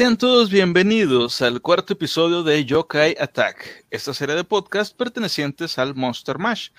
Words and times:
Sean 0.00 0.16
todos 0.16 0.48
bienvenidos 0.48 1.42
al 1.42 1.60
cuarto 1.60 1.92
episodio 1.92 2.42
de 2.42 2.64
Yokai 2.64 3.16
Attack, 3.20 3.84
esta 3.90 4.14
serie 4.14 4.34
de 4.34 4.44
podcast 4.44 4.96
pertenecientes 4.96 5.78
al 5.78 5.94
Monster 5.94 6.38
Mash, 6.38 6.70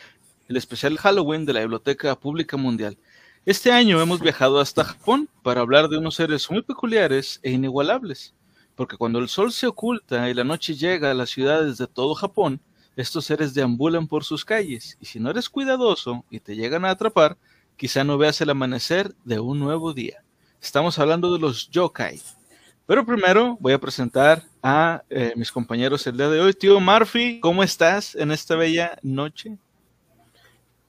el 0.47 0.57
especial 0.57 0.97
Halloween 0.97 1.45
de 1.45 1.53
la 1.53 1.59
Biblioteca 1.59 2.19
Pública 2.19 2.57
Mundial. 2.57 2.97
Este 3.45 3.71
año 3.71 4.01
hemos 4.01 4.21
viajado 4.21 4.59
hasta 4.59 4.85
Japón 4.85 5.29
para 5.43 5.61
hablar 5.61 5.87
de 5.87 5.99
unos 5.99 6.15
seres 6.15 6.49
muy 6.49 6.63
peculiares 6.63 7.39
e 7.43 7.51
inigualables, 7.51 8.33
porque 8.75 8.97
cuando 8.97 9.19
el 9.19 9.29
sol 9.29 9.51
se 9.51 9.67
oculta 9.67 10.27
y 10.27 10.33
la 10.33 10.43
noche 10.43 10.73
llega 10.73 11.11
a 11.11 11.13
las 11.13 11.29
ciudades 11.29 11.77
de 11.77 11.85
todo 11.85 12.15
Japón, 12.15 12.59
estos 12.95 13.25
seres 13.25 13.53
deambulan 13.53 14.07
por 14.07 14.23
sus 14.23 14.43
calles, 14.43 14.97
y 14.99 15.05
si 15.05 15.19
no 15.19 15.29
eres 15.29 15.47
cuidadoso 15.47 16.25
y 16.31 16.39
te 16.39 16.55
llegan 16.55 16.85
a 16.85 16.89
atrapar, 16.89 17.37
quizá 17.77 18.03
no 18.03 18.17
veas 18.17 18.41
el 18.41 18.49
amanecer 18.49 19.13
de 19.25 19.39
un 19.39 19.59
nuevo 19.59 19.93
día. 19.93 20.23
Estamos 20.59 20.97
hablando 20.97 21.31
de 21.31 21.37
los 21.37 21.69
yokai. 21.69 22.19
Pero 22.91 23.05
primero 23.05 23.55
voy 23.61 23.71
a 23.71 23.79
presentar 23.79 24.43
a 24.61 25.01
eh, 25.09 25.31
mis 25.37 25.49
compañeros 25.49 26.05
el 26.07 26.17
día 26.17 26.27
de 26.27 26.41
hoy. 26.41 26.53
Tío 26.53 26.77
Murphy, 26.81 27.39
¿cómo 27.39 27.63
estás 27.63 28.15
en 28.15 28.31
esta 28.31 28.57
bella 28.57 28.99
noche? 29.01 29.57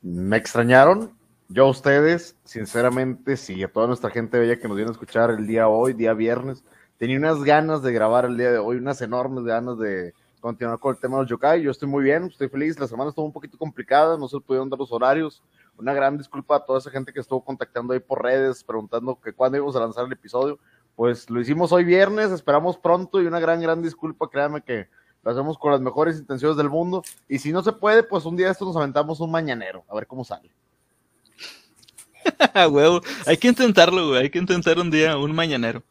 Me 0.02 0.36
extrañaron, 0.36 1.12
yo 1.48 1.66
a 1.66 1.70
ustedes, 1.70 2.34
sinceramente, 2.42 3.36
sí, 3.36 3.62
a 3.62 3.68
toda 3.68 3.86
nuestra 3.86 4.10
gente 4.10 4.36
bella 4.36 4.58
que 4.58 4.66
nos 4.66 4.76
viene 4.76 4.90
a 4.90 4.94
escuchar 4.94 5.30
el 5.30 5.46
día 5.46 5.68
hoy, 5.68 5.92
día 5.92 6.12
viernes. 6.12 6.64
Tenía 6.98 7.18
unas 7.18 7.44
ganas 7.44 7.84
de 7.84 7.92
grabar 7.92 8.24
el 8.24 8.36
día 8.36 8.50
de 8.50 8.58
hoy, 8.58 8.78
unas 8.78 9.00
enormes 9.00 9.44
ganas 9.44 9.78
de 9.78 10.12
continuar 10.40 10.80
con 10.80 10.96
el 10.96 11.00
tema 11.00 11.18
de 11.18 11.22
los 11.22 11.30
yokai. 11.30 11.62
Yo 11.62 11.70
estoy 11.70 11.86
muy 11.86 12.02
bien, 12.02 12.24
estoy 12.24 12.48
feliz. 12.48 12.80
La 12.80 12.88
semana 12.88 13.10
estuvo 13.10 13.26
un 13.26 13.32
poquito 13.32 13.56
complicada, 13.56 14.18
no 14.18 14.26
se 14.26 14.40
pudieron 14.40 14.68
dar 14.68 14.80
los 14.80 14.90
horarios. 14.90 15.40
Una 15.78 15.94
gran 15.94 16.18
disculpa 16.18 16.56
a 16.56 16.64
toda 16.64 16.80
esa 16.80 16.90
gente 16.90 17.12
que 17.12 17.20
estuvo 17.20 17.44
contactando 17.44 17.94
ahí 17.94 18.00
por 18.00 18.20
redes, 18.20 18.64
preguntando 18.64 19.16
que 19.20 19.32
cuándo 19.32 19.56
íbamos 19.56 19.76
a 19.76 19.80
lanzar 19.80 20.04
el 20.04 20.12
episodio. 20.12 20.58
Pues 20.96 21.30
lo 21.30 21.40
hicimos 21.40 21.72
hoy 21.72 21.84
viernes, 21.84 22.30
esperamos 22.30 22.76
pronto 22.76 23.20
y 23.20 23.26
una 23.26 23.40
gran, 23.40 23.60
gran 23.60 23.82
disculpa, 23.82 24.28
créanme 24.30 24.62
que 24.62 24.88
lo 25.22 25.30
hacemos 25.30 25.56
con 25.58 25.72
las 25.72 25.80
mejores 25.80 26.18
intenciones 26.18 26.56
del 26.56 26.68
mundo. 26.68 27.02
Y 27.28 27.38
si 27.38 27.52
no 27.52 27.62
se 27.62 27.72
puede, 27.72 28.02
pues 28.02 28.24
un 28.24 28.36
día 28.36 28.50
esto 28.50 28.64
nos 28.64 28.76
aventamos 28.76 29.20
un 29.20 29.30
mañanero, 29.30 29.84
a 29.88 29.94
ver 29.94 30.06
cómo 30.06 30.24
sale. 30.24 30.50
huevo, 32.70 33.00
hay 33.26 33.36
que 33.36 33.48
intentarlo, 33.48 34.08
güey, 34.08 34.22
hay 34.22 34.30
que 34.30 34.38
intentar 34.38 34.78
un 34.78 34.90
día 34.90 35.16
un 35.16 35.34
mañanero. 35.34 35.82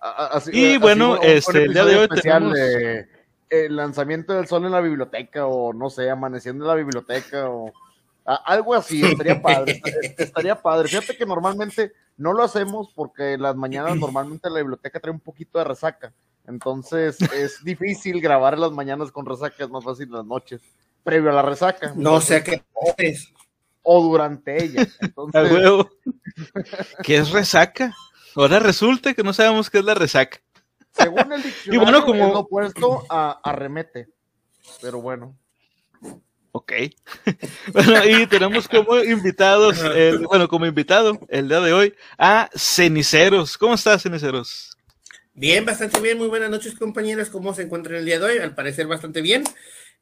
Así, 0.00 0.50
y 0.52 0.66
así, 0.70 0.78
bueno, 0.78 1.12
un- 1.12 1.18
este, 1.22 1.58
un 1.58 1.64
el 1.64 1.72
día 1.72 1.84
de 1.84 1.96
hoy 1.96 2.08
tenemos... 2.08 2.52
de 2.54 3.08
el 3.50 3.76
lanzamiento 3.76 4.34
del 4.34 4.46
sol 4.46 4.66
en 4.66 4.72
la 4.72 4.80
biblioteca 4.80 5.46
o 5.46 5.72
no 5.72 5.88
sé, 5.88 6.10
amaneciendo 6.10 6.64
en 6.64 6.68
la 6.68 6.74
biblioteca 6.74 7.48
o 7.48 7.72
algo 8.34 8.74
así, 8.74 9.04
estaría 9.04 9.40
padre, 9.40 9.80
est- 10.02 10.20
estaría 10.20 10.60
padre. 10.60 10.88
Fíjate 10.88 11.16
que 11.16 11.24
normalmente 11.26 11.92
no 12.16 12.32
lo 12.32 12.42
hacemos 12.42 12.92
porque 12.94 13.36
las 13.38 13.56
mañanas 13.56 13.96
normalmente 14.00 14.50
la 14.50 14.58
biblioteca 14.60 15.00
trae 15.00 15.12
un 15.12 15.20
poquito 15.20 15.58
de 15.58 15.64
resaca. 15.64 16.12
Entonces 16.46 17.18
es 17.32 17.62
difícil 17.62 18.20
grabar 18.20 18.54
en 18.54 18.60
las 18.60 18.72
mañanas 18.72 19.10
con 19.12 19.26
resaca, 19.26 19.64
es 19.64 19.70
más 19.70 19.84
fácil 19.84 20.06
en 20.06 20.12
las 20.12 20.24
noches, 20.24 20.60
previo 21.04 21.30
a 21.30 21.34
la 21.34 21.42
resaca. 21.42 21.92
No 21.94 22.20
sé 22.20 22.42
qué 22.42 22.62
es. 22.96 23.32
O 23.82 24.02
durante 24.02 24.62
ella. 24.62 24.82
A 24.82 25.04
Entonces, 25.06 25.52
huevo. 25.52 25.90
¿Qué 27.02 27.16
es 27.18 27.30
resaca? 27.30 27.94
Ahora 28.36 28.58
resulta 28.58 29.14
que 29.14 29.22
no 29.22 29.32
sabemos 29.32 29.68
qué 29.70 29.78
es 29.78 29.84
la 29.84 29.94
resaca. 29.94 30.38
según 30.92 31.32
el 31.32 31.42
diccionario, 31.42 31.82
bueno, 31.82 32.04
como- 32.04 32.28
es 32.28 32.34
opuesto 32.34 33.04
a 33.08 33.40
arremete. 33.42 34.08
Pero 34.82 35.00
bueno. 35.00 35.34
Ok. 36.58 36.72
bueno, 37.72 38.04
y 38.04 38.26
tenemos 38.26 38.66
como 38.66 38.98
invitados, 38.98 39.78
el- 39.94 40.26
bueno, 40.26 40.48
como 40.48 40.66
invitado 40.66 41.16
el 41.28 41.48
día 41.48 41.60
de 41.60 41.72
hoy 41.72 41.94
a 42.18 42.50
Ceniceros. 42.52 43.56
¿Cómo 43.56 43.74
estás, 43.74 44.02
Ceniceros? 44.02 44.76
Bien, 45.34 45.64
bastante 45.64 46.00
bien. 46.00 46.18
Muy 46.18 46.26
buenas 46.26 46.50
noches, 46.50 46.74
compañeros. 46.74 47.30
¿Cómo 47.30 47.54
se 47.54 47.62
encuentran 47.62 47.98
el 47.98 48.04
día 48.04 48.18
de 48.18 48.24
hoy? 48.24 48.38
Al 48.38 48.56
parecer, 48.56 48.88
bastante 48.88 49.22
bien. 49.22 49.44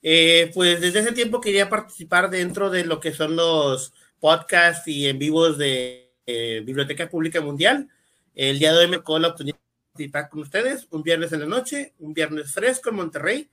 Eh, 0.00 0.50
pues 0.54 0.80
desde 0.80 1.00
hace 1.00 1.12
tiempo 1.12 1.42
quería 1.42 1.68
participar 1.68 2.30
dentro 2.30 2.70
de 2.70 2.86
lo 2.86 3.00
que 3.00 3.12
son 3.12 3.36
los 3.36 3.92
podcasts 4.18 4.88
y 4.88 5.08
en 5.08 5.18
vivos 5.18 5.58
de 5.58 6.14
eh, 6.24 6.62
Biblioteca 6.64 7.10
Pública 7.10 7.42
Mundial. 7.42 7.90
El 8.34 8.58
día 8.58 8.72
de 8.72 8.78
hoy 8.78 8.88
me 8.88 8.96
tocó 8.96 9.18
la 9.18 9.28
oportunidad 9.28 9.56
de 9.58 9.62
participar 9.92 10.30
con 10.30 10.40
ustedes. 10.40 10.86
Un 10.90 11.02
viernes 11.02 11.32
en 11.32 11.40
la 11.40 11.46
noche, 11.46 11.92
un 11.98 12.14
viernes 12.14 12.50
fresco 12.50 12.88
en 12.88 12.96
Monterrey 12.96 13.50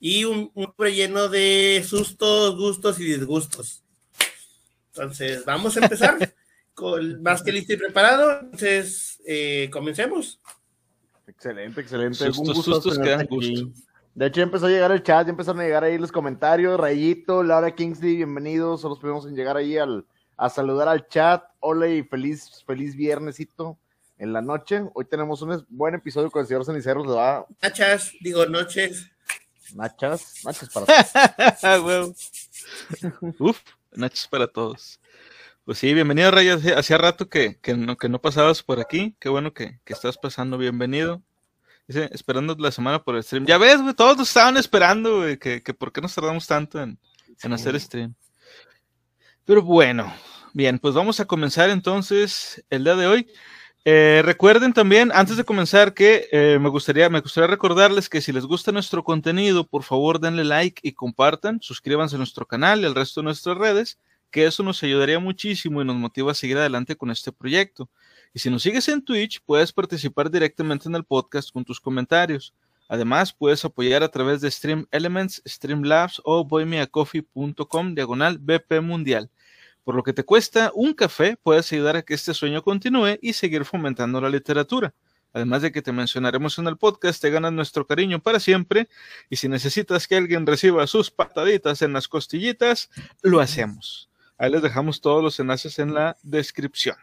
y 0.00 0.24
un, 0.24 0.50
un 0.54 0.74
lleno 0.88 1.28
de 1.28 1.84
sustos, 1.86 2.56
gustos 2.56 2.98
y 2.98 3.04
disgustos. 3.04 3.84
Entonces, 4.92 5.44
vamos 5.44 5.76
a 5.76 5.80
empezar. 5.80 6.18
con 6.80 7.22
más 7.22 7.42
que 7.42 7.52
listo 7.52 7.74
y 7.74 7.76
preparado. 7.76 8.40
Entonces, 8.40 9.20
eh, 9.26 9.68
comencemos. 9.70 10.40
Excelente, 11.26 11.82
excelente. 11.82 12.16
Sustos, 12.16 12.38
Un 12.38 12.54
gusto 12.54 12.74
sustos 12.74 12.98
que 12.98 13.10
dan 13.10 13.26
gusto. 13.26 13.70
De 14.14 14.26
hecho, 14.26 14.38
ya 14.38 14.42
empezó 14.42 14.66
a 14.66 14.70
llegar 14.70 14.90
el 14.90 15.02
chat, 15.02 15.26
ya 15.26 15.30
empezaron 15.30 15.60
a 15.60 15.64
llegar 15.64 15.84
ahí 15.84 15.98
los 15.98 16.10
comentarios. 16.10 16.80
Rayito, 16.80 17.42
Laura 17.42 17.74
Kingsley, 17.74 18.16
bienvenidos. 18.16 18.80
Son 18.80 18.90
los 18.90 19.26
en 19.26 19.36
llegar 19.36 19.56
ahí 19.56 19.76
al, 19.76 20.06
a 20.36 20.48
saludar 20.48 20.88
al 20.88 21.06
chat. 21.06 21.44
Hola 21.60 21.86
y 21.86 22.02
feliz, 22.02 22.64
feliz 22.66 22.96
viernesito 22.96 23.78
en 24.18 24.32
la 24.32 24.40
noche. 24.40 24.82
Hoy 24.94 25.04
tenemos 25.04 25.42
un 25.42 25.64
buen 25.68 25.94
episodio 25.94 26.30
con 26.30 26.40
el 26.40 26.48
señor 26.48 26.64
Ceniceros. 26.64 27.06
Nachas, 27.62 28.12
digo 28.20 28.46
noches. 28.46 29.10
Nachas, 29.74 30.44
nachas 30.44 30.68
para 30.70 30.86
todos. 31.60 32.16
Uf, 33.38 33.58
nachos 33.92 34.26
para 34.28 34.46
todos. 34.46 35.00
Pues 35.64 35.78
sí, 35.78 35.94
bienvenido, 35.94 36.30
Ray. 36.30 36.48
Hacía, 36.48 36.78
hacía 36.78 36.98
rato 36.98 37.28
que, 37.28 37.58
que, 37.60 37.74
no, 37.74 37.96
que 37.96 38.08
no 38.08 38.20
pasabas 38.20 38.62
por 38.62 38.80
aquí. 38.80 39.14
Qué 39.20 39.28
bueno 39.28 39.52
que, 39.52 39.78
que 39.84 39.92
estás 39.92 40.18
pasando. 40.18 40.58
Bienvenido. 40.58 41.22
Dice, 41.86 42.08
esperando 42.12 42.56
la 42.58 42.70
semana 42.70 43.02
por 43.02 43.16
el 43.16 43.22
stream. 43.22 43.46
Ya 43.46 43.58
ves, 43.58 43.80
güey, 43.80 43.94
todos 43.94 44.16
nos 44.16 44.28
estaban 44.28 44.56
esperando, 44.56 45.18
güey, 45.18 45.38
que, 45.38 45.62
que 45.62 45.74
por 45.74 45.92
qué 45.92 46.00
nos 46.00 46.14
tardamos 46.14 46.46
tanto 46.46 46.80
en, 46.80 46.98
en 47.42 47.52
hacer 47.52 47.78
stream. 47.80 48.14
Pero 49.44 49.62
bueno, 49.62 50.12
bien, 50.52 50.78
pues 50.78 50.94
vamos 50.94 51.20
a 51.20 51.24
comenzar 51.24 51.70
entonces 51.70 52.64
el 52.70 52.84
día 52.84 52.96
de 52.96 53.06
hoy. 53.06 53.32
Eh, 53.84 54.20
recuerden 54.24 54.74
también, 54.74 55.10
antes 55.14 55.38
de 55.38 55.44
comenzar, 55.44 55.94
que 55.94 56.28
eh, 56.32 56.58
me, 56.60 56.68
gustaría, 56.68 57.08
me 57.08 57.20
gustaría 57.20 57.46
recordarles 57.46 58.10
que 58.10 58.20
si 58.20 58.30
les 58.30 58.44
gusta 58.44 58.72
nuestro 58.72 59.02
contenido, 59.02 59.66
por 59.66 59.84
favor 59.84 60.20
denle 60.20 60.44
like 60.44 60.86
y 60.86 60.92
compartan, 60.92 61.60
suscríbanse 61.62 62.16
a 62.16 62.18
nuestro 62.18 62.46
canal 62.46 62.80
y 62.82 62.84
al 62.84 62.94
resto 62.94 63.20
de 63.20 63.24
nuestras 63.24 63.56
redes, 63.56 63.98
que 64.30 64.44
eso 64.44 64.62
nos 64.62 64.82
ayudaría 64.82 65.18
muchísimo 65.18 65.80
y 65.80 65.84
nos 65.84 65.96
motiva 65.96 66.32
a 66.32 66.34
seguir 66.34 66.58
adelante 66.58 66.94
con 66.94 67.10
este 67.10 67.32
proyecto. 67.32 67.88
Y 68.34 68.38
si 68.38 68.50
nos 68.50 68.62
sigues 68.62 68.86
en 68.88 69.02
Twitch, 69.02 69.40
puedes 69.44 69.72
participar 69.72 70.30
directamente 70.30 70.88
en 70.88 70.94
el 70.94 71.04
podcast 71.04 71.50
con 71.50 71.64
tus 71.64 71.80
comentarios. 71.80 72.54
Además, 72.86 73.32
puedes 73.32 73.64
apoyar 73.64 74.02
a 74.02 74.10
través 74.10 74.40
de 74.40 74.50
Stream 74.50 74.86
Elements, 74.90 75.42
Streamlabs 75.46 76.20
o 76.24 76.44
boymeacoffee.com 76.44 77.94
diagonal 77.94 78.38
BP 78.38 78.80
Mundial. 78.82 79.30
Por 79.84 79.94
lo 79.94 80.02
que 80.02 80.12
te 80.12 80.24
cuesta 80.24 80.70
un 80.74 80.94
café, 80.94 81.36
puedes 81.42 81.72
ayudar 81.72 81.96
a 81.96 82.02
que 82.02 82.14
este 82.14 82.34
sueño 82.34 82.62
continúe 82.62 83.18
y 83.20 83.32
seguir 83.32 83.64
fomentando 83.64 84.20
la 84.20 84.28
literatura. 84.28 84.94
Además 85.32 85.62
de 85.62 85.70
que 85.70 85.82
te 85.82 85.92
mencionaremos 85.92 86.58
en 86.58 86.66
el 86.66 86.76
podcast, 86.76 87.22
te 87.22 87.30
ganas 87.30 87.52
nuestro 87.52 87.86
cariño 87.86 88.20
para 88.20 88.40
siempre. 88.40 88.88
Y 89.28 89.36
si 89.36 89.48
necesitas 89.48 90.08
que 90.08 90.16
alguien 90.16 90.46
reciba 90.46 90.86
sus 90.86 91.10
pataditas 91.10 91.82
en 91.82 91.92
las 91.92 92.08
costillitas, 92.08 92.90
lo 93.22 93.40
hacemos. 93.40 94.10
Ahí 94.38 94.50
les 94.50 94.62
dejamos 94.62 95.00
todos 95.00 95.22
los 95.22 95.38
enlaces 95.38 95.78
en 95.78 95.94
la 95.94 96.16
descripción. 96.22 96.96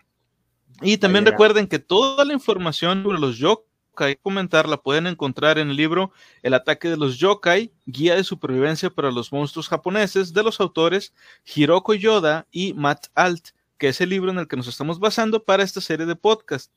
Y 0.82 0.98
también 0.98 1.26
recuerden 1.26 1.68
que 1.68 1.80
toda 1.80 2.26
la 2.26 2.34
información 2.34 3.04
sobre 3.04 3.20
los 3.20 3.38
yokai 3.98 4.16
comentar 4.18 4.68
la 4.70 4.78
pueden 4.78 5.08
encontrar 5.08 5.58
en 5.58 5.72
el 5.72 5.76
libro 5.76 6.12
El 6.44 6.54
ataque 6.54 6.90
de 6.90 6.98
los 6.98 7.18
yokai, 7.18 7.72
guía 7.88 8.16
de 8.16 8.24
supervivencia 8.24 8.90
para 8.92 9.12
los 9.12 9.32
monstruos 9.32 9.68
japoneses 9.68 10.34
de 10.34 10.44
los 10.44 10.60
autores 10.60 11.14
Hiroko 11.46 11.96
Yoda 11.96 12.46
y 12.52 12.74
Matt 12.74 13.08
Alt, 13.16 13.50
que 13.80 13.88
es 13.90 14.00
el 14.00 14.10
libro 14.10 14.30
en 14.32 14.38
el 14.38 14.48
que 14.48 14.56
nos 14.56 14.68
estamos 14.68 15.00
basando 15.00 15.44
para 15.44 15.64
esta 15.64 15.82
serie 15.82 16.06
de 16.06 16.16
podcast. 16.16 16.72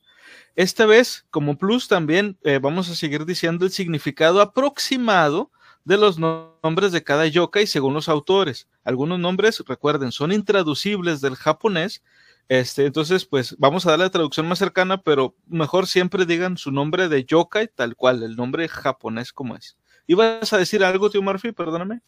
Esta 0.55 0.85
vez, 0.85 1.25
como 1.29 1.57
plus, 1.57 1.87
también 1.87 2.37
eh, 2.43 2.59
vamos 2.59 2.89
a 2.89 2.95
seguir 2.95 3.25
diciendo 3.25 3.65
el 3.65 3.71
significado 3.71 4.41
aproximado 4.41 5.51
de 5.83 5.97
los 5.97 6.17
no- 6.17 6.57
nombres 6.63 6.91
de 6.91 7.03
cada 7.03 7.27
yokai 7.27 7.67
según 7.67 7.93
los 7.93 8.09
autores. 8.09 8.67
Algunos 8.83 9.19
nombres, 9.19 9.63
recuerden, 9.67 10.11
son 10.11 10.31
intraducibles 10.31 11.21
del 11.21 11.35
japonés. 11.35 12.01
Este, 12.47 12.85
entonces, 12.85 13.25
pues 13.25 13.55
vamos 13.57 13.85
a 13.85 13.91
dar 13.91 13.99
la 13.99 14.09
traducción 14.09 14.47
más 14.47 14.59
cercana, 14.59 15.01
pero 15.01 15.35
mejor 15.47 15.87
siempre 15.87 16.25
digan 16.25 16.57
su 16.57 16.71
nombre 16.71 17.07
de 17.07 17.23
yokai 17.23 17.69
tal 17.73 17.95
cual, 17.95 18.23
el 18.23 18.35
nombre 18.35 18.67
japonés 18.67 19.31
como 19.31 19.55
es. 19.55 19.77
¿Ibas 20.07 20.51
a 20.51 20.57
decir 20.57 20.83
algo, 20.83 21.09
tío 21.09 21.21
Murphy? 21.21 21.51
Perdóname. 21.53 22.01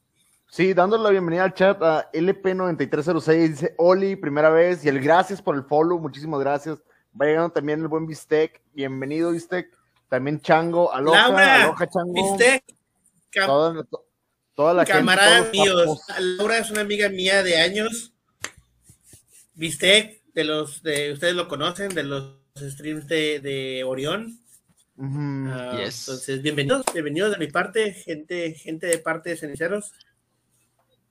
Sí, 0.49 0.73
dándole 0.73 1.03
la 1.03 1.09
bienvenida 1.11 1.45
al 1.45 1.53
chat 1.53 1.81
a 1.81 2.11
LP9306, 2.11 3.47
dice 3.49 3.75
Oli, 3.77 4.15
primera 4.17 4.49
vez, 4.49 4.83
y 4.85 4.89
el 4.89 4.99
gracias 4.99 5.41
por 5.41 5.55
el 5.55 5.63
follow, 5.63 5.97
muchísimas 5.99 6.39
gracias. 6.41 6.79
Va 7.19 7.25
llegando 7.25 7.51
también 7.51 7.79
el 7.81 7.87
buen 7.87 8.05
Bistec, 8.05 8.61
bienvenido 8.73 9.31
Bistec. 9.31 9.67
También 10.09 10.41
Chango, 10.41 10.93
aloha, 10.93 11.29
Laura, 11.29 11.63
aloha 11.63 11.87
Chango. 11.87 12.13
¿Viste? 12.13 12.63
Cam- 13.31 13.45
Toda, 13.47 13.83
to- 13.85 14.05
toda 14.53 14.73
la 14.75 14.85
camaradas 14.85 15.51
míos. 15.51 16.01
Laura 16.19 16.57
es 16.59 16.69
una 16.69 16.81
amiga 16.81 17.09
mía 17.09 17.41
de 17.41 17.59
años. 17.61 18.13
¿Viste? 19.55 20.21
De 20.33 20.43
los 20.43 20.81
de 20.81 21.11
ustedes 21.13 21.35
lo 21.35 21.47
conocen, 21.47 21.89
de 21.89 22.03
los 22.03 22.37
streams 22.57 23.07
de, 23.07 23.39
de 23.39 23.83
Orión. 23.83 24.39
Ah, 24.99 25.77
Yes. 25.77 26.07
Entonces, 26.07 26.41
bienvenidos, 26.41 26.83
bienvenidos 26.91 27.31
de 27.31 27.37
mi 27.37 27.51
parte, 27.51 27.93
gente, 27.93 28.53
gente 28.53 28.87
de 28.87 28.97
parte 28.97 29.29
de 29.29 29.37
Ceniceros. 29.37 29.93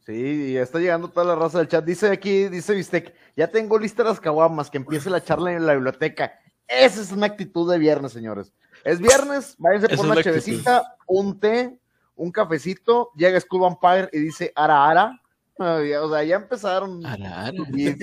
Sí, 0.04 0.50
y 0.50 0.56
está 0.56 0.80
llegando 0.80 1.08
toda 1.08 1.24
la 1.26 1.36
raza 1.36 1.58
del 1.58 1.68
chat. 1.68 1.84
Dice 1.84 2.08
aquí, 2.08 2.48
dice 2.48 2.74
Bistec, 2.74 3.14
ya 3.36 3.46
tengo 3.46 3.78
listas 3.78 4.06
las 4.06 4.20
caguamas, 4.20 4.70
que 4.70 4.78
empiece 4.78 5.08
la 5.08 5.22
charla 5.22 5.52
en 5.52 5.66
la 5.66 5.74
biblioteca. 5.74 6.32
Esa 6.66 7.00
es 7.00 7.12
una 7.12 7.26
actitud 7.26 7.70
de 7.70 7.78
viernes, 7.78 8.10
señores. 8.10 8.52
Es 8.82 8.98
viernes, 8.98 9.54
váyanse 9.58 9.86
Esa 9.86 9.96
por 9.96 10.06
una 10.06 10.20
chevecita, 10.20 10.96
un 11.06 11.38
té, 11.38 11.78
un 12.16 12.32
cafecito, 12.32 13.10
llega 13.14 13.40
School 13.40 13.62
Vampire 13.62 14.08
y 14.12 14.18
dice 14.18 14.52
ara 14.56 14.88
ara. 14.88 15.21
O 15.58 16.10
sea, 16.10 16.24
ya 16.24 16.36
empezaron. 16.36 17.04
Ara, 17.04 17.46
ara. 17.46 17.56
y- 17.74 17.96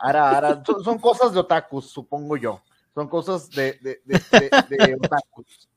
ara 0.00 0.30
ara. 0.30 0.62
Son, 0.64 0.82
son 0.84 0.98
cosas 0.98 1.32
de 1.32 1.40
otakus, 1.40 1.90
supongo 1.90 2.36
yo. 2.36 2.60
Son 2.94 3.08
cosas 3.08 3.48
de, 3.50 3.78
de, 3.80 4.00
de, 4.04 4.20
de- 4.68 4.76
de 4.86 4.94
otakus. 4.94 5.68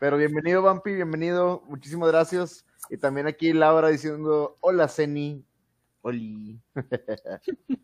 Pero 0.00 0.16
bienvenido, 0.16 0.62
Vampi, 0.62 0.92
bienvenido. 0.94 1.62
Muchísimas 1.68 2.08
gracias. 2.10 2.64
Y 2.88 2.96
también 2.96 3.26
aquí 3.26 3.52
Laura 3.52 3.88
diciendo, 3.88 4.56
hola, 4.60 4.88
Ceni. 4.88 5.44
Oli. 6.02 6.58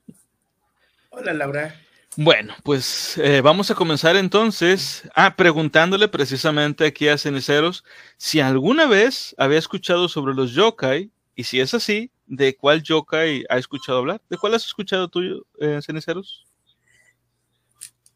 Hola, 1.10 1.34
Laura. 1.34 1.74
Bueno, 2.16 2.54
pues 2.62 3.16
eh, 3.18 3.40
vamos 3.40 3.70
a 3.70 3.74
comenzar 3.74 4.16
entonces 4.16 5.02
ah, 5.14 5.34
preguntándole 5.34 6.08
precisamente 6.08 6.86
aquí 6.86 7.08
a 7.08 7.16
Ceniceros 7.18 7.84
si 8.18 8.40
alguna 8.40 8.86
vez 8.86 9.34
había 9.38 9.58
escuchado 9.58 10.08
sobre 10.08 10.34
los 10.34 10.52
yokai 10.52 11.10
y 11.34 11.44
si 11.44 11.60
es 11.60 11.72
así, 11.74 12.10
¿de 12.32 12.56
cuál 12.56 12.82
yokai 12.82 13.44
ha 13.50 13.58
escuchado 13.58 13.98
hablar? 13.98 14.22
¿De 14.30 14.38
cuál 14.38 14.54
has 14.54 14.64
escuchado 14.66 15.08
tú, 15.08 15.46
eh, 15.60 15.80
Ceniceros? 15.84 16.46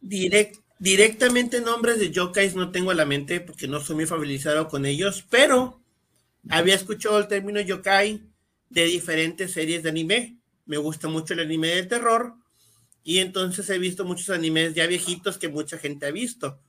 Direct- 0.00 0.60
directamente 0.78 1.60
nombres 1.60 1.98
de 1.98 2.10
yokais 2.10 2.54
no 2.54 2.70
tengo 2.70 2.90
a 2.90 2.94
la 2.94 3.06
mente 3.06 3.40
porque 3.40 3.68
no 3.68 3.80
soy 3.80 3.96
muy 3.96 4.06
familiarizado 4.06 4.68
con 4.68 4.84
ellos, 4.86 5.24
pero 5.30 5.80
había 6.48 6.74
escuchado 6.76 7.18
el 7.18 7.28
término 7.28 7.60
yokai 7.60 8.22
de 8.70 8.84
diferentes 8.86 9.52
series 9.52 9.82
de 9.84 9.90
anime. 9.90 10.38
Me 10.66 10.78
gusta 10.78 11.08
mucho 11.08 11.34
el 11.34 11.40
anime 11.40 11.68
de 11.68 11.84
terror 11.84 12.34
y 13.04 13.18
entonces 13.20 13.70
he 13.70 13.78
visto 13.78 14.04
muchos 14.04 14.30
animes 14.30 14.74
ya 14.74 14.86
viejitos 14.86 15.38
que 15.38 15.48
mucha 15.48 15.78
gente 15.78 16.06
ha 16.06 16.12
visto. 16.12 16.60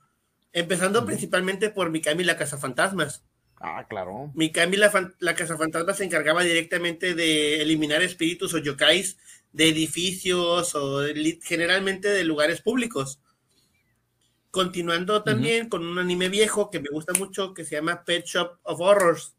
Empezando 0.52 1.06
principalmente 1.06 1.70
por 1.70 1.90
Mikami 1.90 2.24
la 2.24 2.38
Cazafantasmas. 2.38 3.24
Ah, 3.60 3.86
claro. 3.88 4.30
Mikami 4.34 4.76
la, 4.76 5.12
la 5.18 5.34
Cazafantasmas 5.34 5.96
se 5.96 6.04
encargaba 6.04 6.44
directamente 6.44 7.14
de 7.14 7.60
eliminar 7.60 8.02
espíritus 8.02 8.54
o 8.54 8.58
yokais 8.58 9.18
de 9.52 9.68
edificios 9.68 10.74
o 10.74 11.00
de 11.00 11.38
generalmente 11.42 12.08
de 12.08 12.24
lugares 12.24 12.60
públicos. 12.60 13.20
Continuando 14.50 15.22
también 15.22 15.68
con 15.68 15.84
un 15.86 15.98
anime 15.98 16.28
viejo 16.28 16.70
que 16.70 16.80
me 16.80 16.88
gusta 16.90 17.12
mucho 17.14 17.52
que 17.52 17.64
se 17.64 17.76
llama 17.76 18.04
Pet 18.04 18.24
Shop 18.24 18.58
of 18.62 18.80
Horrors, 18.80 19.34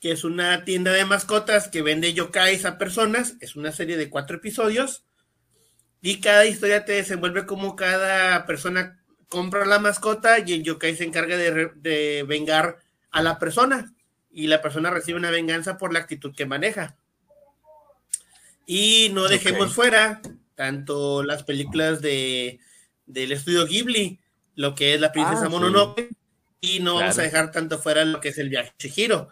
que 0.00 0.12
es 0.12 0.24
una 0.24 0.64
tienda 0.64 0.92
de 0.92 1.04
mascotas 1.04 1.68
que 1.68 1.82
vende 1.82 2.14
yokais 2.14 2.64
a 2.64 2.78
personas. 2.78 3.36
Es 3.40 3.56
una 3.56 3.72
serie 3.72 3.96
de 3.96 4.08
cuatro 4.08 4.36
episodios 4.36 5.04
y 6.00 6.20
cada 6.20 6.46
historia 6.46 6.84
te 6.84 6.92
desenvuelve 6.92 7.46
como 7.46 7.76
cada 7.76 8.46
persona 8.46 9.03
compra 9.34 9.66
la 9.66 9.80
mascota 9.80 10.38
y 10.38 10.52
el 10.52 10.62
yokai 10.62 10.94
se 10.94 11.02
encarga 11.02 11.36
de, 11.36 12.24
vengar 12.26 12.78
a 13.10 13.20
la 13.20 13.40
persona 13.40 13.92
y 14.30 14.46
la 14.46 14.62
persona 14.62 14.90
recibe 14.90 15.18
una 15.18 15.32
venganza 15.32 15.76
por 15.76 15.92
la 15.92 15.98
actitud 15.98 16.32
que 16.36 16.46
maneja. 16.46 16.96
Y 18.64 19.10
no 19.12 19.26
dejemos 19.26 19.74
fuera 19.74 20.22
tanto 20.54 21.24
las 21.24 21.42
películas 21.42 22.00
de 22.00 22.60
del 23.06 23.32
estudio 23.32 23.66
Ghibli, 23.66 24.20
lo 24.54 24.76
que 24.76 24.94
es 24.94 25.00
la 25.00 25.10
princesa 25.12 25.42
Ah, 25.42 25.46
sí. 25.46 25.50
Mononoke, 25.50 26.08
y 26.60 26.78
no 26.78 26.94
vamos 26.94 27.18
a 27.18 27.22
dejar 27.22 27.50
tanto 27.50 27.78
fuera 27.78 28.04
lo 28.04 28.20
que 28.20 28.28
es 28.28 28.38
el 28.38 28.48
viaje 28.48 28.72
Chihiro. 28.78 29.28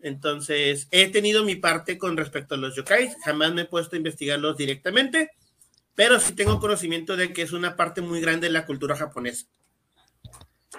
Entonces, 0.00 0.86
he 0.92 1.10
tenido 1.10 1.44
mi 1.44 1.56
parte 1.56 1.98
con 1.98 2.16
respecto 2.16 2.54
a 2.54 2.58
los 2.58 2.76
yokais, 2.76 3.16
jamás 3.24 3.52
me 3.52 3.62
he 3.62 3.66
puesto 3.66 3.96
a 3.96 3.98
investigarlos 3.98 4.56
directamente, 4.56 5.32
pero 5.94 6.18
sí 6.20 6.34
tengo 6.34 6.60
conocimiento 6.60 7.16
de 7.16 7.32
que 7.32 7.42
es 7.42 7.52
una 7.52 7.76
parte 7.76 8.00
muy 8.00 8.20
grande 8.20 8.46
de 8.46 8.52
la 8.52 8.66
cultura 8.66 8.96
japonesa. 8.96 9.46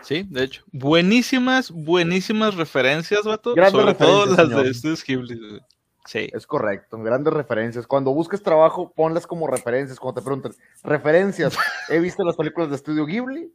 Sí, 0.01 0.25
de 0.29 0.43
hecho. 0.43 0.63
Buenísimas, 0.71 1.71
buenísimas 1.71 2.55
referencias, 2.55 3.23
vato. 3.23 3.53
Grandes 3.53 3.81
sobre 3.81 3.93
todo 3.93 4.25
referencias, 4.25 4.37
las 4.37 4.47
señor. 4.47 4.63
de 4.63 4.71
Estudios 4.71 5.03
Ghibli. 5.03 5.61
Sí. 6.05 6.29
Es 6.33 6.45
correcto, 6.45 6.97
grandes 6.97 7.33
referencias. 7.33 7.87
Cuando 7.87 8.13
busques 8.13 8.43
trabajo, 8.43 8.91
ponlas 8.93 9.25
como 9.25 9.47
referencias. 9.47 9.99
Cuando 9.99 10.19
te 10.19 10.25
pregunten, 10.25 10.53
referencias, 10.83 11.57
he 11.89 11.99
visto 11.99 12.23
las 12.23 12.35
películas 12.35 12.69
de 12.69 12.75
Estudio 12.75 13.05
Ghibli 13.05 13.53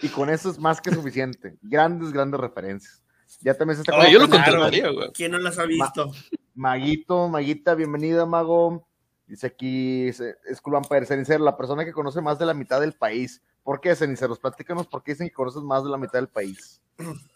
y 0.00 0.08
con 0.08 0.30
eso 0.30 0.50
es 0.50 0.58
más 0.58 0.80
que 0.80 0.94
suficiente. 0.94 1.58
Grandes, 1.60 2.12
grandes 2.12 2.40
referencias. 2.40 3.02
Ya 3.40 3.54
también 3.54 3.76
se 3.76 3.82
está 3.82 3.94
Ahora, 3.94 4.10
yo 4.10 4.18
lo 4.18 4.28
contrataría, 4.28 4.88
güey. 4.90 5.10
¿Quién 5.12 5.32
no 5.32 5.38
las 5.38 5.58
ha 5.58 5.66
visto? 5.66 6.10
Maguito, 6.54 7.28
Maguita, 7.28 7.74
bienvenida, 7.74 8.26
Mago. 8.26 8.88
Dice 9.30 9.46
aquí, 9.46 10.08
es 10.08 10.60
Culpan 10.60 10.82
Pérez, 10.82 11.08
Cenicero, 11.08 11.44
la 11.44 11.56
persona 11.56 11.84
que 11.84 11.92
conoce 11.92 12.20
más 12.20 12.36
de 12.40 12.46
la 12.46 12.52
mitad 12.52 12.80
del 12.80 12.94
país. 12.94 13.40
¿Por 13.62 13.80
qué, 13.80 13.94
Ceniceros? 13.94 14.40
Platícanos 14.40 14.88
por 14.88 15.04
qué 15.04 15.12
dicen 15.12 15.28
que 15.28 15.34
conoces 15.34 15.62
más 15.62 15.84
de 15.84 15.90
la 15.90 15.96
mitad 15.96 16.18
del 16.18 16.28
país. 16.28 16.80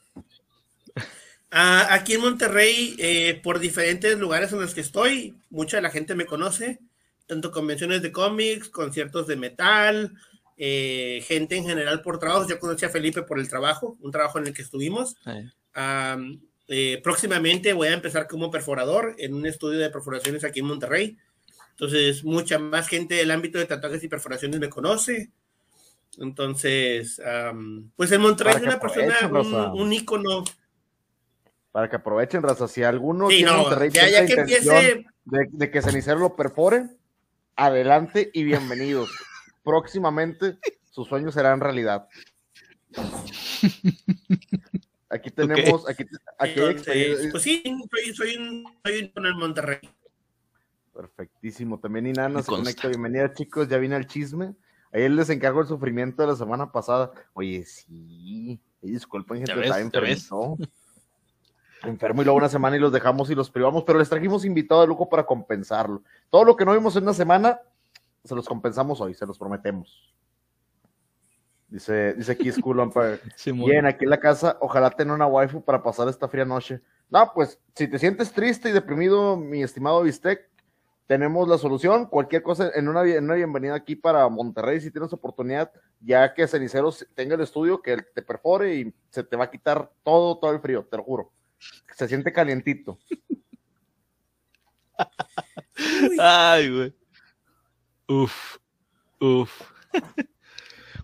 Ah, 1.57 1.95
aquí 1.95 2.15
en 2.15 2.21
Monterrey, 2.21 2.97
eh, 2.99 3.41
por 3.41 3.61
diferentes 3.61 4.19
lugares 4.19 4.53
en 4.53 4.61
los 4.61 4.75
que 4.75 4.81
estoy, 4.81 5.37
mucha 5.51 5.77
de 5.77 5.85
la 5.85 5.91
gente 5.91 6.17
me 6.17 6.27
conoce, 6.27 6.81
tanto 7.29 7.53
convenciones 7.53 8.03
de 8.03 8.11
cómics, 8.11 8.69
conciertos 8.69 9.29
de 9.29 9.37
metal, 9.37 10.15
eh, 10.57 11.23
gente 11.29 11.55
en 11.57 11.65
general 11.65 12.03
por 12.03 12.19
trabajos. 12.19 12.49
Yo 12.49 12.59
conocí 12.59 12.85
a 12.85 12.91
Felipe 12.91 13.23
por 13.23 13.39
el 13.39 13.49
trabajo, 13.49 13.97
un 14.01 14.11
trabajo 14.11 14.41
en 14.41 14.49
el 14.49 14.53
que 14.53 14.63
estuvimos. 14.63 15.15
Sí. 15.23 15.31
Eh, 16.67 17.01
próximamente 17.05 17.73
voy 17.73 17.89
a 17.89 17.93
empezar 17.93 18.27
como 18.27 18.51
perforador 18.51 19.15
en 19.19 19.35
un 19.35 19.47
estudio 19.47 19.79
de 19.79 19.91
perforaciones 19.91 20.43
aquí 20.43 20.59
en 20.59 20.67
Monterrey. 20.67 21.19
Entonces, 21.75 22.23
mucha 22.25 22.59
más 22.59 22.87
gente 22.89 23.17
del 23.17 23.33
ámbito 23.33 23.59
de 23.59 23.67
tatuajes 23.67 24.03
y 24.05 24.09
perforaciones 24.09 24.61
me 24.61 24.69
conoce. 24.69 25.31
Entonces, 26.19 27.21
am, 27.21 27.91
pues 27.97 28.13
en 28.13 28.21
Monterrey 28.21 28.55
es 28.57 28.63
una 28.63 28.79
persona, 28.79 29.17
un, 29.29 29.81
un 29.81 29.93
ícono. 29.93 30.45
Para 31.73 31.91
que 31.91 31.97
aprovechen, 31.97 32.43
raza. 32.43 32.69
Si 32.69 32.85
alguno 32.85 33.29
Sí, 33.29 33.43
no, 33.43 33.57
Monterrey 33.63 33.91
ya, 33.91 34.09
ya 34.09 34.25
que 34.25 34.35
empiece, 34.35 35.05
de, 35.25 35.49
de 35.51 35.71
que 35.73 35.83
Cenicero 35.83 36.21
lo 36.21 36.37
perfore, 36.37 36.85
adelante 37.57 38.31
y 38.33 38.45
bienvenidos. 38.45 39.11
Próximamente 39.65 40.59
sus 40.93 41.09
sueños 41.09 41.35
serán 41.35 41.59
realidad. 41.61 42.07
Aquí 45.11 45.31
tenemos, 45.33 45.89
aquí, 45.89 46.05
aquí 46.05 46.11
hay 46.39 46.51
entonces, 46.51 46.77
experiencia- 46.77 47.31
pues 47.33 47.43
sí, 47.43 47.63
soy, 47.91 48.15
soy 48.15 48.37
un, 48.37 48.65
soy 48.85 48.99
un 48.99 49.05
ícono 49.07 49.29
en 49.29 49.37
Monterrey. 49.37 49.79
Perfectísimo. 50.95 51.79
También 51.79 52.07
Inana 52.07 52.41
se 52.43 52.49
conecta. 52.51 52.89
Bienvenida, 52.89 53.33
chicos. 53.33 53.69
Ya 53.69 53.79
vine 53.79 53.97
al 53.97 54.07
chisme. 54.07 54.55
Ayer 54.93 55.11
les 55.11 55.29
encargo 55.29 55.61
el 55.61 55.67
sufrimiento 55.67 56.23
de 56.23 56.29
la 56.29 56.37
semana 56.37 56.71
pasada. 56.71 57.11
Oye, 57.33 57.65
sí. 57.65 58.61
Disculpen, 58.81 59.39
gente, 59.39 59.55
ves. 59.55 59.77
enfermo. 59.77 60.57
Enfermo 61.83 62.23
y 62.23 62.25
luego 62.25 62.39
una 62.39 62.49
semana 62.49 62.77
y 62.77 62.81
los 62.81 62.93
dejamos 62.93 63.29
y 63.29 63.35
los 63.35 63.51
privamos, 63.51 63.83
pero 63.85 63.99
les 63.99 64.09
trajimos 64.09 64.45
invitado 64.45 64.83
de 64.83 64.87
lujo 64.87 65.09
para 65.09 65.27
compensarlo. 65.27 66.03
Todo 66.31 66.45
lo 66.45 66.57
que 66.57 66.65
no 66.65 66.73
vimos 66.73 66.95
en 66.97 67.03
una 67.03 67.13
semana, 67.13 67.61
se 68.23 68.35
los 68.35 68.47
compensamos 68.47 69.01
hoy, 69.01 69.15
se 69.15 69.27
los 69.27 69.39
prometemos. 69.39 70.15
Dice, 71.69 72.15
dice 72.15 72.33
aquí 72.33 72.51
Empire. 72.51 73.21
Simón. 73.37 73.69
Bien, 73.69 73.85
aquí 73.85 74.05
en 74.05 74.11
la 74.11 74.21
casa, 74.21 74.57
ojalá 74.61 74.91
tenga 74.91 75.13
una 75.13 75.27
waifu 75.27 75.63
para 75.63 75.83
pasar 75.83 76.09
esta 76.09 76.29
fría 76.29 76.45
noche. 76.45 76.81
No, 77.11 77.33
pues, 77.35 77.59
si 77.75 77.89
te 77.89 77.99
sientes 77.99 78.33
triste 78.33 78.69
y 78.69 78.73
deprimido, 78.73 79.37
mi 79.37 79.63
estimado 79.63 80.03
Bistec, 80.03 80.49
tenemos 81.07 81.49
la 81.49 81.59
solución. 81.59 82.07
Cualquier 82.07 82.43
cosa 82.43 82.71
en 82.75 82.89
una, 82.89 83.03
en 83.05 83.25
una 83.25 83.35
bienvenida 83.35 83.75
aquí 83.75 83.97
para 83.97 84.29
Monterrey, 84.29 84.81
si 84.81 84.91
tienes 84.91 85.13
oportunidad, 85.13 85.71
ya 86.01 86.33
que 86.35 86.47
Ceniceros 86.47 87.07
tenga 87.15 87.35
el 87.35 87.41
estudio, 87.41 87.83
que 87.83 87.99
te 88.15 88.23
perfore 88.23 88.75
y 88.77 88.95
se 89.11 89.25
te 89.25 89.37
va 89.37 89.45
a 89.45 89.51
quitar 89.51 89.91
todo, 90.03 90.39
todo 90.39 90.53
el 90.53 90.61
frío, 90.61 90.87
te 90.91 90.97
lo 90.97 91.03
juro. 91.03 91.33
Se 91.95 92.09
siente 92.09 92.33
calientito. 92.33 92.99
Ay, 96.19 96.71
güey. 96.71 96.95
Uf, 98.09 98.59
uf. 99.21 99.63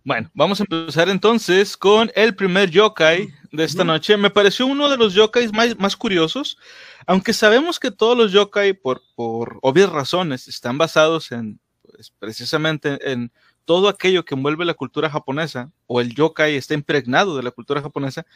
bueno, 0.05 0.31
vamos 0.35 0.61
a 0.61 0.65
empezar 0.69 1.09
entonces 1.09 1.77
con 1.77 2.11
el 2.15 2.35
primer 2.35 2.71
yokai 2.71 3.33
de 3.53 3.65
esta 3.65 3.85
noche. 3.85 4.17
Me 4.17 4.31
pareció 4.31 4.67
uno 4.67 4.89
de 4.89 4.97
los 4.97 5.15
yokais 5.15 5.53
más, 5.53 5.79
más 5.79 5.97
curiosos, 5.97 6.59
aunque 7.07 7.33
sabemos 7.33 7.79
que 7.79 7.91
todos 7.91 8.17
los 8.17 8.33
yokai, 8.33 8.75
por, 8.75 9.03
por 9.15 9.59
obvias 9.63 9.91
razones, 9.91 10.49
están 10.49 10.79
basados 10.79 11.33
en, 11.33 11.61
pues, 11.83 12.11
precisamente 12.19 12.99
en 13.11 13.33
todo 13.65 13.89
aquello 13.89 14.25
que 14.25 14.35
envuelve 14.35 14.65
la 14.65 14.75
cultura 14.75 15.11
japonesa, 15.11 15.71
o 15.87 16.01
el 16.01 16.15
yokai 16.15 16.57
está 16.57 16.75
impregnado 16.75 17.37
de 17.37 17.43
la 17.43 17.51
cultura 17.51 17.81
japonesa. 17.81 18.27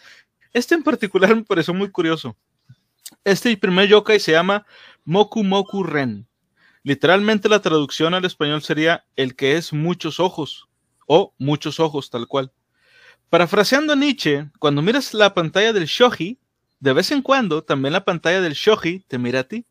Este 0.53 0.75
en 0.75 0.83
particular 0.83 1.35
me 1.35 1.43
pareció 1.43 1.75
muy 1.75 1.91
curioso. 1.91 2.37
Este 3.25 3.57
primer 3.57 3.89
yokai 3.89 4.21
se 4.21 4.33
llama 4.33 4.67
Moku 5.05 5.43
Moku 5.43 5.83
Ren. 5.83 6.27
Literalmente 6.83 7.49
la 7.49 7.63
traducción 7.63 8.15
al 8.15 8.25
español 8.25 8.63
sería 8.63 9.07
el 9.17 9.35
que 9.35 9.57
es 9.57 9.73
muchos 9.73 10.21
ojos 10.21 10.69
o 11.07 11.35
muchos 11.39 11.81
ojos 11.81 12.11
tal 12.11 12.29
cual. 12.29 12.53
Parafraseando 13.35 13.97
Nietzsche, 13.97 14.49
cuando 14.61 14.81
miras 14.81 15.13
la 15.13 15.35
pantalla 15.35 15.73
del 15.73 15.87
shoji, 15.87 16.39
de 16.79 16.93
vez 16.93 17.11
en 17.11 17.21
cuando 17.21 17.65
también 17.65 17.93
la 17.93 18.05
pantalla 18.05 18.41
del 18.41 18.53
shoji 18.53 19.01
te 19.09 19.19
mira 19.19 19.41
a 19.41 19.43
ti. 19.43 19.67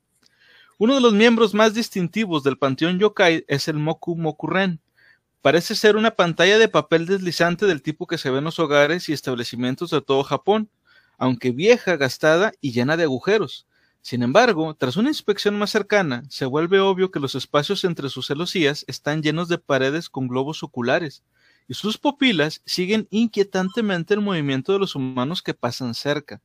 Uno 0.80 0.96
de 0.96 1.00
los 1.00 1.14
miembros 1.14 1.54
más 1.54 1.74
distintivos 1.74 2.44
del 2.44 2.58
panteón 2.58 3.00
yokai 3.00 3.46
es 3.48 3.70
el 3.70 3.78
Moku 3.78 4.18
Mokuren. 4.18 4.82
Parece 5.42 5.76
ser 5.76 5.96
una 5.96 6.12
pantalla 6.12 6.60
de 6.60 6.68
papel 6.68 7.06
deslizante 7.06 7.66
del 7.66 7.82
tipo 7.82 8.06
que 8.06 8.18
se 8.18 8.30
ve 8.30 8.40
en 8.40 8.44
los 8.44 8.60
hogares 8.60 9.08
y 9.08 9.14
establecimientos 9.14 9.92
de 9.92 10.02
todo 10.02 10.26
Japón, 10.26 10.70
aunque 11.18 11.52
vieja, 11.52 11.96
gastada 11.96 12.52
y 12.60 12.74
llena 12.74 12.98
de 12.98 13.04
agujeros. 13.04 13.66
Sin 14.02 14.24
embargo, 14.24 14.76
tras 14.76 14.98
una 14.98 15.08
inspección 15.08 15.58
más 15.58 15.70
cercana, 15.70 16.26
se 16.28 16.44
vuelve 16.44 16.82
obvio 16.82 17.12
que 17.12 17.22
los 17.22 17.34
espacios 17.34 17.86
entre 17.86 18.10
sus 18.10 18.28
celosías 18.28 18.84
están 18.90 19.24
llenos 19.24 19.48
de 19.48 19.58
paredes 19.58 20.10
con 20.10 20.28
globos 20.28 20.64
oculares, 20.64 21.24
y 21.68 21.74
sus 21.74 21.98
pupilas 21.98 22.62
siguen 22.66 23.08
inquietantemente 23.10 24.14
el 24.14 24.22
movimiento 24.22 24.74
de 24.74 24.80
los 24.80 24.96
humanos 24.96 25.42
que 25.42 25.54
pasan 25.54 25.94
cerca. 25.94 26.42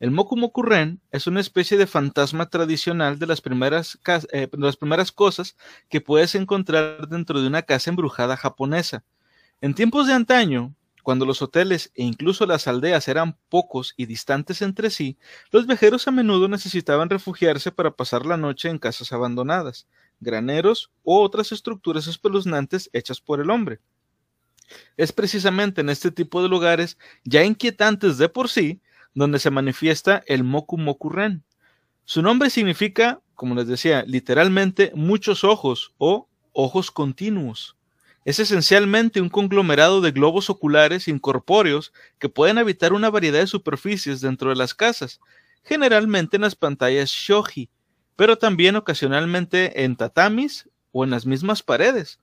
El 0.00 0.10
Moku 0.10 0.62
Ren 0.62 1.00
es 1.12 1.26
una 1.26 1.40
especie 1.40 1.78
de 1.78 1.86
fantasma 1.86 2.50
tradicional 2.50 3.18
de 3.18 3.26
las, 3.26 3.40
primeras, 3.40 3.98
eh, 4.32 4.48
de 4.50 4.58
las 4.58 4.76
primeras 4.76 5.12
cosas 5.12 5.56
que 5.88 6.00
puedes 6.00 6.34
encontrar 6.34 7.08
dentro 7.08 7.40
de 7.40 7.46
una 7.46 7.62
casa 7.62 7.90
embrujada 7.90 8.36
japonesa. 8.36 9.04
En 9.60 9.74
tiempos 9.74 10.06
de 10.06 10.12
antaño, 10.12 10.74
cuando 11.04 11.26
los 11.26 11.42
hoteles 11.42 11.92
e 11.94 12.02
incluso 12.02 12.44
las 12.46 12.66
aldeas 12.66 13.08
eran 13.08 13.38
pocos 13.48 13.94
y 13.96 14.06
distantes 14.06 14.62
entre 14.62 14.90
sí, 14.90 15.16
los 15.52 15.66
viajeros 15.66 16.08
a 16.08 16.10
menudo 16.10 16.48
necesitaban 16.48 17.10
refugiarse 17.10 17.70
para 17.70 17.92
pasar 17.92 18.26
la 18.26 18.36
noche 18.36 18.68
en 18.70 18.78
casas 18.78 19.12
abandonadas, 19.12 19.86
graneros 20.18 20.90
u 21.02 21.14
otras 21.14 21.52
estructuras 21.52 22.06
espeluznantes 22.08 22.90
hechas 22.92 23.20
por 23.20 23.40
el 23.40 23.50
hombre. 23.50 23.80
Es 24.96 25.12
precisamente 25.12 25.80
en 25.80 25.88
este 25.88 26.10
tipo 26.10 26.42
de 26.42 26.48
lugares, 26.48 26.98
ya 27.24 27.44
inquietantes 27.44 28.18
de 28.18 28.28
por 28.28 28.48
sí, 28.48 28.80
donde 29.14 29.38
se 29.38 29.50
manifiesta 29.50 30.22
el 30.26 30.44
Moku 30.44 30.76
Moku 30.78 31.08
Ren. 31.08 31.44
Su 32.04 32.22
nombre 32.22 32.50
significa, 32.50 33.20
como 33.34 33.54
les 33.54 33.66
decía, 33.66 34.04
literalmente 34.06 34.92
muchos 34.94 35.44
ojos 35.44 35.94
o 35.98 36.28
ojos 36.52 36.90
continuos. 36.90 37.76
Es 38.24 38.38
esencialmente 38.38 39.20
un 39.20 39.28
conglomerado 39.28 40.00
de 40.00 40.10
globos 40.10 40.48
oculares 40.48 41.08
incorpóreos 41.08 41.92
que 42.18 42.30
pueden 42.30 42.58
habitar 42.58 42.92
una 42.92 43.10
variedad 43.10 43.40
de 43.40 43.46
superficies 43.46 44.20
dentro 44.20 44.50
de 44.50 44.56
las 44.56 44.74
casas, 44.74 45.20
generalmente 45.62 46.36
en 46.36 46.42
las 46.42 46.56
pantallas 46.56 47.10
shoji, 47.10 47.68
pero 48.16 48.38
también 48.38 48.76
ocasionalmente 48.76 49.84
en 49.84 49.96
tatamis 49.96 50.68
o 50.92 51.04
en 51.04 51.10
las 51.10 51.26
mismas 51.26 51.62
paredes. 51.62 52.18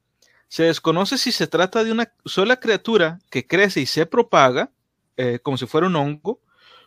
Se 0.51 0.63
desconoce 0.63 1.17
si 1.17 1.31
se 1.31 1.48
trata 1.48 1.81
de 1.86 1.93
una 1.93 2.12
sola 2.25 2.60
criatura 2.60 3.20
que 3.29 3.48
crece 3.48 3.79
y 3.79 3.86
se 3.86 4.05
propaga, 4.05 4.70
eh, 5.15 5.39
como 5.41 5.55
si 5.55 5.65
fuera 5.65 5.88
un 5.88 5.96
hongo, 5.96 6.41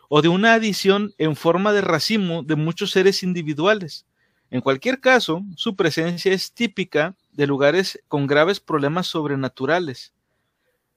o 0.07 0.21
de 0.21 0.27
una 0.27 0.53
adición 0.53 1.15
en 1.17 1.35
forma 1.35 1.73
de 1.73 1.81
racimo 1.81 2.43
de 2.43 2.55
muchos 2.55 2.91
seres 2.91 3.23
individuales. 3.23 4.05
En 4.51 4.61
cualquier 4.61 4.99
caso, 4.99 5.41
su 5.55 5.75
presencia 5.75 6.31
es 6.31 6.53
típica 6.53 7.15
de 7.31 7.47
lugares 7.47 7.99
con 8.07 8.27
graves 8.27 8.59
problemas 8.59 9.07
sobrenaturales. 9.07 10.13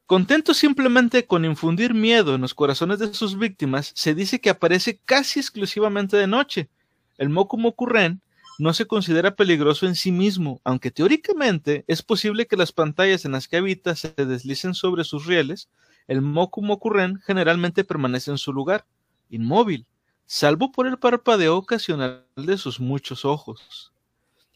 Contento 0.04 0.52
simplemente 0.52 1.24
con 1.24 1.46
infundir 1.46 1.94
miedo 1.94 2.34
en 2.34 2.42
los 2.42 2.52
corazones 2.52 2.98
de 2.98 3.14
sus 3.14 3.38
víctimas, 3.38 3.92
se 3.94 4.14
dice 4.14 4.42
que 4.42 4.50
aparece 4.50 5.00
casi 5.06 5.40
exclusivamente 5.40 6.18
de 6.18 6.26
noche. 6.26 6.68
El 7.16 7.30
Moku 7.30 7.56
Moku 7.56 7.86
Ren 7.86 8.20
no 8.58 8.74
se 8.74 8.86
considera 8.86 9.36
peligroso 9.36 9.86
en 9.86 9.94
sí 9.94 10.10
mismo, 10.10 10.60
aunque 10.64 10.90
teóricamente 10.90 11.84
es 11.86 12.02
posible 12.02 12.46
que 12.46 12.56
las 12.56 12.72
pantallas 12.72 13.24
en 13.24 13.32
las 13.32 13.46
que 13.46 13.56
habita 13.56 13.94
se 13.94 14.12
deslicen 14.16 14.74
sobre 14.74 15.04
sus 15.04 15.26
rieles, 15.26 15.68
el 16.08 16.22
Moku 16.22 16.60
Moku 16.60 16.90
Ren 16.90 17.20
generalmente 17.20 17.84
permanece 17.84 18.32
en 18.32 18.38
su 18.38 18.52
lugar, 18.52 18.84
inmóvil, 19.30 19.86
salvo 20.26 20.72
por 20.72 20.86
el 20.86 20.98
parpadeo 20.98 21.56
ocasional 21.56 22.24
de 22.36 22.58
sus 22.58 22.80
muchos 22.80 23.24
ojos. 23.24 23.92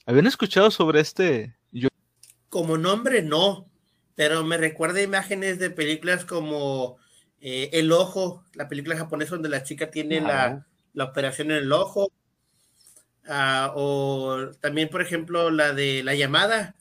¿Habían 0.05 0.27
escuchado 0.27 0.71
sobre 0.71 1.01
este? 1.01 1.57
Como 2.49 2.77
nombre 2.77 3.23
no, 3.23 3.71
pero 4.17 4.45
me 4.45 4.57
recuerda 4.57 5.01
imágenes 5.01 5.59
de 5.59 5.71
películas 5.71 6.25
como 6.25 6.97
eh, 7.41 7.71
El 7.73 7.93
Ojo, 7.93 8.45
la 8.55 8.69
película 8.69 8.97
japonesa 8.97 9.37
donde 9.37 9.49
la 9.49 9.63
chica 9.63 9.91
tiene 9.91 10.21
la, 10.21 10.67
la 10.93 11.05
operación 11.05 11.51
en 11.51 11.59
el 11.59 11.73
ojo, 11.73 12.11
Ah, 13.29 13.73
o 13.75 14.51
también, 14.61 14.89
por 14.89 15.03
ejemplo, 15.03 15.51
la 15.51 15.73
de 15.73 16.03
la 16.03 16.15
llamada. 16.15 16.75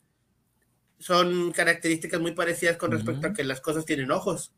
Son 1.00 1.52
características 1.52 2.20
muy 2.20 2.34
parecidas 2.34 2.78
con 2.78 2.92
respecto 2.92 3.28
a 3.28 3.34
que 3.34 3.44
las 3.44 3.60
cosas 3.60 3.86
tienen 3.86 4.12
ojos. 4.12 4.54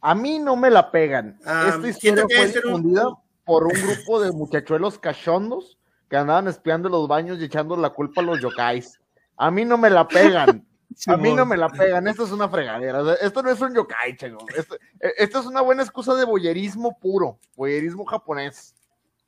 A 0.00 0.14
mí 0.14 0.38
no 0.38 0.56
me 0.56 0.70
la 0.70 0.90
pegan. 0.90 1.38
Ah, 1.44 1.72
Esta 1.74 1.88
historia 1.88 2.24
fue 2.24 2.46
difundida 2.46 3.04
por 3.44 3.64
un 3.64 3.72
grupo 3.72 4.20
de 4.20 4.32
muchachuelos 4.32 4.98
cachondos 4.98 5.78
que 6.08 6.16
andaban 6.16 6.48
espiando 6.48 6.88
los 6.88 7.06
baños 7.08 7.38
y 7.38 7.44
echando 7.44 7.76
la 7.76 7.90
culpa 7.90 8.20
a 8.20 8.24
los 8.24 8.40
yokais. 8.40 9.00
A 9.36 9.50
mí 9.50 9.64
no 9.64 9.76
me 9.76 9.90
la 9.90 10.06
pegan. 10.08 10.66
a 11.06 11.16
mí 11.16 11.32
no 11.32 11.44
me 11.44 11.56
la 11.56 11.68
pegan. 11.68 12.08
Esto 12.08 12.24
es 12.24 12.32
una 12.32 12.48
fregadera. 12.48 13.14
Esto 13.20 13.42
no 13.42 13.50
es 13.50 13.60
un 13.60 13.74
yokai, 13.74 14.16
chego. 14.16 14.38
Esto, 14.56 14.76
e, 15.00 15.12
esto, 15.18 15.40
es 15.40 15.46
una 15.46 15.60
buena 15.60 15.82
excusa 15.82 16.14
de 16.14 16.24
boyerismo 16.24 16.98
puro. 16.98 17.38
Boyerismo 17.56 18.04
japonés. 18.04 18.74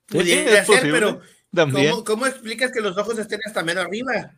Pudiera 0.06 0.64
ser, 0.64 0.82
pero 0.90 1.20
¿Cómo, 2.04 2.26
explicas 2.26 2.72
que 2.72 2.80
los 2.80 2.96
ojos 2.96 3.18
estén 3.18 3.40
hasta 3.46 3.62
menos 3.62 3.84
arriba? 3.84 4.34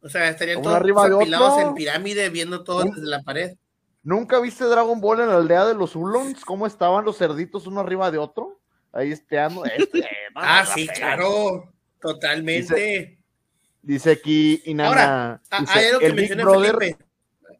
O 0.00 0.08
sea, 0.08 0.28
estarían 0.28 0.62
todos 0.62 0.76
apilados 0.76 1.62
en 1.62 1.74
pirámide 1.74 2.28
viendo 2.30 2.64
todo 2.64 2.84
desde 2.84 3.06
la 3.06 3.22
pared. 3.22 3.56
¿Nunca 4.02 4.40
viste 4.40 4.64
Dragon 4.64 5.00
Ball 5.00 5.20
en 5.20 5.28
la 5.28 5.36
aldea 5.36 5.64
de 5.64 5.74
los 5.74 5.94
Ulons? 5.94 6.44
¿Cómo 6.44 6.66
estaban 6.66 7.04
los 7.04 7.18
cerditos 7.18 7.66
uno 7.66 7.80
arriba 7.80 8.10
de 8.10 8.18
otro? 8.18 8.60
Ahí 8.92 9.12
espiando. 9.12 9.64
Este, 9.76 10.04
ah, 10.34 10.66
sí, 10.66 10.88
claro. 10.88 11.72
Totalmente. 12.00 13.18
Dice, 13.80 14.12
aquí 14.12 14.62
Inana. 14.66 15.40
Ahora, 15.50 15.66
hay 15.68 15.86
algo 15.86 16.00
que 16.00 16.06
el 16.06 16.14
Big 16.14 16.36
Brother 16.36 16.96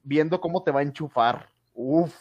viendo 0.02 0.40
cómo 0.40 0.62
te 0.62 0.70
va 0.70 0.80
a 0.80 0.84
enchufar. 0.84 1.48
Uf, 1.74 2.14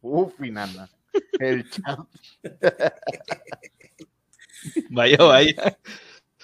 uf, 0.00 0.32
Inana. 0.42 0.88
El 1.38 1.68
chat. 1.70 1.98
vaya, 4.90 5.18
vaya. 5.18 5.78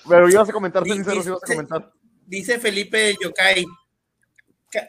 Pero 0.09 0.29
ibas 0.29 0.49
a 0.49 0.53
comentar, 0.53 0.85
sincero, 0.85 1.23
ibas 1.25 1.43
a 1.43 1.47
comentar. 1.47 1.93
Dice 2.27 2.59
Felipe 2.59 3.17
Yokai, 3.23 3.67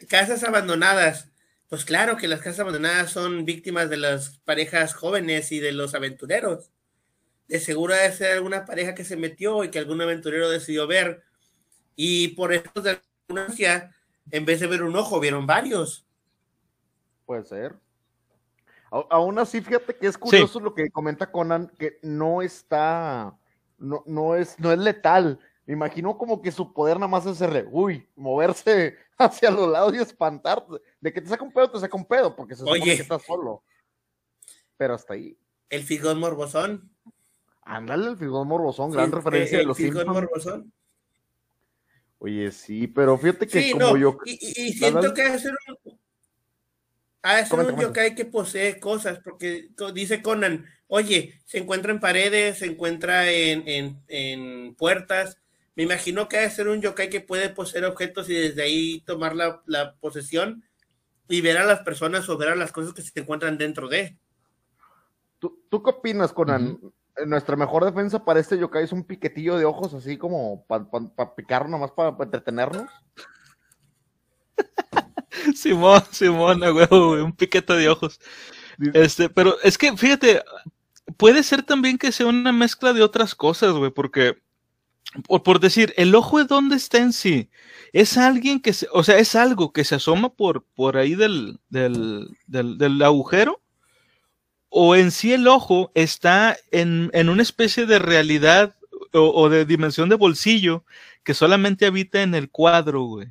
casas 0.08 0.44
abandonadas. 0.44 1.30
Pues 1.68 1.84
claro 1.84 2.16
que 2.16 2.28
las 2.28 2.40
casas 2.40 2.60
abandonadas 2.60 3.12
son 3.12 3.44
víctimas 3.44 3.88
de 3.88 3.96
las 3.96 4.38
parejas 4.40 4.94
jóvenes 4.94 5.52
y 5.52 5.60
de 5.60 5.72
los 5.72 5.94
aventureros. 5.94 6.70
De 7.46 7.60
seguro 7.60 7.94
debe 7.94 8.12
ser 8.12 8.32
alguna 8.32 8.64
pareja 8.64 8.94
que 8.94 9.04
se 9.04 9.16
metió 9.16 9.62
y 9.64 9.70
que 9.70 9.78
algún 9.78 10.00
aventurero 10.00 10.50
decidió 10.50 10.86
ver. 10.86 11.22
Y 11.94 12.28
por 12.28 12.52
eso 12.52 12.70
de 12.82 13.00
en 14.30 14.44
vez 14.44 14.60
de 14.60 14.66
ver 14.66 14.82
un 14.82 14.96
ojo, 14.96 15.20
vieron 15.20 15.46
varios. 15.46 16.06
Puede 17.26 17.44
ser. 17.44 17.76
Aún 18.90 19.38
así, 19.38 19.60
fíjate 19.60 19.94
que 19.94 20.08
es 20.08 20.18
curioso 20.18 20.58
lo 20.58 20.74
que 20.74 20.90
comenta 20.90 21.30
Conan, 21.30 21.68
que 21.78 21.98
no 22.02 22.42
está 22.42 23.36
no, 23.80 24.04
no, 24.06 24.36
es, 24.36 24.58
no 24.58 24.70
es 24.72 24.78
letal. 24.78 25.38
Me 25.66 25.72
imagino 25.72 26.16
como 26.16 26.40
que 26.40 26.52
su 26.52 26.72
poder 26.72 26.96
nada 26.96 27.08
más 27.08 27.26
es 27.26 27.40
ese, 27.40 27.66
uy, 27.70 28.08
moverse 28.14 28.96
hacia 29.18 29.50
los 29.50 29.68
lados 29.68 29.94
y 29.94 29.98
espantar. 29.98 30.64
De 31.00 31.12
que 31.12 31.20
te 31.20 31.28
saca 31.28 31.42
un 31.42 31.52
pedo, 31.52 31.70
te 31.70 31.80
saca 31.80 31.96
un 31.96 32.04
pedo, 32.04 32.36
porque 32.36 32.54
se 32.54 32.60
supone 32.60 32.80
que 32.82 32.92
estás 32.92 33.22
solo. 33.22 33.62
Pero 34.76 34.94
hasta 34.94 35.14
ahí. 35.14 35.36
El 35.68 35.82
figón 35.82 36.18
morbosón. 36.20 36.90
Ándale, 37.62 38.10
el 38.10 38.16
figón 38.16 38.48
morbosón, 38.48 38.90
gran 38.90 39.12
referencia 39.12 39.58
de 39.58 39.64
los 39.64 39.76
figón 39.76 40.08
morbosón. 40.08 40.72
Oye, 42.18 42.50
sí, 42.52 42.86
pero 42.86 43.16
fíjate 43.16 43.46
que 43.46 43.72
como 43.72 43.96
yo. 43.96 44.18
Y, 44.24 44.32
y 44.32 44.72
siento 44.72 45.14
que 45.14 45.22
hacer 45.22 45.52
un, 45.84 46.00
Ah, 47.22 47.40
es 47.40 47.50
un 47.50 47.78
yokai 47.78 48.14
que 48.14 48.24
posee 48.24 48.80
cosas, 48.80 49.20
porque 49.22 49.70
dice 49.92 50.22
Conan, 50.22 50.66
oye, 50.90 51.40
se 51.44 51.58
encuentra 51.58 51.92
en 51.92 52.00
paredes, 52.00 52.58
se 52.58 52.66
encuentra 52.66 53.30
en, 53.30 54.74
puertas. 54.76 55.38
Me 55.76 55.84
imagino 55.84 56.28
que 56.28 56.36
debe 56.36 56.50
ser 56.50 56.68
un 56.68 56.82
yokai 56.82 57.08
que 57.08 57.20
puede 57.20 57.48
poseer 57.48 57.84
objetos 57.84 58.28
y 58.28 58.34
desde 58.34 58.62
ahí 58.62 59.00
tomar 59.06 59.34
la, 59.34 59.94
posesión 60.00 60.64
y 61.28 61.40
ver 61.40 61.58
a 61.58 61.64
las 61.64 61.80
personas 61.80 62.28
o 62.28 62.36
ver 62.36 62.48
a 62.48 62.56
las 62.56 62.72
cosas 62.72 62.92
que 62.92 63.02
se 63.02 63.20
encuentran 63.20 63.56
dentro 63.56 63.88
de. 63.88 64.18
¿Tú, 65.38 65.82
qué 65.82 65.90
opinas, 65.90 66.32
Conan? 66.32 66.78
Nuestra 67.24 67.56
mejor 67.56 67.84
defensa 67.84 68.24
para 68.24 68.40
este 68.40 68.58
yokai 68.58 68.84
es 68.84 68.92
un 68.92 69.04
piquetillo 69.04 69.56
de 69.56 69.64
ojos, 69.64 69.94
así 69.94 70.16
como 70.16 70.66
para 70.66 71.34
picar 71.36 71.68
nomás, 71.68 71.92
para 71.92 72.16
entretenernos. 72.20 72.90
Simón, 75.54 76.02
Simón, 76.10 76.62
un 76.62 77.32
piquete 77.32 77.74
de 77.74 77.88
ojos. 77.88 78.18
Este, 78.94 79.28
pero 79.28 79.54
es 79.62 79.78
que, 79.78 79.96
fíjate, 79.96 80.42
puede 81.16 81.42
ser 81.42 81.62
también 81.62 81.98
que 81.98 82.12
sea 82.12 82.26
una 82.26 82.52
mezcla 82.52 82.92
de 82.92 83.02
otras 83.02 83.34
cosas, 83.34 83.72
güey, 83.72 83.90
porque, 83.90 84.38
por, 85.26 85.60
decir, 85.60 85.92
el 85.96 86.14
ojo 86.14 86.38
de 86.38 86.44
dónde 86.44 86.76
está 86.76 86.98
en 86.98 87.12
sí, 87.12 87.50
es 87.92 88.16
alguien 88.16 88.60
que, 88.60 88.72
se, 88.72 88.86
o 88.92 89.02
sea, 89.02 89.18
es 89.18 89.34
algo 89.34 89.72
que 89.72 89.84
se 89.84 89.96
asoma 89.96 90.30
por, 90.30 90.64
por 90.74 90.96
ahí 90.96 91.14
del, 91.14 91.60
del, 91.68 92.28
del, 92.46 93.02
agujero, 93.02 93.60
o 94.68 94.94
en 94.94 95.10
sí 95.10 95.32
el 95.32 95.48
ojo 95.48 95.90
está 95.94 96.56
en, 96.70 97.10
en 97.12 97.28
una 97.28 97.42
especie 97.42 97.86
de 97.86 97.98
realidad 97.98 98.76
o, 99.12 99.20
o, 99.20 99.48
de 99.48 99.64
dimensión 99.64 100.08
de 100.08 100.14
bolsillo 100.14 100.84
que 101.24 101.34
solamente 101.34 101.86
habita 101.86 102.22
en 102.22 102.34
el 102.34 102.50
cuadro, 102.50 103.02
güey. 103.02 103.28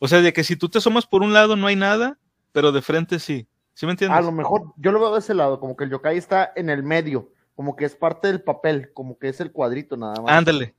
O 0.00 0.08
sea, 0.08 0.20
de 0.20 0.32
que 0.32 0.44
si 0.44 0.56
tú 0.56 0.68
te 0.68 0.78
asomas 0.78 1.06
por 1.06 1.22
un 1.22 1.32
lado 1.32 1.54
no 1.54 1.68
hay 1.68 1.76
nada, 1.76 2.18
pero 2.52 2.72
de 2.72 2.82
frente 2.82 3.18
sí. 3.18 3.46
¿Sí 3.74 3.86
me 3.86 3.92
entiendes? 3.92 4.16
A 4.16 4.22
lo 4.22 4.32
mejor 4.32 4.72
yo 4.76 4.92
lo 4.92 5.00
veo 5.00 5.12
de 5.12 5.18
ese 5.18 5.34
lado, 5.34 5.58
como 5.58 5.76
que 5.76 5.84
el 5.84 5.90
yokai 5.90 6.16
está 6.16 6.52
en 6.54 6.70
el 6.70 6.82
medio, 6.82 7.32
como 7.56 7.74
que 7.76 7.84
es 7.84 7.96
parte 7.96 8.28
del 8.28 8.40
papel, 8.40 8.92
como 8.92 9.18
que 9.18 9.28
es 9.28 9.40
el 9.40 9.52
cuadrito 9.52 9.96
nada 9.96 10.20
más. 10.22 10.32
Ándale. 10.32 10.74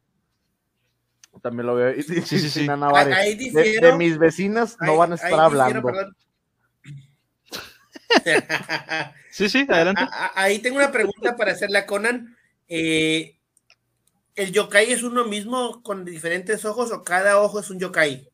También 1.42 1.68
lo 1.68 1.76
veo. 1.76 1.94
Sí, 2.02 2.22
sí, 2.22 2.40
sí. 2.40 2.50
sí. 2.50 2.68
Ahí 2.70 3.36
de, 3.36 3.80
de, 3.82 3.98
mis 3.98 4.18
vecinas 4.18 4.78
no 4.80 4.94
ahí, 4.94 4.98
van 4.98 5.12
a 5.12 5.16
estar 5.16 5.34
hablando. 5.34 5.92
sí, 9.32 9.50
sí, 9.50 9.68
adelante. 9.70 10.02
Ahí 10.34 10.60
tengo 10.60 10.78
una 10.78 10.92
pregunta 10.92 11.36
para 11.36 11.52
hacerle 11.52 11.80
a 11.80 11.86
Conan. 11.86 12.38
Eh, 12.70 13.38
¿El 14.36 14.52
yokai 14.52 14.92
es 14.92 15.04
uno 15.04 15.26
mismo 15.26 15.84
con 15.84 16.06
diferentes 16.06 16.66
ojos 16.66 16.92
o 16.92 17.04
cada 17.04 17.40
ojo 17.40 17.60
es 17.60 17.70
un 17.70 17.80
yokai? 17.80 18.30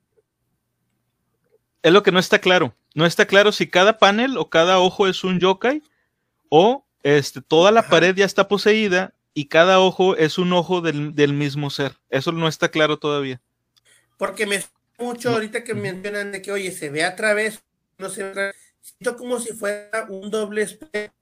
Es 1.81 1.91
lo 1.91 2.03
que 2.03 2.11
no 2.11 2.19
está 2.19 2.39
claro. 2.39 2.75
No 2.93 3.05
está 3.05 3.25
claro 3.25 3.51
si 3.51 3.67
cada 3.67 3.97
panel 3.97 4.37
o 4.37 4.49
cada 4.49 4.79
ojo 4.79 5.07
es 5.07 5.23
un 5.23 5.39
yokai 5.39 5.81
o 6.49 6.85
este, 7.03 7.41
toda 7.41 7.71
la 7.71 7.81
Ajá. 7.81 7.89
pared 7.89 8.15
ya 8.15 8.25
está 8.25 8.47
poseída 8.47 9.13
y 9.33 9.45
cada 9.45 9.79
ojo 9.79 10.15
es 10.17 10.37
un 10.37 10.51
ojo 10.53 10.81
del, 10.81 11.15
del, 11.15 11.33
mismo 11.33 11.69
ser. 11.69 11.93
Eso 12.09 12.31
no 12.31 12.47
está 12.47 12.69
claro 12.69 12.99
todavía. 12.99 13.41
Porque 14.17 14.45
me 14.45 14.61
mucho 14.97 15.31
ahorita 15.31 15.63
que 15.63 15.73
mencionan 15.73 16.31
de 16.31 16.41
que, 16.41 16.51
oye, 16.51 16.71
se 16.71 16.89
ve 16.89 17.03
a 17.03 17.15
través, 17.15 17.63
no 17.97 18.09
se 18.09 18.23
ve 18.23 18.53
siento 18.81 19.17
como 19.17 19.39
si 19.39 19.53
fuera 19.53 20.05
un 20.09 20.29
doble 20.29 20.63
espejo, 20.63 21.13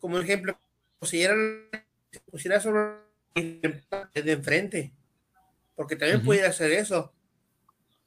como 0.00 0.18
ejemplo, 0.18 0.58
si 1.02 1.22
se 1.22 2.20
pusiera 2.30 2.60
sobre 2.60 2.96
de 3.34 4.32
enfrente, 4.32 4.92
porque 5.74 5.96
también 5.96 6.18
uh 6.18 6.22
-huh. 6.22 6.26
pudiera 6.26 6.48
hacer 6.48 6.72
eso, 6.72 7.12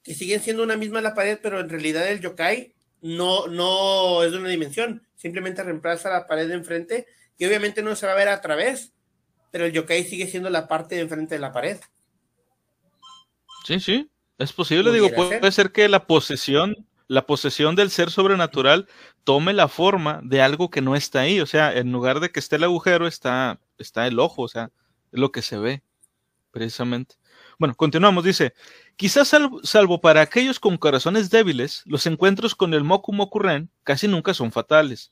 que 0.02 0.14
siguen 0.14 0.40
siendo 0.40 0.62
una 0.62 0.76
misma 0.76 1.00
la 1.00 1.14
pared, 1.14 1.38
pero 1.42 1.60
en 1.60 1.68
realidad 1.68 2.08
el 2.08 2.20
yokai 2.20 2.75
no, 3.00 3.46
no 3.46 4.22
es 4.22 4.32
de 4.32 4.38
una 4.38 4.48
dimensión, 4.48 5.06
simplemente 5.14 5.62
reemplaza 5.62 6.10
la 6.10 6.26
pared 6.26 6.48
de 6.48 6.54
enfrente 6.54 7.06
y 7.38 7.46
obviamente 7.46 7.82
no 7.82 7.94
se 7.96 8.06
va 8.06 8.12
a 8.12 8.16
ver 8.16 8.28
a 8.28 8.40
través, 8.40 8.92
pero 9.50 9.66
el 9.66 9.72
yokai 9.72 10.04
sigue 10.04 10.26
siendo 10.26 10.50
la 10.50 10.68
parte 10.68 10.94
de 10.94 11.02
enfrente 11.02 11.34
de 11.34 11.40
la 11.40 11.52
pared. 11.52 11.78
Sí, 13.66 13.80
sí, 13.80 14.10
es 14.38 14.52
posible, 14.52 14.92
digo, 14.92 15.10
puede 15.10 15.40
ser? 15.40 15.52
ser 15.52 15.72
que 15.72 15.88
la 15.88 16.06
posesión 16.06 16.86
la 17.08 17.26
posesión 17.26 17.76
del 17.76 17.90
ser 17.90 18.10
sobrenatural 18.10 18.88
tome 19.24 19.52
la 19.52 19.68
forma 19.68 20.20
de 20.24 20.42
algo 20.42 20.70
que 20.70 20.82
no 20.82 20.96
está 20.96 21.20
ahí. 21.20 21.40
O 21.40 21.46
sea, 21.46 21.72
en 21.72 21.92
lugar 21.92 22.20
de 22.20 22.30
que 22.30 22.40
esté 22.40 22.56
el 22.56 22.64
agujero, 22.64 23.06
está, 23.06 23.60
está 23.78 24.06
el 24.06 24.18
ojo, 24.18 24.42
o 24.42 24.48
sea, 24.48 24.70
es 25.12 25.20
lo 25.20 25.32
que 25.32 25.42
se 25.42 25.58
ve, 25.58 25.82
precisamente. 26.50 27.16
Bueno, 27.58 27.74
continuamos, 27.74 28.22
dice, 28.22 28.52
quizás 28.96 29.34
salvo, 29.62 30.00
para 30.02 30.20
aquellos 30.20 30.60
con 30.60 30.76
corazones 30.76 31.30
débiles, 31.30 31.82
los 31.86 32.06
encuentros 32.06 32.54
con 32.54 32.74
el 32.74 32.84
Moku 32.84 33.14
Moku 33.14 33.38
Ren 33.38 33.70
casi 33.82 34.08
nunca 34.08 34.34
son 34.34 34.52
fatales. 34.52 35.10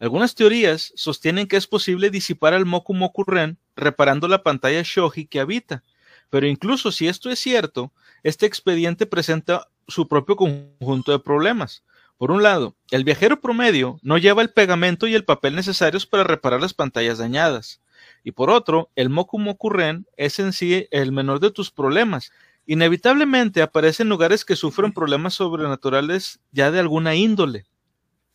Algunas 0.00 0.34
teorías 0.34 0.92
sostienen 0.96 1.46
que 1.46 1.58
es 1.58 1.66
posible 1.66 2.08
disipar 2.08 2.54
al 2.54 2.64
Moku 2.64 2.94
Moku 2.94 3.24
Ren 3.24 3.58
reparando 3.76 4.26
la 4.26 4.42
pantalla 4.42 4.80
Shoji 4.82 5.26
que 5.26 5.38
habita, 5.38 5.84
pero 6.30 6.46
incluso 6.46 6.90
si 6.92 7.08
esto 7.08 7.28
es 7.28 7.38
cierto, 7.38 7.92
este 8.22 8.46
expediente 8.46 9.04
presenta 9.04 9.68
su 9.86 10.08
propio 10.08 10.36
conjunto 10.36 11.12
de 11.12 11.18
problemas. 11.18 11.84
Por 12.16 12.30
un 12.30 12.42
lado, 12.42 12.74
el 12.90 13.04
viajero 13.04 13.38
promedio 13.38 13.98
no 14.00 14.16
lleva 14.16 14.40
el 14.40 14.48
pegamento 14.48 15.06
y 15.06 15.14
el 15.14 15.26
papel 15.26 15.54
necesarios 15.54 16.06
para 16.06 16.24
reparar 16.24 16.62
las 16.62 16.72
pantallas 16.72 17.18
dañadas. 17.18 17.81
Y 18.24 18.32
por 18.32 18.50
otro, 18.50 18.90
el 18.94 19.10
Moku 19.10 19.38
Moku 19.38 19.70
Ren 19.70 20.06
es 20.16 20.38
en 20.38 20.52
sí 20.52 20.86
el 20.90 21.12
menor 21.12 21.40
de 21.40 21.50
tus 21.50 21.70
problemas. 21.70 22.30
Inevitablemente 22.66 23.62
aparece 23.62 24.04
en 24.04 24.08
lugares 24.08 24.44
que 24.44 24.56
sufren 24.56 24.92
problemas 24.92 25.34
sobrenaturales 25.34 26.40
ya 26.52 26.70
de 26.70 26.78
alguna 26.78 27.14
índole. 27.14 27.66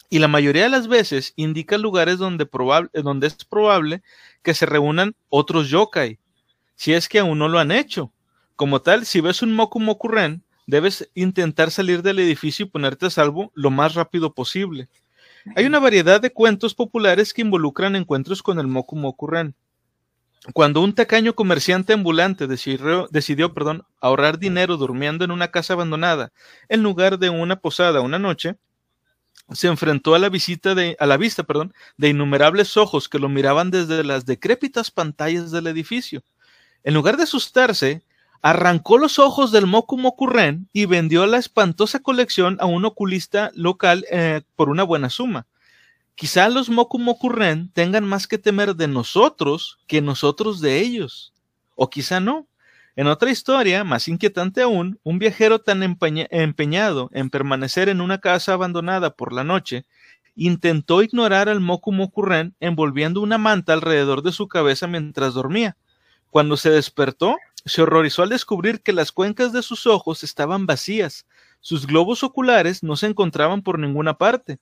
Y 0.10 0.20
la 0.20 0.28
mayoría 0.28 0.64
de 0.64 0.70
las 0.70 0.88
veces 0.88 1.34
indica 1.36 1.78
lugares 1.78 2.18
donde, 2.18 2.46
probable, 2.46 2.90
donde 2.94 3.28
es 3.28 3.46
probable 3.46 4.02
que 4.42 4.54
se 4.54 4.66
reúnan 4.66 5.16
otros 5.30 5.70
yokai, 5.70 6.20
si 6.76 6.94
es 6.94 7.10
que 7.10 7.20
aún 7.20 7.40
no 7.40 7.50
lo 7.50 7.60
han 7.60 7.72
hecho. 7.72 8.12
Como 8.56 8.82
tal, 8.82 9.06
si 9.06 9.22
ves 9.22 9.42
un 9.42 9.54
Moku 9.54 9.80
Moku 9.80 10.08
Ren, 10.08 10.44
debes 10.66 11.10
intentar 11.14 11.72
salir 11.72 12.02
del 12.02 12.20
edificio 12.20 12.66
y 12.66 12.70
ponerte 12.70 13.06
a 13.06 13.10
salvo 13.10 13.52
lo 13.54 13.70
más 13.70 13.96
rápido 13.96 14.34
posible. 14.34 14.90
Hay 15.56 15.66
una 15.66 15.80
variedad 15.80 16.20
de 16.20 16.32
cuentos 16.32 16.74
populares 16.74 17.34
que 17.34 17.42
involucran 17.42 17.96
encuentros 17.96 18.44
con 18.44 18.60
el 18.60 18.68
Moku 18.68 18.96
Moku 18.96 19.28
Ren. 19.28 19.56
Cuando 20.54 20.82
un 20.82 20.94
tacaño 20.94 21.34
comerciante 21.34 21.94
ambulante 21.94 22.48
decidió, 22.48 23.08
decidió 23.12 23.54
perdón, 23.54 23.84
ahorrar 24.00 24.40
dinero 24.40 24.78
durmiendo 24.78 25.26
en 25.26 25.32
una 25.32 25.50
casa 25.50 25.74
abandonada 25.74 26.32
en 26.70 26.84
lugar 26.84 27.20
de 27.20 27.30
una 27.30 27.58
posada 27.60 28.02
una 28.02 28.20
noche, 28.20 28.56
se 29.52 29.68
enfrentó 29.68 30.14
a 30.16 30.20
la 30.20 30.30
visita 30.30 30.76
de, 30.76 30.96
a 31.00 31.06
la 31.06 31.18
vista, 31.18 31.44
perdón, 31.44 31.74
de 31.98 32.10
innumerables 32.10 32.76
ojos 32.78 33.08
que 33.08 33.20
lo 33.20 33.30
miraban 33.30 33.72
desde 33.72 34.04
las 34.04 34.26
decrépitas 34.26 34.92
pantallas 34.92 35.52
del 35.52 35.68
edificio. 35.68 36.24
En 36.84 36.94
lugar 36.94 37.18
de 37.18 37.24
asustarse, 37.24 38.04
arrancó 38.42 38.98
los 38.98 39.20
ojos 39.20 39.52
del 39.52 39.66
Moku 39.66 39.98
y 40.74 40.86
vendió 40.86 41.26
la 41.26 41.38
espantosa 41.38 42.00
colección 42.00 42.58
a 42.60 42.66
un 42.66 42.86
oculista 42.86 43.52
local 43.56 44.06
eh, 44.12 44.42
por 44.56 44.70
una 44.70 44.84
buena 44.84 45.10
suma. 45.10 45.48
Quizá 46.18 46.50
los 46.50 46.68
Moku 46.68 46.98
Moku 46.98 47.32
tengan 47.74 48.04
más 48.04 48.26
que 48.26 48.40
temer 48.40 48.76
de 48.76 48.88
nosotros 48.88 49.78
que 49.86 50.02
nosotros 50.02 50.62
de 50.62 50.80
ellos. 50.80 51.32
O 51.76 51.92
quizá 51.92 52.20
no. 52.20 52.48
En 52.96 53.06
otra 53.06 53.30
historia, 53.30 53.84
más 53.84 54.08
inquietante 54.08 54.64
aún, 54.64 55.00
un 55.04 55.20
viajero 55.20 55.60
tan 55.60 55.84
empeña 55.84 56.26
empeñado 56.32 57.12
en 57.14 57.30
permanecer 57.30 57.88
en 57.88 58.02
una 58.02 58.18
casa 58.18 58.54
abandonada 58.54 59.12
por 59.12 59.32
la 59.32 59.44
noche, 59.44 59.86
intentó 60.36 61.04
ignorar 61.04 61.50
al 61.50 61.60
Moku 61.60 61.92
Moku 61.92 62.26
envolviendo 62.60 63.22
una 63.22 63.38
manta 63.38 63.74
alrededor 63.74 64.24
de 64.24 64.32
su 64.32 64.48
cabeza 64.48 64.88
mientras 64.88 65.36
dormía. 65.36 65.78
Cuando 66.32 66.58
se 66.58 66.72
despertó, 66.72 67.38
se 67.64 67.84
horrorizó 67.84 68.24
al 68.24 68.30
descubrir 68.30 68.82
que 68.82 68.92
las 68.92 69.12
cuencas 69.12 69.54
de 69.54 69.62
sus 69.62 69.86
ojos 69.86 70.24
estaban 70.24 70.66
vacías. 70.66 71.28
Sus 71.60 71.86
globos 71.86 72.24
oculares 72.24 72.82
no 72.82 72.96
se 72.96 73.06
encontraban 73.06 73.62
por 73.62 73.78
ninguna 73.78 74.18
parte. 74.18 74.58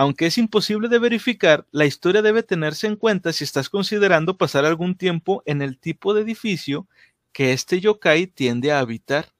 Aunque 0.00 0.26
es 0.26 0.38
imposible 0.38 0.86
de 0.86 1.00
verificar, 1.00 1.66
la 1.72 1.84
historia 1.84 2.22
debe 2.22 2.44
tenerse 2.44 2.86
en 2.86 2.94
cuenta 2.94 3.32
si 3.32 3.42
estás 3.42 3.68
considerando 3.68 4.36
pasar 4.36 4.64
algún 4.64 4.94
tiempo 4.94 5.42
en 5.44 5.60
el 5.60 5.76
tipo 5.76 6.14
de 6.14 6.22
edificio 6.22 6.86
que 7.32 7.52
este 7.52 7.80
yokai 7.80 8.28
tiende 8.28 8.70
a 8.70 8.78
habitar. 8.78 9.32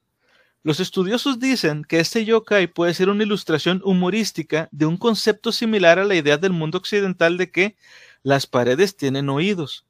Los 0.64 0.80
estudiosos 0.80 1.38
dicen 1.38 1.84
que 1.84 2.00
este 2.00 2.24
yokai 2.24 2.66
puede 2.66 2.92
ser 2.92 3.08
una 3.08 3.22
ilustración 3.22 3.82
humorística 3.84 4.68
de 4.72 4.86
un 4.86 4.96
concepto 4.96 5.52
similar 5.52 6.00
a 6.00 6.04
la 6.04 6.16
idea 6.16 6.38
del 6.38 6.52
mundo 6.52 6.78
occidental 6.78 7.36
de 7.36 7.52
que 7.52 7.76
las 8.24 8.48
paredes 8.48 8.96
tienen 8.96 9.28
oídos. 9.28 9.86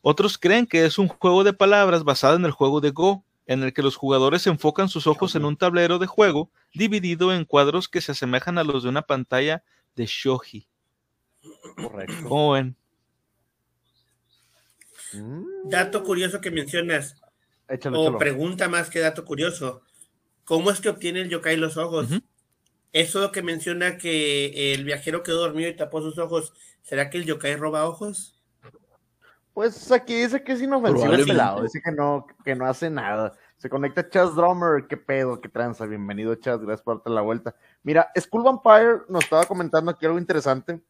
Otros 0.00 0.38
creen 0.38 0.68
que 0.68 0.84
es 0.84 0.96
un 0.96 1.08
juego 1.08 1.42
de 1.42 1.54
palabras 1.54 2.04
basado 2.04 2.36
en 2.36 2.44
el 2.44 2.52
juego 2.52 2.80
de 2.80 2.90
Go, 2.90 3.24
en 3.46 3.64
el 3.64 3.72
que 3.72 3.82
los 3.82 3.96
jugadores 3.96 4.46
enfocan 4.46 4.88
sus 4.88 5.08
ojos 5.08 5.34
en 5.34 5.44
un 5.44 5.56
tablero 5.56 5.98
de 5.98 6.06
juego 6.06 6.52
dividido 6.72 7.34
en 7.34 7.44
cuadros 7.44 7.88
que 7.88 8.00
se 8.00 8.12
asemejan 8.12 8.58
a 8.58 8.62
los 8.62 8.84
de 8.84 8.90
una 8.90 9.02
pantalla 9.02 9.64
de 9.94 10.06
shoji. 10.06 10.68
Correcto. 11.76 12.14
¿Cómo 12.28 12.52
ven? 12.52 12.76
Dato 15.64 16.02
curioso 16.02 16.40
que 16.40 16.50
mencionas, 16.50 17.20
Échalo, 17.68 18.00
o 18.00 18.02
échalo. 18.02 18.18
pregunta 18.18 18.68
más 18.68 18.90
que 18.90 19.00
dato 19.00 19.24
curioso. 19.24 19.82
¿Cómo 20.44 20.70
es 20.70 20.80
que 20.80 20.88
obtiene 20.88 21.20
el 21.20 21.28
yokai 21.28 21.56
los 21.56 21.76
ojos? 21.76 22.10
Ujú. 22.10 22.20
Eso 22.92 23.32
que 23.32 23.42
menciona 23.42 23.96
que 23.96 24.72
el 24.74 24.84
viajero 24.84 25.22
quedó 25.22 25.40
dormido 25.40 25.68
y 25.68 25.76
tapó 25.76 26.00
sus 26.00 26.18
ojos, 26.18 26.52
¿será 26.82 27.10
que 27.10 27.18
el 27.18 27.24
yokai 27.24 27.56
roba 27.56 27.88
ojos? 27.88 28.40
Pues 29.52 29.90
aquí 29.92 30.14
dice 30.14 30.42
que 30.42 30.52
es 30.52 30.62
inofensivo 30.62 31.12
este 31.12 31.32
lado, 31.32 31.62
dice 31.62 31.80
que 31.82 31.92
no, 31.92 32.26
que 32.44 32.56
no 32.56 32.66
hace 32.66 32.90
nada. 32.90 33.36
Se 33.56 33.70
conecta 33.70 34.08
Chas 34.08 34.34
Drummer, 34.34 34.86
qué 34.88 34.96
pedo, 34.96 35.40
qué 35.40 35.48
tranza, 35.48 35.86
bienvenido 35.86 36.34
Chas, 36.34 36.60
gracias 36.60 36.82
por 36.82 36.96
darte 36.96 37.10
la 37.10 37.20
vuelta. 37.20 37.54
Mira, 37.84 38.10
Skull 38.18 38.42
Vampire 38.42 39.02
nos 39.08 39.22
estaba 39.24 39.44
comentando 39.46 39.90
aquí 39.90 40.04
algo 40.06 40.18
interesante. 40.18 40.80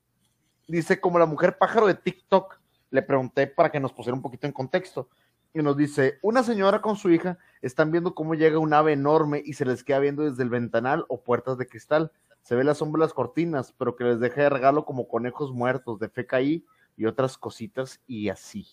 Dice, 0.66 0.98
como 1.00 1.18
la 1.18 1.26
mujer 1.26 1.58
pájaro 1.58 1.86
de 1.86 1.94
TikTok, 1.94 2.58
le 2.90 3.02
pregunté 3.02 3.46
para 3.46 3.70
que 3.70 3.80
nos 3.80 3.92
pusiera 3.92 4.14
un 4.14 4.22
poquito 4.22 4.46
en 4.46 4.52
contexto. 4.52 5.08
Y 5.52 5.60
nos 5.62 5.76
dice, 5.76 6.18
una 6.22 6.42
señora 6.42 6.80
con 6.80 6.96
su 6.96 7.10
hija 7.10 7.36
están 7.62 7.90
viendo 7.90 8.14
cómo 8.14 8.34
llega 8.34 8.58
un 8.58 8.72
ave 8.72 8.92
enorme 8.92 9.42
y 9.44 9.52
se 9.52 9.64
les 9.64 9.84
queda 9.84 9.98
viendo 9.98 10.22
desde 10.22 10.42
el 10.42 10.48
ventanal 10.50 11.04
o 11.08 11.20
puertas 11.20 11.58
de 11.58 11.66
cristal. 11.68 12.10
Se 12.42 12.54
ve 12.54 12.64
la 12.64 12.74
sombra 12.74 13.00
de 13.00 13.06
las 13.06 13.12
cortinas, 13.14 13.72
pero 13.76 13.94
que 13.96 14.04
les 14.04 14.20
deja 14.20 14.42
de 14.42 14.50
regalo 14.50 14.84
como 14.84 15.06
conejos 15.08 15.52
muertos 15.52 15.98
de 15.98 16.08
FKI 16.08 16.64
y 16.96 17.06
otras 17.06 17.36
cositas 17.38 18.00
y 18.06 18.28
así. 18.28 18.66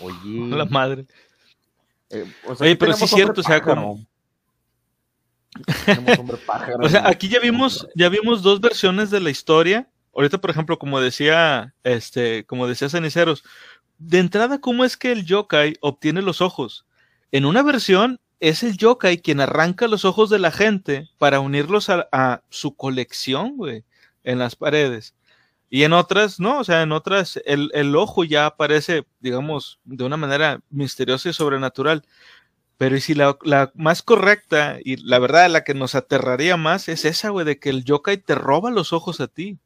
Oye. 0.00 0.14
La 0.56 0.64
madre. 0.64 1.06
eh, 2.10 2.24
o 2.46 2.52
Oye, 2.62 2.76
pero 2.76 2.92
sí 2.92 3.04
es 3.04 3.10
cierto, 3.10 3.40
o 3.40 3.44
sea, 3.44 3.60
como- 3.62 3.98
O 6.80 6.88
sea, 6.88 7.08
aquí 7.08 7.28
ya 7.28 7.40
vimos, 7.40 7.86
ya 7.94 8.08
vimos 8.08 8.42
dos 8.42 8.60
versiones 8.60 9.10
de 9.10 9.20
la 9.20 9.30
historia, 9.30 9.88
ahorita, 10.14 10.38
por 10.38 10.50
ejemplo, 10.50 10.78
como 10.78 11.00
decía, 11.00 11.74
este, 11.84 12.44
como 12.46 12.66
decía 12.66 12.88
Ceniceros, 12.88 13.44
de 13.98 14.18
entrada, 14.18 14.60
¿cómo 14.60 14.84
es 14.84 14.96
que 14.96 15.12
el 15.12 15.24
yokai 15.24 15.76
obtiene 15.80 16.22
los 16.22 16.40
ojos? 16.40 16.86
En 17.32 17.44
una 17.44 17.62
versión 17.62 18.20
es 18.40 18.62
el 18.62 18.76
yokai 18.76 19.18
quien 19.18 19.40
arranca 19.40 19.88
los 19.88 20.04
ojos 20.04 20.30
de 20.30 20.38
la 20.38 20.50
gente 20.50 21.08
para 21.18 21.40
unirlos 21.40 21.88
a, 21.88 22.42
su 22.50 22.76
colección, 22.76 23.56
güey, 23.56 23.84
en 24.24 24.38
las 24.38 24.56
paredes. 24.56 25.14
Y 25.68 25.82
en 25.82 25.92
otras, 25.92 26.38
no, 26.38 26.60
o 26.60 26.64
sea, 26.64 26.82
en 26.82 26.92
otras 26.92 27.40
el, 27.44 27.70
el, 27.74 27.96
ojo 27.96 28.24
ya 28.24 28.46
aparece, 28.46 29.04
digamos, 29.20 29.80
de 29.84 30.04
una 30.04 30.16
manera 30.16 30.60
misteriosa 30.70 31.28
y 31.28 31.32
sobrenatural. 31.32 32.04
Pero 32.78 32.96
y 32.96 33.00
si 33.00 33.14
la, 33.14 33.36
la, 33.42 33.70
más 33.74 34.02
correcta 34.02 34.78
y 34.84 34.96
la 34.96 35.18
verdad 35.18 35.48
la 35.48 35.64
que 35.64 35.74
nos 35.74 35.94
aterraría 35.94 36.56
más 36.56 36.88
es 36.88 37.04
esa, 37.04 37.30
güey, 37.30 37.46
de 37.46 37.58
que 37.58 37.70
el 37.70 37.84
yokai 37.84 38.18
te 38.18 38.34
roba 38.34 38.70
los 38.70 38.92
ojos 38.92 39.20
a 39.20 39.28
ti. 39.28 39.58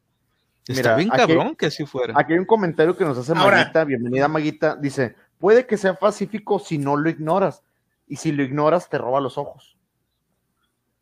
Está 0.67 0.95
bien 0.95 1.09
cabrón 1.09 1.55
que 1.55 1.65
así 1.65 1.85
fuera. 1.85 2.13
Aquí 2.17 2.33
hay 2.33 2.39
un 2.39 2.45
comentario 2.45 2.95
que 2.95 3.03
nos 3.03 3.17
hace 3.17 3.33
Maguita, 3.33 3.83
bienvenida 3.83 4.27
Maguita, 4.27 4.75
dice, 4.75 5.15
puede 5.39 5.65
que 5.65 5.75
sea 5.75 5.95
pacífico 5.95 6.59
si 6.59 6.77
no 6.77 6.95
lo 6.95 7.09
ignoras, 7.09 7.63
y 8.07 8.15
si 8.15 8.31
lo 8.31 8.43
ignoras 8.43 8.89
te 8.89 8.97
roba 8.97 9.19
los 9.19 9.37
ojos. 9.37 9.77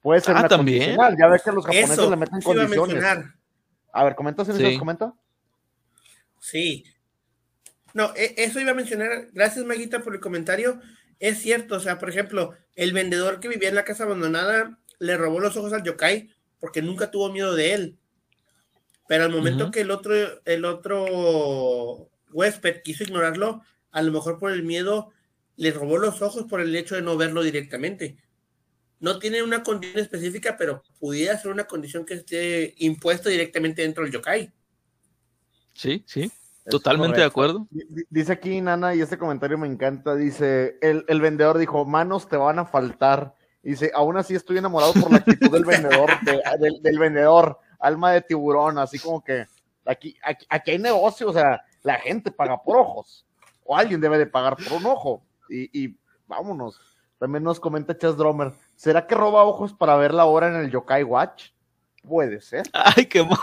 Puede 0.02 0.22
ser 0.22 0.36
ah, 0.38 0.40
una 0.40 0.48
¿también? 0.48 0.98
Ya 1.20 1.28
ves 1.28 1.44
que 1.44 1.52
los 1.52 1.66
japoneses 1.66 2.10
le 2.10 2.16
meten 2.16 2.42
condiciones. 2.42 3.04
A, 3.92 4.04
ver, 4.04 4.16
¿comentas 4.16 4.48
en 4.50 4.58
sí. 4.58 4.78
comenta? 4.78 5.14
Sí. 6.40 6.86
No, 7.94 8.14
e, 8.16 8.34
eso 8.38 8.60
iba 8.60 8.72
a 8.72 8.76
mencionar. 8.76 9.28
Gracias, 9.34 9.66
Maguita, 9.66 10.00
por 10.00 10.14
el 10.14 10.22
comentario. 10.22 10.80
Es 11.20 11.40
cierto, 11.40 11.76
o 11.76 11.80
sea, 11.80 12.00
por 12.00 12.10
ejemplo, 12.10 12.54
el 12.76 12.94
vendedor 12.94 13.40
que 13.40 13.50
vivía 13.50 13.70
en 13.70 13.76
la 13.76 13.84
casa 13.84 14.04
abandonada 14.04 14.80
le 15.00 15.18
robó 15.18 15.40
los 15.40 15.58
ojos 15.58 15.74
al 15.74 15.84
yokai 15.84 16.30
porque 16.60 16.82
nunca 16.82 17.12
tuvo 17.12 17.32
miedo 17.32 17.56
de 17.56 17.74
él. 17.74 17.98
Pero 19.08 19.26
al 19.26 19.32
momento 19.32 19.72
que 19.72 19.82
el 19.82 19.92
otro, 19.92 20.14
el 20.46 20.66
otro 20.66 22.10
huésped 22.32 22.82
quiso 22.84 23.04
ignorarlo, 23.04 23.62
a 23.92 24.02
lo 24.02 24.12
mejor 24.12 24.38
por 24.38 24.52
el 24.52 24.64
miedo 24.64 25.12
le 25.56 25.72
robó 25.72 25.98
los 25.98 26.22
ojos 26.22 26.46
por 26.46 26.62
el 26.62 26.76
hecho 26.76 26.96
de 26.96 27.02
no 27.02 27.18
verlo 27.18 27.42
directamente. 27.44 28.18
No 29.00 29.20
tiene 29.20 29.42
una 29.42 29.64
condición 29.64 30.00
específica, 30.00 30.58
pero 30.58 30.84
pudiera 31.00 31.38
ser 31.38 31.52
una 31.52 31.66
condición 31.66 32.06
que 32.06 32.14
esté 32.14 32.76
impuesta 32.78 33.30
directamente 33.30 33.82
dentro 33.82 34.04
del 34.04 34.14
yokai. 34.14 34.54
Sí, 35.74 36.04
sí, 36.06 36.32
totalmente 36.70 37.20
de 37.20 37.26
acuerdo. 37.26 37.68
Dice 38.10 38.32
aquí 38.32 38.60
Nana, 38.62 38.96
y 38.96 39.02
este 39.02 39.18
comentario 39.18 39.58
me 39.58 39.68
encanta, 39.68 40.16
dice, 40.16 40.78
el, 40.82 41.06
el 41.08 41.22
vendedor 41.22 41.58
dijo, 41.58 41.86
manos 41.86 42.28
te 42.28 42.38
van 42.38 42.60
a 42.60 42.66
faltar. 42.66 43.36
Dice, 43.62 43.92
aún 43.94 44.18
así 44.18 44.36
estoy 44.36 44.58
enamorado 44.58 44.94
por 44.94 45.12
la 45.12 45.18
actitud 45.18 45.52
del 45.52 45.66
vendedor, 45.66 46.10
del 46.82 47.00
vendedor 47.00 47.60
alma 47.80 48.12
de 48.12 48.22
tiburón, 48.22 48.78
así 48.78 49.00
como 49.00 49.24
que 49.24 49.48
aquí, 49.86 50.18
aquí, 50.50 50.72
hay 50.72 50.80
negocio, 50.80 51.30
o 51.30 51.34
sea, 51.34 51.62
la 51.84 51.96
gente 51.96 52.32
paga 52.32 52.62
por 52.62 52.78
ojos, 52.78 53.26
o 53.64 53.76
alguien 53.76 54.02
debe 54.02 54.18
de 54.18 54.28
pagar 54.28 54.56
por 54.58 54.74
un 54.74 54.86
ojo, 54.86 55.24
y, 55.50 55.98
vámonos. 56.28 56.80
También 57.18 57.44
nos 57.44 57.60
comenta 57.60 57.98
Chas 57.98 58.16
Drummer, 58.16 58.54
¿será 58.76 59.06
que 59.06 59.16
roba 59.16 59.44
ojos 59.44 59.74
para 59.74 59.98
ver 59.98 60.14
la 60.14 60.26
hora 60.26 60.48
en 60.48 60.56
el 60.56 60.72
Yokai 60.72 61.04
Watch? 61.04 61.50
Puede 62.02 62.40
ser. 62.40 62.64
Ay, 62.72 63.06
qué 63.08 63.22
mamá. 63.24 63.38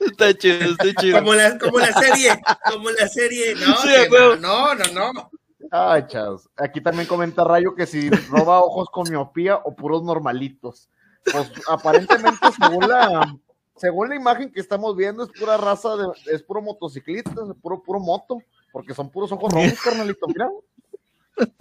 Está 0.00 0.34
chido, 0.34 0.72
está 0.72 0.94
chido. 1.00 1.18
Como 1.18 1.34
la, 1.34 1.58
como 1.58 1.78
la 1.78 1.92
serie, 1.92 2.40
como 2.70 2.90
la 2.90 3.08
serie. 3.08 3.54
No, 3.54 4.36
no, 4.36 4.74
no, 4.74 5.12
no, 5.12 5.30
Ay, 5.70 6.04
chas. 6.08 6.48
Aquí 6.56 6.80
también 6.80 7.06
comenta 7.06 7.44
Rayo 7.44 7.74
que 7.74 7.86
si 7.86 8.10
roba 8.10 8.60
ojos 8.60 8.88
con 8.90 9.08
miopía 9.08 9.56
o 9.56 9.74
puros 9.74 10.02
normalitos 10.02 10.88
pues 11.24 11.52
aparentemente 11.68 12.46
según 12.58 12.88
la, 12.88 13.36
según 13.76 14.08
la 14.08 14.16
imagen 14.16 14.52
que 14.52 14.60
estamos 14.60 14.96
viendo 14.96 15.24
es 15.24 15.30
pura 15.30 15.56
raza, 15.56 15.96
de, 15.96 16.06
es 16.32 16.42
puro 16.42 16.62
motociclista, 16.62 17.30
es 17.30 17.56
puro, 17.60 17.82
puro 17.82 18.00
moto, 18.00 18.38
porque 18.72 18.94
son 18.94 19.10
puros 19.10 19.32
ojos 19.32 19.52
rojos, 19.52 19.80
carnalito, 19.84 20.26
mira. 20.28 20.48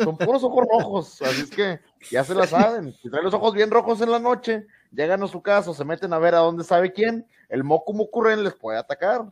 Son 0.03 0.17
puros 0.17 0.43
ojos 0.43 0.65
rojos, 0.69 1.21
así 1.21 1.41
es 1.41 1.49
que 1.49 1.79
ya 2.11 2.23
se 2.23 2.35
la 2.35 2.45
saben. 2.45 2.93
Si 2.93 3.09
traen 3.09 3.23
los 3.23 3.33
ojos 3.33 3.53
bien 3.53 3.71
rojos 3.71 4.01
en 4.01 4.11
la 4.11 4.19
noche, 4.19 4.65
llegan 4.91 5.23
a 5.23 5.27
su 5.27 5.41
casa, 5.41 5.73
se 5.73 5.85
meten 5.85 6.13
a 6.13 6.19
ver 6.19 6.35
a 6.35 6.39
dónde 6.39 6.63
sabe 6.63 6.91
quién, 6.91 7.27
el 7.47 7.63
moco 7.63 7.93
mucurren 7.93 8.43
les 8.43 8.53
puede 8.53 8.77
atacar. 8.77 9.25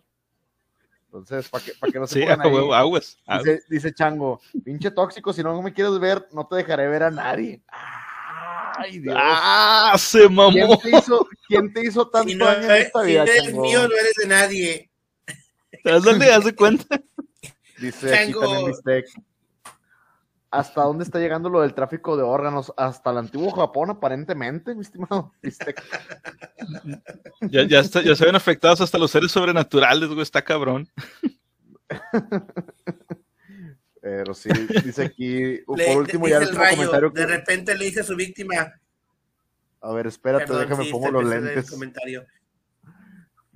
Entonces, 1.06 1.48
para 1.50 1.63
que, 1.63 1.72
que 1.91 2.00
no 2.00 2.06
se 2.08 2.22
sí, 2.22 2.28
ahí, 2.28 2.72
aguas, 2.74 3.17
Dice, 3.38 3.63
dice, 3.70 3.93
Chango, 3.93 4.41
pinche 4.63 4.91
tóxico, 4.91 5.32
si 5.32 5.41
no 5.41 5.62
me 5.62 5.74
quieres 5.74 5.98
ver, 6.00 6.28
no 6.34 6.46
te 6.46 6.58
dejaré 6.58 6.88
ver 6.88 7.04
a 7.04 7.12
nadie. 7.12 7.62
Ay, 8.78 9.00
Dios. 9.00 9.15
Ah, 9.17 9.96
se 9.98 10.28
mamó. 10.30 10.52
¿Quién 10.52 10.80
te 10.80 10.98
hizo, 10.98 11.28
quién 11.48 11.74
te 11.74 11.86
hizo 11.88 12.10
tanto 12.10 12.36
no, 12.36 12.46
daño 12.46 12.65
en 12.65 12.72
esta 12.72 13.02
si 13.02 13.08
vida? 13.08 13.26
no 13.26 13.32
eres 13.32 13.54
mío, 13.54 13.88
no 13.88 13.96
eres 13.96 14.13
de 14.22 14.28
nadie. 14.28 14.91
¿Dónde 15.84 16.32
hace 16.32 16.54
cuenta? 16.54 17.02
Dice 17.80 18.12
Chango. 18.12 18.72
¿Hasta 20.49 20.83
dónde 20.83 21.03
está 21.03 21.19
llegando 21.19 21.49
lo 21.49 21.62
del 21.62 21.73
tráfico 21.73 22.15
de 22.15 22.23
órganos? 22.23 22.73
Hasta 22.77 23.12
el 23.12 23.17
antiguo 23.17 23.51
Japón, 23.51 23.89
aparentemente, 23.89 24.73
mi 24.75 24.81
estimado. 24.81 25.33
Ya, 27.41 27.63
ya, 27.63 27.79
está, 27.79 28.01
ya 28.01 28.15
se 28.15 28.25
ven 28.25 28.36
afectados 28.36 28.81
hasta 28.81 28.97
los 28.97 29.12
seres 29.12 29.31
sobrenaturales, 29.31 30.10
güey, 30.10 30.21
está 30.21 30.41
cabrón. 30.41 30.89
Pero 34.01 34.33
sí, 34.33 34.49
dice 34.83 35.03
aquí, 35.03 35.57
por 35.65 35.79
último, 35.97 36.27
ya 36.27 36.38
el 36.38 36.49
comentario. 36.49 37.10
De 37.12 37.27
repente 37.27 37.75
le 37.75 37.86
dice 37.86 38.01
a 38.01 38.03
su 38.03 38.15
víctima. 38.15 38.73
A 39.81 39.93
ver, 39.93 40.07
espérate, 40.07 40.51
déjame 40.51 40.86
pongo 40.89 41.12
los 41.12 41.25
lentes. 41.25 41.69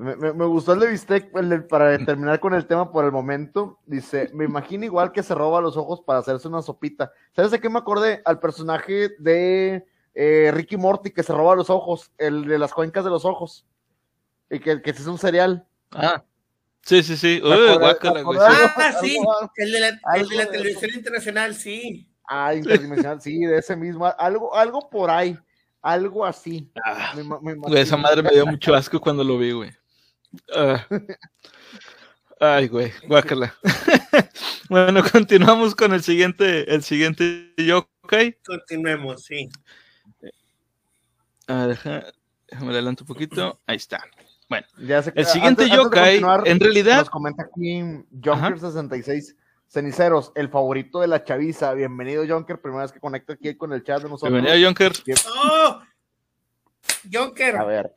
Me, 0.02 0.16
me, 0.16 0.34
me, 0.34 0.46
gustó 0.46 0.74
el 0.74 0.80
de 0.80 0.88
Bistec 0.88 1.32
para 1.68 1.98
terminar 2.04 2.40
con 2.40 2.54
el 2.54 2.66
tema 2.66 2.92
por 2.92 3.06
el 3.06 3.12
momento. 3.12 3.80
Dice, 3.86 4.30
me 4.34 4.46
imagino 4.46 4.84
igual 4.84 5.12
que 5.12 5.22
se 5.22 5.36
roba 5.36 5.62
los 5.62 5.78
ojos 5.78 6.02
para 6.02 6.20
hacerse 6.20 6.48
una 6.48 6.62
sopita. 6.62 7.12
¿Sabes 7.36 7.52
de 7.52 7.60
qué 7.60 7.70
me 7.70 7.80
acordé? 7.80 8.22
Al 8.26 8.40
personaje 8.40 9.10
de 9.20 9.86
eh, 10.16 10.52
Ricky 10.54 10.78
Morty 10.78 11.12
que 11.12 11.24
se 11.24 11.34
roba 11.34 11.56
los 11.56 11.70
ojos, 11.70 12.12
el 12.18 12.46
de 12.46 12.58
las 12.58 12.74
cuencas 12.74 13.04
de 13.04 13.12
los 13.12 13.26
ojos. 13.26 13.66
Y 14.50 14.60
que, 14.60 14.82
que 14.82 14.90
es 14.90 15.06
un 15.06 15.20
cereal. 15.20 15.68
Ah, 15.92 16.24
Sí, 16.84 17.04
sí, 17.04 17.16
sí. 17.16 17.42
Uy, 17.44 17.78
guácala, 17.78 18.22
güey. 18.22 18.40
Ah, 18.42 18.94
sí, 19.00 19.18
el 19.58 19.72
de 19.72 19.80
la, 19.80 20.00
el 20.16 20.28
de 20.28 20.36
la 20.36 20.46
televisión 20.48 20.92
internacional, 20.96 21.56
sí. 21.56 22.08
Ah, 22.28 22.56
internacional, 22.56 23.22
sí, 23.22 23.40
de 23.40 23.60
ese 23.60 23.76
mismo. 23.76 24.12
Algo, 24.18 24.56
algo 24.56 24.90
por 24.90 25.10
ahí, 25.10 25.38
algo 25.82 26.26
así. 26.26 26.72
Ah, 26.84 27.14
me, 27.16 27.56
me 27.56 27.80
esa 27.80 27.98
madre 27.98 28.24
me 28.24 28.32
dio 28.32 28.46
mucho 28.46 28.74
asco 28.74 29.00
cuando 29.00 29.24
lo 29.24 29.38
vi, 29.38 29.52
güey. 29.52 29.72
Uh. 30.56 30.78
Ay, 32.39 32.67
güey, 32.70 32.91
guácala. 33.08 33.54
bueno, 34.70 35.04
continuamos 35.12 35.76
con 35.76 35.94
el 35.94 36.02
siguiente, 36.02 36.74
el 36.74 36.82
siguiente 36.82 37.54
yokai. 37.56 38.36
Continuemos, 38.44 39.26
sí. 39.26 39.48
Ah, 41.48 41.67
deja, 41.67 42.04
déjame 42.50 42.72
adelanto 42.72 43.04
un 43.04 43.08
poquito. 43.10 43.60
Ahí 43.67 43.76
está. 43.76 44.04
Bueno, 44.50 44.65
el 45.15 45.26
siguiente 45.28 45.70
yokai, 45.70 46.22
en 46.46 46.60
realidad. 46.60 46.98
Nos 46.98 47.10
comenta 47.12 47.44
aquí 47.44 47.82
Jonker66. 48.12 49.36
Ceniceros, 49.67 50.34
el 50.36 50.50
favorito 50.50 51.00
de 51.00 51.08
la 51.08 51.24
chaviza. 51.24 51.74
Bienvenido, 51.74 52.26
Jonker. 52.28 52.60
Primera 52.60 52.82
vez 52.82 52.91
que 52.91 53.00
conecta 53.00 53.34
aquí 53.34 53.56
con 53.56 53.72
el 53.72 53.84
chat 53.84 54.02
de 54.02 54.10
nosotros. 54.10 54.34
Bienvenido, 54.34 54.67
Jonker. 54.67 54.91
¡Oh! 55.28 55.82
Jonker. 57.10 57.58
A 57.58 57.64
ver. 57.64 57.94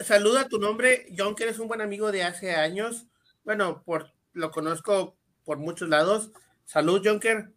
saluda 0.00 0.48
tu 0.48 0.58
nombre. 0.58 1.06
Jonker 1.16 1.48
es 1.48 1.58
un 1.58 1.68
buen 1.68 1.80
amigo 1.80 2.12
de 2.12 2.22
hace 2.24 2.54
años. 2.54 3.06
Bueno, 3.44 3.82
por, 3.84 4.12
lo 4.32 4.50
conozco 4.50 5.16
por 5.44 5.58
muchos 5.58 5.88
lados. 5.88 6.30
Salud, 6.64 7.02
Jonker, 7.04 7.52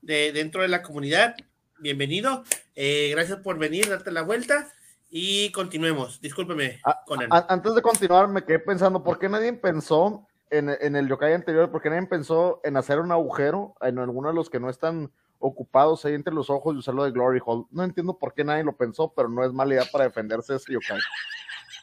de, 0.00 0.32
dentro 0.32 0.62
de 0.62 0.68
la 0.68 0.82
comunidad. 0.82 1.34
Bienvenido. 1.78 2.44
Eh, 2.74 3.10
gracias 3.10 3.40
por 3.40 3.58
venir, 3.58 3.88
darte 3.88 4.10
la 4.12 4.22
vuelta. 4.22 4.68
Y 5.08 5.50
continuemos, 5.52 6.20
discúlpeme 6.20 6.80
ah, 6.84 7.00
con 7.06 7.22
él. 7.22 7.28
Antes 7.30 7.74
de 7.74 7.82
continuar, 7.82 8.28
me 8.28 8.44
quedé 8.44 8.58
pensando, 8.58 9.02
¿por 9.04 9.18
qué 9.18 9.28
nadie 9.28 9.52
pensó 9.52 10.26
en, 10.50 10.70
en 10.80 10.96
el 10.96 11.08
yokai 11.08 11.32
anterior? 11.32 11.70
¿Por 11.70 11.80
qué 11.80 11.90
nadie 11.90 12.06
pensó 12.06 12.60
en 12.64 12.76
hacer 12.76 12.98
un 12.98 13.12
agujero 13.12 13.74
en 13.80 13.98
alguno 13.98 14.28
de 14.28 14.34
los 14.34 14.50
que 14.50 14.60
no 14.60 14.68
están 14.68 15.12
ocupados 15.38 16.04
ahí 16.04 16.14
entre 16.14 16.34
los 16.34 16.50
ojos 16.50 16.74
y 16.74 16.78
usarlo 16.78 17.04
de 17.04 17.10
Glory 17.10 17.40
Hall? 17.44 17.66
No 17.70 17.84
entiendo 17.84 18.18
por 18.18 18.34
qué 18.34 18.44
nadie 18.44 18.64
lo 18.64 18.76
pensó, 18.76 19.12
pero 19.14 19.28
no 19.28 19.44
es 19.44 19.52
mala 19.52 19.74
idea 19.74 19.84
para 19.90 20.04
defenderse 20.04 20.52
de 20.52 20.58
ese 20.58 20.72
yokai. 20.72 20.98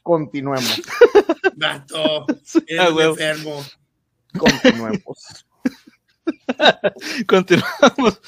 Continuemos. 0.01 0.81
Vato, 1.55 2.25
eres 2.67 2.89
enfermo. 2.99 3.63
Continuemos. 4.37 5.45
Continuamos. 7.27 8.21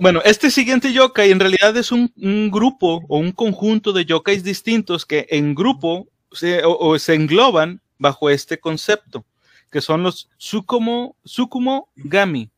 Bueno, 0.00 0.20
este 0.24 0.50
siguiente 0.50 0.92
yokai 0.92 1.30
en 1.30 1.38
realidad 1.38 1.76
es 1.76 1.92
un, 1.92 2.10
grupo 2.50 3.04
o 3.08 3.18
un 3.18 3.30
conjunto 3.30 3.92
de 3.92 4.04
yokais 4.04 4.42
distintos 4.42 5.06
que 5.06 5.26
en 5.30 5.54
grupo 5.54 6.08
se, 6.32 6.62
o, 6.64 6.98
se 6.98 7.14
engloban 7.14 7.80
bajo 7.98 8.28
este 8.28 8.58
concepto, 8.58 9.24
que 9.70 9.80
son 9.80 10.02
los 10.02 10.28
Sukumo, 10.36 11.16
Sukumo 11.24 11.90
Gami, 11.94 12.50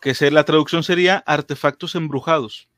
que 0.00 0.14
la 0.30 0.44
traducción 0.44 0.82
sería 0.82 1.18
artefactos 1.26 1.94
embrujados. 1.94 2.68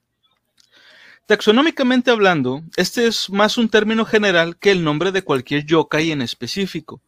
Taxonómicamente 1.26 2.10
hablando, 2.10 2.62
este 2.76 3.06
es 3.06 3.30
más 3.30 3.56
un 3.56 3.68
término 3.68 4.04
general 4.04 4.56
que 4.56 4.72
el 4.72 4.82
nombre 4.82 5.12
de 5.12 5.22
cualquier 5.22 5.64
yokai 5.64 6.10
en 6.10 6.22
específico. 6.22 7.00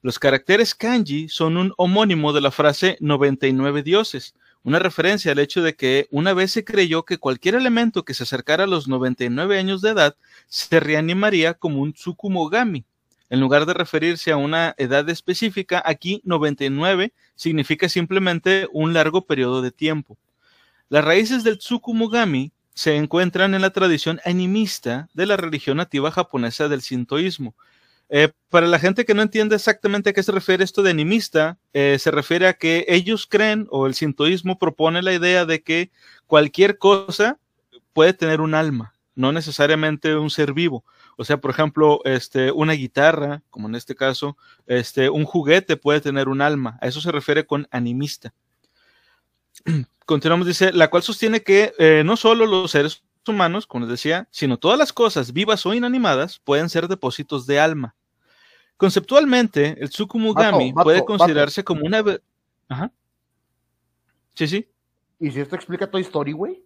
Los 0.00 0.18
caracteres 0.18 0.74
kanji 0.74 1.28
son 1.28 1.56
un 1.56 1.74
homónimo 1.76 2.32
de 2.32 2.40
la 2.40 2.50
frase 2.50 2.96
99 3.00 3.82
dioses, 3.82 4.34
una 4.62 4.78
referencia 4.78 5.32
al 5.32 5.38
hecho 5.38 5.62
de 5.62 5.76
que 5.76 6.08
una 6.10 6.32
vez 6.32 6.52
se 6.52 6.64
creyó 6.64 7.04
que 7.04 7.18
cualquier 7.18 7.54
elemento 7.54 8.04
que 8.04 8.14
se 8.14 8.22
acercara 8.22 8.64
a 8.64 8.66
los 8.66 8.88
99 8.88 9.58
años 9.58 9.82
de 9.82 9.90
edad 9.90 10.16
se 10.46 10.80
reanimaría 10.80 11.54
como 11.54 11.82
un 11.82 11.92
tsukumogami. 11.92 12.84
En 13.28 13.40
lugar 13.40 13.66
de 13.66 13.74
referirse 13.74 14.30
a 14.30 14.36
una 14.36 14.74
edad 14.78 15.08
específica, 15.08 15.82
aquí 15.84 16.20
99 16.24 17.12
significa 17.34 17.88
simplemente 17.88 18.68
un 18.72 18.92
largo 18.92 19.26
periodo 19.26 19.62
de 19.62 19.72
tiempo. 19.72 20.16
Las 20.88 21.04
raíces 21.04 21.42
del 21.42 21.58
tsukumogami 21.58 22.52
se 22.74 22.96
encuentran 22.96 23.54
en 23.54 23.62
la 23.62 23.70
tradición 23.70 24.20
animista 24.24 25.08
de 25.14 25.26
la 25.26 25.36
religión 25.36 25.78
nativa 25.78 26.12
japonesa 26.12 26.68
del 26.68 26.82
sintoísmo. 26.82 27.54
Eh, 28.08 28.28
para 28.50 28.68
la 28.68 28.78
gente 28.78 29.04
que 29.04 29.14
no 29.14 29.22
entiende 29.22 29.56
exactamente 29.56 30.10
a 30.10 30.12
qué 30.12 30.22
se 30.22 30.30
refiere 30.30 30.62
esto 30.62 30.82
de 30.82 30.90
animista, 30.90 31.58
eh, 31.72 31.96
se 31.98 32.12
refiere 32.12 32.46
a 32.46 32.52
que 32.52 32.84
ellos 32.86 33.26
creen 33.26 33.66
o 33.70 33.86
el 33.86 33.94
sintoísmo 33.94 34.58
propone 34.58 35.02
la 35.02 35.12
idea 35.12 35.44
de 35.44 35.62
que 35.62 35.90
cualquier 36.26 36.78
cosa 36.78 37.38
puede 37.92 38.12
tener 38.12 38.40
un 38.40 38.54
alma, 38.54 38.94
no 39.16 39.32
necesariamente 39.32 40.14
un 40.14 40.30
ser 40.30 40.52
vivo. 40.52 40.84
O 41.16 41.24
sea, 41.24 41.38
por 41.38 41.50
ejemplo, 41.50 42.00
este, 42.04 42.52
una 42.52 42.74
guitarra, 42.74 43.42
como 43.50 43.68
en 43.68 43.74
este 43.74 43.94
caso, 43.94 44.36
este, 44.66 45.08
un 45.08 45.24
juguete 45.24 45.76
puede 45.76 46.00
tener 46.00 46.28
un 46.28 46.42
alma. 46.42 46.78
A 46.80 46.86
eso 46.86 47.00
se 47.00 47.10
refiere 47.10 47.46
con 47.46 47.66
animista. 47.70 48.34
Continuamos, 50.06 50.46
dice, 50.46 50.72
la 50.72 50.88
cual 50.88 51.02
sostiene 51.02 51.42
que 51.42 51.72
eh, 51.78 52.02
no 52.04 52.16
solo 52.16 52.46
los 52.46 52.70
seres 52.70 53.02
humanos, 53.26 53.66
como 53.66 53.86
les 53.86 53.90
decía, 53.90 54.28
sino 54.30 54.58
todas 54.58 54.78
las 54.78 54.92
cosas 54.92 55.32
vivas 55.32 55.64
o 55.66 55.74
inanimadas 55.74 56.38
pueden 56.44 56.68
ser 56.68 56.86
depósitos 56.86 57.46
de 57.46 57.58
alma. 57.58 57.96
Conceptualmente, 58.76 59.76
el 59.80 59.88
Tsukumugami 59.88 60.72
puede 60.74 61.04
considerarse 61.04 61.64
como 61.64 61.86
una... 61.86 62.04
Ajá. 62.68 62.92
Sí, 64.34 64.46
sí. 64.46 64.68
¿Y 65.18 65.30
si 65.30 65.40
esto 65.40 65.56
explica 65.56 65.90
Toy 65.90 66.02
Story, 66.02 66.32
güey? 66.32 66.62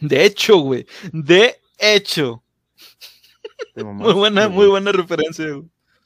De 0.00 0.24
hecho, 0.24 0.58
güey. 0.58 0.86
De 1.12 1.60
hecho. 1.78 2.42
muy 3.76 4.12
buena, 4.12 4.48
muy 4.48 4.66
buena 4.66 4.92
referencia. 4.92 5.46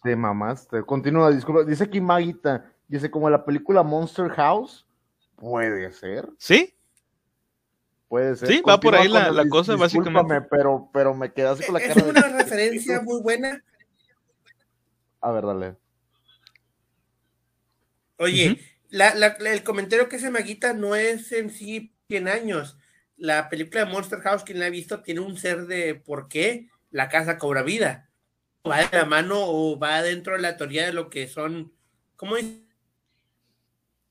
Te 0.02 0.16
mamaste. 0.16 0.83
Continúa, 0.85 1.30
disculpa. 1.30 1.64
Dice 1.64 1.85
aquí 1.85 2.00
Maguita. 2.00 2.72
Dice 2.88 3.11
como 3.11 3.28
la 3.30 3.44
película 3.44 3.83
Monster 3.83 4.30
House. 4.30 4.87
Puede 5.37 5.92
ser. 5.92 6.28
¿Sí? 6.38 6.74
Puede 8.09 8.35
ser. 8.37 8.48
Sí, 8.48 8.62
va 8.68 8.80
por 8.80 8.94
ahí 8.94 9.09
la, 9.09 9.30
la 9.30 9.48
cosa, 9.48 9.76
básicamente. 9.76 10.40
Pero, 10.50 10.90
pero 10.92 11.14
me 11.14 11.33
quedas 11.33 11.64
con 11.64 11.74
la 11.74 11.80
cara. 11.80 11.94
Es 11.94 12.02
una 12.02 12.28
referencia 12.28 13.00
muy 13.02 13.20
buena. 13.20 13.62
A 15.20 15.30
ver, 15.30 15.46
dale. 15.46 15.76
Oye, 18.16 18.59
la, 18.88 19.14
la, 19.14 19.28
el 19.28 19.62
comentario 19.62 20.09
que 20.09 20.18
se 20.18 20.30
Maguita 20.30 20.72
no 20.72 20.94
es 20.94 21.30
en 21.33 21.50
sí 21.50 21.94
100 22.09 22.28
años. 22.28 22.76
La 23.20 23.48
película 23.48 23.85
de 23.85 23.92
Monster 23.92 24.20
House, 24.20 24.42
quien 24.42 24.59
la 24.59 24.66
ha 24.66 24.70
visto, 24.70 25.02
tiene 25.02 25.20
un 25.20 25.37
ser 25.37 25.66
de 25.66 25.94
por 25.94 26.28
qué 26.28 26.68
la 26.90 27.09
casa 27.09 27.38
cobra 27.38 27.62
vida. 27.62 28.11
Va 28.68 28.78
de 28.78 28.96
la 28.96 29.04
mano 29.04 29.37
o 29.38 29.78
va 29.78 30.02
dentro 30.02 30.35
de 30.35 30.40
la 30.40 30.56
teoría 30.56 30.87
de 30.87 30.92
lo 30.92 31.11
que 31.11 31.28
son. 31.28 31.72
¿Cómo 32.16 32.37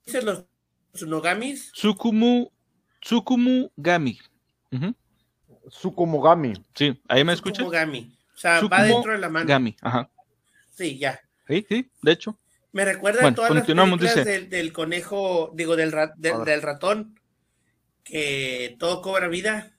dicen 0.05 0.25
los 0.25 0.45
tsunogamis? 0.93 1.71
Tsukumu, 1.73 2.49
Tsukumu 3.01 3.71
Gami. 3.75 4.19
Tsukumogami. 5.69 6.53
Sí, 6.73 6.99
ahí 7.07 7.23
me 7.23 7.33
escuchas. 7.33 7.57
Tsukumogami. 7.57 8.15
O 8.33 8.37
sea, 8.37 8.61
va 8.61 8.83
dentro 8.83 9.11
de 9.11 9.17
la 9.17 9.29
mano. 9.29 9.47
Gami, 9.47 9.75
ajá. 9.81 10.09
Sí, 10.71 10.97
ya. 10.97 11.19
Sí, 11.47 11.65
sí, 11.67 11.91
de 12.01 12.11
hecho. 12.11 12.39
Me 12.71 12.85
recuerda 12.85 13.27
a 13.27 13.33
todas 13.33 13.51
las 13.51 13.65
películas 13.65 14.25
del, 14.49 14.71
conejo, 14.71 15.51
digo, 15.55 15.75
del, 15.75 15.91
del, 16.17 16.61
ratón, 16.61 17.18
que 18.09 18.75
todo 18.79 19.01
cobra 19.01 19.27
vida. 19.27 19.71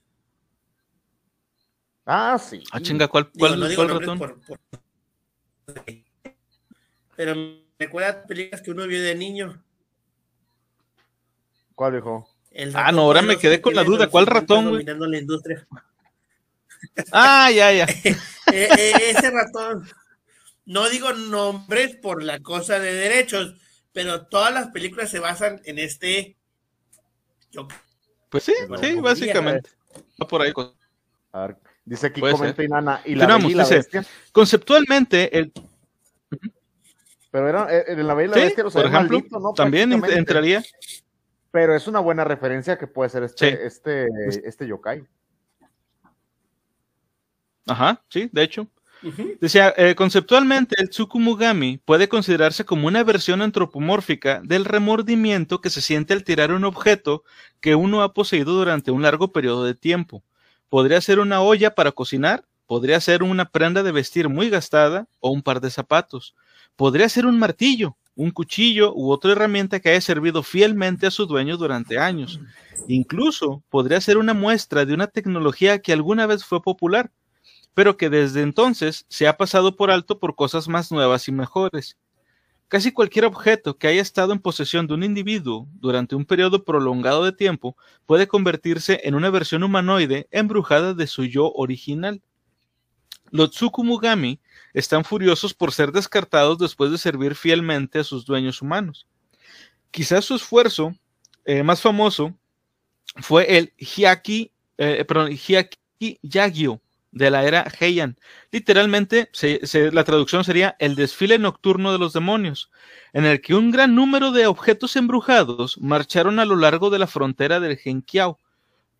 Ah, 2.06 2.38
sí. 2.38 2.62
Ah, 2.72 2.80
chinga, 2.80 3.08
¿cuál, 3.08 3.30
cuál, 3.36 3.60
ratón? 3.88 4.40
Pero 7.16 7.34
me 7.34 7.64
recuerda 7.78 8.24
películas 8.24 8.62
que 8.62 8.70
uno 8.70 8.86
vio 8.86 9.02
de 9.02 9.14
niño. 9.14 9.62
¿Cuál, 11.74 11.98
hijo? 11.98 12.28
ah, 12.74 12.92
no, 12.92 13.02
ahora 13.02 13.22
me 13.22 13.36
quedé 13.36 13.60
con 13.60 13.74
la 13.74 13.84
duda. 13.84 14.08
¿Cuál 14.08 14.26
ratón, 14.26 14.70
güey? 14.70 14.84
la 14.84 15.18
industria. 15.18 15.66
Ah, 17.12 17.50
ya, 17.50 17.72
ya. 17.72 17.84
E, 17.84 18.16
e, 18.52 19.10
ese 19.10 19.30
ratón 19.30 19.86
no 20.64 20.88
digo 20.88 21.12
nombres 21.12 21.96
por 21.96 22.22
la 22.22 22.40
cosa 22.40 22.78
de 22.78 22.94
derechos, 22.94 23.54
pero 23.92 24.26
todas 24.26 24.54
las 24.54 24.68
películas 24.68 25.10
se 25.10 25.18
basan 25.18 25.60
en 25.64 25.78
este. 25.78 26.36
Pues 28.30 28.44
sí, 28.44 28.54
sí, 28.80 28.94
básicamente. 29.00 29.70
Va 30.20 30.26
por 30.26 30.40
ahí. 30.40 30.52
dice 31.84 32.06
aquí, 32.06 32.20
comenta 32.20 32.62
Inana. 32.62 33.02
Y 33.04 33.16
la, 33.16 33.38
y 33.38 33.54
la 33.54 33.66
bestia. 33.66 34.04
Conceptualmente, 34.32 35.36
el. 35.36 35.52
Pero 37.32 37.48
era, 37.48 37.76
eh, 37.76 37.84
en 37.88 38.06
la 38.06 38.14
Bella 38.14 38.32
y 38.32 38.38
la 38.38 38.44
Bestia, 38.44 38.64
por 38.64 38.86
ejemplo, 38.86 39.40
¿no? 39.40 39.52
También 39.52 39.92
entraría. 39.92 40.62
Pero 41.52 41.74
es 41.74 41.88
una 41.88 41.98
buena 41.98 42.24
referencia 42.24 42.78
que 42.78 42.86
puede 42.86 43.10
ser 43.10 43.24
este, 43.24 43.66
este, 43.66 44.06
este 44.44 44.66
yokai. 44.66 45.04
Ajá, 47.66 48.02
sí, 48.08 48.28
de 48.32 48.42
hecho. 48.42 48.68
Decía, 49.40 49.72
eh, 49.76 49.94
conceptualmente 49.94 50.76
el 50.78 50.90
Tsukumugami 50.90 51.78
puede 51.78 52.08
considerarse 52.08 52.64
como 52.64 52.86
una 52.86 53.02
versión 53.02 53.40
antropomórfica 53.40 54.42
del 54.44 54.64
remordimiento 54.64 55.60
que 55.60 55.70
se 55.70 55.80
siente 55.80 56.12
al 56.12 56.24
tirar 56.24 56.52
un 56.52 56.64
objeto 56.64 57.24
que 57.60 57.74
uno 57.74 58.02
ha 58.02 58.12
poseído 58.12 58.52
durante 58.52 58.90
un 58.90 59.02
largo 59.02 59.32
periodo 59.32 59.64
de 59.64 59.74
tiempo. 59.74 60.22
Podría 60.68 61.00
ser 61.00 61.18
una 61.18 61.40
olla 61.40 61.74
para 61.74 61.92
cocinar, 61.92 62.44
podría 62.66 63.00
ser 63.00 63.22
una 63.22 63.46
prenda 63.46 63.82
de 63.82 63.92
vestir 63.92 64.28
muy 64.28 64.50
gastada 64.50 65.08
o 65.18 65.30
un 65.30 65.42
par 65.42 65.60
de 65.60 65.70
zapatos. 65.70 66.34
Podría 66.76 67.08
ser 67.08 67.26
un 67.26 67.38
martillo, 67.38 67.96
un 68.14 68.30
cuchillo 68.30 68.92
u 68.94 69.10
otra 69.10 69.32
herramienta 69.32 69.80
que 69.80 69.90
haya 69.90 70.00
servido 70.00 70.42
fielmente 70.42 71.06
a 71.06 71.10
su 71.10 71.26
dueño 71.26 71.56
durante 71.56 71.98
años. 71.98 72.38
Incluso 72.86 73.62
podría 73.70 74.00
ser 74.00 74.18
una 74.18 74.34
muestra 74.34 74.84
de 74.84 74.94
una 74.94 75.06
tecnología 75.06 75.80
que 75.80 75.92
alguna 75.92 76.26
vez 76.26 76.44
fue 76.44 76.62
popular, 76.62 77.10
pero 77.74 77.96
que 77.96 78.10
desde 78.10 78.42
entonces 78.42 79.06
se 79.08 79.28
ha 79.28 79.36
pasado 79.36 79.76
por 79.76 79.90
alto 79.90 80.18
por 80.18 80.34
cosas 80.34 80.68
más 80.68 80.90
nuevas 80.90 81.28
y 81.28 81.32
mejores. 81.32 81.96
Casi 82.68 82.92
cualquier 82.92 83.24
objeto 83.24 83.78
que 83.78 83.88
haya 83.88 84.00
estado 84.00 84.32
en 84.32 84.38
posesión 84.38 84.86
de 84.86 84.94
un 84.94 85.02
individuo 85.02 85.66
durante 85.80 86.14
un 86.14 86.24
periodo 86.24 86.64
prolongado 86.64 87.24
de 87.24 87.32
tiempo 87.32 87.76
puede 88.06 88.28
convertirse 88.28 89.00
en 89.04 89.16
una 89.16 89.28
versión 89.28 89.64
humanoide 89.64 90.28
embrujada 90.30 90.94
de 90.94 91.08
su 91.08 91.24
yo 91.24 91.50
original. 91.52 92.22
Los 93.30 93.50
Tsukumugami 93.50 94.40
están 94.72 95.04
furiosos 95.04 95.52
por 95.52 95.72
ser 95.72 95.90
descartados 95.90 96.58
después 96.58 96.90
de 96.92 96.98
servir 96.98 97.34
fielmente 97.34 97.98
a 97.98 98.04
sus 98.04 98.24
dueños 98.24 98.62
humanos. 98.62 99.06
Quizás 99.90 100.24
su 100.24 100.36
esfuerzo 100.36 100.94
eh, 101.44 101.62
más 101.62 101.80
famoso 101.80 102.36
fue 103.16 103.56
el 103.56 103.72
Hyaki, 103.78 104.52
eh, 104.78 105.04
perdón, 105.04 105.30
Yagyo, 106.22 106.80
de 107.12 107.30
la 107.30 107.44
era 107.44 107.66
Heian. 107.78 108.16
Literalmente, 108.50 109.30
la 109.92 110.04
traducción 110.04 110.44
sería 110.44 110.76
el 110.78 110.94
desfile 110.94 111.38
nocturno 111.38 111.92
de 111.92 111.98
los 111.98 112.12
demonios, 112.12 112.70
en 113.12 113.24
el 113.24 113.40
que 113.40 113.54
un 113.54 113.70
gran 113.70 113.94
número 113.94 114.32
de 114.32 114.46
objetos 114.46 114.96
embrujados 114.96 115.78
marcharon 115.78 116.38
a 116.38 116.44
lo 116.44 116.56
largo 116.56 116.90
de 116.90 116.98
la 116.98 117.06
frontera 117.06 117.60
del 117.60 117.76
Genkiao, 117.76 118.38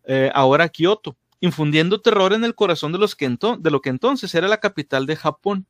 eh, 0.03 0.31
ahora 0.33 0.69
Kioto, 0.69 1.15
infundiendo 1.39 2.01
terror 2.01 2.33
en 2.33 2.43
el 2.43 2.55
corazón 2.55 2.91
de, 2.91 2.99
los 2.99 3.17
de 3.17 3.71
lo 3.71 3.81
que 3.81 3.89
entonces 3.89 4.33
era 4.35 4.47
la 4.47 4.59
capital 4.59 5.05
de 5.05 5.15
Japón. 5.15 5.67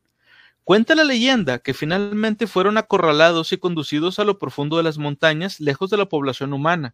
Cuenta 0.63 0.95
la 0.95 1.03
leyenda 1.03 1.59
que 1.59 1.73
finalmente 1.73 2.45
fueron 2.45 2.77
acorralados 2.77 3.51
y 3.51 3.57
conducidos 3.57 4.19
a 4.19 4.25
lo 4.25 4.37
profundo 4.37 4.77
de 4.77 4.83
las 4.83 4.97
montañas, 4.97 5.59
lejos 5.59 5.89
de 5.89 5.97
la 5.97 6.05
población 6.05 6.53
humana. 6.53 6.93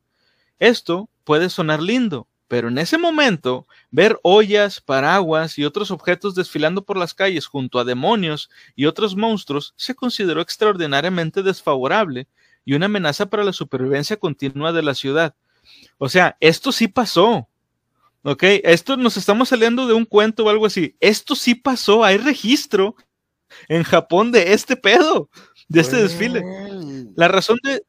Esto 0.60 1.10
puede 1.24 1.50
sonar 1.50 1.82
lindo, 1.82 2.28
pero 2.48 2.70
en 2.70 2.78
ese 2.78 2.98
momento, 2.98 3.68
ver 3.92 4.20
ollas, 4.24 4.80
paraguas 4.80 5.58
y 5.58 5.66
otros 5.66 5.92
objetos 5.92 6.34
desfilando 6.34 6.84
por 6.84 6.98
las 6.98 7.14
calles 7.14 7.46
junto 7.46 7.80
a 7.80 7.84
demonios 7.84 8.50
y 8.76 8.86
otros 8.86 9.16
monstruos 9.16 9.74
se 9.76 9.96
consideró 9.96 10.42
extraordinariamente 10.42 11.44
desfavorable 11.44 12.28
y 12.64 12.74
una 12.74 12.86
amenaza 12.86 13.26
para 13.26 13.44
la 13.44 13.54
supervivencia 13.54 14.18
continua 14.18 14.72
de 14.72 14.84
la 14.84 14.96
ciudad. 14.96 15.36
O 15.98 16.10
sea, 16.10 16.38
esto 16.40 16.72
sí 16.72 16.88
pasó. 16.88 17.48
¿Ok? 18.24 18.44
Esto 18.64 18.98
nos 18.98 19.16
estamos 19.16 19.50
saliendo 19.50 19.88
de 19.88 19.94
un 19.94 20.06
cuento 20.06 20.44
o 20.44 20.50
algo 20.50 20.66
así. 20.66 20.96
Esto 21.00 21.36
sí 21.36 21.56
pasó. 21.56 22.04
Hay 22.04 22.18
registro 22.18 22.96
en 23.70 23.84
Japón 23.84 24.32
de 24.32 24.54
este 24.54 24.76
pedo, 24.76 25.30
de 25.68 25.80
este 25.80 25.98
desfile. 25.98 26.44
La 27.16 27.28
razón 27.28 27.58
de... 27.64 27.84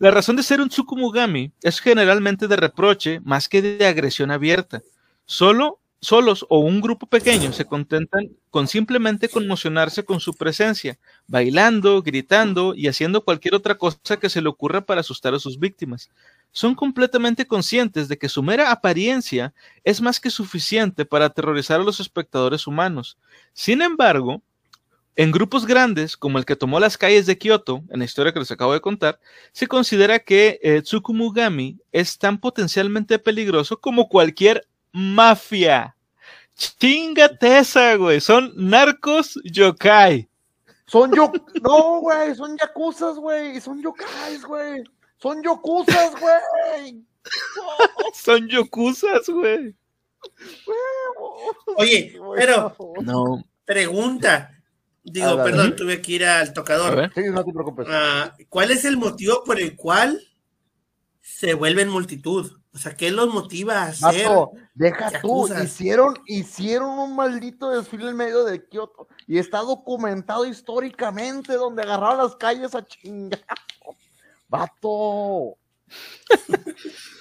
La 0.00 0.12
razón 0.12 0.36
de 0.36 0.44
ser 0.44 0.60
un 0.60 0.68
Tsukumugami 0.68 1.50
es 1.60 1.80
generalmente 1.80 2.46
de 2.46 2.56
reproche 2.56 3.18
más 3.24 3.48
que 3.48 3.60
de 3.62 3.84
agresión 3.84 4.30
abierta. 4.30 4.80
Solo, 5.26 5.80
solos 6.00 6.46
o 6.48 6.60
un 6.60 6.80
grupo 6.80 7.08
pequeño 7.08 7.52
se 7.52 7.64
contentan 7.64 8.30
con 8.50 8.68
simplemente 8.68 9.28
conmocionarse 9.28 10.04
con 10.04 10.20
su 10.20 10.34
presencia, 10.34 11.00
bailando, 11.26 12.00
gritando 12.00 12.74
y 12.76 12.86
haciendo 12.86 13.24
cualquier 13.24 13.56
otra 13.56 13.76
cosa 13.76 14.18
que 14.20 14.30
se 14.30 14.40
le 14.40 14.48
ocurra 14.48 14.82
para 14.82 15.00
asustar 15.00 15.34
a 15.34 15.40
sus 15.40 15.58
víctimas. 15.58 16.10
Son 16.52 16.76
completamente 16.76 17.48
conscientes 17.48 18.06
de 18.06 18.18
que 18.18 18.28
su 18.28 18.40
mera 18.40 18.70
apariencia 18.70 19.52
es 19.82 20.00
más 20.00 20.20
que 20.20 20.30
suficiente 20.30 21.06
para 21.06 21.24
aterrorizar 21.24 21.80
a 21.80 21.84
los 21.84 21.98
espectadores 21.98 22.68
humanos. 22.68 23.18
Sin 23.52 23.82
embargo, 23.82 24.42
en 25.18 25.32
grupos 25.32 25.66
grandes, 25.66 26.16
como 26.16 26.38
el 26.38 26.44
que 26.44 26.54
tomó 26.54 26.78
las 26.78 26.96
calles 26.96 27.26
de 27.26 27.36
Kioto, 27.36 27.82
en 27.90 27.98
la 27.98 28.04
historia 28.04 28.32
que 28.32 28.38
les 28.38 28.52
acabo 28.52 28.72
de 28.72 28.80
contar, 28.80 29.18
se 29.50 29.66
considera 29.66 30.20
que 30.20 30.60
eh, 30.62 30.80
Tsukumugami 30.80 31.80
es 31.90 32.16
tan 32.18 32.38
potencialmente 32.38 33.18
peligroso 33.18 33.80
como 33.80 34.08
cualquier 34.08 34.68
mafia. 34.92 35.96
Chingate 36.54 37.58
esa, 37.58 37.96
güey. 37.96 38.20
Son 38.20 38.52
narcos 38.54 39.40
yokai. 39.42 40.28
Son 40.86 41.12
yo, 41.12 41.32
no, 41.62 41.98
güey, 41.98 42.36
son 42.36 42.56
yakuzas, 42.56 43.16
güey, 43.16 43.60
son 43.60 43.82
yokais, 43.82 44.44
güey. 44.44 44.84
Son 45.20 45.42
yokuzas, 45.42 46.12
güey. 46.20 47.04
son 48.14 48.46
yokuzas, 48.46 49.28
güey. 49.28 49.74
Oye, 51.76 52.16
pero 52.36 52.76
no. 53.02 53.44
pregunta, 53.64 54.57
Digo, 55.04 55.36
perdón, 55.42 55.76
tuve 55.76 56.02
que 56.02 56.12
ir 56.12 56.24
al 56.24 56.52
tocador. 56.52 57.10
Sí, 57.14 57.22
no 57.30 57.44
te 57.44 57.52
preocupes. 57.52 57.86
Ah, 57.90 58.34
¿Cuál 58.48 58.70
es 58.70 58.84
el 58.84 58.96
motivo 58.96 59.42
por 59.44 59.58
el 59.58 59.74
cual 59.76 60.20
se 61.20 61.54
vuelven 61.54 61.88
multitud? 61.88 62.58
O 62.74 62.78
sea, 62.78 62.94
¿qué 62.94 63.10
los 63.10 63.32
motiva 63.32 63.82
a 63.82 63.86
hacer? 63.86 64.28
deja 64.74 65.20
tú, 65.20 65.48
hicieron, 65.64 66.16
hicieron 66.26 66.98
un 66.98 67.16
maldito 67.16 67.70
desfile 67.70 68.10
en 68.10 68.16
medio 68.16 68.44
de 68.44 68.68
Kioto 68.68 69.08
y 69.26 69.38
está 69.38 69.58
documentado 69.58 70.46
históricamente 70.46 71.54
donde 71.54 71.82
agarraron 71.82 72.18
las 72.18 72.36
calles 72.36 72.74
a 72.74 72.86
chingar. 72.86 73.40
Vato. 74.48 75.56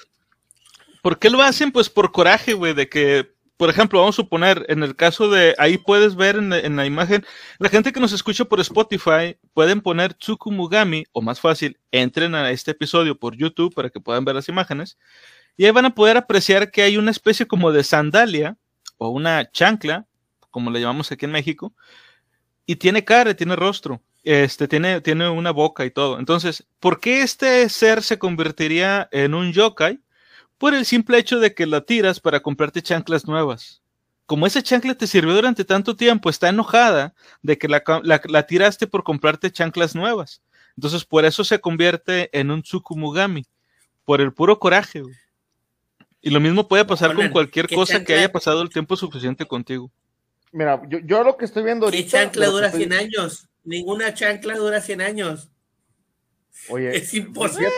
¿Por 1.01 1.17
qué 1.17 1.29
lo 1.29 1.41
hacen? 1.41 1.71
Pues 1.71 1.89
por 1.89 2.11
coraje, 2.11 2.53
güey, 2.53 2.73
de 2.73 2.89
que 2.89 3.36
por 3.57 3.71
ejemplo, 3.71 3.99
vamos 3.99 4.15
a 4.15 4.21
suponer, 4.21 4.65
en 4.69 4.83
el 4.83 4.95
caso 4.95 5.29
de, 5.29 5.55
ahí 5.57 5.79
puedes 5.79 6.15
ver 6.15 6.35
en, 6.35 6.75
la 6.75 6.85
imagen, 6.85 7.25
la 7.57 7.69
gente 7.69 7.91
que 7.91 7.99
nos 7.99 8.13
escucha 8.13 8.45
por 8.45 8.59
Spotify 8.59 9.35
pueden 9.53 9.81
poner 9.81 10.13
Tsukumugami, 10.13 11.05
o 11.11 11.23
más 11.23 11.39
fácil, 11.39 11.79
entren 11.91 12.35
a 12.35 12.51
este 12.51 12.71
episodio 12.71 13.17
por 13.17 13.35
YouTube 13.35 13.73
para 13.73 13.89
que 13.89 13.99
puedan 13.99 14.25
ver 14.25 14.35
las 14.35 14.47
imágenes, 14.47 14.99
y 15.57 15.65
ahí 15.65 15.71
van 15.71 15.85
a 15.85 15.95
poder 15.95 16.17
apreciar 16.17 16.69
que 16.69 16.83
hay 16.83 16.97
una 16.97 17.09
especie 17.09 17.47
como 17.47 17.71
de 17.71 17.83
sandalia, 17.83 18.57
o 18.99 19.09
una 19.09 19.49
chancla, 19.51 20.05
como 20.51 20.69
le 20.69 20.79
llamamos 20.79 21.11
aquí 21.11 21.25
en 21.25 21.31
México, 21.31 21.73
y 22.67 22.75
tiene 22.75 23.03
cara, 23.03 23.33
tiene 23.33 23.55
rostro, 23.55 24.03
este, 24.23 24.67
tiene, 24.67 25.01
tiene 25.01 25.29
una 25.29 25.51
boca 25.51 25.83
y 25.85 25.89
todo. 25.89 26.19
Entonces, 26.19 26.67
¿por 26.79 26.99
qué 26.99 27.21
este 27.21 27.67
ser 27.69 28.03
se 28.03 28.19
convertiría 28.19 29.09
en 29.11 29.33
un 29.33 29.51
yokai? 29.51 29.99
Por 30.57 30.73
el 30.73 30.85
simple 30.85 31.17
hecho 31.17 31.39
de 31.39 31.53
que 31.53 31.65
la 31.65 31.81
tiras 31.81 32.19
para 32.19 32.39
comprarte 32.39 32.81
chanclas 32.81 33.27
nuevas. 33.27 33.81
Como 34.25 34.45
esa 34.45 34.61
chancla 34.61 34.95
te 34.95 35.07
sirvió 35.07 35.33
durante 35.33 35.63
tanto 35.63 35.95
tiempo, 35.95 36.29
está 36.29 36.49
enojada 36.49 37.13
de 37.41 37.57
que 37.57 37.67
la, 37.69 38.47
tiraste 38.47 38.85
por 38.87 39.03
comprarte 39.03 39.51
chanclas 39.51 39.95
nuevas. 39.95 40.41
Entonces, 40.75 41.05
por 41.05 41.25
eso 41.25 41.43
se 41.43 41.59
convierte 41.59 42.29
en 42.37 42.51
un 42.51 42.61
Tsukumugami, 42.61 43.45
por 44.03 44.19
el 44.19 44.33
puro 44.33 44.59
coraje. 44.59 45.01
Y 46.21 46.29
lo 46.29 46.39
mismo 46.39 46.67
puede 46.67 46.83
pasar 46.83 47.15
con 47.15 47.29
cualquier 47.29 47.69
cosa 47.73 48.03
que 48.03 48.15
haya 48.15 48.31
pasado 48.31 48.61
el 48.61 48.69
tiempo 48.69 48.97
suficiente 48.97 49.45
contigo. 49.45 49.89
Mira, 50.51 50.81
yo, 50.89 51.23
lo 51.23 51.37
que 51.37 51.45
estoy 51.45 51.63
viendo 51.63 51.85
ahorita. 51.85 52.03
¿Qué 52.03 52.09
chancla 52.09 52.47
dura 52.47 52.71
100 52.71 52.93
años? 52.93 53.47
Ninguna 53.63 54.13
chancla 54.13 54.57
dura 54.57 54.81
100 54.81 55.01
años. 55.01 55.49
Oye, 56.69 56.97
es 56.97 57.13
imposible. 57.13 57.69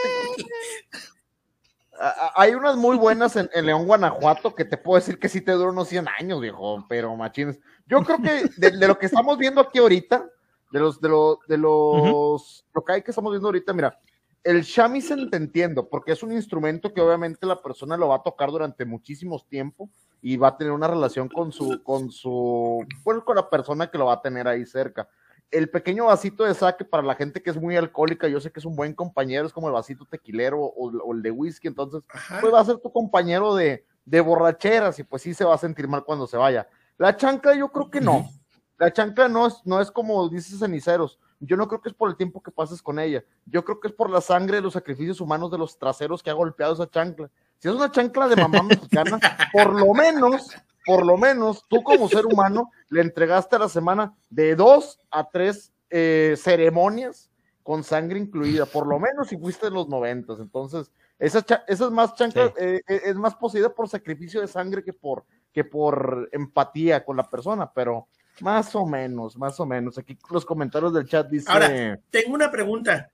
Hay 2.36 2.54
unas 2.54 2.78
muy 2.78 2.96
buenas 2.96 3.36
en, 3.36 3.50
León, 3.66 3.86
Guanajuato, 3.86 4.56
que 4.56 4.64
te 4.64 4.78
puedo 4.78 5.00
decir 5.00 5.20
que 5.20 5.28
sí 5.28 5.42
te 5.42 5.52
duran 5.52 5.74
unos 5.74 5.90
100 5.90 6.08
años, 6.20 6.40
viejo, 6.40 6.86
pero 6.88 7.16
machines. 7.16 7.60
Yo 7.88 8.02
creo 8.04 8.20
que 8.22 8.50
de, 8.56 8.88
lo 8.88 8.98
que 8.98 9.08
estamos 9.08 9.38
viendo 9.38 9.60
aquí 9.60 9.80
ahorita, 9.80 10.26
de 10.72 10.80
los, 10.80 11.02
de, 11.02 11.10
los, 11.10 11.38
de 11.48 11.58
los, 11.58 12.66
lo 12.74 12.84
que 12.86 12.94
hay 12.94 13.02
que 13.02 13.12
estamos 13.12 13.32
viendo 13.32 13.50
ahorita, 13.50 13.74
mira, 13.74 14.00
el 14.44 14.62
shamisen 14.62 15.30
te 15.30 15.38
entiendo, 15.38 15.90
porque 15.90 16.14
es 16.14 16.24
un 16.24 16.32
instrumento 16.32 16.94
que 16.94 17.02
obviamente 17.02 17.46
la 17.46 17.62
persona 17.62 17.98
lo 17.98 18.08
va 18.08 18.18
a 18.18 18.24
tocar 18.24 18.50
durante 18.50 18.86
muchísimos 18.86 19.46
tiempo 19.48 19.90
y 20.22 20.38
va 20.38 20.50
a 20.50 20.58
tener 20.58 20.72
una 20.72 20.88
relación 20.88 21.28
con 21.28 21.52
su, 21.52 21.84
con 21.84 22.12
su, 22.12 22.86
con 23.04 23.36
la 23.36 23.50
persona 23.50 23.92
que 23.92 23.98
lo 23.98 24.06
va 24.06 24.14
a 24.14 24.22
tener 24.22 24.48
ahí 24.48 24.66
cerca 24.66 25.10
el 25.52 25.70
pequeño 25.70 26.06
vasito 26.06 26.44
de 26.44 26.54
saque 26.54 26.86
para 26.86 27.04
la 27.04 27.16
gente 27.16 27.42
que 27.42 27.50
es 27.50 27.58
muy 27.58 27.76
alcohólica, 27.76 28.28
yo 28.28 28.40
sé 28.40 28.52
que 28.52 28.60
es 28.60 28.66
un 28.66 28.76
buen 28.76 28.94
compañero, 28.94 29.48
es 29.48 29.54
como 29.54 29.68
el 29.68 29.74
vasito 29.74 30.06
tequilero 30.06 30.60
o, 30.62 31.14
el 31.14 31.22
de 31.22 31.32
whisky, 31.32 31.68
entonces 31.68 32.04
pues 32.40 32.54
va 32.54 32.60
a 32.60 32.66
ser 32.66 32.78
tu 32.78 32.92
compañero 32.92 33.56
de, 33.56 33.86
de, 34.06 34.22
borracheras 34.22 35.00
y 35.00 35.04
pues 35.04 35.24
sí 35.24 35.34
se 35.34 35.46
va 35.46 35.56
a 35.56 35.60
sentir 35.60 35.88
mal 35.88 36.04
cuando 36.04 36.28
se 36.28 36.38
vaya. 36.38 36.68
La 36.98 37.16
chancla 37.16 37.56
yo 37.56 37.70
creo 37.72 37.90
que 37.90 38.02
no. 38.02 38.30
La 38.78 38.94
chancla 38.94 39.28
no 39.28 39.48
es, 39.48 39.62
no 39.66 39.82
es 39.82 39.92
como 39.92 40.30
dices 40.30 40.60
ceniceros. 40.60 41.20
Yo 41.40 41.58
no 41.58 41.68
creo 41.68 41.82
que 41.82 41.90
es 41.90 41.96
por 41.96 42.10
el 42.10 42.18
tiempo 42.18 42.42
que 42.42 42.52
pases 42.52 42.82
con 42.82 43.00
ella. 43.00 43.24
Yo 43.46 43.64
creo 43.64 43.80
que 43.80 43.88
es 43.88 43.94
por 43.94 44.10
la 44.10 44.22
sangre 44.22 44.58
de 44.58 44.62
los 44.62 44.74
sacrificios 44.74 45.22
humanos 45.22 45.52
de 45.52 45.58
los 45.58 45.78
traseros 45.78 46.22
que 46.22 46.30
ha 46.30 46.34
golpeado 46.34 46.74
esa 46.74 46.90
chancla. 46.90 47.30
Si 47.58 47.68
es 47.68 47.74
una 47.74 47.92
chancla 47.92 48.28
de 48.28 48.36
mamá 48.36 48.64
mexicana, 48.64 49.20
por 49.54 49.74
lo 49.74 49.94
menos 49.94 50.50
por 50.89 51.06
lo 51.06 51.17
menos 51.17 51.63
tú 51.69 51.84
como 51.84 52.10
ser 52.10 52.25
humano 52.25 52.71
le 52.89 53.02
entregaste 53.02 53.56
a 53.56 53.60
la 53.60 53.69
semana 53.69 54.15
de 54.32 54.56
dos 54.56 54.99
a 55.12 55.30
tres 55.30 55.71
eh, 55.91 56.34
ceremonias 56.36 57.30
con 57.62 57.84
sangre 57.84 58.17
incluida, 58.17 58.65
por 58.65 58.88
lo 58.88 58.97
menos 58.97 59.28
si 59.28 59.38
fuiste 59.38 59.67
en 59.67 59.75
los 59.75 59.88
noventas. 59.88 60.39
Entonces, 60.39 60.91
esa, 61.19 61.45
esa 61.67 61.86
es 61.86 61.91
más 61.91 62.15
chancla, 62.15 62.52
eh, 62.58 62.82
eh, 62.88 63.02
es 63.06 63.15
más 63.15 63.36
poseída 63.36 63.69
por 63.69 63.88
sacrificio 63.88 64.41
de 64.41 64.47
sangre 64.47 64.84
que 64.84 64.91
por, 64.91 65.25
que 65.54 65.63
por 65.63 66.28
empatía 66.32 67.06
con 67.06 67.17
la 67.17 67.30
persona, 67.30 67.71
pero 67.71 68.08
más 68.41 68.73
o 68.73 68.88
menos, 68.88 69.38
más 69.38 69.60
o 69.60 69.67
menos. 69.67 69.99
Aquí 69.99 70.17
los 70.32 70.43
comentarios 70.43 70.91
del 70.91 71.06
chat 71.06 71.30
dice. 71.30 71.52
Ahora, 71.52 71.99
tengo 72.10 72.34
una 72.34 72.49
pregunta. 72.49 73.12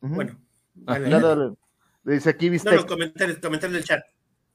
Bueno, 0.00 0.38
dice 2.04 2.28
aquí, 2.28 2.50
viste. 2.50 2.68
No, 2.68 2.76
los 2.76 2.84
comentarios, 2.84 3.38
comentarios 3.38 3.78
del 3.78 3.84
chat. 3.84 4.04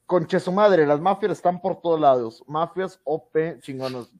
Conche 0.06 0.38
su 0.38 0.52
madre, 0.52 0.86
las 0.86 1.00
mafias 1.00 1.32
están 1.32 1.60
por 1.60 1.80
todos 1.80 1.98
lados. 1.98 2.44
Mafias 2.46 3.00
OP 3.04 3.60
chingonos. 3.60 4.12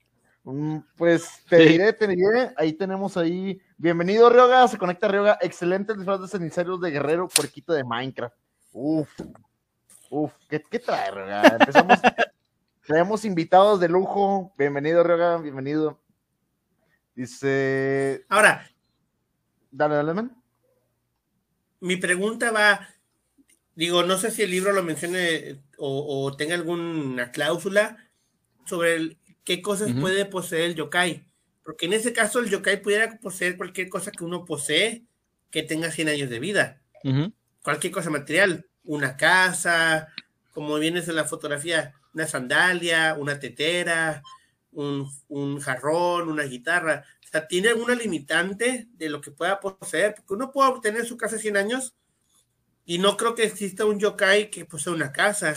Mm, 0.45 0.79
pues 0.97 1.43
te 1.49 1.57
diré, 1.57 1.93
te 1.93 2.07
diré, 2.07 2.53
ahí 2.57 2.73
tenemos 2.73 3.17
ahí. 3.17 3.61
Bienvenido 3.77 4.31
Ryoga, 4.31 4.67
se 4.69 4.79
conecta 4.79 5.09
Ryoga. 5.09 5.39
Excelente 5.43 5.95
disfraz 5.95 6.23
de 6.23 6.29
cenicerios 6.29 6.81
de 6.81 6.91
guerrero, 6.91 7.29
puerquito 7.29 7.75
de 7.75 7.85
Minecraft. 7.85 8.35
Uf, 8.73 9.11
uf, 10.11 10.33
¿qué, 10.49 10.63
qué 10.63 10.79
trae 10.79 11.11
Ryoga? 11.11 11.57
Empezamos. 11.61 11.99
Tenemos 12.87 13.25
invitados 13.25 13.81
de 13.81 13.89
lujo. 13.89 14.53
Bienvenido 14.57 15.03
Ryoga, 15.03 15.37
bienvenido. 15.39 16.01
Dice. 17.15 18.25
Ahora. 18.29 18.67
Dale, 19.71 19.97
dale, 19.97 20.15
man. 20.15 20.43
Mi 21.81 21.97
pregunta 21.97 22.51
va 22.51 22.89
Digo, 23.77 24.05
no 24.05 24.19
sé 24.19 24.31
si 24.31 24.43
el 24.43 24.51
libro 24.51 24.73
lo 24.73 24.83
mencione 24.83 25.61
o, 25.79 26.35
tenga 26.37 26.55
alguna 26.55 27.33
cláusula 27.33 28.09
sobre 28.67 29.19
qué 29.43 29.63
cosas 29.63 29.93
puede 30.01 30.25
poseer 30.27 30.71
el 30.71 30.75
yokai. 30.77 31.27
Porque 31.65 31.87
en 31.87 31.95
ese 31.95 32.13
caso 32.13 32.39
el 32.39 32.51
yokai 32.51 32.81
pudiera 32.83 33.19
poseer 33.19 33.57
cualquier 33.57 33.89
cosa 33.89 34.13
que 34.13 34.25
uno 34.25 34.45
posee 34.45 35.05
que 35.51 35.63
tenga 35.63 35.91
100 35.91 36.09
años 36.09 36.31
de 36.31 36.39
vida. 36.39 36.83
Cualquier 37.63 37.93
cosa 37.93 38.11
material. 38.11 38.67
Una 38.85 39.17
casa, 39.17 40.09
como 40.53 40.79
vienes 40.79 41.09
en 41.09 41.17
la 41.17 41.25
fotografía, 41.25 41.95
una 42.13 42.29
sandalia, 42.29 43.17
una 43.19 43.41
tetera, 43.41 44.23
un, 44.71 45.11
un 45.29 45.59
jarrón, 45.61 46.29
una 46.29 46.45
guitarra. 46.45 47.05
O 47.25 47.29
sea, 47.29 47.49
tiene 47.49 47.71
alguna 47.71 47.95
limitante 47.95 48.87
de 48.93 49.09
lo 49.09 49.21
que 49.21 49.33
pueda 49.33 49.59
poseer. 49.59 50.15
Porque 50.15 50.35
uno 50.35 50.53
puede 50.53 50.71
obtener 50.71 51.07
su 51.07 51.17
casa 51.17 51.39
100 51.39 51.57
años 51.57 51.95
y 52.85 52.99
no 52.99 53.17
creo 53.17 53.35
que 53.35 53.45
exista 53.45 53.85
un 53.85 53.99
yokai 53.99 54.51
que 54.51 54.65
posea 54.65 54.93
una 54.93 55.13
casa. 55.13 55.55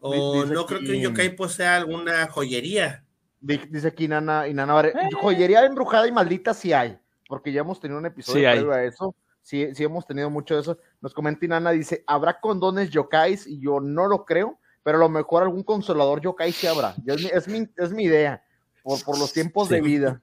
O 0.00 0.44
no 0.44 0.66
creo 0.66 0.80
que 0.80 0.92
un 0.92 1.00
yokai 1.00 1.34
posea 1.34 1.76
alguna 1.76 2.26
joyería. 2.28 3.04
Dice 3.40 3.88
aquí 3.88 4.08
Nana, 4.08 4.48
y 4.48 4.54
Nana 4.54 4.80
eh. 4.80 4.92
joyería 5.20 5.64
embrujada 5.64 6.08
y 6.08 6.12
maldita 6.12 6.54
sí 6.54 6.72
hay, 6.72 6.98
porque 7.28 7.52
ya 7.52 7.60
hemos 7.60 7.80
tenido 7.80 7.98
un 7.98 8.06
episodio 8.06 8.52
sí 8.52 8.68
a 8.70 8.84
eso. 8.84 9.14
Sí, 9.42 9.74
sí 9.74 9.84
hemos 9.84 10.06
tenido 10.06 10.28
mucho 10.28 10.54
de 10.54 10.60
eso. 10.60 10.78
Nos 11.00 11.14
comenta 11.14 11.46
Inana, 11.46 11.70
dice, 11.70 12.04
¿habrá 12.06 12.38
condones 12.38 12.90
yokais? 12.90 13.46
Y 13.46 13.58
yo 13.60 13.80
no 13.80 14.06
lo 14.06 14.24
creo, 14.24 14.58
pero 14.82 14.98
a 14.98 15.00
lo 15.00 15.08
mejor 15.08 15.42
algún 15.42 15.62
consolador 15.62 16.20
yokai 16.20 16.52
sí 16.52 16.66
habrá. 16.66 16.94
Es 17.06 17.48
mi, 17.48 17.66
es 17.76 17.92
mi, 17.92 18.04
idea, 18.04 18.42
por, 18.82 19.02
por 19.04 19.18
los 19.18 19.32
tiempos 19.34 19.68
de 19.68 19.80
vida. 19.80 20.20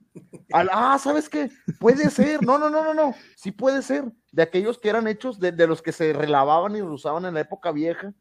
ah, 0.53 0.97
¿sabes 1.01 1.29
qué? 1.29 1.49
Puede 1.79 2.09
ser. 2.09 2.43
No, 2.43 2.57
no, 2.57 2.69
no, 2.69 2.83
no, 2.83 2.93
no. 2.93 3.15
Sí 3.35 3.51
puede 3.51 3.81
ser. 3.81 4.05
de 4.31 4.43
aquellos 4.43 4.77
que 4.77 4.89
eran 4.89 5.07
hechos 5.07 5.39
de, 5.39 5.51
de 5.51 5.67
los 5.67 5.81
que 5.81 5.91
se 5.91 6.13
relavaban 6.13 6.75
y 6.75 6.81
usaban 6.81 7.25
en 7.25 7.33
la 7.33 7.41
época 7.41 7.71
vieja. 7.71 8.13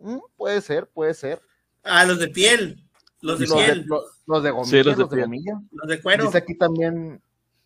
Mm, 0.00 0.18
puede 0.36 0.60
ser, 0.60 0.88
puede 0.88 1.14
ser. 1.14 1.40
Ah, 1.82 2.04
los 2.04 2.18
de 2.18 2.28
piel. 2.28 2.84
Los 3.20 3.38
de 3.40 3.46
los, 3.46 3.56
piel. 3.56 3.80
de, 3.82 3.86
los, 3.86 4.04
los 4.26 4.42
de 4.42 4.50
gomilla, 4.50 4.70
Sí, 4.70 4.82
los 4.82 4.96
de 4.96 5.02
los 5.02 5.10
de 5.10 5.16
piel. 5.16 5.26
gomilla. 5.26 5.60
Los 5.72 5.88
de 5.88 6.02
cuero. 6.02 6.24
Dice 6.26 6.38
aquí 6.38 6.54
también, 6.56 7.20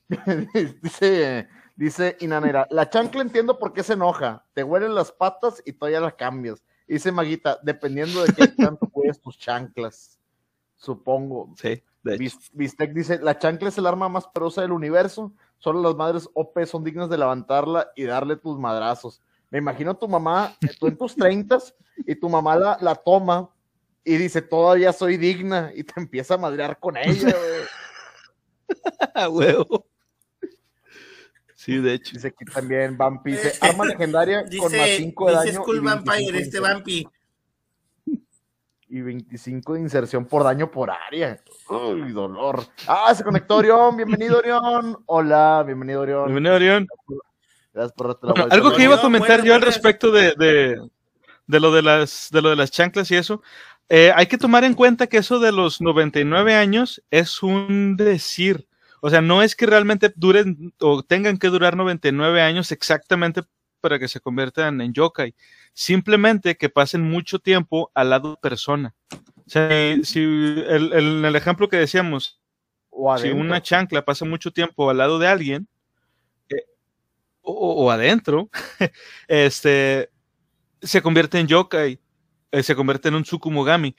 dice, 0.83 1.49
dice 1.77 2.17
Inanera, 2.21 2.67
la 2.71 2.89
chancla 2.89 3.23
entiendo 3.23 3.59
por 3.59 3.73
qué 3.73 3.83
se 3.83 3.93
enoja, 3.95 4.45
te 4.55 4.63
huelen 4.65 4.95
las 4.95 5.13
patas 5.13 5.63
y 5.67 5.73
todavía 5.73 6.01
la 6.01 6.13
cambias. 6.17 6.63
Dice 6.87 7.13
Maguita, 7.13 7.59
dependiendo 7.63 8.23
de 8.25 8.33
qué 8.35 8.49
tanto 8.71 8.87
cuides 8.89 9.21
tus 9.21 9.39
chanclas, 9.39 10.19
supongo. 10.77 11.55
Sí, 11.57 11.83
Bistec 12.03 12.93
dice, 12.93 13.19
la 13.21 13.39
chancla 13.39 13.69
es 13.69 13.79
el 13.79 13.87
arma 13.87 14.09
más 14.09 14.27
perosa 14.29 14.63
del 14.63 14.73
universo, 14.73 15.33
solo 15.59 15.81
las 15.81 15.95
madres 15.95 16.29
OP 16.35 16.65
son 16.67 16.83
dignas 16.83 17.09
de 17.09 17.19
levantarla 17.19 17.93
y 17.95 18.05
darle 18.05 18.37
tus 18.37 18.59
madrazos. 18.59 19.23
Me 19.51 19.59
imagino 19.59 19.93
a 19.93 19.99
tu 19.99 20.09
mamá, 20.09 20.57
eh, 20.63 20.71
tú 20.79 20.89
en 20.89 20.97
tus 20.97 21.15
treintas, 21.15 21.75
y 22.07 22.15
tu 22.15 22.29
mamá 22.29 22.57
la, 22.57 22.79
la 22.81 22.95
toma 22.95 23.51
y 24.05 24.17
dice, 24.17 24.43
todavía 24.43 24.93
soy 24.93 25.17
digna, 25.17 25.71
y 25.75 25.85
te 25.85 25.93
empieza 26.01 26.35
a 26.35 26.39
madrear 26.39 26.79
con 26.81 26.97
ella, 26.97 27.35
huevo. 29.31 29.87
Sí, 31.55 31.79
de 31.79 31.95
hecho. 31.95 32.15
Dice 32.15 32.29
aquí 32.29 32.45
también 32.45 32.99
Vampi, 32.99 33.33
dice, 33.33 33.53
arma 33.61 33.85
legendaria 33.85 34.43
con 34.43 34.73
más 34.73 34.73
Dice, 34.73 34.97
5 34.97 35.27
de 35.27 35.33
dice 35.33 35.47
daño 35.47 35.63
Skull 35.63 35.77
y 35.77 35.81
25 35.81 36.05
Vampire, 36.11 36.39
este 36.41 36.61
Vampi. 36.61 37.09
Y 38.93 39.01
25 39.01 39.73
de 39.73 39.81
inserción 39.81 40.27
por 40.27 40.45
daño 40.45 40.71
por 40.71 40.91
área. 40.91 41.41
Uy, 41.71 42.13
dolor. 42.13 42.63
Ah, 42.87 43.15
se 43.15 43.25
conectó 43.25 43.57
Orión, 43.57 43.97
bienvenido 43.97 44.37
Orión. 44.37 44.99
Hola, 45.07 45.63
bienvenido 45.65 46.03
Orión. 46.03 46.27
Bienvenido, 46.27 46.55
Orión. 46.57 46.87
Gracias 47.73 47.93
por 47.95 48.09
la 48.09 48.33
Bueno, 48.35 48.49
algo 48.51 48.75
que 48.75 48.83
iba 48.83 48.97
a 48.97 49.01
comentar 49.01 49.43
yo 49.43 49.55
al 49.55 49.63
respecto 49.63 50.11
de, 50.13 50.35
de, 50.37 50.79
de 51.47 51.61
lo 51.61 51.73
de 51.73 51.81
las 51.81 52.29
de 52.31 52.43
lo 52.43 52.51
de 52.51 52.57
las 52.57 52.71
chanclas 52.71 53.11
y 53.11 53.17
eso. 53.17 53.43
eh, 53.89 54.13
hay 54.15 54.27
que 54.27 54.37
tomar 54.37 54.63
en 54.63 54.75
cuenta 54.75 55.07
que 55.07 55.17
eso 55.17 55.41
de 55.41 55.53
los 55.53 55.81
99 55.81 56.55
años 56.55 57.03
es 57.11 57.43
un 57.43 57.97
decir. 57.97 58.69
O 59.01 59.09
sea, 59.09 59.23
no 59.23 59.43
es 59.43 59.57
que 59.57 59.65
realmente 59.65 60.13
duren 60.15 60.75
o 60.81 61.03
tengan 61.03 61.39
que 61.39 61.49
durar 61.49 61.79
99 61.79 62.43
años 62.43 62.71
exactamente 62.73 63.41
para 63.81 63.99
que 63.99 64.07
se 64.07 64.21
conviertan 64.21 64.83
en 64.83 64.93
yokai. 64.93 65.35
Simplemente 65.75 66.57
que 66.57 66.69
pasen 66.69 67.03
mucho 67.03 67.39
tiempo 67.39 67.91
al 67.95 68.11
lado 68.11 68.33
de 68.33 68.37
persona. 68.39 68.95
O 69.47 69.51
sea, 69.51 69.69
si, 70.05 70.21
el, 70.21 70.93
el- 70.93 71.25
el 71.25 71.37
ejemplo 71.37 71.69
que 71.69 71.77
decíamos, 71.79 72.41
O 72.91 73.17
si 73.19 73.29
una 73.41 73.63
chancla 73.63 74.05
pasa 74.05 74.25
mucho 74.25 74.51
tiempo 74.53 74.91
al 74.91 74.99
lado 74.99 75.19
de 75.19 75.29
alguien 75.29 75.69
eh, 76.51 76.65
o, 77.43 77.85
o 77.87 77.91
adentro, 77.91 78.51
este 79.29 80.11
se 80.83 81.03
convierte 81.03 81.39
en 81.41 81.47
yokai, 81.49 82.01
eh, 82.53 82.63
se 82.63 82.75
convierte 82.77 83.09
en 83.09 83.17
un 83.17 83.23
tsukumogami. 83.25 83.97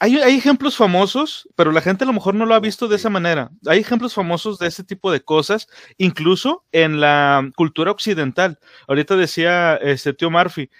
Hay, 0.00 0.16
hay 0.18 0.36
ejemplos 0.36 0.76
famosos, 0.76 1.48
pero 1.56 1.72
la 1.72 1.80
gente 1.82 2.04
a 2.04 2.06
lo 2.06 2.12
mejor 2.12 2.34
no 2.34 2.46
lo 2.46 2.54
ha 2.54 2.60
visto 2.60 2.88
de 2.88 2.96
esa 2.96 3.10
manera. 3.10 3.50
Hay 3.66 3.80
ejemplos 3.80 4.14
famosos 4.14 4.58
de 4.58 4.68
ese 4.68 4.84
tipo 4.84 5.10
de 5.12 5.22
cosas, 5.22 5.68
incluso 5.98 6.64
en 6.72 7.00
la 7.00 7.50
cultura 7.56 7.90
occidental. 7.92 8.58
Ahorita 8.88 9.16
decía 9.16 9.76
este 9.76 10.12
tío 10.14 10.30
Murphy, 10.30 10.70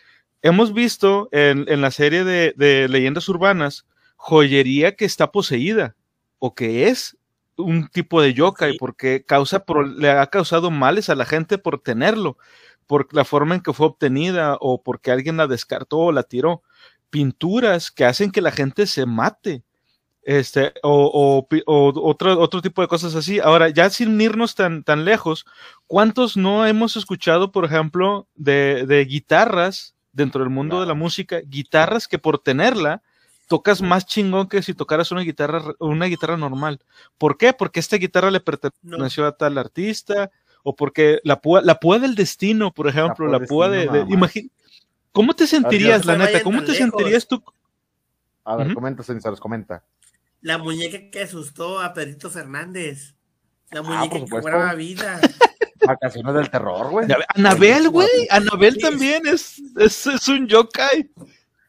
hemos 0.42 0.72
visto 0.72 1.28
en, 1.32 1.64
en 1.68 1.80
la 1.80 1.90
serie 1.90 2.24
de, 2.24 2.54
de 2.56 2.88
leyendas 2.88 3.28
urbanas 3.28 3.86
joyería 4.16 4.96
que 4.96 5.04
está 5.04 5.30
poseída 5.32 5.94
o 6.38 6.54
que 6.54 6.88
es 6.88 7.16
un 7.56 7.88
tipo 7.88 8.22
de 8.22 8.34
yokai 8.34 8.76
porque 8.78 9.24
causa 9.24 9.64
pro- 9.64 9.82
le 9.86 10.10
ha 10.10 10.26
causado 10.28 10.70
males 10.70 11.08
a 11.08 11.14
la 11.16 11.24
gente 11.24 11.58
por 11.58 11.80
tenerlo, 11.80 12.38
por 12.86 13.12
la 13.12 13.24
forma 13.24 13.54
en 13.56 13.60
que 13.62 13.72
fue 13.72 13.86
obtenida 13.86 14.56
o 14.60 14.82
porque 14.82 15.10
alguien 15.10 15.36
la 15.36 15.46
descartó 15.46 15.98
o 15.98 16.12
la 16.12 16.22
tiró. 16.22 16.62
Pinturas 17.10 17.90
que 17.90 18.04
hacen 18.04 18.30
que 18.30 18.40
la 18.40 18.52
gente 18.52 18.86
se 18.86 19.06
mate. 19.06 19.64
Este, 20.22 20.74
o, 20.82 21.10
o 21.12 21.48
pi- 21.48 21.62
o 21.66 21.92
otro, 22.02 22.38
otro 22.38 22.60
tipo 22.60 22.82
de 22.82 22.88
cosas 22.88 23.14
así. 23.14 23.40
Ahora, 23.40 23.70
ya 23.70 23.88
sin 23.88 24.20
irnos 24.20 24.54
tan, 24.54 24.84
tan 24.84 25.04
lejos, 25.04 25.46
¿cuántos 25.86 26.36
no 26.36 26.66
hemos 26.66 26.96
escuchado, 26.96 27.50
por 27.50 27.64
ejemplo, 27.64 28.28
de, 28.34 28.84
de 28.86 29.04
guitarras 29.06 29.94
dentro 30.12 30.40
del 30.42 30.50
mundo 30.50 30.80
de 30.80 30.86
la 30.86 30.94
música? 30.94 31.40
Guitarras 31.44 32.08
que 32.08 32.18
por 32.18 32.38
tenerla 32.38 33.02
tocas 33.48 33.80
más 33.80 34.04
chingón 34.06 34.48
que 34.48 34.62
si 34.62 34.74
tocaras 34.74 35.10
una 35.10 35.22
guitarra, 35.22 35.62
una 35.78 36.04
guitarra 36.06 36.36
normal. 36.36 36.80
¿Por 37.16 37.38
qué? 37.38 37.52
Porque 37.52 37.80
esta 37.80 37.96
guitarra 37.96 38.30
le 38.30 38.40
perteneció 38.40 39.26
a 39.26 39.36
tal 39.36 39.56
artista, 39.58 40.30
o 40.62 40.74
porque 40.76 41.20
la 41.24 41.40
púa, 41.40 41.62
la 41.62 41.80
púa 41.80 41.98
del 41.98 42.14
destino, 42.14 42.72
por 42.74 42.88
ejemplo, 42.88 43.26
púa 43.26 43.38
la 43.38 43.46
púa 43.46 43.68
de, 43.70 43.76
destino 43.78 43.92
de- 43.94 44.04
nada 44.04 44.16
más. 44.18 44.34
imagi- 44.34 44.50
¿Cómo 45.12 45.34
te 45.34 45.46
sentirías, 45.46 46.04
la 46.04 46.18
neta? 46.18 46.42
¿Cómo 46.42 46.60
te 46.60 46.72
lejos. 46.72 46.76
sentirías 46.78 47.26
tú? 47.26 47.42
A 48.44 48.56
ver, 48.56 48.66
Ujú. 48.66 48.74
comenta, 48.74 49.02
César, 49.02 49.34
comenta. 49.38 49.82
La 50.42 50.58
muñeca 50.58 51.10
que 51.10 51.22
asustó 51.22 51.80
a 51.80 51.92
Pedrito 51.94 52.28
Fernández. 52.30 53.14
La 53.70 53.80
Ah, 53.80 53.82
muñeca 53.82 54.10
por 54.18 54.24
que 54.24 54.30
cobraba 54.30 54.74
vida. 54.74 55.20
Vacaciones 55.86 56.34
del 56.34 56.50
terror, 56.50 56.90
güey. 56.90 57.06
Anabel, 57.34 57.88
güey. 57.90 58.08
Anabel 58.30 58.78
también 58.78 59.26
es, 59.26 59.60
es, 59.78 60.06
es 60.06 60.28
un 60.28 60.46
yokai. 60.46 61.10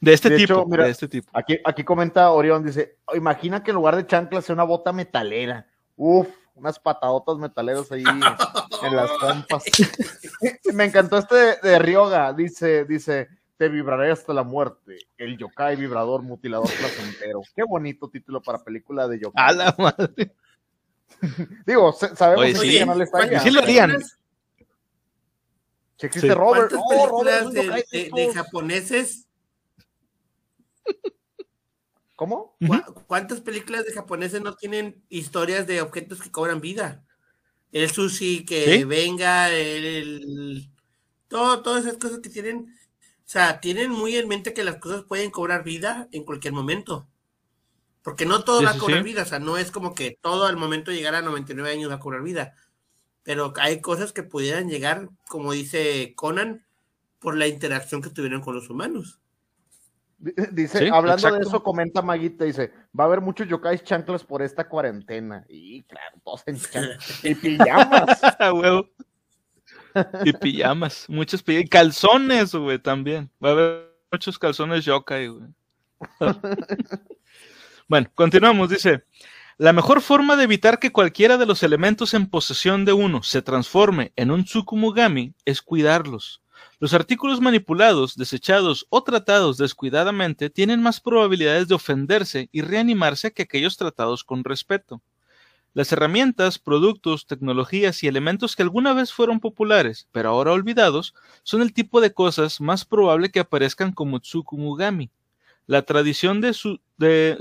De 0.02 0.14
este 0.14 0.30
De 0.30 0.38
tipo. 0.38 0.54
hecho, 0.54 0.66
mira, 0.66 0.86
de 0.86 0.92
este 0.92 1.08
tipo. 1.08 1.30
Aquí, 1.34 1.60
aquí 1.66 1.84
comenta 1.84 2.32
Orión, 2.32 2.64
dice, 2.64 2.98
"Oh, 3.06 3.16
imagina 3.16 3.62
que 3.64 3.72
en 3.72 3.76
lugar 3.76 3.96
de 3.98 4.08
chanclas 4.08 4.46
sea 4.46 4.54
una 4.54 4.64
bota 4.64 4.94
metalera. 4.94 5.68
Uf, 5.98 6.28
unas 6.56 6.80
patadotas 6.80 7.38
metaleras 7.38 7.92
ahí 7.92 8.04
en 8.08 8.96
las 8.96 9.12
pompas. 9.20 9.64
Me 10.74 10.86
encantó 10.86 11.18
este 11.18 11.36
de, 11.36 11.56
de 11.64 11.80
Ryoga, 11.80 12.32
dice, 12.34 12.86
dice, 12.86 13.28
te 13.58 13.68
vibraré 13.68 14.10
hasta 14.12 14.34
la 14.34 14.44
muerte. 14.44 15.00
El 15.18 15.38
yokai 15.38 15.76
vibrador 15.76 16.22
mutilador 16.22 16.70
placentero. 16.80 17.42
Qué 17.54 17.64
bonito 17.68 18.10
título 18.10 18.42
para 18.42 18.64
película 18.64 19.06
de 19.08 19.20
yokai. 19.20 19.50
A 19.50 19.52
la 19.52 19.76
madre. 19.78 20.32
Digo, 21.66 21.92
sabemos 21.94 22.46
Oye, 22.46 22.56
sí. 22.56 22.70
qué 22.72 22.80
canal 22.80 23.02
está 23.02 23.18
¿cuántas 23.18 23.44
ya. 23.44 23.50
Sí 23.50 23.52
lo 23.56 23.62
harían. 23.62 24.02
Si 25.98 26.06
existe 26.06 26.28
Sí. 26.30 26.34
Robert. 26.34 26.72
¿Cuántas 26.72 26.80
Oh, 26.82 27.08
Robert, 27.08 27.48
de, 27.50 28.10
de- 28.14 28.34
japoneses? 28.34 29.26
¿Cómo? 32.16 32.56
¿cu- 32.66 33.04
¿Cuántas 33.08 33.40
películas 33.42 33.86
de 33.86 33.94
japoneses 33.94 34.42
no 34.42 34.56
tienen 34.56 35.04
historias 35.10 35.68
de 35.68 35.82
objetos 35.82 36.22
que 36.22 36.32
cobran 36.32 36.60
vida? 36.60 37.04
El 37.72 37.90
sushi 37.90 38.46
que 38.46 38.78
Sí. 38.80 38.84
venga, 38.84 39.50
el, 39.50 39.86
el- 39.86 40.70
todo, 41.28 41.62
todas 41.62 41.86
esas 41.86 41.98
cosas 41.98 42.20
que 42.20 42.30
tienen, 42.30 42.76
o 43.02 43.24
sea, 43.26 43.60
tienen 43.62 43.92
muy 43.92 44.16
en 44.18 44.28
mente 44.28 44.54
que 44.54 44.64
las 44.64 44.78
cosas 44.78 45.04
pueden 45.04 45.32
cobrar 45.32 45.64
vida 45.64 46.08
en 46.12 46.24
cualquier 46.26 46.54
momento. 46.54 47.08
Porque 48.10 48.26
no 48.26 48.44
todo 48.44 48.58
Sí, 48.62 48.66
va 48.66 48.72
a 48.72 48.78
cobrar 48.80 48.98
sí. 49.00 49.04
vida, 49.04 49.22
o 49.22 49.26
sea, 49.26 49.38
no 49.38 49.56
es 49.60 49.70
como 49.70 49.94
que 49.94 50.18
todo 50.20 50.48
al 50.48 50.58
momento 50.58 50.90
de 50.90 50.98
llegar 50.98 51.14
a 51.14 51.22
99 51.22 51.72
años 51.72 51.92
va 51.92 51.96
a 51.96 52.00
cobrar 52.00 52.24
vida. 52.24 52.56
Pero 53.22 53.54
hay 53.58 53.82
cosas 53.82 54.14
que 54.14 54.24
pudieran 54.24 54.68
llegar, 54.68 55.10
como 55.28 55.52
dice 55.52 56.14
Conan, 56.16 56.66
por 57.20 57.38
la 57.38 57.46
interacción 57.46 58.02
que 58.02 58.10
tuvieron 58.10 58.42
con 58.42 58.56
los 58.56 58.68
humanos. 58.68 59.20
Di- 60.18 60.34
Dice, 60.52 60.80
Sí, 60.80 60.90
hablando 60.92 61.32
de 61.32 61.42
eso, 61.42 61.62
comenta 61.62 62.02
Maguita, 62.02 62.46
dice, 62.46 62.74
va 63.00 63.04
a 63.04 63.08
haber 63.08 63.22
muchos 63.22 63.48
yokais 63.48 63.84
chanclas 63.84 64.24
por 64.24 64.42
esta 64.42 64.68
cuarentena. 64.68 65.46
Y 65.48 65.84
claro, 65.84 66.18
todos 66.24 66.42
en 66.48 66.60
chanclas. 66.60 67.24
Y 67.24 67.36
pijamas. 67.36 68.20
Y 70.26 70.34
pijamas. 70.34 71.06
Muchos 71.08 71.44
pijamas. 71.44 71.70
Calzones, 71.70 72.56
güey, 72.56 72.80
también. 72.80 73.30
Va 73.44 73.50
a 73.50 73.52
haber 73.52 73.96
muchos 74.12 74.40
calzones 74.40 74.84
yokai, 74.84 75.28
güey. 75.28 75.48
bueno, 77.90 78.10
continuamos. 78.16 78.70
Dice. 78.70 79.04
La 79.58 79.74
mejor 79.74 80.00
forma 80.00 80.38
de 80.38 80.46
evitar 80.46 80.80
que 80.80 80.94
cualquiera 80.94 81.38
de 81.38 81.46
los 81.46 81.64
elementos 81.64 82.14
en 82.14 82.30
posesión 82.30 82.86
de 82.86 82.94
uno 82.94 83.24
se 83.24 83.42
transforme 83.42 84.14
en 84.16 84.32
un 84.32 84.46
Tsukumogami 84.46 85.34
es 85.44 85.62
cuidarlos. 85.62 86.42
Los 86.80 86.94
artículos 86.94 87.42
manipulados, 87.42 88.16
desechados 88.16 88.88
o 88.90 89.04
tratados 89.04 89.58
descuidadamente 89.58 90.50
tienen 90.50 90.82
más 90.82 91.02
probabilidades 91.02 91.68
de 91.68 91.76
ofenderse 91.76 92.48
y 92.54 92.62
reanimarse 92.62 93.34
que 93.34 93.42
aquellos 93.42 93.76
tratados 93.76 94.24
con 94.24 94.46
respeto. 94.46 95.02
Las 95.74 95.92
herramientas, 95.92 96.58
productos, 96.58 97.28
tecnologías 97.28 98.02
y 98.04 98.08
elementos 98.08 98.56
que 98.56 98.64
alguna 98.64 98.94
vez 98.94 99.12
fueron 99.12 99.42
populares, 99.42 100.08
pero 100.14 100.30
ahora 100.30 100.54
olvidados, 100.54 101.14
son 101.44 101.62
el 101.62 101.74
tipo 101.74 102.00
de 102.00 102.14
cosas 102.14 102.62
más 102.62 102.86
probable 102.86 103.30
que 103.30 103.42
aparezcan 103.42 103.92
como 103.92 104.22
Tsukumugami. 104.22 105.12
La 105.70 105.84
tradición 105.84 106.42
de, 106.42 106.54
su, 106.54 106.82
de 106.98 107.38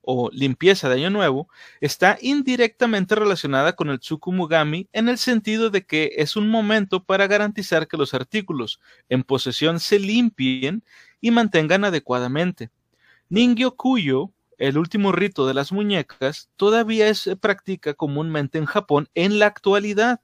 o 0.00 0.30
limpieza 0.32 0.88
de 0.88 0.94
Año 0.94 1.10
Nuevo, 1.10 1.50
está 1.82 2.16
indirectamente 2.22 3.14
relacionada 3.14 3.74
con 3.74 3.90
el 3.90 4.00
Tsukumugami 4.00 4.88
en 4.94 5.10
el 5.10 5.18
sentido 5.18 5.68
de 5.68 5.84
que 5.84 6.12
es 6.16 6.34
un 6.34 6.48
momento 6.48 7.04
para 7.04 7.26
garantizar 7.26 7.88
que 7.88 7.98
los 7.98 8.14
artículos 8.14 8.80
en 9.10 9.22
posesión 9.22 9.80
se 9.80 9.98
limpien 9.98 10.82
y 11.20 11.30
mantengan 11.30 11.84
adecuadamente. 11.84 12.70
Ningyo 13.28 13.76
Kuyo, 13.76 14.32
el 14.56 14.78
último 14.78 15.12
rito 15.12 15.46
de 15.46 15.52
las 15.52 15.72
muñecas, 15.72 16.48
todavía 16.56 17.12
se 17.12 17.36
practica 17.36 17.92
comúnmente 17.92 18.56
en 18.56 18.64
Japón 18.64 19.10
en 19.14 19.38
la 19.38 19.44
actualidad. 19.44 20.22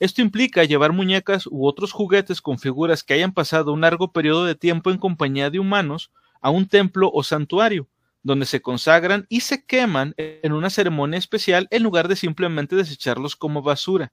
Esto 0.00 0.20
implica 0.20 0.64
llevar 0.64 0.92
muñecas 0.92 1.46
u 1.46 1.66
otros 1.66 1.92
juguetes 1.92 2.42
con 2.42 2.58
figuras 2.58 3.02
que 3.02 3.14
hayan 3.14 3.32
pasado 3.32 3.72
un 3.72 3.80
largo 3.80 4.12
periodo 4.12 4.44
de 4.44 4.54
tiempo 4.54 4.90
en 4.90 4.98
compañía 4.98 5.48
de 5.48 5.60
humanos 5.60 6.10
a 6.40 6.50
un 6.50 6.68
templo 6.68 7.10
o 7.12 7.22
santuario, 7.22 7.88
donde 8.22 8.46
se 8.46 8.60
consagran 8.60 9.26
y 9.28 9.40
se 9.40 9.64
queman 9.64 10.14
en 10.16 10.52
una 10.52 10.70
ceremonia 10.70 11.18
especial 11.18 11.68
en 11.70 11.82
lugar 11.82 12.08
de 12.08 12.16
simplemente 12.16 12.74
desecharlos 12.74 13.36
como 13.36 13.62
basura. 13.62 14.12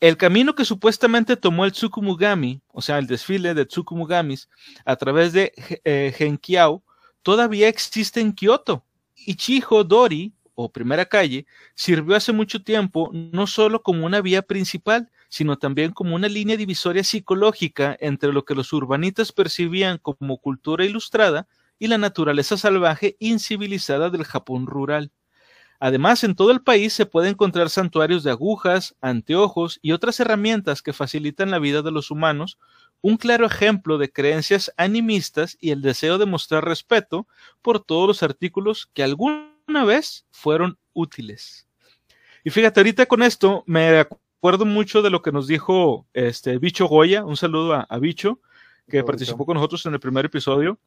El 0.00 0.16
camino 0.16 0.54
que 0.54 0.64
supuestamente 0.64 1.36
tomó 1.36 1.64
el 1.64 1.72
Tsukumugami, 1.72 2.60
o 2.68 2.82
sea, 2.82 2.98
el 2.98 3.06
desfile 3.06 3.54
de 3.54 3.64
Tsukumugamis, 3.64 4.48
a 4.84 4.96
través 4.96 5.32
de 5.32 5.52
eh, 5.84 6.12
Genkiao, 6.16 6.82
todavía 7.22 7.68
existe 7.68 8.20
en 8.20 8.32
Kioto. 8.32 8.84
Ichijo 9.16 9.82
Dori, 9.82 10.34
o 10.54 10.70
primera 10.70 11.06
calle, 11.06 11.46
sirvió 11.74 12.16
hace 12.16 12.32
mucho 12.32 12.62
tiempo 12.62 13.10
no 13.12 13.46
solo 13.46 13.82
como 13.82 14.04
una 14.04 14.20
vía 14.20 14.42
principal, 14.42 15.10
sino 15.34 15.58
también 15.58 15.90
como 15.90 16.14
una 16.14 16.28
línea 16.28 16.56
divisoria 16.56 17.02
psicológica 17.02 17.96
entre 17.98 18.32
lo 18.32 18.44
que 18.44 18.54
los 18.54 18.72
urbanitas 18.72 19.32
percibían 19.32 19.98
como 19.98 20.38
cultura 20.38 20.84
ilustrada 20.84 21.48
y 21.76 21.88
la 21.88 21.98
naturaleza 21.98 22.56
salvaje 22.56 23.16
incivilizada 23.18 24.10
del 24.10 24.22
Japón 24.22 24.68
rural. 24.68 25.10
Además, 25.80 26.22
en 26.22 26.36
todo 26.36 26.52
el 26.52 26.62
país 26.62 26.92
se 26.92 27.04
puede 27.04 27.30
encontrar 27.30 27.68
santuarios 27.68 28.22
de 28.22 28.30
agujas, 28.30 28.94
anteojos 29.00 29.80
y 29.82 29.90
otras 29.90 30.20
herramientas 30.20 30.82
que 30.82 30.92
facilitan 30.92 31.50
la 31.50 31.58
vida 31.58 31.82
de 31.82 31.90
los 31.90 32.12
humanos, 32.12 32.60
un 33.00 33.16
claro 33.16 33.44
ejemplo 33.44 33.98
de 33.98 34.12
creencias 34.12 34.72
animistas 34.76 35.56
y 35.60 35.72
el 35.72 35.82
deseo 35.82 36.16
de 36.16 36.26
mostrar 36.26 36.64
respeto 36.64 37.26
por 37.60 37.84
todos 37.84 38.06
los 38.06 38.22
artículos 38.22 38.88
que 38.94 39.02
alguna 39.02 39.84
vez 39.84 40.26
fueron 40.30 40.78
útiles. 40.92 41.66
Y 42.44 42.50
fíjate, 42.50 42.78
ahorita 42.78 43.06
con 43.06 43.24
esto 43.24 43.64
me 43.66 44.06
acuerdo 44.44 44.66
mucho 44.66 45.00
de 45.00 45.08
lo 45.08 45.22
que 45.22 45.32
nos 45.32 45.46
dijo 45.46 46.06
este 46.12 46.58
Bicho 46.58 46.86
Goya, 46.86 47.24
un 47.24 47.34
saludo 47.34 47.86
a, 47.88 47.98
Bicho, 47.98 48.40
que 48.90 49.02
participó 49.02 49.46
con 49.46 49.54
nosotros 49.54 49.86
en 49.86 49.94
el 49.94 50.00
primer 50.00 50.26
episodio, 50.26 50.78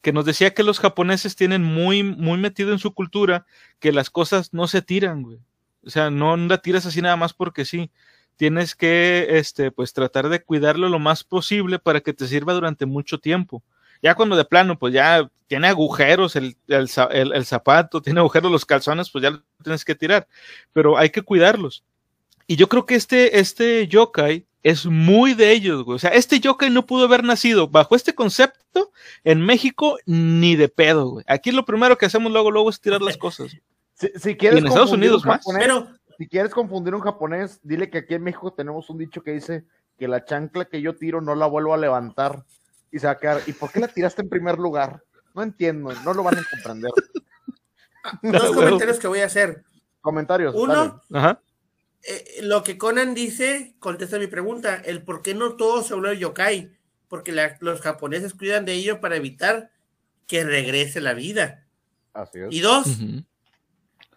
que 0.00 0.14
nos 0.14 0.24
decía 0.24 0.54
que 0.54 0.62
los 0.62 0.80
japoneses 0.80 1.36
tienen 1.36 1.62
muy, 1.62 2.02
muy 2.02 2.38
metido 2.38 2.72
en 2.72 2.78
su 2.78 2.94
cultura 2.94 3.44
que 3.80 3.92
las 3.92 4.08
cosas 4.08 4.54
no 4.54 4.66
se 4.66 4.80
tiran, 4.80 5.24
güey. 5.24 5.40
O 5.84 5.90
sea, 5.90 6.08
no 6.08 6.38
la 6.38 6.56
tiras 6.56 6.86
así 6.86 7.02
nada 7.02 7.16
más 7.16 7.34
porque 7.34 7.66
sí. 7.66 7.90
Tienes 8.36 8.74
que, 8.74 9.26
este, 9.28 9.70
pues 9.70 9.92
tratar 9.92 10.30
de 10.30 10.42
cuidarlo 10.42 10.88
lo 10.88 10.98
más 10.98 11.22
posible 11.22 11.78
para 11.78 12.00
que 12.00 12.14
te 12.14 12.26
sirva 12.26 12.54
durante 12.54 12.86
mucho 12.86 13.18
tiempo. 13.18 13.62
Ya 14.00 14.14
cuando 14.14 14.36
de 14.36 14.46
plano, 14.46 14.78
pues 14.78 14.94
ya 14.94 15.30
tiene 15.48 15.68
agujeros 15.68 16.34
el, 16.34 16.56
el, 16.66 16.88
zapato, 17.44 18.00
tiene 18.02 18.20
agujeros 18.20 18.50
los 18.50 18.64
calzones, 18.64 19.10
pues 19.10 19.22
ya 19.22 19.32
lo 19.32 19.42
tienes 19.62 19.84
que 19.84 19.94
tirar. 19.94 20.26
Pero 20.72 20.96
hay 20.96 21.10
que 21.10 21.20
cuidarlos. 21.20 21.84
Y 22.52 22.56
yo 22.56 22.68
creo 22.68 22.84
que 22.84 22.96
este, 22.96 23.38
este 23.40 23.88
yokai 23.88 24.46
es 24.62 24.84
muy 24.84 25.32
de 25.32 25.52
ellos, 25.52 25.84
güey. 25.84 25.96
O 25.96 25.98
sea, 25.98 26.10
este 26.10 26.38
yokai 26.38 26.68
no 26.68 26.84
pudo 26.84 27.06
haber 27.06 27.24
nacido 27.24 27.66
bajo 27.66 27.96
este 27.96 28.14
concepto 28.14 28.92
en 29.24 29.40
México 29.40 29.96
ni 30.04 30.54
de 30.54 30.68
pedo, 30.68 31.12
güey. 31.12 31.24
Aquí 31.28 31.50
lo 31.50 31.64
primero 31.64 31.96
que 31.96 32.04
hacemos 32.04 32.30
luego, 32.30 32.50
luego 32.50 32.68
es 32.68 32.78
tirar 32.78 33.00
las 33.00 33.16
cosas. 33.16 33.56
Si, 33.94 34.36
quieres 34.36 34.58
en 34.58 34.66
Estados 34.66 34.92
Unidos 34.92 35.24
más. 35.24 35.42
Pero, 35.58 35.88
si 36.18 36.28
quieres 36.28 36.52
confundir 36.52 36.94
un 36.94 37.00
japonés, 37.00 37.58
dile 37.62 37.88
que 37.88 37.96
aquí 37.96 38.12
en 38.12 38.24
México 38.24 38.52
tenemos 38.52 38.90
un 38.90 38.98
dicho 38.98 39.22
que 39.22 39.30
dice 39.30 39.64
que 39.98 40.06
la 40.06 40.22
chancla 40.26 40.66
que 40.66 40.82
yo 40.82 40.94
tiro 40.94 41.22
no 41.22 41.34
la 41.34 41.46
vuelvo 41.46 41.72
a 41.72 41.78
levantar 41.78 42.44
y 42.90 42.98
se 42.98 43.06
va 43.06 43.12
a 43.12 43.18
quedar. 43.18 43.40
¿Y 43.46 43.54
por 43.54 43.72
qué 43.72 43.80
la 43.80 43.88
tiraste 43.88 44.20
en 44.20 44.28
primer 44.28 44.58
lugar? 44.58 45.02
No 45.34 45.42
entiendo, 45.42 45.90
no 46.04 46.12
lo 46.12 46.22
van 46.22 46.36
a 46.36 46.42
comprender. 46.50 46.90
Dos 48.22 48.50
comentarios 48.54 48.98
que 48.98 49.08
voy 49.08 49.20
a 49.20 49.24
hacer. 49.24 49.64
Comentarios. 50.02 50.54
Uno, 50.54 51.00
eh, 52.04 52.40
lo 52.42 52.62
que 52.64 52.78
Conan 52.78 53.14
dice 53.14 53.74
contesta 53.78 54.18
mi 54.18 54.26
pregunta: 54.26 54.76
el 54.76 55.02
por 55.02 55.22
qué 55.22 55.34
no 55.34 55.56
todo 55.56 55.82
se 55.82 55.94
vuelve 55.94 56.18
yokai. 56.18 56.76
Porque 57.08 57.32
los 57.60 57.82
japoneses 57.82 58.32
cuidan 58.32 58.64
de 58.64 58.72
ello 58.72 59.00
para 59.02 59.16
evitar 59.16 59.70
que 60.26 60.44
regrese 60.44 61.02
la 61.02 61.12
vida. 61.12 61.66
Así 62.14 62.38
es. 62.38 62.46
Y 62.50 62.60
dos, 62.60 62.86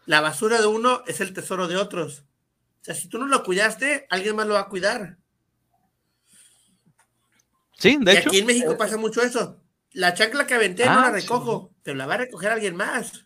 la 0.06 0.22
basura 0.22 0.62
de 0.62 0.68
uno 0.68 1.04
es 1.06 1.20
el 1.20 1.34
tesoro 1.34 1.68
de 1.68 1.76
otros. 1.76 2.24
O 2.82 2.84
sea, 2.86 2.96
si 2.96 3.10
tú 3.10 3.18
no 3.18 3.26
lo 3.26 3.44
cuidaste, 3.44 4.08
alguien 4.10 4.38
más 4.38 4.48
lo 4.48 4.54
va 4.54 4.62
a 4.62 4.70
cuidar. 4.70 5.18
Sí, 7.78 7.98
de 8.00 8.14
y 8.14 8.18
Aquí 8.18 8.38
en 8.40 8.46
México 8.46 8.78
pasa 8.78 8.96
mucho 8.96 9.22
eso. 9.22 9.62
La 9.92 10.14
chancla 10.14 10.48
que 10.48 10.54
aventé 10.54 10.86
no 10.86 10.92
ah, 10.92 11.02
la 11.02 11.12
recojo, 11.12 11.74
pero 11.84 11.98
la 11.98 12.06
va 12.06 12.14
a 12.14 12.20
recoger 12.20 12.52
alguien 12.52 12.76
más. 12.76 13.26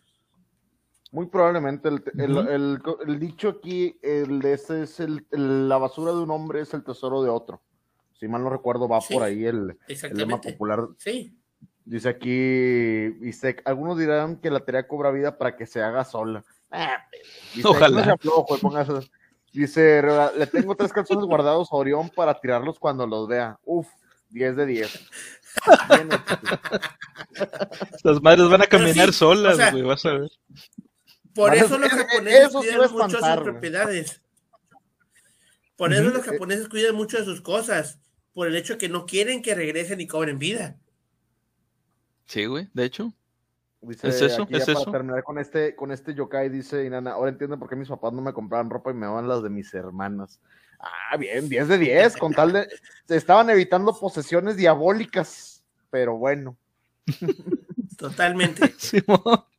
Muy 1.12 1.26
probablemente 1.26 1.88
el, 1.88 3.18
dicho 3.18 3.48
aquí, 3.48 3.98
el, 4.00 4.44
ese 4.44 4.84
es 4.84 5.00
el, 5.00 5.26
la 5.30 5.76
basura 5.76 6.12
de 6.12 6.18
un 6.18 6.30
hombre 6.30 6.60
es 6.60 6.72
el 6.72 6.84
tesoro 6.84 7.22
de 7.22 7.30
otro. 7.30 7.60
Si 8.12 8.28
mal 8.28 8.44
no 8.44 8.50
recuerdo, 8.50 8.86
va 8.86 9.00
por 9.00 9.22
ahí 9.22 9.44
el, 9.44 9.76
lema 10.12 10.40
popular. 10.40 10.86
Sí. 10.98 11.36
Dice 11.84 12.10
aquí, 12.10 13.08
dice, 13.18 13.56
algunos 13.64 13.98
dirán 13.98 14.36
que 14.36 14.50
la 14.50 14.60
tarea 14.60 14.86
cobra 14.86 15.10
vida 15.10 15.36
para 15.36 15.56
que 15.56 15.66
se 15.66 15.82
haga 15.82 16.04
sola. 16.04 16.44
Ah, 16.70 16.98
dice, 17.54 17.66
Ojalá. 17.66 18.16
dice, 19.52 20.02
le 20.36 20.46
tengo 20.46 20.76
tres 20.76 20.92
calzones 20.92 21.24
guardados 21.24 21.72
a 21.72 21.76
Orión 21.76 22.10
para 22.10 22.38
tirarlos 22.38 22.78
cuando 22.78 23.06
los 23.06 23.26
vea. 23.26 23.58
Uf, 23.64 23.88
10 24.28 24.56
de 24.56 24.66
10. 24.66 25.10
Las 28.04 28.22
madres 28.22 28.48
van 28.48 28.62
a 28.62 28.66
caminar 28.66 29.12
solas, 29.12 29.72
güey, 29.72 29.82
vas 29.82 30.06
a 30.06 30.12
ver. 30.12 30.30
Por 31.34 31.54
eso 31.54 31.78
los 31.78 31.90
japoneses 31.90 32.48
cuidan 32.48 32.92
mucho 32.92 33.18
sus 33.18 33.42
propiedades. 33.42 34.22
Por 35.76 35.92
eso 35.92 36.10
los 36.10 36.22
japoneses 36.22 36.68
cuidan 36.68 36.94
mucho 36.94 37.18
de 37.18 37.24
sus 37.24 37.40
cosas. 37.40 37.98
Por 38.32 38.46
el 38.46 38.56
hecho 38.56 38.74
de 38.74 38.78
que 38.78 38.88
no 38.88 39.06
quieren 39.06 39.42
que 39.42 39.54
regresen 39.54 40.00
y 40.00 40.06
cobren 40.06 40.38
vida. 40.38 40.76
Sí, 42.26 42.46
güey, 42.46 42.68
de 42.74 42.84
hecho. 42.84 43.12
es 43.82 44.04
eso, 44.04 44.46
es 44.50 44.68
eso. 44.68 44.84
Para 44.84 44.98
terminar 44.98 45.24
con 45.24 45.38
este, 45.38 45.74
con 45.74 45.90
este 45.90 46.14
yokai, 46.14 46.48
dice 46.48 46.84
Inana, 46.84 47.12
ahora 47.12 47.30
entiendo 47.30 47.58
por 47.58 47.68
qué 47.68 47.76
mis 47.76 47.88
papás 47.88 48.12
no 48.12 48.22
me 48.22 48.32
compraban 48.32 48.70
ropa 48.70 48.90
y 48.90 48.94
me 48.94 49.06
daban 49.06 49.26
las 49.26 49.42
de 49.42 49.50
mis 49.50 49.72
hermanas. 49.74 50.40
Ah, 50.78 51.16
bien, 51.16 51.48
10 51.48 51.68
de 51.68 51.78
10, 51.78 52.16
con 52.16 52.32
tal 52.32 52.52
de. 52.52 52.68
Se 53.06 53.16
estaban 53.16 53.50
evitando 53.50 53.98
posesiones 53.98 54.56
diabólicas, 54.56 55.62
pero 55.90 56.16
bueno. 56.16 56.56
Totalmente. 57.98 58.74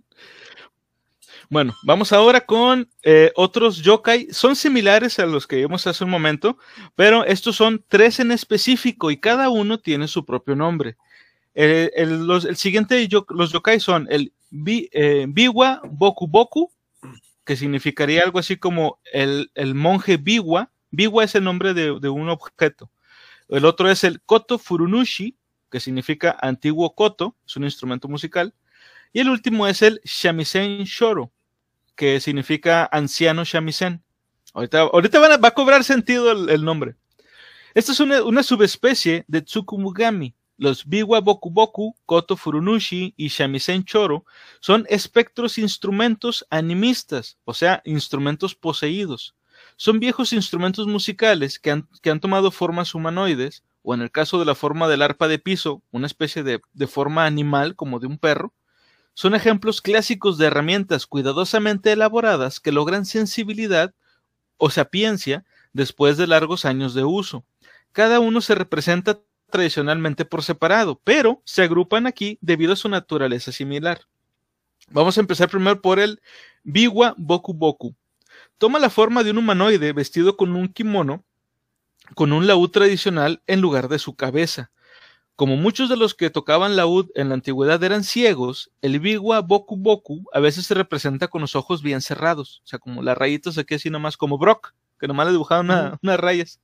Bueno, 1.52 1.76
vamos 1.84 2.14
ahora 2.14 2.46
con 2.46 2.90
eh, 3.04 3.34
otros 3.36 3.82
yokai. 3.82 4.30
Son 4.32 4.56
similares 4.56 5.20
a 5.20 5.26
los 5.26 5.48
que 5.48 5.58
vimos 5.58 5.86
hace 5.86 6.06
un 6.06 6.10
momento, 6.10 6.58
pero 6.96 7.26
estos 7.26 7.58
son 7.58 7.84
tres 7.90 8.22
en 8.22 8.32
específico 8.32 9.12
y 9.12 9.18
cada 9.18 9.50
uno 9.50 9.78
tiene 9.78 10.08
su 10.08 10.26
propio 10.26 10.56
nombre. 10.56 10.96
el, 11.54 12.56
siguiente, 12.56 13.06
los 13.28 13.52
yokai 13.52 13.82
son 13.82 14.08
el 14.10 14.32
eh, 14.66 15.26
Biwa 15.28 15.82
Boku 15.84 16.26
Boku, 16.26 16.72
que 17.44 17.58
significaría 17.58 18.24
algo 18.24 18.40
así 18.40 18.56
como 18.56 19.02
el, 19.12 19.52
monje 19.76 20.16
Biwa. 20.16 20.72
Biwa 20.90 21.26
es 21.26 21.36
el 21.36 21.44
nombre 21.44 21.74
de, 21.74 22.00
de, 22.00 22.08
un 22.08 22.30
objeto. 22.30 22.90
El 23.50 23.66
otro 23.66 23.92
es 23.92 24.06
el 24.06 24.22
Koto 24.22 24.58
Furunushi, 24.58 25.36
que 25.70 25.82
significa 25.82 26.38
antiguo 26.42 26.96
koto, 26.96 27.36
es 27.46 27.58
un 27.58 27.66
instrumento 27.66 28.08
musical. 28.08 28.54
Y 29.12 29.20
el 29.20 29.30
último 29.30 29.68
es 29.68 29.82
el 29.82 30.00
Shamisen 30.06 30.86
Shoro, 30.86 31.34
que 32.02 32.20
significa 32.20 32.90
anciano 32.92 33.44
shamisen. 33.44 34.04
Ahorita, 34.56 34.80
ahorita 34.80 35.38
va 35.38 35.48
a 35.50 35.54
cobrar 35.54 35.84
sentido 35.84 36.32
el, 36.32 36.66
nombre. 36.66 36.96
Esta 37.76 37.92
es 37.92 38.00
una, 38.00 38.42
subespecie 38.42 39.24
de 39.28 39.44
Tsukumugami. 39.44 40.34
Los 40.58 40.88
Biwa 40.88 41.22
Boku 41.22 41.52
Boku, 41.52 41.96
Koto 42.08 42.38
Furunushi 42.38 43.14
y 43.16 43.28
Shamisen 43.28 43.84
Choro 43.84 44.26
son 44.62 44.88
espectros 44.90 45.60
instrumentos 45.60 46.44
animistas, 46.50 47.38
o 47.46 47.54
sea, 47.54 47.84
instrumentos 47.86 48.56
poseídos. 48.56 49.36
Son 49.76 50.00
viejos 50.00 50.34
instrumentos 50.34 50.88
musicales 50.88 51.60
que 51.60 51.70
han, 51.70 52.20
tomado 52.20 52.50
formas 52.50 52.96
humanoides, 52.96 53.64
o 53.84 53.94
en 53.94 54.02
el 54.02 54.10
caso 54.10 54.40
de 54.40 54.46
la 54.46 54.56
forma 54.56 54.88
del 54.88 55.04
arpa 55.04 55.28
de 55.28 55.38
piso, 55.38 55.84
una 55.92 56.08
especie 56.08 56.42
de 56.42 56.88
forma 56.88 57.28
animal 57.28 57.76
como 57.76 58.00
de 58.00 58.08
un 58.08 58.18
perro, 58.18 58.56
son 59.22 59.36
ejemplos 59.36 59.84
clásicos 59.84 60.40
de 60.40 60.48
herramientas 60.48 61.06
cuidadosamente 61.06 61.92
elaboradas 61.92 62.60
que 62.60 62.72
logran 62.72 63.06
sensibilidad 63.06 63.94
o 64.58 64.72
sapiencia 64.72 65.46
después 65.74 66.18
de 66.18 66.26
largos 66.26 66.66
años 66.66 66.96
de 66.96 67.04
uso. 67.04 67.46
Cada 67.92 68.20
uno 68.20 68.42
se 68.42 68.56
representa 68.56 69.20
tradicionalmente 69.52 70.26
por 70.26 70.42
separado, 70.42 71.00
pero 71.04 71.40
se 71.46 71.62
agrupan 71.62 72.08
aquí 72.08 72.40
debido 72.42 72.74
a 72.74 72.76
su 72.76 72.90
naturaleza 72.90 73.52
similar. 73.52 74.08
Vamos 74.90 75.20
a 75.20 75.22
empezar 75.22 75.50
primero 75.50 75.80
por 75.84 76.00
el 76.00 76.20
Biwa 76.64 77.14
Boku 77.16 77.54
Boku. 77.54 77.94
Toma 78.58 78.80
la 78.80 78.90
forma 78.90 79.24
de 79.24 79.30
un 79.30 79.38
humanoide 79.38 79.94
vestido 79.94 80.36
con 80.36 80.56
un 80.56 80.68
kimono 80.68 81.24
con 82.16 82.34
un 82.34 82.48
laúd 82.48 82.72
tradicional 82.72 83.44
en 83.46 83.62
lugar 83.62 83.88
de 83.88 84.00
su 84.00 84.16
cabeza. 84.16 84.72
Como 85.42 85.58
muchos 85.58 85.90
de 85.90 85.98
los 85.98 86.14
que 86.14 86.30
tocaban 86.30 86.76
laúd 86.76 87.10
en 87.16 87.30
la 87.30 87.34
antigüedad 87.34 87.84
eran 87.84 88.04
ciegos, 88.04 88.70
el 88.84 89.00
biwa 89.00 89.42
boku 89.42 89.76
boku 89.76 90.24
a 90.34 90.40
veces 90.40 90.68
se 90.68 90.76
representa 90.76 91.30
con 91.30 91.42
los 91.42 91.56
ojos 91.56 91.82
bien 91.82 92.02
cerrados, 92.02 92.62
o 92.64 92.68
sea, 92.68 92.78
como 92.78 93.02
las 93.02 93.18
rayitas 93.18 93.58
aquí 93.58 93.74
así 93.74 93.90
nomás 93.90 94.18
como 94.18 94.38
Brock, 94.38 94.76
que 95.00 95.08
nomás 95.08 95.26
le 95.26 95.32
dibujaban 95.32 95.98
unas 96.00 96.20
rayas. 96.20 96.60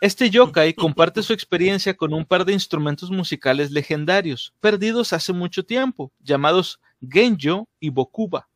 Este 0.00 0.30
yokai 0.30 0.72
comparte 0.86 1.22
su 1.22 1.34
experiencia 1.34 1.92
con 1.92 2.14
un 2.14 2.24
par 2.24 2.46
de 2.46 2.54
instrumentos 2.54 3.10
musicales 3.10 3.70
legendarios, 3.70 4.54
perdidos 4.60 5.12
hace 5.12 5.34
mucho 5.34 5.66
tiempo, 5.66 6.10
llamados 6.20 6.80
Genjo 7.06 7.68
y 7.80 7.90
Bokuba. 7.90 8.48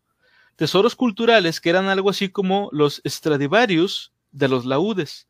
Tesoros 0.56 0.96
culturales 0.96 1.60
que 1.60 1.68
eran 1.68 1.88
algo 1.88 2.08
así 2.08 2.30
como 2.30 2.70
los 2.72 3.02
Stradivarius 3.06 4.10
de 4.32 4.48
los 4.48 4.64
laúdes. 4.64 5.28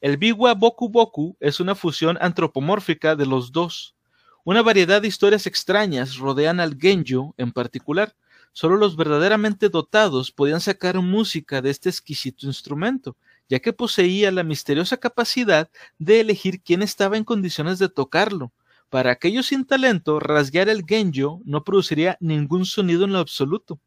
El 0.00 0.16
Biwa 0.16 0.54
Boku 0.54 0.88
Boku 0.88 1.36
es 1.40 1.58
una 1.58 1.74
fusión 1.74 2.16
antropomórfica 2.20 3.16
de 3.16 3.26
los 3.26 3.50
dos. 3.50 3.96
Una 4.44 4.62
variedad 4.62 5.02
de 5.02 5.08
historias 5.08 5.48
extrañas 5.48 6.18
rodean 6.18 6.60
al 6.60 6.78
Genjo 6.78 7.34
en 7.36 7.50
particular. 7.50 8.14
Solo 8.52 8.76
los 8.76 8.94
verdaderamente 8.94 9.68
dotados 9.68 10.30
podían 10.30 10.60
sacar 10.60 11.00
música 11.00 11.60
de 11.62 11.70
este 11.70 11.88
exquisito 11.88 12.46
instrumento, 12.46 13.16
ya 13.48 13.58
que 13.58 13.72
poseía 13.72 14.30
la 14.30 14.44
misteriosa 14.44 14.98
capacidad 14.98 15.68
de 15.98 16.20
elegir 16.20 16.62
quién 16.62 16.82
estaba 16.82 17.16
en 17.16 17.24
condiciones 17.24 17.80
de 17.80 17.88
tocarlo. 17.88 18.52
Para 18.90 19.10
aquellos 19.10 19.46
sin 19.46 19.64
talento, 19.64 20.20
rasguear 20.20 20.68
el 20.68 20.84
genjo 20.86 21.42
no 21.44 21.64
produciría 21.64 22.16
ningún 22.20 22.66
sonido 22.66 23.04
en 23.04 23.14
lo 23.14 23.18
absoluto. 23.18 23.80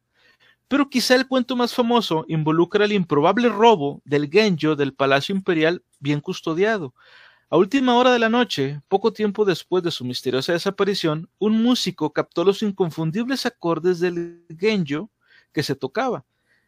Pero 0.72 0.88
quizá 0.88 1.16
el 1.16 1.28
cuento 1.28 1.54
más 1.54 1.74
famoso 1.74 2.24
involucra 2.28 2.86
el 2.86 2.92
improbable 2.92 3.50
robo 3.50 4.00
del 4.06 4.30
genjo 4.30 4.74
del 4.74 4.94
Palacio 4.94 5.34
Imperial 5.34 5.84
bien 6.00 6.22
custodiado. 6.22 6.94
A 7.50 7.58
última 7.58 7.94
hora 7.94 8.10
de 8.10 8.18
la 8.18 8.30
noche, 8.30 8.80
poco 8.88 9.12
tiempo 9.12 9.44
después 9.44 9.84
de 9.84 9.90
su 9.90 10.02
misteriosa 10.02 10.54
desaparición, 10.54 11.28
un 11.38 11.62
músico 11.62 12.14
captó 12.14 12.42
los 12.42 12.62
inconfundibles 12.62 13.44
acordes 13.44 14.00
del 14.00 14.46
genjo 14.58 15.10
que 15.52 15.62
se 15.62 15.76
tocaba. 15.76 16.24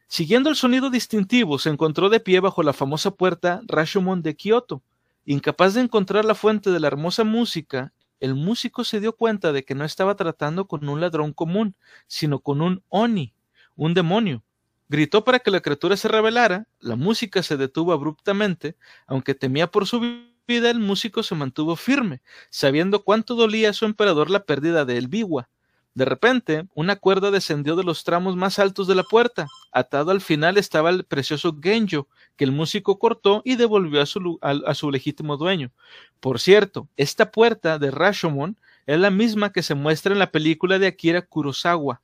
Siguiendo 0.07 0.51
el 0.51 0.57
sonido 0.57 0.91
distintivo, 0.91 1.59
se 1.59 1.71
encontró 1.71 2.11
de 2.11 2.21
pie 2.21 2.41
bajo 2.41 2.63
la 2.63 2.75
famosa 2.75 3.11
puerta 3.11 3.63
Rashomon 3.67 4.21
de 4.21 4.37
Kioto. 4.37 4.83
Incapaz 5.25 5.73
de 5.73 5.81
encontrar 5.81 6.27
la 6.27 6.35
fuente 6.35 6.71
de 6.71 6.79
la 6.79 6.89
hermosa 6.89 7.25
música, 7.25 7.95
el 8.21 8.35
músico 8.35 8.85
se 8.85 9.01
dio 9.01 9.17
cuenta 9.17 9.51
de 9.53 9.65
que 9.65 9.75
no 9.75 9.87
estaba 9.87 10.15
tratando 10.15 10.67
con 10.67 10.87
un 10.91 11.01
ladrón 11.01 11.33
común, 11.33 11.75
sino 12.07 12.41
con 12.41 12.61
un 12.61 12.83
Oni, 12.91 13.34
un 13.77 13.95
demonio. 13.95 14.43
Gritó 14.89 15.25
para 15.25 15.39
que 15.39 15.51
la 15.51 15.61
criatura 15.61 15.97
se 15.97 16.09
revelara, 16.09 16.69
la 16.81 16.97
música 16.97 17.43
se 17.43 17.57
detuvo 17.57 17.93
abruptamente, 17.93 18.77
aunque 19.07 19.35
temía 19.35 19.71
por 19.71 19.87
su 19.87 20.01
vida, 20.47 20.71
el 20.71 20.79
músico 20.79 21.23
se 21.23 21.35
mantuvo 21.35 21.75
firme, 21.77 22.21
sabiendo 22.51 23.03
cuánto 23.03 23.35
dolía 23.35 23.71
a 23.71 23.73
su 23.73 23.87
emperador 23.87 24.31
la 24.31 24.45
pérdida 24.45 24.85
de 24.85 24.99
Elbiwa. 24.99 25.49
De 25.95 26.05
repente, 26.05 26.67
una 26.75 26.97
cuerda 26.97 27.31
descendió 27.31 27.77
de 27.77 27.85
los 27.85 28.03
tramos 28.03 28.35
más 28.35 28.59
altos 28.59 28.89
de 28.89 28.97
la 28.97 29.05
puerta. 29.05 29.47
Atado 29.71 30.11
al 30.11 30.21
final 30.21 30.59
estaba 30.59 30.91
el 30.91 31.05
precioso 31.05 31.57
Genjo, 31.63 32.09
que 32.37 32.45
el 32.45 32.51
músico 32.51 32.99
cortó 32.99 33.43
y 33.45 33.55
devolvió 33.55 34.03
a 34.03 34.07
su, 34.07 34.39
a 34.43 34.75
su 34.75 34.91
legítimo 34.91 35.37
dueño. 35.37 35.71
Por 36.19 36.41
cierto, 36.41 36.89
esta 36.97 37.31
puerta 37.31 37.79
de 37.79 37.93
Rashomon 37.93 38.59
es 38.87 38.99
la 38.99 39.11
misma 39.11 39.53
que 39.53 39.63
se 39.63 39.77
muestra 39.77 40.13
en 40.13 40.19
la 40.19 40.33
película 40.33 40.81
de 40.81 40.89
Akira 40.89 41.23
Kurosawa. 41.23 42.03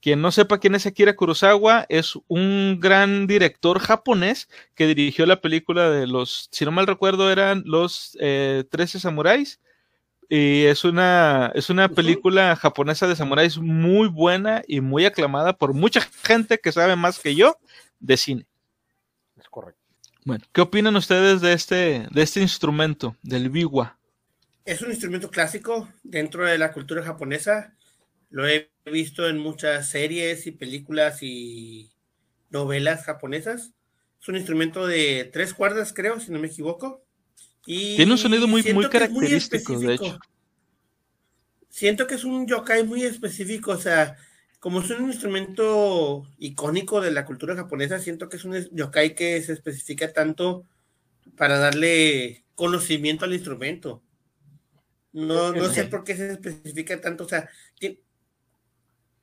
Quien 0.00 0.22
no 0.22 0.30
sepa 0.30 0.58
quién 0.58 0.74
es 0.74 0.86
Akira 0.86 1.16
Kurosawa, 1.16 1.86
es 1.88 2.18
un 2.28 2.78
gran 2.80 3.26
director 3.26 3.80
japonés 3.80 4.48
que 4.74 4.86
dirigió 4.86 5.26
la 5.26 5.40
película 5.40 5.90
de 5.90 6.06
los, 6.06 6.48
si 6.52 6.64
no 6.64 6.70
mal 6.70 6.86
recuerdo, 6.86 7.32
eran 7.32 7.62
los 7.66 8.16
eh, 8.20 8.64
Trece 8.70 9.00
Samuráis 9.00 9.60
y 10.28 10.64
es 10.64 10.84
una, 10.84 11.50
es 11.54 11.70
una 11.70 11.88
película 11.88 12.54
japonesa 12.54 13.06
de 13.06 13.16
samuráis 13.16 13.56
muy 13.56 14.08
buena 14.08 14.62
y 14.68 14.82
muy 14.82 15.06
aclamada 15.06 15.54
por 15.54 15.72
mucha 15.72 16.02
gente 16.22 16.58
que 16.58 16.70
sabe 16.70 16.96
más 16.96 17.18
que 17.18 17.34
yo 17.34 17.56
de 17.98 18.16
cine. 18.18 18.46
Es 19.38 19.48
correcto. 19.48 19.80
Bueno, 20.24 20.44
¿qué 20.52 20.60
opinan 20.60 20.96
ustedes 20.96 21.40
de 21.40 21.54
este, 21.54 22.06
de 22.10 22.22
este 22.22 22.40
instrumento, 22.40 23.16
del 23.22 23.48
biwa? 23.48 23.96
Es 24.66 24.82
un 24.82 24.90
instrumento 24.90 25.30
clásico 25.30 25.88
dentro 26.02 26.44
de 26.44 26.58
la 26.58 26.72
cultura 26.72 27.02
japonesa. 27.02 27.74
Lo 28.30 28.46
he 28.46 28.70
visto 28.84 29.28
en 29.28 29.38
muchas 29.38 29.88
series 29.88 30.46
y 30.46 30.52
películas 30.52 31.22
y 31.22 31.90
novelas 32.50 33.04
japonesas. 33.04 33.72
Es 34.20 34.28
un 34.28 34.36
instrumento 34.36 34.86
de 34.86 35.30
tres 35.32 35.54
cuerdas, 35.54 35.92
creo, 35.92 36.20
si 36.20 36.30
no 36.30 36.38
me 36.38 36.48
equivoco. 36.48 37.04
Tiene 37.64 38.12
un 38.12 38.18
sonido 38.18 38.46
muy, 38.48 38.62
muy 38.72 38.88
característico, 38.88 39.78
de 39.78 39.94
hecho. 39.94 40.18
Siento 41.68 42.06
que 42.06 42.14
es 42.14 42.24
un 42.24 42.46
yokai 42.46 42.84
muy 42.84 43.04
específico, 43.04 43.72
o 43.72 43.78
sea, 43.78 44.16
como 44.58 44.80
es 44.80 44.90
un 44.90 45.06
instrumento 45.06 46.26
icónico 46.38 47.00
de 47.00 47.12
la 47.12 47.24
cultura 47.24 47.54
japonesa, 47.54 47.98
siento 47.98 48.28
que 48.28 48.38
es 48.38 48.44
un 48.44 48.68
yokai 48.72 49.14
que 49.14 49.40
se 49.42 49.52
especifica 49.52 50.12
tanto 50.12 50.66
para 51.36 51.58
darle 51.58 52.44
conocimiento 52.54 53.24
al 53.24 53.34
instrumento. 53.34 54.02
No, 55.12 55.52
no 55.52 55.68
sé 55.68 55.84
por 55.84 56.04
qué 56.04 56.16
se 56.16 56.32
especifica 56.32 57.00
tanto, 57.00 57.24
o 57.24 57.28
sea... 57.28 57.48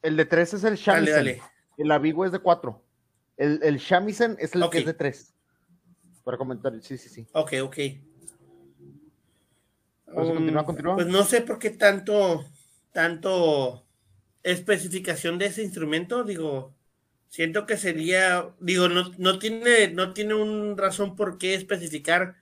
El 0.05 0.17
de 0.17 0.25
tres 0.25 0.53
es 0.53 0.63
el 0.63 0.75
shamisen. 0.75 1.39
El 1.77 1.91
abigo 1.91 2.25
es 2.25 2.31
de 2.31 2.39
cuatro. 2.39 2.83
El, 3.37 3.59
el 3.63 3.77
shamisen 3.77 4.37
es 4.39 4.53
el 4.53 4.69
que 4.69 4.77
es 4.77 4.85
de 4.85 4.93
tres. 4.93 5.33
Para 6.23 6.37
comentar, 6.37 6.73
sí, 6.81 6.97
sí, 6.97 7.09
sí. 7.09 7.27
Ok, 7.33 7.53
ok. 7.63 7.77
Um, 10.07 10.53
pues 10.95 11.07
no 11.07 11.23
sé 11.23 11.41
por 11.41 11.57
qué 11.57 11.71
tanto, 11.71 12.45
tanto 12.91 13.85
especificación 14.43 15.39
de 15.39 15.47
ese 15.47 15.63
instrumento, 15.63 16.23
digo, 16.23 16.73
siento 17.27 17.65
que 17.65 17.75
sería, 17.75 18.53
digo, 18.59 18.87
no, 18.87 19.11
no 19.17 19.39
tiene, 19.39 19.89
no 19.89 20.13
tiene 20.13 20.35
un 20.35 20.77
razón 20.77 21.15
por 21.15 21.39
qué 21.39 21.55
especificar 21.55 22.35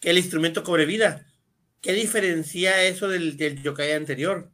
que 0.00 0.10
el 0.10 0.18
instrumento 0.18 0.64
cobre 0.64 0.86
vida. 0.86 1.26
¿Qué 1.82 1.92
diferencia 1.92 2.82
eso 2.82 3.08
del, 3.08 3.36
del 3.36 3.62
yokai 3.62 3.92
anterior? 3.92 4.50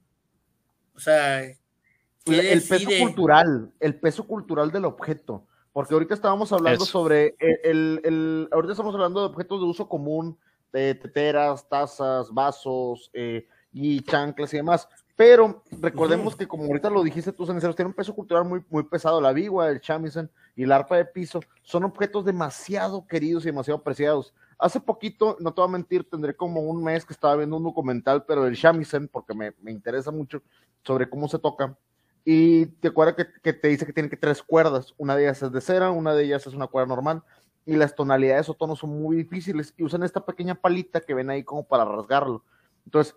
O 0.95 1.01
sea, 1.01 1.43
el 1.43 2.62
peso 2.62 2.90
cultural, 3.01 3.72
el 3.80 3.95
peso 3.97 4.26
cultural 4.26 4.70
del 4.70 4.84
objeto. 4.84 5.47
Porque 5.72 5.95
ahorita 5.95 6.14
estábamos 6.14 6.53
hablando 6.53 6.84
sobre 6.84 7.34
el, 7.38 8.01
el, 8.05 8.49
ahorita 8.53 8.72
estamos 8.72 8.95
hablando 8.95 9.20
de 9.20 9.26
objetos 9.26 9.61
de 9.61 9.66
uso 9.66 9.88
común, 9.88 10.38
de 10.72 10.95
teteras, 10.95 11.66
tazas, 11.68 12.30
vasos 12.30 13.11
eh, 13.14 13.47
y 13.72 14.01
chanclas 14.03 14.53
y 14.53 14.59
demás. 14.59 14.88
Pero 15.16 15.62
recordemos 15.80 16.36
que, 16.36 16.49
como 16.49 16.64
ahorita 16.64 16.90
lo 16.90 17.03
dijiste 17.03 17.32
tú, 17.32 17.47
Ceniceros, 17.47 17.76
tiene 17.76 17.88
un 17.88 17.95
peso 17.95 18.14
cultural 18.14 18.45
muy, 18.45 18.62
muy 18.68 18.82
pesado. 18.82 19.20
La 19.20 19.32
vigua, 19.32 19.70
el 19.70 19.80
shamisen 19.80 20.30
y 20.57 20.64
el 20.64 20.72
arpa 20.72 20.97
de 20.97 21.05
piso 21.05 21.40
son 21.62 21.84
objetos 21.84 22.24
demasiado 22.24 23.07
queridos 23.07 23.45
y 23.45 23.47
demasiado 23.47 23.82
preciados. 23.82 24.34
Hace 24.62 24.80
poquito, 24.80 25.36
no 25.40 25.52
te 25.52 25.60
voy 25.60 25.68
a 25.68 25.72
mentir, 25.72 26.08
tendré 26.08 26.36
como 26.36 26.60
un 26.60 26.84
mes 26.84 27.04
que 27.04 27.12
estaba 27.12 27.36
viendo 27.36 27.56
un 27.56 27.64
documental, 27.64 28.24
pero 28.24 28.44
del 28.44 28.54
shamisen, 28.54 29.08
porque 29.08 29.34
me, 29.34 29.52
me 29.60 29.72
interesa 29.72 30.10
mucho 30.12 30.40
sobre 30.84 31.10
cómo 31.10 31.26
se 31.26 31.38
toca. 31.38 31.76
Y 32.24 32.66
te 32.66 32.88
acuerdas 32.88 33.16
que, 33.16 33.26
que, 33.42 33.52
te 33.52 33.68
dice 33.68 33.84
que 33.84 33.92
tiene 33.92 34.08
que 34.08 34.16
tres 34.16 34.42
cuerdas. 34.42 34.94
Una 34.96 35.16
de 35.16 35.24
ellas 35.24 35.42
es 35.42 35.50
de 35.50 35.60
cera, 35.60 35.90
una 35.90 36.14
de 36.14 36.24
ellas 36.24 36.46
es 36.46 36.54
una 36.54 36.68
cuerda 36.68 36.94
normal 36.94 37.24
y 37.64 37.76
las 37.76 37.94
tonalidades 37.94 38.48
o 38.48 38.54
tonos 38.54 38.78
son 38.78 38.90
muy 38.90 39.16
difíciles 39.16 39.74
y 39.76 39.84
usan 39.84 40.02
esta 40.02 40.24
pequeña 40.24 40.54
palita 40.54 41.00
que 41.00 41.14
ven 41.14 41.30
ahí 41.30 41.44
como 41.44 41.64
para 41.64 41.84
rasgarlo. 41.84 42.44
Entonces, 42.84 43.14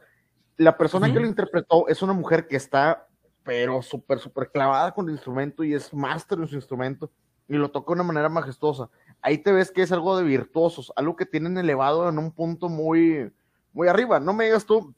la 0.58 0.78
persona 0.78 1.12
que 1.12 1.20
lo 1.20 1.28
interpretó 1.28 1.88
es 1.88 2.02
una 2.02 2.14
mujer 2.14 2.48
que 2.48 2.56
está, 2.56 3.08
pero 3.44 3.82
súper, 3.82 4.20
súper 4.20 4.52
clavada 4.52 4.94
con 4.94 5.08
el 5.08 5.16
instrumento 5.16 5.64
y 5.64 5.74
es 5.74 5.94
máster 5.94 6.40
en 6.40 6.48
su 6.48 6.56
instrumento 6.56 7.12
y 7.48 7.56
lo 7.56 7.70
toca 7.70 7.88
de 7.88 7.94
una 7.94 8.04
manera 8.04 8.30
majestuosa. 8.30 8.90
Ahí 9.26 9.40
te 9.40 9.52
ves 9.52 9.72
que 9.72 9.82
es 9.82 9.92
algo 9.92 10.16
de 10.16 10.24
virtuosos, 10.24 10.94
algo 10.96 11.16
que 11.16 11.26
tienen 11.26 11.58
elevado 11.58 12.08
en 12.08 12.20
un 12.20 12.32
punto 12.32 12.70
muy, 12.70 13.34
muy 13.74 13.88
arriba. 13.88 14.20
No 14.20 14.34
me 14.34 14.46
digas 14.46 14.68
tú 14.68 14.94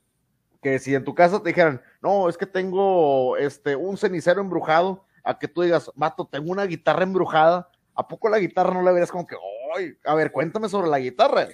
que 0.62 0.80
si 0.80 0.94
en 0.94 1.06
tu 1.06 1.16
casa 1.16 1.42
te 1.42 1.48
dijeran, 1.48 1.82
no, 2.02 2.28
es 2.28 2.38
que 2.38 2.46
tengo 2.46 3.38
este, 3.38 3.78
un 3.78 3.98
cenicero 3.98 4.42
embrujado, 4.42 5.06
a 5.24 5.40
que 5.40 5.48
tú 5.48 5.62
digas, 5.62 5.90
mato, 5.96 6.28
tengo 6.30 6.52
una 6.52 6.66
guitarra 6.66 7.04
embrujada, 7.04 7.72
¿a 7.96 8.06
poco 8.06 8.28
la 8.28 8.40
guitarra 8.40 8.74
no 8.74 8.82
la 8.82 8.92
verías 8.92 9.12
como 9.12 9.26
que, 9.26 9.38
¡ay! 9.78 9.98
A 10.04 10.14
ver, 10.14 10.34
cuéntame 10.34 10.68
sobre 10.68 10.90
la 10.90 11.00
guitarra. 11.00 11.48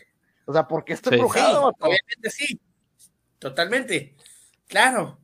O 0.46 0.52
sea, 0.52 0.68
¿por 0.68 0.84
qué 0.84 0.94
está 0.94 1.12
sí, 1.12 1.18
obviamente 1.20 2.30
sí, 2.32 2.60
totalmente, 3.38 4.16
claro. 4.66 5.20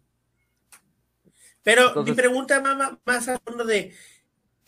Pero 1.64 2.04
mi 2.04 2.12
pregunta 2.12 2.62
más, 2.62 2.92
más 3.04 3.28
a 3.28 3.40
fondo 3.40 3.66
de, 3.66 3.92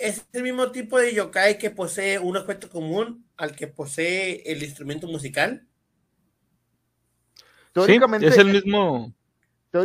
¿es 0.01 0.25
el 0.33 0.43
mismo 0.43 0.71
tipo 0.71 0.99
de 0.99 1.13
yokai 1.13 1.57
que 1.57 1.69
posee 1.69 2.19
un 2.19 2.37
objeto 2.37 2.69
común 2.69 3.25
al 3.37 3.55
que 3.55 3.67
posee 3.67 4.43
el 4.51 4.63
instrumento 4.63 5.07
musical? 5.07 5.67
Sí, 7.73 7.99
es 8.21 8.37
el 8.37 8.51
mismo, 8.51 9.13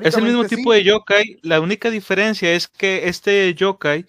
es 0.03 0.17
el 0.17 0.25
mismo 0.25 0.45
tipo 0.45 0.73
de 0.73 0.83
yokai. 0.83 1.39
La 1.43 1.61
única 1.61 1.91
diferencia 1.91 2.53
es 2.53 2.67
que 2.67 3.09
este 3.09 3.55
yokai 3.55 4.07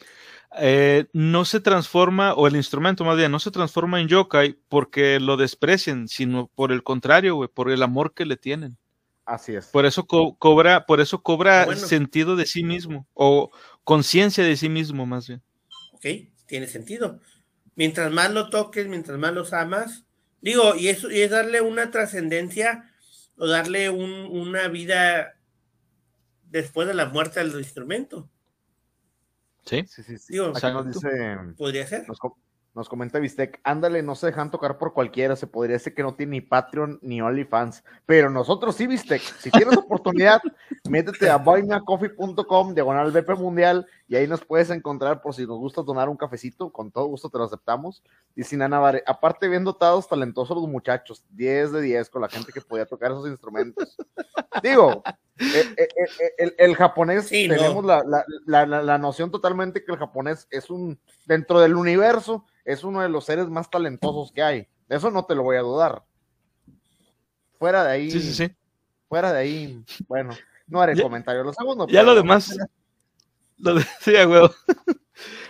eh, 0.60 1.06
no 1.14 1.46
se 1.46 1.60
transforma, 1.60 2.34
o 2.34 2.48
el 2.48 2.56
instrumento 2.56 3.04
más 3.04 3.18
bien, 3.18 3.32
no 3.32 3.40
se 3.40 3.52
transforma 3.52 4.02
en 4.02 4.08
yokai 4.08 4.58
porque 4.70 5.20
lo 5.20 5.38
desprecian, 5.38 6.08
sino 6.08 6.50
por 6.56 6.72
el 6.72 6.82
contrario, 6.84 7.52
por 7.54 7.70
el 7.70 7.84
amor 7.84 8.14
que 8.14 8.26
le 8.26 8.38
tienen. 8.38 8.78
Así 9.26 9.54
es. 9.54 9.68
Por 9.68 9.86
eso 9.86 10.08
cobra, 10.08 10.86
por 10.86 11.02
eso 11.02 11.22
cobra 11.22 11.76
sentido 11.76 12.36
de 12.36 12.46
sí 12.46 12.64
mismo, 12.64 13.06
o 13.14 13.52
conciencia 13.84 14.44
de 14.44 14.56
sí 14.56 14.70
mismo, 14.70 15.06
más 15.06 15.28
bien. 15.28 15.44
Ok, 15.98 16.06
tiene 16.46 16.68
sentido. 16.68 17.20
mientras 17.76 18.12
más 18.12 18.32
lo 18.32 18.50
toques, 18.50 18.88
mientras 18.88 19.18
más 19.20 19.34
los 19.34 19.54
amas, 19.54 20.06
digo, 20.42 20.76
y 20.76 20.88
eso 20.88 21.12
y 21.12 21.22
es 21.22 21.30
darle 21.30 21.62
una 21.62 21.92
trascendencia 21.92 22.90
o 23.38 23.48
darle 23.48 23.90
un, 23.92 24.12
una 24.12 24.68
vida 24.68 25.36
después 26.50 26.88
de 26.88 26.94
la 26.96 27.06
muerte 27.08 27.40
al 27.40 27.52
instrumento. 27.52 28.30
Sí, 29.66 29.84
Sí, 29.88 30.02
sí, 30.04 30.18
sí. 30.18 30.34
Digo, 30.34 30.48
Acá 30.56 30.72
nos 30.72 30.88
dice, 30.88 31.10
podría 31.58 31.86
ser. 31.86 32.08
nos, 32.08 32.18
co- 32.20 32.38
nos 32.74 32.88
comenta 32.90 33.20
Bistec, 33.20 33.60
ándale, 33.64 34.02
no 34.02 34.16
se 34.16 34.28
dejan 34.28 34.50
tocar 34.50 34.78
por 34.78 34.94
cualquiera, 34.94 35.36
se 35.36 35.46
podría 35.46 35.74
decir 35.74 35.94
que 35.94 36.04
no 36.04 36.16
tiene 36.16 36.32
ni 36.32 36.42
Patreon 36.42 37.00
ni 37.02 37.22
OnlyFans, 37.22 37.84
pero 38.06 38.30
nosotros 38.30 38.76
sí, 38.76 38.88
Bistec, 38.88 39.22
si 39.40 39.52
tienes 39.52 39.76
oportunidad, 39.78 40.40
métete 40.90 41.30
a 41.30 41.38
buymeacoffee.com, 41.38 42.74
diagonal 42.74 43.12
BP 43.12 43.36
Mundial, 43.36 43.86
y 44.10 44.16
ahí 44.16 44.26
nos 44.28 44.44
puedes 44.46 44.70
encontrar 44.70 45.22
por 45.22 45.34
si 45.34 45.46
nos 45.46 45.58
gusta 45.58 45.82
donar 45.82 46.08
un 46.08 46.16
cafecito, 46.18 46.72
con 46.72 46.92
todo 46.92 47.06
gusto 47.08 47.30
te 47.30 47.38
lo 47.38 47.44
aceptamos. 47.44 48.02
Y 48.36 48.44
sin 48.44 48.60
Navarre, 48.60 49.04
aparte 49.06 49.48
bien 49.50 49.64
dotados, 49.66 50.08
talentosos 50.08 50.56
los 50.58 50.68
muchachos, 50.70 51.26
10 51.32 51.72
de 51.74 51.82
10 51.82 52.10
con 52.10 52.22
la 52.22 52.30
gente 52.30 52.52
que 52.54 52.62
podía 52.62 52.86
tocar 52.86 53.12
esos 53.12 53.28
instrumentos. 53.28 53.98
Digo, 54.64 55.04
eh, 55.40 55.74
eh, 55.78 55.88
eh, 56.20 56.32
el, 56.38 56.56
el 56.58 56.76
japonés, 56.76 57.28
Sí, 57.28 57.48
no. 57.48 57.56
tenemos 57.56 57.84
la, 57.86 58.04
la, 58.06 58.24
la, 58.46 58.66
la- 58.66 58.82
la 58.84 58.98
noción 58.98 59.30
totalmente 59.30 59.84
que 59.84 59.92
el 59.92 59.98
japonés 59.98 60.48
es 60.52 60.70
un, 60.70 61.00
dentro 61.26 61.60
del 61.60 61.76
universo, 61.76 62.46
es 62.64 62.84
uno 62.84 63.02
de 63.02 63.10
los 63.10 63.26
seres 63.26 63.50
más 63.50 63.70
talentosos 63.70 64.32
que 64.32 64.42
hay. 64.42 64.68
De 64.88 64.96
eso 64.96 65.12
no 65.12 65.26
te 65.26 65.36
lo 65.36 65.44
voy 65.44 65.58
a 65.58 65.62
dudar. 65.62 66.04
Fuera 67.60 67.84
de 67.84 67.92
ahí, 67.92 68.12
sí, 68.12 68.22
sí, 68.22 68.34
sí. 68.34 68.56
fuera 69.10 69.34
de 69.34 69.40
ahí, 69.40 69.84
bueno, 70.08 70.34
no 70.68 70.80
haré 70.82 70.96
Ya- 70.96 71.04
comentario. 71.04 71.44
Lo 71.44 71.54
segundo, 71.54 71.88
Ya 71.88 72.02
pero- 72.02 72.14
lo 72.14 72.16
demás. 72.16 72.58
Lo 73.60 73.76
de, 73.76 73.86
sí, 74.02 74.16
a 74.16 74.28
huevo. 74.28 74.54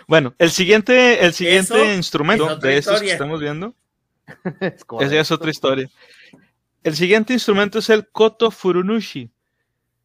Bueno, 0.06 0.34
el 0.38 0.50
siguiente, 0.50 1.24
el 1.24 1.34
siguiente 1.34 1.74
Eso 1.82 1.92
instrumento 1.94 2.52
es 2.52 2.60
de 2.60 2.78
estos 2.78 2.92
que 3.00 3.06
historia. 3.06 3.12
estamos 3.12 3.40
viendo, 3.40 3.74
es 4.60 4.84
esa 5.00 5.20
es 5.20 5.30
otra 5.30 5.50
historia. 5.50 5.90
El 6.82 6.96
siguiente 6.96 7.32
instrumento 7.34 7.78
es 7.80 7.90
el 7.90 8.08
koto 8.08 8.50
furunushi. 8.50 9.30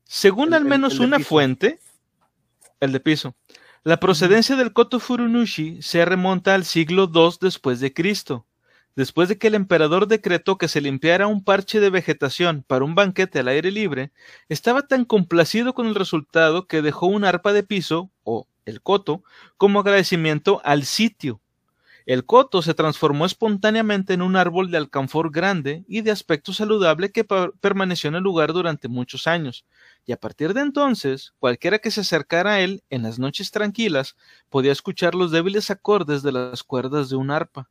Según 0.03 0.49
El- 0.49 0.53
al 0.55 0.65
menos 0.65 0.95
el 0.95 1.01
una 1.01 1.17
piso. 1.17 1.29
fuente, 1.29 1.79
el 2.81 2.91
de 2.91 2.99
piso, 2.99 3.35
la 3.85 3.99
procedencia 3.99 4.55
del 4.57 4.73
koto 4.73 4.99
furunushi 4.99 5.81
se 5.81 6.03
remonta 6.03 6.53
al 6.55 6.65
siglo 6.65 7.09
II 7.13 7.37
después 7.39 7.79
de 7.79 7.93
Cristo, 7.93 8.45
después 8.95 9.29
de 9.29 9.37
que 9.37 9.47
el 9.47 9.55
emperador 9.55 10.07
decretó 10.07 10.57
que 10.57 10.67
se 10.67 10.81
limpiara 10.81 11.27
un 11.27 11.43
parche 11.43 11.79
de 11.79 11.89
vegetación 11.89 12.63
para 12.67 12.85
un 12.85 12.95
banquete 12.95 13.39
al 13.39 13.47
aire 13.47 13.71
libre, 13.71 14.11
estaba 14.49 14.83
tan 14.83 15.05
complacido 15.05 15.73
con 15.73 15.87
el 15.87 15.95
resultado 15.95 16.67
que 16.67 16.81
dejó 16.81 17.07
un 17.07 17.25
arpa 17.25 17.53
de 17.53 17.63
piso, 17.63 18.11
o 18.23 18.47
el 18.65 18.81
koto, 18.81 19.23
como 19.57 19.79
agradecimiento 19.79 20.61
al 20.63 20.83
sitio. 20.83 21.41
El 22.05 22.25
coto 22.25 22.61
se 22.61 22.73
transformó 22.73 23.25
espontáneamente 23.25 24.13
en 24.13 24.21
un 24.21 24.35
árbol 24.35 24.69
de 24.71 24.77
alcanfor 24.77 25.31
grande 25.31 25.85
y 25.87 26.01
de 26.01 26.11
aspecto 26.11 26.51
saludable 26.51 27.11
que 27.11 27.25
permaneció 27.61 28.09
en 28.09 28.15
el 28.15 28.23
lugar 28.23 28.51
durante 28.51 28.89
muchos 28.89 29.25
años, 29.25 29.65
y 30.05 30.11
a 30.11 30.17
partir 30.17 30.53
de 30.53 30.61
entonces, 30.61 31.33
cualquiera 31.39 31.79
que 31.79 31.91
se 31.91 32.01
acercara 32.01 32.53
a 32.55 32.59
él 32.59 32.83
en 32.89 33.03
las 33.03 33.19
noches 33.19 33.51
tranquilas 33.51 34.17
podía 34.49 34.73
escuchar 34.73 35.15
los 35.15 35.31
débiles 35.31 35.71
acordes 35.71 36.23
de 36.23 36.33
las 36.33 36.63
cuerdas 36.63 37.09
de 37.09 37.15
un 37.15 37.31
arpa. 37.31 37.69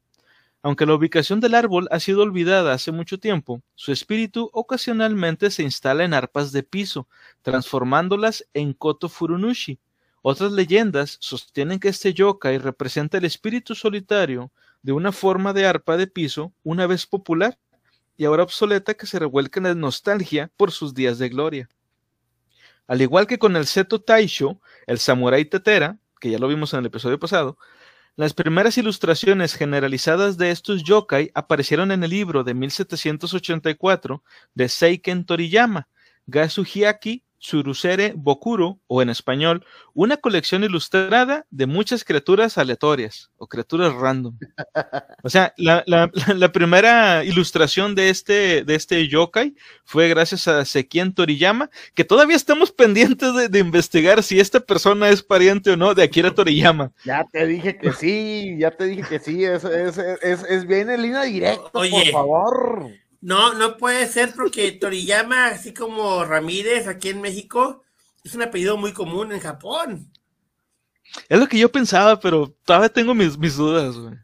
Aunque 0.63 0.87
la 0.87 0.95
ubicación 0.95 1.41
del 1.41 1.55
árbol 1.55 1.89
ha 1.91 1.99
sido 1.99 2.23
olvidada 2.23 2.73
hace 2.73 2.93
mucho 2.93 3.19
tiempo, 3.19 3.63
su 3.75 3.91
espíritu 3.91 4.49
ocasionalmente 4.53 5.51
se 5.51 5.65
instala 5.65 6.05
en 6.05 6.15
arpas 6.15 6.53
de 6.53 6.63
piso, 6.63 7.09
transformándolas 7.43 8.47
en 8.55 8.73
koto 8.73 9.09
furunushi, 9.09 9.81
otras 10.23 10.53
leyendas 10.53 11.17
sostienen 11.21 11.81
que 11.81 11.89
este 11.89 12.15
yokai 12.15 12.59
representa 12.59 13.19
el 13.19 13.25
espíritu 13.25 13.75
solitario 13.75 14.53
de 14.81 14.93
una 14.93 15.11
forma 15.11 15.53
de 15.53 15.67
arpa 15.67 15.97
de 15.97 16.07
piso 16.07 16.53
una 16.63 16.87
vez 16.87 17.07
popular 17.07 17.59
y 18.17 18.25
ahora 18.25 18.45
obsoleta 18.45 18.95
que 18.95 19.07
se 19.07 19.19
revuelca 19.19 19.59
en 19.59 19.65
la 19.65 19.75
nostalgia 19.75 20.53
por 20.57 20.71
sus 20.71 20.95
días 20.95 21.19
de 21.19 21.29
gloria. 21.29 21.69
Al 22.87 23.03
igual 23.03 23.27
que 23.27 23.39
con 23.41 23.57
el 23.57 23.67
Seto 23.67 24.01
Taisho, 24.01 24.61
el 24.87 25.01
Samurai 25.01 25.45
Tetera, 25.45 25.99
que 26.21 26.31
ya 26.31 26.39
lo 26.39 26.47
vimos 26.47 26.73
en 26.73 26.81
el 26.81 26.87
episodio 26.87 27.19
pasado, 27.19 27.59
las 28.15 28.35
primeras 28.35 28.77
ilustraciones 28.77 29.55
generalizadas 29.55 30.37
de 30.37 30.51
estos 30.51 30.85
yokai 30.85 31.31
aparecieron 31.35 31.91
en 31.93 32.05
el 32.05 32.11
libro 32.11 32.45
de 32.45 32.53
1784 32.53 34.23
de 34.55 34.69
Seiken 34.69 35.25
Toriyama, 35.25 35.89
Gasuhiaki 36.27 37.25
Tsurusere 37.43 38.13
Bokuro, 38.17 38.79
o 38.87 39.03
en 39.03 39.11
español, 39.11 39.65
una 39.95 40.17
colección 40.17 40.63
ilustrada 40.63 41.45
de 41.51 41.67
muchas 41.67 42.05
criaturas 42.05 42.57
aleatorias 42.57 43.31
o 43.37 43.49
criaturas 43.49 43.93
random. 43.95 44.39
O 45.25 45.29
sea, 45.29 45.53
la, 45.57 45.83
la- 45.87 46.11
la 46.37 46.53
primera 46.53 47.25
ilustración 47.25 47.97
de 47.97 48.11
este, 48.11 48.63
de 48.65 48.75
este 48.77 49.09
yokai 49.09 49.55
fue 49.85 50.09
gracias 50.09 50.47
a 50.47 50.65
Sekien 50.65 51.13
Toriyama, 51.15 51.69
que 51.95 52.05
todavía 52.05 52.37
estamos 52.37 52.71
pendientes 52.71 53.35
de, 53.35 53.49
de 53.49 53.59
investigar 53.59 54.23
si 54.23 54.39
esta 54.39 54.61
persona 54.61 55.09
es 55.09 55.23
pariente 55.23 55.73
o 55.73 55.77
no 55.77 55.95
de 55.95 56.05
Akira 56.05 56.33
Toriyama. 56.33 56.93
Ya 57.05 57.27
te 57.33 57.45
dije 57.47 57.77
que 57.77 57.93
sí, 57.93 58.57
ya 58.59 58.71
te 58.71 58.85
dije 58.85 59.03
que 59.09 59.19
sí, 59.19 59.45
es, 59.45 59.65
es, 59.65 59.99
es, 59.99 60.45
es 60.49 60.67
bien 60.67 60.91
en 60.91 61.03
línea 61.03 61.23
directa, 61.23 61.71
por 61.73 61.87
favor. 62.13 62.89
No, 63.23 63.55
no 63.55 63.77
puede 63.79 64.07
ser 64.09 64.35
porque 64.35 64.73
Toriyama, 64.81 65.47
así 65.47 65.73
como 65.73 66.25
Ramírez 66.25 66.87
aquí 66.89 67.09
en 67.09 67.21
México, 67.23 67.83
es 68.25 68.35
un 68.35 68.43
apellido 68.43 68.77
muy 68.77 68.93
común 68.93 69.33
en 69.33 69.41
Japón. 69.41 70.13
Es 71.29 71.39
lo 71.39 71.47
que 71.47 71.59
yo 71.59 71.71
pensaba, 71.71 72.19
pero 72.21 72.55
todavía 72.65 72.89
tengo 72.89 73.15
mis, 73.15 73.39
mis 73.39 73.57
dudas. 73.57 73.97
güey. 73.97 74.15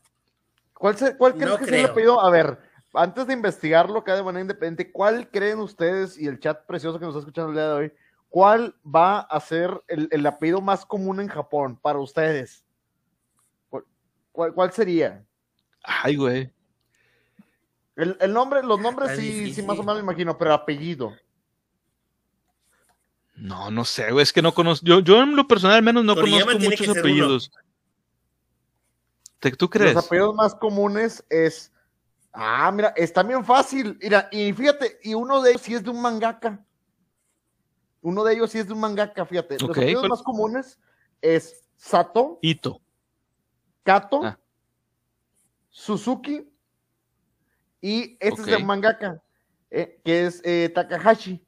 ¿Cuál, 0.75 0.97
se- 0.97 1.17
cuál 1.17 1.35
crees 1.35 1.49
No 1.51 1.59
que 1.59 1.65
le 1.67 1.71
creo. 1.83 1.95
pedido? 1.95 2.21
A 2.21 2.31
ver, 2.31 2.59
antes 2.95 3.27
de 3.27 3.33
investigarlo 3.35 3.99
acá 3.99 4.15
de 4.17 4.23
manera 4.23 4.43
independiente, 4.43 4.91
¿cuál 4.93 5.29
creen 5.31 5.59
ustedes 5.61 6.19
y 6.19 6.27
el 6.27 6.39
chat 6.41 6.65
precioso 6.67 6.99
que 6.99 7.05
nos 7.05 7.15
está 7.15 7.21
escuchando 7.21 7.51
el 7.51 7.57
día 7.57 7.69
de 7.69 7.73
hoy, 7.75 7.93
cuál 8.29 8.75
va 8.85 9.21
a 9.21 9.41
ser 9.41 9.83
el, 9.89 10.09
el 10.11 10.25
apellido 10.27 10.61
más 10.61 10.85
común 10.87 11.21
en 11.21 11.29
Japón 11.29 11.79
para 11.81 11.99
ustedes? 11.99 12.65
¿Cuál, 13.69 13.85
cuál- 14.33 14.55
cuál 14.55 14.73
sería? 14.73 15.25
Ay, 15.83 16.17
güey. 16.17 16.53
El, 17.99 18.17
el 18.21 18.33
nombre, 18.33 18.63
los 18.63 18.81
nombres 18.81 19.11
Está 19.11 19.21
sí, 19.21 19.53
sí, 19.53 19.63
más 19.63 19.77
o 19.79 19.83
menos 19.83 19.97
me 19.97 20.03
imagino, 20.03 20.39
pero 20.39 20.55
apellido. 20.55 21.13
No, 23.35 23.71
no 23.73 23.85
sé, 23.85 24.11
güey. 24.13 24.23
Es 24.23 24.33
que 24.33 24.41
no 24.41 24.55
conozco. 24.55 24.87
Yo, 24.87 25.01
yo 25.01 25.21
en 25.21 25.35
lo 25.37 25.47
personal, 25.49 25.77
al 25.77 25.83
menos, 25.83 26.05
no 26.05 26.15
Toriyama 26.15 26.53
conozco 26.53 26.71
muchos 26.71 26.97
apellidos. 26.97 27.51
¿Te- 29.41 29.51
¿Tú 29.51 29.69
crees? 29.69 29.95
Los 29.95 30.07
apellidos 30.07 30.35
más 30.35 30.55
comunes 30.55 31.25
es. 31.29 31.73
Ah, 32.33 32.71
mira, 32.73 32.93
está 32.97 33.25
bien 33.25 33.45
fácil. 33.45 33.99
Mira, 34.01 34.29
y 34.31 34.53
fíjate, 34.53 35.01
y 35.03 35.15
uno 35.15 35.43
de 35.43 35.51
ellos 35.51 35.63
sí 35.63 35.75
es 35.75 35.83
de 35.83 35.91
un 35.91 36.01
mangaka. 36.01 36.65
Uno 38.01 38.23
de 38.23 38.35
ellos 38.35 38.51
sí 38.51 38.59
es 38.59 38.67
de 38.69 38.75
un 38.75 38.81
mangaka, 38.81 39.27
fíjate. 39.27 39.59
Los 39.59 39.71
apellidos 39.71 40.09
más 40.09 40.23
comunes 40.23 40.79
es 41.21 41.69
Sato, 41.77 42.39
Ito. 42.43 42.81
Kato, 43.83 44.21
Ah. 44.23 44.39
Suzuki 45.69 46.49
y 47.81 48.17
este 48.21 48.51
es 48.53 48.57
un 48.59 48.67
mangaka, 48.67 49.23
eh, 49.71 50.01
que 50.05 50.27
es 50.27 50.41
eh, 50.45 50.71
Takahashi. 50.75 51.45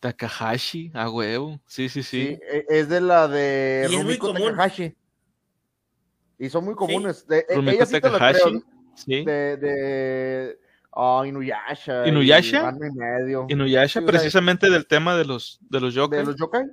Takahashi, 0.00 0.90
a 0.94 1.10
huevo. 1.10 1.60
Sí, 1.66 1.88
sí, 1.88 2.02
sí. 2.02 2.26
Sí, 2.28 2.40
eh, 2.50 2.64
es 2.68 2.88
de 2.88 3.00
la 3.00 3.26
de 3.26 3.88
Y 3.90 3.96
Rumiko. 3.96 4.32
Takahashi. 4.32 4.94
Y 6.38 6.48
son 6.48 6.64
muy 6.64 6.74
comunes. 6.74 7.26
De, 7.26 7.38
eh, 7.48 7.56
Rumiko 7.56 7.72
ella 7.76 7.86
sí 7.86 8.00
Takahashi. 8.00 8.40
creo, 8.42 8.62
Sí. 8.94 9.24
de, 9.24 9.56
de 9.56 10.58
ah, 10.92 11.22
Inuyasha. 11.26 12.06
¿Inuyasha? 12.06 12.62
Ranma 12.62 12.86
y 12.86 12.90
medio. 12.92 13.46
Inuyasha, 13.48 14.02
precisamente 14.02 14.70
del 14.70 14.86
tema 14.86 15.16
de 15.16 15.24
los, 15.24 15.58
de 15.68 15.80
los 15.80 15.94
yokai. 15.94 16.18
de 16.20 16.24
los 16.24 16.36
yokai. 16.36 16.64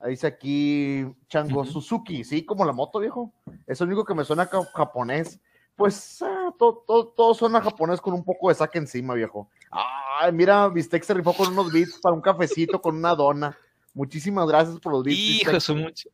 Ahí 0.00 0.10
dice 0.10 0.26
aquí 0.26 1.06
Chango. 1.28 1.64
Suzuki, 1.64 2.24
sí, 2.24 2.44
como 2.44 2.64
la 2.64 2.72
moto, 2.72 2.98
viejo. 2.98 3.32
Es 3.66 3.80
lo 3.80 3.86
único 3.86 4.04
que 4.04 4.14
me 4.14 4.24
suena 4.24 4.46
japonés. 4.46 5.40
Pues 5.76 6.22
todo, 6.58 6.84
todo, 6.86 7.08
todo 7.08 7.34
suena 7.34 7.60
japonés 7.60 8.00
con 8.00 8.14
un 8.14 8.24
poco 8.24 8.48
de 8.48 8.54
saque 8.54 8.78
encima, 8.78 9.14
viejo. 9.14 9.48
Ay, 9.70 10.32
mira, 10.32 10.68
Bistec 10.68 11.02
se 11.02 11.14
rifó 11.14 11.32
con 11.34 11.48
unos 11.52 11.72
beats 11.72 11.98
para 12.00 12.14
un 12.14 12.20
cafecito, 12.20 12.80
con 12.80 12.96
una 12.96 13.14
dona. 13.14 13.56
Muchísimas 13.94 14.46
gracias 14.48 14.78
por 14.80 14.92
los 14.92 15.02
beats. 15.04 15.18
Hijo, 15.18 15.36
Bistec. 15.52 15.54
eso 15.56 15.74
mucho. 15.74 16.08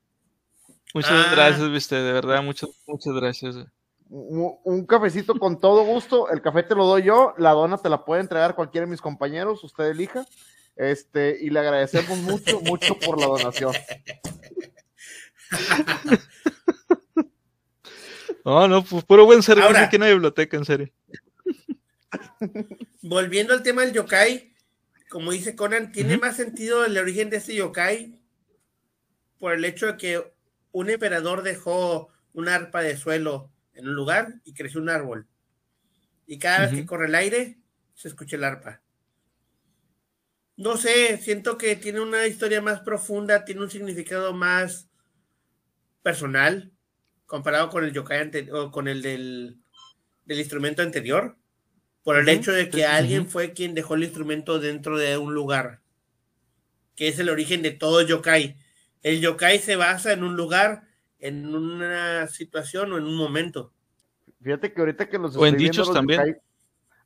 Muchas 0.95 1.13
Ah. 1.13 1.31
gracias, 1.33 1.71
viste, 1.71 1.97
de 1.97 2.13
verdad, 2.13 2.43
muchas, 2.43 2.71
muchas 2.87 3.13
gracias. 3.15 3.57
un 4.11 4.87
cafecito 4.87 5.35
con 5.39 5.61
todo 5.61 5.85
gusto. 5.85 6.31
El 6.31 6.41
café 6.41 6.63
te 6.63 6.75
lo 6.75 6.87
doy 6.87 7.03
yo, 7.03 7.35
la 7.37 7.51
dona 7.53 7.77
te 7.77 7.91
la 7.91 8.05
puede 8.07 8.23
entregar 8.23 8.55
cualquiera 8.55 8.87
de 8.87 8.91
mis 8.91 9.03
compañeros, 9.03 9.63
usted 9.65 9.85
elija. 9.85 10.25
Este, 10.77 11.37
y 11.41 11.51
le 11.51 11.59
agradecemos 11.61 12.17
mucho, 12.19 12.61
mucho 12.63 12.95
por 12.99 13.21
la 13.21 13.27
donación. 13.27 13.75
No, 18.49 18.67
no, 18.67 18.83
pues 18.83 19.05
puro 19.05 19.27
buen 19.27 19.43
servicio 19.43 19.67
Ahora- 19.67 19.85
aquí 19.85 19.97
en 19.97 20.03
la 20.03 20.09
biblioteca, 20.09 20.57
en 20.57 20.65
serio. 20.65 20.91
Volviendo 23.03 23.53
al 23.53 23.63
tema 23.63 23.83
del 23.83 23.93
yokai, 23.93 24.55
como 25.11 25.33
dice 25.33 25.55
Conan, 25.55 25.93
tiene 25.93 26.17
más 26.17 26.37
sentido 26.37 26.87
el 26.87 26.97
origen 26.97 27.29
de 27.29 27.37
este 27.37 27.55
yokai 27.55 28.19
por 29.39 29.53
el 29.53 29.67
hecho 29.67 29.85
de 29.89 29.97
que 29.99 30.33
un 30.73 30.89
emperador 30.89 31.43
dejó 31.43 32.09
una 32.33 32.55
arpa 32.55 32.81
de 32.81 32.97
suelo 32.97 33.53
en 33.75 33.87
un 33.87 33.95
lugar 33.95 34.37
y 34.45 34.55
creció 34.55 34.81
un 34.81 34.89
árbol. 34.89 35.27
Y 36.27 36.39
cada 36.39 36.61
vez 36.61 36.71
que 36.71 36.87
corre 36.87 37.09
el 37.09 37.17
aire, 37.17 37.59
se 37.93 38.09
escucha 38.09 38.37
el 38.37 38.45
arpa. 38.45 38.81
No 40.57 40.79
sé, 40.79 41.19
siento 41.19 41.59
que 41.59 41.77
tiene 41.77 42.01
una 42.01 42.27
historia 42.27 42.63
más 42.63 42.81
profunda, 42.81 43.45
tiene 43.45 43.61
un 43.61 43.71
significado 43.71 44.33
más 44.33 44.89
personal 46.03 46.73
comparado 47.29 47.69
con 47.69 47.85
el 47.85 47.93
yokai 47.93 48.51
o 48.51 48.73
con 48.73 48.89
el 48.89 49.03
del, 49.03 49.61
instrumento 50.27 50.83
anterior, 50.83 51.37
por 52.03 52.17
el 52.17 52.29
hecho 52.29 52.53
de 52.53 52.71
que 52.71 52.87
alguien 52.87 53.29
fue 53.29 53.53
quien 53.53 53.75
dejó 53.75 53.95
el 53.95 54.05
instrumento 54.05 54.59
dentro 54.59 54.99
de 54.99 55.19
un 55.19 55.35
lugar, 55.35 55.83
que 56.97 57.07
es 57.07 57.19
el 57.19 57.29
origen 57.29 57.61
de 57.63 57.71
todo 57.71 58.03
yokai. 58.03 58.57
El 59.03 59.21
yokai 59.21 59.59
se 59.59 59.77
basa 59.77 60.13
en 60.13 60.25
un 60.25 60.37
lugar, 60.37 60.89
en 61.19 61.55
una 61.55 62.27
situación 62.29 62.93
o 62.93 62.99
en 62.99 63.05
un 63.05 63.15
momento. 63.15 63.75
Fíjate 64.43 64.73
que 64.73 64.81
ahorita 64.81 65.09
que 65.11 65.19
los 65.19 65.37
o 65.37 65.47
en 65.47 65.59
dichos 65.59 65.93
también. 65.93 66.41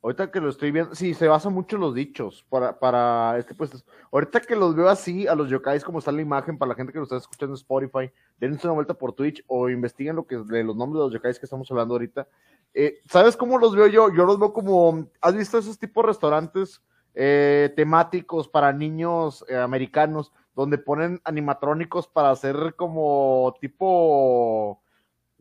Ahorita 0.03 0.33
que 0.33 0.41
lo 0.41 0.49
estoy 0.49 0.73
viendo, 0.73 0.97
sí, 0.97 1.15
se 1.15 1.29
basa 1.29 1.49
mucho 1.49 1.77
en 1.77 1.83
los 1.83 1.95
dichos 1.95 2.45
para, 2.49 2.77
para 2.77 3.39
este 3.39 3.55
pues. 3.55 3.85
Ahorita 4.11 4.41
que 4.41 4.57
los 4.57 4.75
veo 4.75 4.89
así, 4.89 5.29
a 5.29 5.37
los 5.37 5.49
yokais, 5.49 5.85
como 5.85 6.01
está 6.01 6.11
en 6.11 6.17
la 6.17 6.23
imagen, 6.23 6.59
para 6.59 6.71
la 6.71 6.75
gente 6.75 6.93
que 6.93 6.99
lo 6.99 7.05
está 7.05 7.19
escuchando 7.19 7.55
en 7.55 7.59
Spotify, 7.59 8.13
dense 8.37 8.67
una 8.67 8.75
vuelta 8.75 8.95
por 8.95 9.13
Twitch 9.13 9.45
o 9.47 9.69
investiguen 9.69 10.17
lo 10.17 10.27
que 10.27 10.39
de 10.39 10.65
los 10.65 10.75
nombres 10.75 10.99
de 10.99 11.05
los 11.05 11.13
yokais 11.13 11.39
que 11.39 11.47
estamos 11.47 11.71
hablando 11.71 11.95
ahorita. 11.95 12.27
Eh, 12.75 12.99
¿Sabes 13.09 13.37
cómo 13.37 13.59
los 13.59 13.77
veo 13.77 13.87
yo? 13.87 14.13
Yo 14.13 14.25
los 14.25 14.41
veo 14.41 14.53
como, 14.53 15.09
¿has 15.21 15.37
visto 15.37 15.57
esos 15.57 15.79
tipos 15.79 16.03
de 16.03 16.09
restaurantes 16.09 16.83
eh, 17.15 17.73
temáticos 17.77 18.49
para 18.49 18.73
niños 18.73 19.45
eh, 19.49 19.57
americanos 19.57 20.33
donde 20.57 20.79
ponen 20.79 21.21
animatrónicos 21.23 22.09
para 22.09 22.33
hacer 22.33 22.75
como 22.75 23.55
tipo, 23.61 24.83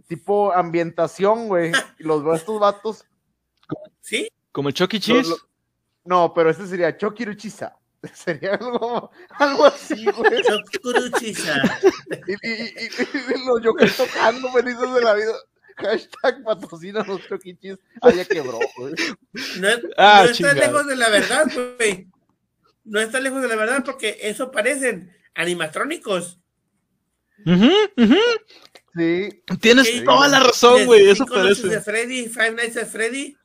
tipo 0.07 0.53
ambientación, 0.53 1.47
güey? 1.47 1.71
Y 1.97 2.03
los 2.03 2.23
veo 2.23 2.33
a 2.33 2.35
estos 2.35 2.59
vatos. 2.59 3.05
¿Sí? 4.01 4.29
¿Como 4.51 4.69
el 4.69 4.75
Chucky 4.75 4.99
Cheese? 4.99 5.33
no, 6.03 6.33
pero 6.33 6.49
este 6.49 6.67
sería 6.67 6.97
Chucky 6.97 7.25
Ruchiza. 7.25 7.75
Sería 8.13 8.55
algo, 8.55 9.11
algo 9.37 9.65
así, 9.65 10.05
güey. 10.05 10.41
Chucuruchiza. 10.71 11.61
y, 12.27 12.31
y, 12.31 12.51
y, 12.51 12.85
y, 12.87 13.45
los 13.45 13.61
yo 13.61 13.75
que 13.75 13.85
tocando 13.87 14.51
felices 14.51 14.93
de 14.93 15.01
la 15.01 15.13
vida. 15.13 15.33
Hashtag 15.77 16.43
patrocina 16.43 17.03
los 17.03 17.21
Chucky 17.27 17.55
Cheese. 17.57 17.79
Ah, 18.01 18.11
ya 18.11 18.25
quebró, 18.25 18.59
güey. 18.77 18.93
No, 19.59 19.67
ah, 19.97 20.23
no 20.25 20.31
está 20.31 20.53
lejos 20.53 20.87
de 20.87 20.95
la 20.95 21.09
verdad, 21.09 21.45
güey. 21.53 22.07
No 22.83 22.99
está 22.99 23.19
lejos 23.19 23.41
de 23.41 23.47
la 23.47 23.55
verdad 23.55 23.83
porque 23.85 24.17
eso 24.21 24.51
parecen 24.51 25.15
animatrónicos. 25.35 26.39
Uh 27.45 27.51
-huh, 27.51 27.91
uh 27.97 28.01
-huh. 28.01 28.41
Sí. 28.95 29.43
Tienes 29.61 29.87
sí, 29.87 30.03
toda 30.03 30.27
la 30.27 30.41
razón, 30.41 30.85
güey. 30.85 31.09
Eso 31.09 31.25
parece. 31.25 31.67
de 31.67 31.81
Freddy, 31.81 32.27
Five 32.27 32.51
Nights 32.51 32.77
at 32.77 32.87
Freddy. 32.87 33.37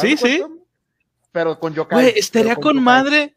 Sí, 0.00 0.16
sí. 0.16 0.42
Pero 1.32 1.58
con 1.58 1.74
yokai. 1.74 2.02
Güey, 2.02 2.18
estaría 2.18 2.54
con, 2.54 2.74
con 2.74 2.82
madre. 2.82 3.34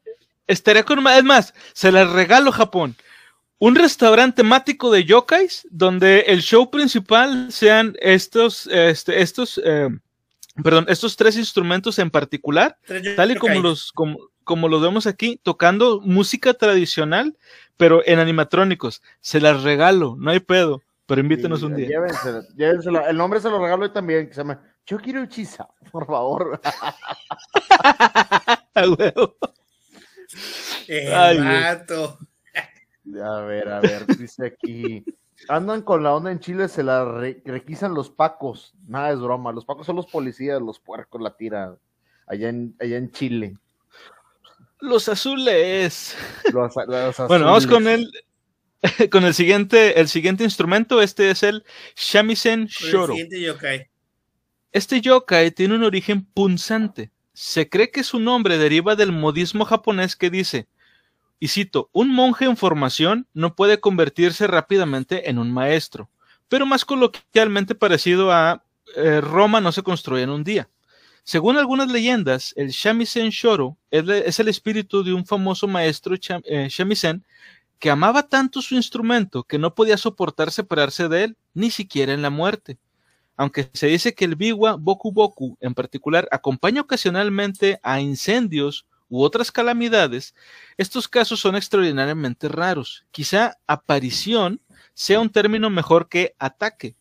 Estaría 0.47 0.83
con 0.83 1.01
madre. 1.01 1.19
Es 1.19 1.23
más, 1.23 1.53
se 1.73 1.91
les 1.91 2.09
regalo 2.09 2.51
Japón. 2.51 2.95
Un 3.57 3.75
restaurante 3.75 4.37
temático 4.43 4.91
de 4.91 5.05
yokais 5.05 5.65
donde 5.71 6.21
el 6.27 6.41
show 6.41 6.69
principal 6.69 7.51
sean 7.51 7.95
estos, 8.01 8.67
este, 8.67 9.21
estos, 9.21 9.61
eh, 9.63 9.87
perdón, 10.61 10.85
estos 10.89 11.15
tres 11.15 11.37
instrumentos 11.37 11.97
en 11.97 12.11
particular, 12.11 12.77
tal 13.15 13.31
y 13.31 13.35
como 13.35 13.61
los, 13.61 13.93
como, 13.93 14.17
como 14.43 14.67
los 14.67 14.81
vemos 14.81 15.07
aquí, 15.07 15.39
tocando 15.41 16.01
música 16.01 16.53
tradicional, 16.53 17.37
pero 17.77 18.03
en 18.05 18.19
animatrónicos. 18.19 19.01
Se 19.21 19.39
las 19.39 19.63
regalo, 19.63 20.17
no 20.19 20.31
hay 20.31 20.41
pedo, 20.41 20.81
pero 21.05 21.21
invítenos 21.21 21.61
sí, 21.61 21.65
un 21.65 21.75
día. 21.77 21.87
Llévensela, 21.87 22.43
llévensela. 22.57 23.09
El 23.09 23.15
nombre 23.15 23.39
se 23.39 23.49
lo 23.49 23.61
regalo 23.61 23.89
también, 23.89 24.27
que 24.27 24.33
se 24.33 24.41
llama 24.41 24.61
yo 24.85 24.99
quiero 24.99 25.21
Uchiza, 25.21 25.67
por 25.91 26.05
favor. 26.05 26.59
A 28.75 28.89
huevo. 28.89 29.35
El 30.87 31.43
vato. 31.43 32.19
A 33.23 33.39
ver, 33.41 33.69
a 33.69 33.79
ver, 33.79 34.05
dice 34.17 34.47
aquí. 34.47 35.05
Andan 35.47 35.81
con 35.81 36.03
la 36.03 36.13
onda 36.13 36.31
en 36.31 36.39
Chile, 36.39 36.67
se 36.67 36.83
la 36.83 37.05
re 37.05 37.41
requisan 37.45 37.93
los 37.93 38.09
pacos. 38.09 38.73
Nada 38.87 39.11
es 39.11 39.19
broma. 39.19 39.51
Los 39.51 39.65
pacos 39.65 39.85
son 39.85 39.95
los 39.95 40.07
policías, 40.07 40.61
los 40.61 40.79
puercos 40.79 41.21
la 41.21 41.35
tira. 41.35 41.77
Allá 42.27 42.49
en, 42.49 42.75
allá 42.79 42.97
en 42.97 43.11
Chile. 43.11 43.57
Los 44.79 45.07
azules. 45.07 46.17
Los, 46.51 46.75
los 46.75 47.19
azules. 47.19 47.27
Bueno, 47.27 47.45
vamos 47.45 47.67
con 47.67 47.87
el, 47.87 48.11
con 49.11 49.23
el 49.23 49.33
siguiente, 49.33 49.99
el 49.99 50.07
siguiente 50.07 50.43
instrumento. 50.43 51.01
Este 51.01 51.29
es 51.29 51.43
el 51.43 51.63
shamisen 51.95 52.65
shoro. 52.65 53.13
El 53.13 53.19
siguiente 53.19 53.41
yokai. 53.41 53.89
Este 54.75 54.99
yokai 54.99 55.51
tiene 55.51 55.75
un 55.75 55.85
origen 55.85 56.25
punzante. 56.25 57.09
Se 57.31 57.69
cree 57.69 57.91
que 57.91 58.03
su 58.03 58.19
nombre 58.19 58.57
deriva 58.57 58.97
del 58.97 59.13
modismo 59.13 59.63
japonés 59.63 60.17
que 60.17 60.29
dice, 60.29 60.67
y 61.39 61.47
cito, 61.47 61.89
un 61.93 62.09
monje 62.09 62.43
en 62.43 62.57
formación 62.57 63.25
no 63.33 63.55
puede 63.55 63.79
convertirse 63.79 64.47
rápidamente 64.47 65.29
en 65.29 65.39
un 65.39 65.49
maestro, 65.49 66.09
pero 66.49 66.65
más 66.65 66.83
coloquialmente 66.83 67.73
parecido 67.73 68.33
a 68.33 68.65
eh, 68.97 69.21
Roma 69.21 69.61
no 69.61 69.71
se 69.71 69.81
construye 69.81 70.23
en 70.23 70.29
un 70.29 70.43
día. 70.43 70.67
Según 71.23 71.55
algunas 71.55 71.89
leyendas, 71.89 72.53
el 72.57 72.71
shamisen 72.71 73.29
shoro 73.29 73.77
es, 73.91 74.41
el 74.41 74.49
espíritu 74.49 75.05
de 75.05 75.13
un 75.13 75.25
famoso 75.25 75.69
maestro 75.69 76.17
eh, 76.17 76.67
shamisen 76.69 77.23
que 77.79 77.91
amaba 77.91 78.27
tanto 78.27 78.61
su 78.61 78.75
instrumento 78.75 79.43
que 79.43 79.57
no 79.57 79.73
podía 79.73 79.95
soportar 79.95 80.51
separarse 80.51 81.07
de 81.07 81.23
él, 81.23 81.37
ni 81.53 81.71
siquiera 81.71 82.11
en 82.11 82.21
la 82.21 82.29
muerte. 82.29 82.77
Aunque 83.37 83.69
se 83.73 83.87
dice 83.87 84.13
que 84.13 84.25
el 84.25 84.35
biwa 84.35 84.75
boku 84.77 85.11
boku 85.11 85.57
en 85.59 85.73
particular 85.73 86.27
acompaña 86.31 86.81
ocasionalmente 86.81 87.79
a 87.83 87.99
incendios 87.99 88.85
u 89.09 89.21
otras 89.23 89.51
calamidades, 89.51 90.33
estos 90.77 91.07
casos 91.07 91.39
son 91.39 91.55
extraordinariamente 91.55 92.47
raros. 92.47 93.05
Quizá 93.11 93.57
aparición 93.67 94.61
sea 94.93 95.19
un 95.19 95.29
término 95.29 95.69
mejor 95.69 96.07
que 96.09 96.35
ataque. 96.39 96.95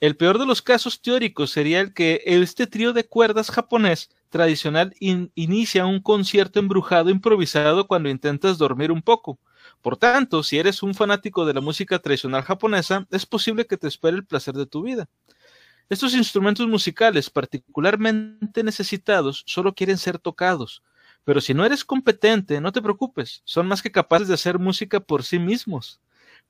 El 0.00 0.16
peor 0.16 0.38
de 0.38 0.46
los 0.46 0.60
casos 0.60 1.00
teóricos 1.00 1.50
sería 1.50 1.80
el 1.80 1.94
que 1.94 2.22
este 2.26 2.66
trío 2.66 2.92
de 2.92 3.06
cuerdas 3.06 3.50
japonés 3.50 4.10
tradicional 4.28 4.94
in 5.00 5.32
inicia 5.34 5.86
un 5.86 6.00
concierto 6.00 6.58
embrujado 6.58 7.08
improvisado 7.10 7.86
cuando 7.86 8.10
intentas 8.10 8.58
dormir 8.58 8.92
un 8.92 9.00
poco. 9.00 9.38
Por 9.80 9.96
tanto, 9.96 10.42
si 10.42 10.58
eres 10.58 10.82
un 10.82 10.94
fanático 10.94 11.46
de 11.46 11.54
la 11.54 11.60
música 11.60 11.98
tradicional 11.98 12.42
japonesa, 12.42 13.06
es 13.10 13.24
posible 13.24 13.66
que 13.66 13.76
te 13.78 13.88
espere 13.88 14.16
el 14.16 14.26
placer 14.26 14.54
de 14.54 14.66
tu 14.66 14.82
vida. 14.82 15.08
Estos 15.88 16.14
instrumentos 16.14 16.66
musicales 16.66 17.30
particularmente 17.30 18.64
necesitados 18.64 19.44
solo 19.46 19.72
quieren 19.72 19.98
ser 19.98 20.18
tocados, 20.18 20.82
pero 21.22 21.40
si 21.40 21.54
no 21.54 21.64
eres 21.64 21.84
competente, 21.84 22.60
no 22.60 22.72
te 22.72 22.82
preocupes, 22.82 23.42
son 23.44 23.68
más 23.68 23.82
que 23.82 23.92
capaces 23.92 24.26
de 24.26 24.34
hacer 24.34 24.58
música 24.58 24.98
por 24.98 25.22
sí 25.22 25.38
mismos. 25.38 26.00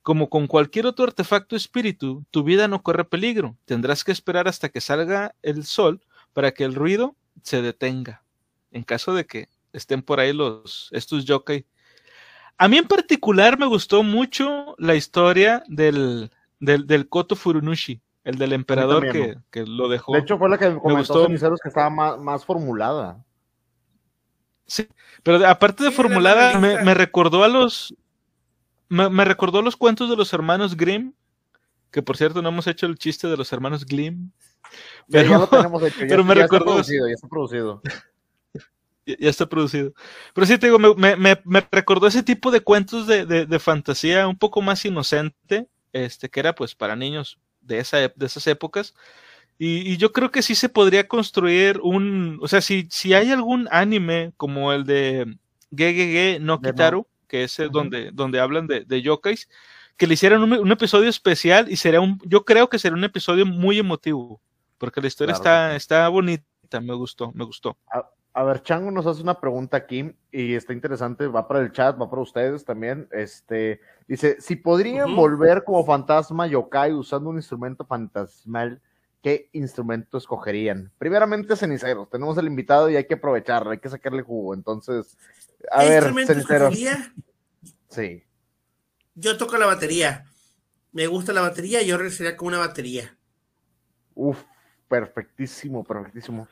Como 0.01 0.29
con 0.29 0.47
cualquier 0.47 0.87
otro 0.87 1.05
artefacto 1.05 1.55
espíritu, 1.55 2.25
tu 2.31 2.43
vida 2.43 2.67
no 2.67 2.81
corre 2.81 3.05
peligro, 3.05 3.55
tendrás 3.65 4.03
que 4.03 4.11
esperar 4.11 4.47
hasta 4.47 4.69
que 4.69 4.81
salga 4.81 5.35
el 5.43 5.65
sol 5.65 6.01
para 6.33 6.51
que 6.51 6.63
el 6.63 6.73
ruido 6.73 7.15
se 7.43 7.61
detenga, 7.61 8.23
en 8.71 8.83
caso 8.83 9.13
de 9.13 9.27
que 9.27 9.49
estén 9.71 10.01
por 10.01 10.19
ahí 10.19 10.33
los, 10.33 10.89
estos 10.93 11.25
yokai. 11.25 11.65
A 12.57 12.67
mí 12.67 12.77
en 12.77 12.87
particular 12.87 13.59
me 13.59 13.67
gustó 13.67 14.01
mucho 14.01 14.75
la 14.79 14.95
historia 14.95 15.63
del, 15.67 16.31
del, 16.59 16.87
del 16.87 17.07
Koto 17.07 17.35
Furunushi, 17.35 18.01
el 18.27 18.37
del 18.37 18.53
emperador 18.53 19.03
también, 19.05 19.25
que, 19.29 19.35
¿no? 19.35 19.43
que, 19.51 19.65
lo 19.71 19.87
dejó. 19.89 20.13
De 20.13 20.19
hecho, 20.19 20.37
fue 20.37 20.49
la 20.49 20.57
que 20.57 20.69
me 20.69 20.79
comentó 20.79 20.99
gustó. 21.13 21.23
Ceniceros 21.25 21.59
que 21.61 21.69
estaba 21.69 21.89
más, 21.89 22.17
más 22.19 22.45
formulada. 22.45 23.23
Sí, 24.65 24.87
pero 25.23 25.45
aparte 25.47 25.83
de 25.85 25.91
Sí, 25.91 25.95
formulada, 25.95 26.53
la 26.53 26.59
me, 26.59 26.83
me 26.83 26.93
recordó 26.93 27.43
a 27.43 27.47
los. 27.47 27.95
Me, 28.89 29.09
me 29.09 29.25
recordó 29.25 29.61
los 29.61 29.75
cuentos 29.77 30.09
de 30.09 30.15
los 30.17 30.31
hermanos 30.33 30.75
Grimm. 30.75 31.13
Que 31.91 32.01
por 32.01 32.17
cierto, 32.17 32.41
no 32.41 32.49
hemos 32.49 32.67
hecho 32.67 32.85
el 32.85 32.97
chiste 32.97 33.27
de 33.27 33.37
los 33.37 33.51
hermanos 33.53 33.85
Grimm. 33.85 34.29
Pero, 35.09 35.29
ya 35.29 35.37
lo 35.37 35.47
tenemos 35.47 35.81
hecho. 35.83 36.01
Ya, 36.01 36.07
pero 36.09 36.23
me 36.25 36.35
ya 36.35 36.43
está 36.43 36.57
recordó- 36.57 36.65
producido, 36.73 37.07
ya 37.07 37.13
está 37.13 37.27
producido. 37.29 37.81
ya, 39.05 39.15
ya 39.17 39.29
está 39.29 39.45
producido. 39.47 39.93
Pero 40.33 40.45
sí, 40.47 40.57
te 40.57 40.67
digo, 40.67 40.79
me, 40.79 40.93
me, 40.95 41.15
me- 41.15 41.41
me 41.45 41.65
recordó 41.71 42.07
ese 42.07 42.23
tipo 42.23 42.51
de 42.51 42.59
cuentos 42.59 43.07
de, 43.07 43.25
de, 43.25 43.45
de 43.45 43.59
fantasía 43.59 44.27
un 44.27 44.37
poco 44.37 44.61
más 44.61 44.83
inocente, 44.83 45.69
este, 45.93 46.27
que 46.29 46.41
era 46.41 46.53
pues 46.53 46.75
para 46.75 46.97
niños 46.97 47.39
de, 47.67 47.79
esa, 47.79 47.97
de 47.99 48.25
esas 48.25 48.47
épocas. 48.47 48.95
Y, 49.59 49.91
y 49.91 49.97
yo 49.97 50.11
creo 50.13 50.31
que 50.31 50.41
sí 50.43 50.55
se 50.55 50.69
podría 50.69 51.07
construir 51.07 51.79
un, 51.81 52.39
o 52.41 52.47
sea, 52.47 52.61
si, 52.61 52.87
si 52.91 53.13
hay 53.13 53.31
algún 53.31 53.67
anime 53.71 54.31
como 54.37 54.71
el 54.71 54.85
de 54.85 55.37
Gegege 55.75 56.39
no. 56.39 56.61
Kitaru, 56.61 57.07
que 57.27 57.43
es 57.43 57.59
el 57.59 57.67
Ujú. 57.67 57.77
donde, 57.79 58.11
donde 58.11 58.39
hablan 58.39 58.67
de, 58.67 58.85
de 58.85 59.01
yokais, 59.01 59.49
que 59.97 60.07
le 60.07 60.13
hicieran 60.13 60.43
un, 60.43 60.53
un 60.53 60.71
episodio 60.71 61.09
especial 61.09 61.71
y 61.71 61.77
sería 61.77 62.01
un, 62.01 62.19
yo 62.25 62.45
creo 62.45 62.69
que 62.69 62.79
sería 62.79 62.97
un 62.97 63.03
episodio 63.03 63.45
muy 63.45 63.79
emotivo, 63.79 64.39
porque 64.77 65.01
la 65.01 65.07
historia 65.07 65.33
Claro 65.33 65.73
está, 65.73 65.75
está 65.75 66.07
bonita, 66.09 66.79
me 66.81 66.93
gustó, 66.93 67.31
me 67.33 67.43
gustó. 67.43 67.77
A 68.37 68.43
ver, 68.43 68.61
Chango 68.61 68.91
nos 68.91 69.07
hace 69.07 69.23
una 69.23 69.41
pregunta 69.41 69.77
aquí 69.77 70.15
y 70.31 70.53
está 70.53 70.71
interesante, 70.71 71.25
va 71.25 71.47
para 71.47 71.59
el 71.59 71.71
chat, 71.71 71.99
va 71.99 72.07
para 72.07 72.21
ustedes 72.21 72.63
también. 72.63 73.07
Este 73.11 73.81
dice: 74.07 74.39
si 74.39 74.55
podrían 74.55 75.15
volver 75.15 75.63
como 75.63 75.83
fantasma 75.83 76.45
yokai 76.45 76.93
usando 76.93 77.31
un 77.31 77.37
instrumento 77.37 77.83
fantasmal, 77.83 78.79
¿qué 79.23 79.49
instrumento 79.53 80.19
escogerían? 80.19 80.91
Primeramente, 80.99 81.55
ceniceros. 81.55 82.11
Tenemos 82.11 82.37
el 82.37 82.45
invitado 82.45 82.91
y 82.91 82.95
hay 82.95 83.07
que 83.07 83.15
aprovecharlo, 83.15 83.71
hay 83.71 83.79
que 83.79 83.89
sacarle 83.89 84.21
jugo. 84.21 84.53
Entonces, 84.53 85.17
a 85.71 85.79
¿Qué 85.79 85.89
ver, 85.89 86.03
instrumento 86.03 86.33
ceniceros. 86.33 86.73
escogería? 86.73 87.13
Sí. 87.89 88.23
Yo 89.15 89.35
toco 89.39 89.57
la 89.57 89.65
batería. 89.65 90.25
Me 90.91 91.07
gusta 91.07 91.33
la 91.33 91.41
batería, 91.41 91.81
yo 91.81 91.97
regresaría 91.97 92.37
con 92.37 92.49
una 92.49 92.59
batería. 92.59 93.17
Uf, 94.13 94.43
perfectísimo, 94.87 95.83
perfectísimo. 95.83 96.47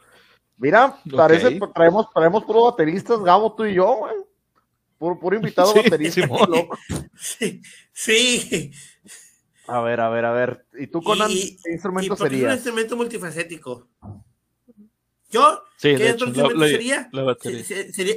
Mira, 0.58 0.98
parece, 1.16 1.60
traemos, 1.74 2.08
traemos 2.14 2.44
puro 2.46 2.64
bateristas, 2.66 3.20
Gabo, 3.22 3.54
tú 3.56 3.66
y 3.66 3.74
yo, 3.76 3.96
güey. 3.98 4.16
Puro, 4.98 5.20
puro 5.20 5.36
invitado 5.36 5.74
Sí, 5.74 5.80
baterista. 5.90 6.22
Simón. 6.22 6.50
loco. 6.50 6.78
Sí, 7.18 7.62
sí. 7.92 8.72
A 9.68 9.82
ver, 9.82 10.00
a 10.00 10.10
ver, 10.10 10.26
a 10.26 10.32
ver. 10.32 10.66
¿Y 10.80 10.88
tú, 10.88 11.02
Conan, 11.02 11.30
Y- 11.32 11.58
qué 11.64 11.72
instrumento 11.74 12.14
es 12.14 12.22
un 12.22 12.52
instrumento 12.52 12.96
multifacético. 12.96 13.88
Yo, 15.30 15.62
Sí, 15.76 15.96
¿qué 15.96 16.12
otro 16.12 16.14
hecho, 16.14 16.26
instrumento 16.28 16.60
la- 16.62 16.68
sería? 16.68 17.10
la 17.12 17.24
batería. 17.24 17.64
Se- 17.64 17.84
se- 17.88 17.94
sería? 17.94 18.16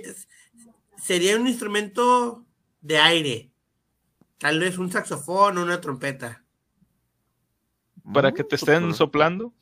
Sería 1.03 1.36
un 1.36 1.47
instrumento 1.49 2.45
de 2.80 2.99
aire. 2.99 3.51
Tal 4.39 4.61
vez 4.61 4.78
un 4.78 4.93
saxofón 4.93 5.59
o 5.59 5.62
una 5.62 5.80
trompeta. 5.80 6.45
Para 8.12 8.32
que 8.32 8.45
te 8.45 8.55
estén 8.57 8.95
soplando. 8.95 9.53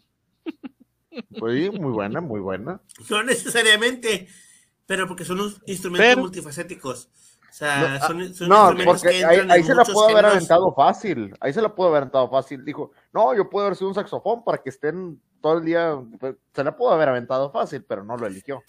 Pues 1.39 1.55
sí, 1.55 1.71
muy 1.79 1.93
buena, 1.93 2.21
muy 2.21 2.41
buena. 2.41 2.81
No 3.11 3.23
necesariamente, 3.23 4.29
pero 4.87 5.07
porque 5.09 5.25
son 5.25 5.41
unos 5.41 5.61
instrumentos 5.67 6.07
Pero- 6.09 6.21
multifacéticos. 6.23 7.09
O 7.49 7.53
sea, 7.59 7.81
No, 7.81 7.87
ah, 7.87 8.07
son, 8.07 8.35
son 8.35 8.49
No, 8.51 8.57
instrumentos 8.71 9.03
que 9.03 9.09
porque 9.09 9.25
ahí, 9.25 9.35
entran 9.39 9.51
ahí 9.51 9.62
se 9.62 9.75
la 9.75 9.85
pudo 9.85 10.09
haber 10.11 10.27
aventado 10.27 10.75
fácil. 10.75 11.35
Ahí 11.41 11.53
se 11.55 11.62
la 11.62 11.75
pudo 11.75 11.89
haber 11.89 12.03
aventado 12.03 12.29
fácil. 12.31 12.62
Dijo, 12.64 12.91
no, 13.14 13.35
yo 13.35 13.49
puedo 13.49 13.64
haber 13.67 13.77
sido 13.79 13.89
un 13.89 13.95
saxofón 13.95 14.45
para 14.45 14.59
que 14.59 14.69
estén 14.69 15.19
todo 15.41 15.57
el 15.59 15.64
día. 15.64 15.97
Pues, 16.21 16.35
Se 16.55 16.62
la 16.62 16.77
pudo 16.77 16.91
haber 16.91 17.09
aventado 17.09 17.51
fácil, 17.51 17.83
pero 17.85 18.05
no 18.05 18.17
lo 18.19 18.27
eligió. 18.27 18.62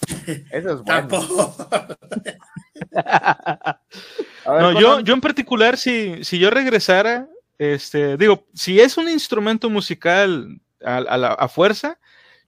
Eso 0.51 0.73
es 0.73 0.81
bueno. 0.83 0.83
Tampoco. 0.85 1.55
A 2.95 4.51
ver, 4.53 4.61
No, 4.61 4.79
yo, 4.79 4.99
yo 5.01 5.13
en 5.13 5.21
particular, 5.21 5.77
si, 5.77 6.23
si 6.23 6.39
yo 6.39 6.49
regresara, 6.49 7.27
este, 7.57 8.15
digo, 8.17 8.45
si 8.53 8.79
es 8.79 8.97
un 8.97 9.09
instrumento 9.09 9.69
musical 9.69 10.61
a, 10.83 10.97
a 10.97 11.17
la- 11.17 11.33
a 11.33 11.47
fuerza, 11.47 11.99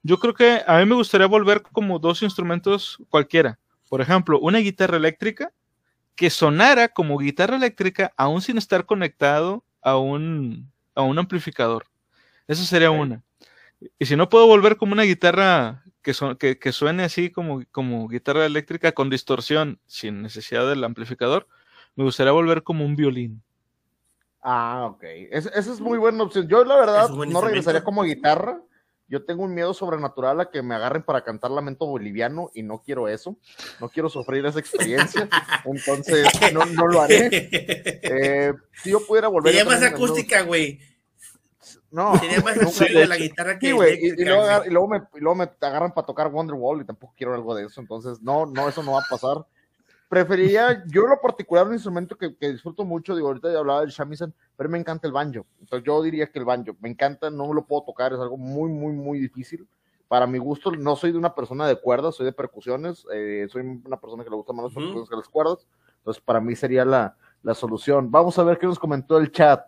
yo 0.04 0.18
creo 0.20 0.34
que 0.34 0.62
a 0.66 0.78
mí 0.80 0.86
me 0.86 0.96
gustaría 0.96 1.28
volver 1.28 1.62
como 1.62 2.00
dos 2.00 2.22
instrumentos 2.22 2.98
cualquiera. 3.10 3.60
Por 3.90 4.02
ejemplo, 4.02 4.40
una 4.40 4.60
guitarra 4.60 4.98
eléctrica 4.98 5.52
que 6.16 6.30
sonara 6.30 6.90
como 6.90 7.18
guitarra 7.18 7.56
eléctrica 7.56 8.12
aún 8.18 8.42
sin 8.42 8.58
estar 8.58 8.86
conectado 8.86 9.64
a 9.82 9.98
un, 9.98 10.72
a 10.96 11.02
un 11.02 11.18
amplificador. 11.18 11.86
Esa 12.48 12.64
sería 12.64 12.92
una. 12.92 13.24
Y 13.98 14.06
si 14.06 14.16
no 14.16 14.28
puedo 14.30 14.46
volver 14.48 14.76
como 14.78 14.94
una 14.94 15.04
guitarra 15.04 15.84
que, 16.02 16.14
son- 16.14 16.36
que, 16.36 16.60
que 16.60 16.72
suene 16.74 17.04
así 17.04 17.30
como, 17.30 17.64
como 17.72 18.08
guitarra 18.10 18.46
eléctrica 18.46 18.92
con 18.92 19.10
distorsión, 19.10 19.80
sin 19.88 20.22
necesidad 20.22 20.68
del 20.68 20.84
amplificador, 20.84 21.48
me 21.96 22.04
gustaría 22.04 22.32
volver 22.34 22.64
como 22.64 22.86
un 22.86 22.96
violín. 22.96 23.42
Ah, 24.42 24.88
ok. 24.92 25.04
Es- 25.32 25.46
esa 25.48 25.74
es 25.74 25.80
muy 25.82 25.98
buena 25.98 26.24
opción. 26.24 26.48
Yo, 26.48 26.64
la 26.64 26.76
verdad, 26.76 27.10
no 27.34 27.42
regresaría 27.48 27.84
como 27.84 28.04
guitarra. 28.04 28.62
Yo 29.10 29.26
tengo 29.26 29.44
un 29.44 29.56
miedo 29.56 29.74
sobrenatural 29.74 30.40
a 30.40 30.52
que 30.52 30.62
me 30.62 30.76
agarren 30.76 31.02
para 31.02 31.24
cantar 31.24 31.50
lamento 31.50 31.88
boliviano 31.88 32.52
y 32.54 32.62
no 32.62 32.82
quiero 32.84 33.08
eso. 33.08 33.38
No 33.82 33.90
quiero 33.90 34.08
sufrir 34.08 34.46
esa 34.46 34.60
experiencia. 34.60 35.28
Entonces, 35.66 36.28
no, 36.54 36.64
no 36.66 36.88
lo 36.88 37.02
haré. 37.02 37.30
Eh, 37.32 38.54
si 38.84 38.92
yo 38.92 39.06
pudiera 39.06 39.28
volver 39.28 39.54
Sería 39.54 39.66
más 39.66 39.82
acústica, 39.82 40.44
güey. 40.44 40.80
No, 41.92 42.18
Sería 42.20 42.42
más 42.42 42.58
acústica 42.58 43.08
la 43.08 43.18
guitarra 43.18 43.58
que 43.58 43.68
Sí, 43.68 43.72
güey, 43.72 44.16
luego, 44.18 44.66
y 44.66 44.70
luego 44.70 44.88
me, 44.88 44.98
y 45.16 45.20
luego 45.20 45.36
me 45.36 45.50
agarran 45.60 45.92
para 45.92 46.06
tocar 46.06 46.28
Wonderwall 46.28 46.82
y 46.82 46.86
tampoco 46.86 47.14
quiero 47.18 47.34
algo 47.34 47.56
de 47.56 47.66
eso, 47.66 47.82
entonces 47.82 48.22
no, 48.22 48.46
no, 48.46 48.70
eso 48.70 48.84
no 48.84 48.94
va 48.94 49.00
a 49.00 49.10
pasar. 49.10 49.46
Preferiría, 50.10 50.84
yo 50.88 51.04
en 51.04 51.12
lo 51.12 51.22
particular, 51.22 51.68
un 51.68 51.74
instrumento 51.74 52.18
que, 52.18 52.36
que 52.36 52.52
disfruto 52.52 52.84
mucho, 52.84 53.16
digo, 53.16 53.28
ahorita 53.28 53.52
ya 53.54 53.60
hablaba 53.60 53.82
del 53.82 53.92
shamisen, 53.92 54.34
pero 54.58 54.68
me 54.68 54.80
encanta 54.80 55.08
el 55.08 55.14
banjo, 55.14 55.46
entonces 55.60 55.86
yo 55.86 56.02
diría 56.02 56.26
que 56.26 56.40
el 56.40 56.46
banjo, 56.46 56.76
me 56.82 56.90
encanta, 56.90 57.30
no 57.30 57.54
lo 57.54 57.66
puedo 57.66 57.84
tocar, 57.84 58.12
es 58.12 58.20
algo 58.20 58.36
muy, 58.36 58.72
muy, 58.72 58.92
muy 58.92 59.20
difícil. 59.20 59.68
Para 60.08 60.26
mi 60.26 60.40
gusto, 60.40 60.72
no 60.72 60.96
soy 60.96 61.12
de 61.12 61.20
una 61.20 61.36
persona 61.36 61.68
de 61.68 61.80
cuerdas, 61.80 62.16
soy 62.16 62.26
de 62.26 62.32
percusiones, 62.32 63.06
eh, 63.14 63.48
soy 63.52 63.62
una 63.62 63.98
persona 63.98 64.24
que 64.24 64.32
le 64.32 64.36
gusta 64.36 64.52
más 64.52 64.66
las 64.66 64.74
percusiones 64.74 65.08
que 65.08 65.16
las 65.16 65.30
cuerdas, 65.30 65.68
entonces 66.00 66.24
para 66.24 66.42
mí 66.42 66.56
sería 66.56 66.84
la, 66.84 67.16
la 67.44 67.54
solución. 67.54 68.10
Vamos 68.10 68.40
a 68.40 68.44
ver 68.44 68.58
qué 68.58 68.66
nos 68.66 68.80
comentó 68.80 69.20
el 69.20 69.32
chat. 69.32 69.64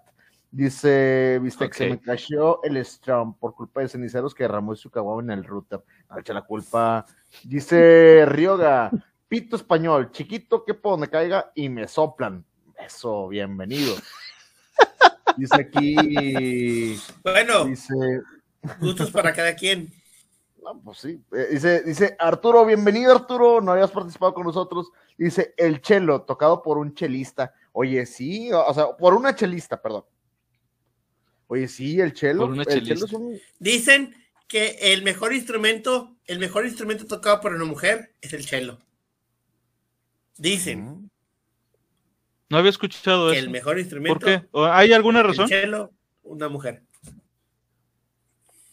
Dice, 0.50 1.40
viste 1.42 1.70
que 1.70 1.74
se 1.74 1.90
me 1.90 2.00
cayó 2.00 2.62
el 2.64 2.84
Strum 2.84 3.36
por 3.36 3.56
culpa 3.56 3.80
de 3.80 3.88
ceniceros 3.88 4.36
que 4.36 4.44
derramó 4.44 4.76
su 4.76 4.90
caguama 4.90 5.22
en 5.22 5.40
el 5.40 5.46
router. 5.46 5.82
No 6.10 6.20
echa 6.20 6.34
la 6.34 6.42
culpa. 6.42 7.06
Dice 7.46 8.26
Ryoga, 8.26 8.92
pito 9.32 9.56
español, 9.56 10.12
chiquito 10.12 10.66
que 10.66 10.74
por 10.74 10.92
donde 10.92 11.10
caiga 11.10 11.54
y 11.56 11.70
me 11.70 11.88
soplan. 11.88 12.44
Eso, 12.86 13.30
bienvenido. 13.30 13.96
Dice 15.38 15.56
aquí, 15.56 17.00
Bueno, 17.24 17.64
dice, 17.64 17.94
gustos 18.82 19.10
para 19.10 19.32
cada 19.32 19.56
quien. 19.56 19.90
no, 20.62 20.82
pues 20.84 20.98
sí, 20.98 21.24
eh, 21.32 21.48
dice, 21.52 21.82
dice 21.84 22.18
Arturo, 22.20 22.66
bienvenido 22.66 23.14
Arturo, 23.14 23.62
no 23.62 23.72
habías 23.72 23.92
participado 23.92 24.34
con 24.34 24.46
nosotros. 24.46 24.92
Dice 25.18 25.54
el 25.56 25.80
chelo, 25.80 26.24
tocado 26.24 26.62
por 26.62 26.78
un 26.78 26.94
chelista. 26.94 27.54
Oye, 27.72 28.06
sí, 28.06 28.52
o 28.52 28.66
o 28.66 28.74
sea, 28.74 28.98
por 28.98 29.14
una 29.14 29.34
chelista, 29.34 29.82
perdón. 29.82 30.04
Oye, 31.48 31.70
sí, 31.70 32.02
el 32.02 32.12
chelo. 32.12 32.42
Por 32.42 32.50
una 32.50 32.64
el 32.64 32.68
chelo 32.68 32.86
chelista. 32.86 33.06
es 33.06 33.14
un, 33.14 33.40
Dicen 33.60 34.16
que 34.50 34.78
el 34.82 35.04
mejor 35.04 35.34
instrumento, 35.34 36.18
el 36.26 36.40
mejor 36.40 36.66
instrumento 36.66 37.06
tocado 37.06 37.40
por 37.40 37.54
una 37.54 37.64
mujer 37.64 38.14
es 38.20 38.34
el 38.34 38.44
cello. 38.44 38.78
Dicen 40.42 41.12
No 42.50 42.58
había 42.58 42.72
escuchado 42.72 43.30
que 43.30 43.38
eso. 43.38 43.46
el 43.46 43.52
mejor 43.52 43.78
instrumento 43.78 44.20
¿Por 44.20 44.26
qué? 44.28 44.48
¿O 44.52 44.66
¿Hay 44.66 44.92
alguna 44.92 45.20
el 45.22 45.28
razón? 45.28 45.48
cello, 45.48 45.92
una 46.24 46.50
mujer. 46.50 46.82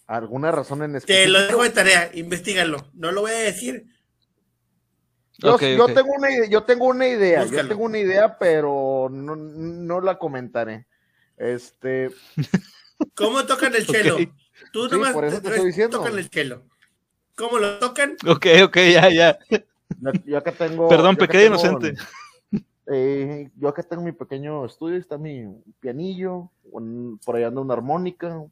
alguna 0.07 0.51
razón 0.51 0.83
en 0.83 0.93
Te 0.93 0.99
específico. 0.99 1.33
lo 1.33 1.47
dejo 1.47 1.63
de 1.65 1.71
tarea, 1.71 2.11
investigalo. 2.15 2.91
No 2.95 3.13
lo 3.13 3.21
voy 3.21 3.33
a 3.33 3.39
decir. 3.41 3.85
Yo, 5.41 5.57
tengo 5.59 6.13
una 6.17 6.31
idea, 6.31 6.47
yo 6.49 6.65
tengo 6.65 6.87
una 6.87 7.07
idea, 7.07 7.45
yo 7.45 7.69
tengo 7.69 7.85
una 7.85 7.99
idea, 7.99 8.39
pero 8.39 9.09
no, 9.13 9.37
no 9.37 10.01
la 10.01 10.19
comentaré. 10.19 10.87
Este, 11.37 12.11
¿Cómo 13.15 13.45
tocan 13.45 13.75
el 13.75 13.85
cello? 13.87 14.17
Ok. 14.17 14.23
Tú 14.73 14.87
Sí, 14.89 14.93
nomás 14.93 15.13
por 15.13 15.25
eso 15.27 15.37
te 15.37 15.43
te- 15.43 15.55
estoy 15.55 15.67
diciendo. 15.69 15.99
tocan 15.99 16.19
el 16.19 16.29
cello. 16.31 16.65
¿Cómo 17.37 17.59
lo 17.59 17.79
tocan? 17.79 18.17
Ok, 18.27 18.47
ok, 18.65 18.77
ya, 18.95 19.11
ya. 19.11 19.39
Yo, 20.01 20.11
yo 20.25 20.39
acá 20.39 20.53
tengo. 20.53 20.89
Perdón, 20.89 21.17
pequeño 21.17 21.57
tengo- 21.57 21.69
inocente. 21.71 22.03
Eh, 22.91 23.51
yo 23.57 23.69
acá 23.69 23.83
tengo 23.83 24.03
mi 24.03 24.13
pequeño 24.13 24.65
estudio, 24.65 24.97
está 24.97 25.19
mi 25.19 25.47
pianillo, 25.81 26.51
un- 26.71 27.21
por 27.25 27.37
ahí 27.37 27.45
anda 27.45 27.61
una 27.61 27.75
armónica, 27.75 28.43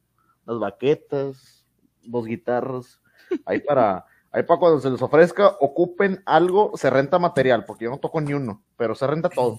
unas 0.47 0.61
baquetas, 0.61 1.65
dos 2.03 2.27
guitarras. 2.27 3.01
Ahí 3.47 3.61
para, 3.61 4.05
ahí 4.31 4.43
para 4.43 4.61
cuando 4.61 4.81
se 4.81 4.91
les 4.91 5.01
ofrezca, 5.01 5.57
ocupen 5.61 6.23
algo, 6.27 6.73
se 6.75 6.91
renta 6.91 7.19
material, 7.19 7.65
porque 7.65 7.85
yo 7.87 7.91
no 7.91 7.99
toco 7.99 8.21
ni 8.21 8.35
uno, 8.35 8.63
pero 8.77 8.95
se 8.95 9.07
renta 9.07 9.31
todo. 9.31 9.59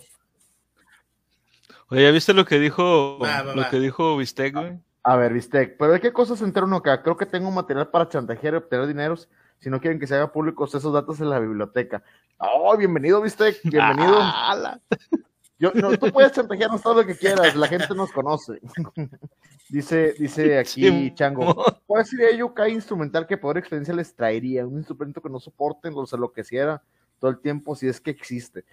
Oye, 1.90 2.04
¿ya 2.04 2.12
viste 2.12 2.34
lo 2.34 2.46
que 2.46 2.60
dijo, 2.60 3.18
va, 3.20 3.44
lo 3.44 3.70
que 3.70 3.80
dijo 3.80 4.18
Bistec, 4.18 4.54
güey? 4.54 4.80
A 5.04 5.16
ver, 5.16 5.34
Vistec, 5.34 5.78
pero 5.78 5.94
¿de 5.94 6.02
qué 6.02 6.12
cosas 6.12 6.40
se 6.40 6.46
entera 6.46 6.66
uno 6.66 6.78
acá? 6.78 7.02
Creo 7.02 7.16
que 7.16 7.26
tengo 7.26 7.50
material 7.50 7.88
para 7.90 8.10
chantajear 8.10 8.54
y 8.54 8.58
obtener 8.58 8.88
dineros. 8.88 9.30
Si 9.60 9.70
no 9.70 9.82
quieren 9.82 10.00
que 10.00 10.08
se 10.08 10.16
haga 10.16 10.32
públicos 10.32 10.74
esos 10.76 10.94
datos 10.94 11.20
en 11.20 11.30
la 11.30 11.40
biblioteca. 11.40 12.04
¡Oh, 12.38 12.76
bienvenido, 12.78 13.22
Vistec! 13.22 13.60
Bienvenido. 13.64 14.20
Yo, 15.60 15.72
no, 15.74 15.98
tú 15.98 16.12
puedes 16.12 16.32
chantajearnos 16.34 16.84
todo 16.84 17.02
lo 17.02 17.06
que 17.08 17.18
quieras, 17.18 17.56
la 17.56 17.68
gente 17.68 17.88
nos 17.96 18.12
conoce. 18.12 18.62
dice, 19.70 20.14
dice 20.20 20.60
aquí 20.60 21.14
Chango. 21.16 21.56
¿Cuál 21.88 22.06
sería 22.06 22.30
cada 22.54 22.70
instrumental 22.70 23.26
que 23.26 23.38
peor 23.38 23.58
experiencia 23.58 23.96
les 23.96 24.14
traería? 24.14 24.68
Un 24.68 24.78
instrumento 24.78 25.20
que 25.20 25.30
no 25.30 25.40
soporten, 25.40 25.96
los 25.96 26.14
enloqueciera 26.14 26.84
todo 27.20 27.32
el 27.32 27.40
tiempo, 27.40 27.76
si 27.76 27.88
es 27.88 28.00
que 28.00 28.12
existe. 28.12 28.66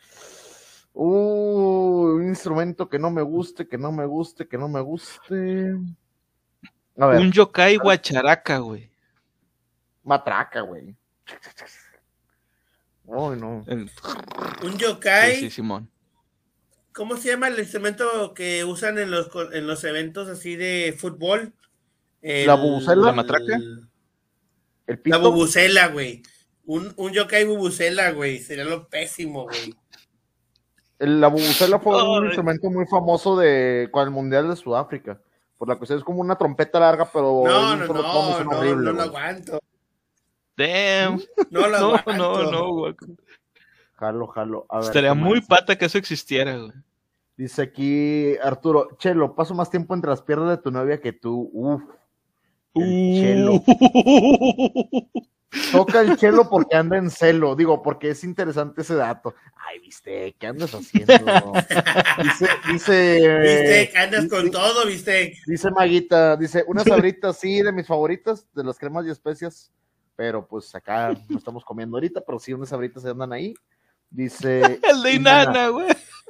Uh, 0.93 2.17
un 2.17 2.29
instrumento 2.29 2.89
que 2.89 2.99
no 2.99 3.11
me 3.11 3.23
guste, 3.23 3.67
que 3.67 3.79
no 3.79 3.91
me 3.91 4.05
guste, 4.05 4.47
que 4.47 4.59
no 4.59 4.69
me 4.69 4.81
guste. 4.81 5.75
A 6.99 7.07
ver, 7.07 7.21
Un 7.21 7.33
yokai 7.33 7.77
guacharaca, 7.77 8.59
güey. 8.59 8.94
Matraca, 10.05 10.61
güey. 10.61 10.95
Ay, 13.07 13.39
no. 13.39 13.65
El- 13.67 13.91
Un 14.63 14.79
yokai. 14.79 15.35
Sí, 15.37 15.41
sí, 15.43 15.51
Simón. 15.51 15.91
¿Cómo 16.93 17.17
se 17.17 17.29
llama 17.31 17.49
el 17.49 17.59
instrumento 17.59 18.35
que 18.35 18.65
usan 18.65 18.99
en 18.99 19.11
los, 19.11 19.29
co- 19.29 19.53
en 19.53 19.67
los 19.67 19.83
eventos 19.85 20.29
así 20.29 20.55
de 20.57 20.95
fútbol? 20.97 21.53
El- 22.23 22.47
¿La 22.47 22.55
bubucela? 22.55 23.07
¿La 23.07 23.13
matraca? 23.13 23.57
El 24.87 25.01
La 25.05 25.19
bubucela, 25.19 25.89
güey. 25.89 26.23
Un, 26.67 26.93
un 26.97 27.13
yokai 27.13 27.45
bubucela, 27.45 28.13
güey. 28.13 28.39
Sería 28.39 28.65
lo 28.65 28.89
pésimo, 28.89 29.45
güey. 29.45 29.75
La 30.99 31.29
bubucela 31.29 31.79
fue 31.81 32.03
un 32.03 32.27
instrumento 32.27 32.71
muy 32.71 32.87
famoso 32.87 33.37
de 33.37 33.89
con 33.91 34.05
el 34.05 34.11
Mundial 34.11 34.49
de 34.49 34.57
Sudáfrica. 34.57 35.21
Por 35.59 35.69
la 35.69 35.77
cuestión 35.77 35.99
es 35.99 36.05
como 36.05 36.21
una 36.21 36.37
trompeta 36.37 36.81
larga, 36.81 37.05
pero 37.13 37.43
No, 37.45 37.77
no, 37.77 37.87
no, 37.87 37.95
no, 38.45 38.59
horrible, 38.59 38.85
no 38.87 38.93
lo 38.93 39.03
aguanto. 39.03 39.61
Damn. 40.57 41.21
No 41.51 41.69
lo 41.69 41.79
No, 41.79 42.03
no, 42.07 42.51
no, 42.51 42.73
guaco. 42.73 43.07
Jalo, 43.95 44.27
jalo. 44.29 44.67
A 44.69 44.79
ver, 44.79 44.87
Estaría 44.87 45.11
¿qué 45.11 45.15
muy 45.17 45.41
pata 45.41 45.77
que 45.77 45.85
eso 45.85 45.99
existiera, 45.99 46.57
güey. 46.57 46.73
Dice 47.37 47.63
aquí 47.63 48.37
Arturo, 48.43 48.91
Chelo, 48.99 49.35
paso 49.35 49.55
más 49.55 49.71
tiempo 49.71 49.95
entre 49.95 50.11
las 50.11 50.23
piernas 50.23 50.51
de 50.51 50.63
tu 50.63 50.71
novia 50.71 51.01
que 51.01 51.13
tú. 51.13 51.51
Uf. 51.53 51.83
El 52.75 53.21
chelo. 53.21 53.63
Toca 55.73 56.01
el 56.01 56.17
chelo 56.17 56.49
porque 56.49 56.77
anda 56.77 56.97
en 56.97 57.11
celo. 57.11 57.55
Digo, 57.55 57.83
porque 57.83 58.11
es 58.11 58.25
interesante 58.25 58.83
ese 58.83 58.95
dato. 58.95 59.35
Ay, 59.57 59.79
viste, 59.79 60.35
¿qué 60.39 60.47
andas 60.49 60.75
haciendo? 60.75 61.15
dice, 62.23 62.49
dice, 62.73 63.39
Viste, 63.39 63.91
que 63.93 63.99
andas 63.99 64.29
con 64.29 64.51
todo, 64.51 64.87
viste. 64.87 65.39
Dice 65.47 65.71
Maguita, 65.71 66.37
dice, 66.37 66.65
unas 66.67 66.85
sabritas, 66.89 67.39
sí, 67.39 67.63
de 67.63 67.73
mis 67.73 67.87
favoritas, 67.87 68.47
de 68.55 68.65
las 68.65 68.79
cremas 68.79 69.07
y 69.07 69.11
especias, 69.11 69.73
pero 70.17 70.47
pues 70.47 70.75
acá 70.75 71.15
no 71.29 71.39
estamos 71.39 71.65
comiendo 71.65 71.97
ahorita, 71.97 72.21
pero 72.21 72.39
sí, 72.39 72.53
unas 72.53 72.69
sabritas 72.69 73.03
se 73.03 73.11
andan 73.11 73.33
ahí. 73.33 73.55
Dice, 74.11 74.61
El 74.83 75.03
de 75.03 75.13
Inana, 75.15 75.43
Inana, 75.43 75.69
güey. 75.69 75.89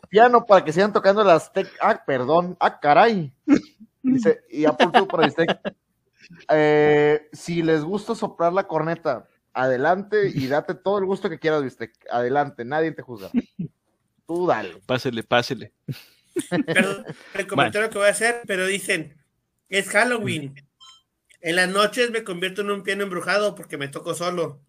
piano 0.08 0.44
para 0.44 0.64
que 0.64 0.72
sigan 0.72 0.92
tocando 0.92 1.22
las 1.22 1.52
tec, 1.52 1.70
ah, 1.80 2.02
perdón, 2.06 2.56
ah, 2.60 2.78
caray. 2.80 3.32
Dice, 4.02 4.42
y 4.50 4.64
Apple 4.66 4.90
tú 4.92 5.06
para 5.06 5.26
Bistec, 5.26 5.58
eh, 6.50 7.28
si 7.32 7.62
les 7.62 7.82
gusta 7.82 8.14
soplar 8.14 8.52
la 8.52 8.66
corneta, 8.66 9.28
adelante 9.52 10.28
y 10.28 10.46
date 10.46 10.74
todo 10.74 10.98
el 10.98 11.06
gusto 11.06 11.30
que 11.30 11.38
quieras, 11.38 11.62
Bistec, 11.62 11.92
adelante, 12.10 12.64
nadie 12.64 12.92
te 12.92 13.02
juzga. 13.02 13.30
Tú 14.26 14.46
dale. 14.46 14.80
Pásele, 14.86 15.22
pásele. 15.22 15.72
Perdón 16.50 17.04
el 17.34 17.46
comentario 17.46 17.90
que 17.90 17.98
voy 17.98 18.08
a 18.08 18.10
hacer, 18.10 18.42
pero 18.46 18.66
dicen, 18.66 19.16
es 19.68 19.88
Halloween. 19.88 20.54
En 21.44 21.56
las 21.56 21.68
noches 21.68 22.10
me 22.10 22.24
convierto 22.24 22.62
en 22.62 22.70
un 22.70 22.82
piano 22.82 23.02
embrujado 23.02 23.54
porque 23.54 23.76
me 23.76 23.88
toco 23.88 24.14
solo. 24.14 24.62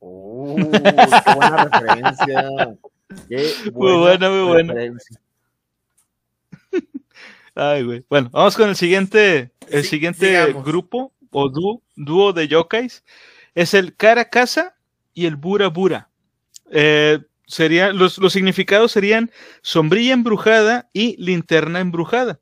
Uh, 0.00 0.56
qué 0.56 1.34
buena 1.34 1.68
referencia. 1.70 2.76
Qué 3.28 3.52
Muy 3.74 3.92
buena, 3.92 4.30
muy 4.30 4.42
buena. 4.48 4.72
referencia. 4.72 5.20
Ay, 7.54 7.82
güey. 7.84 8.04
Bueno, 8.08 8.30
vamos 8.32 8.56
con 8.56 8.70
el 8.70 8.74
siguiente, 8.76 9.52
el 9.68 9.82
Sí, 9.82 9.90
siguiente 9.90 10.50
grupo 10.64 11.12
o 11.30 11.50
dúo, 11.50 11.82
dúo 11.94 12.32
de 12.32 12.48
yokais. 12.48 13.04
Es 13.54 13.74
el 13.74 13.94
Karakasa 13.96 14.78
y 15.12 15.26
el 15.26 15.36
Bura 15.36 15.68
Bura. 15.68 16.08
Eh, 16.70 17.18
sería, 17.46 17.92
los, 17.92 18.16
los 18.16 18.32
significados 18.32 18.92
serían 18.92 19.30
sombrilla 19.60 20.14
embrujada 20.14 20.88
y 20.94 21.22
linterna 21.22 21.80
embrujada. 21.80 22.40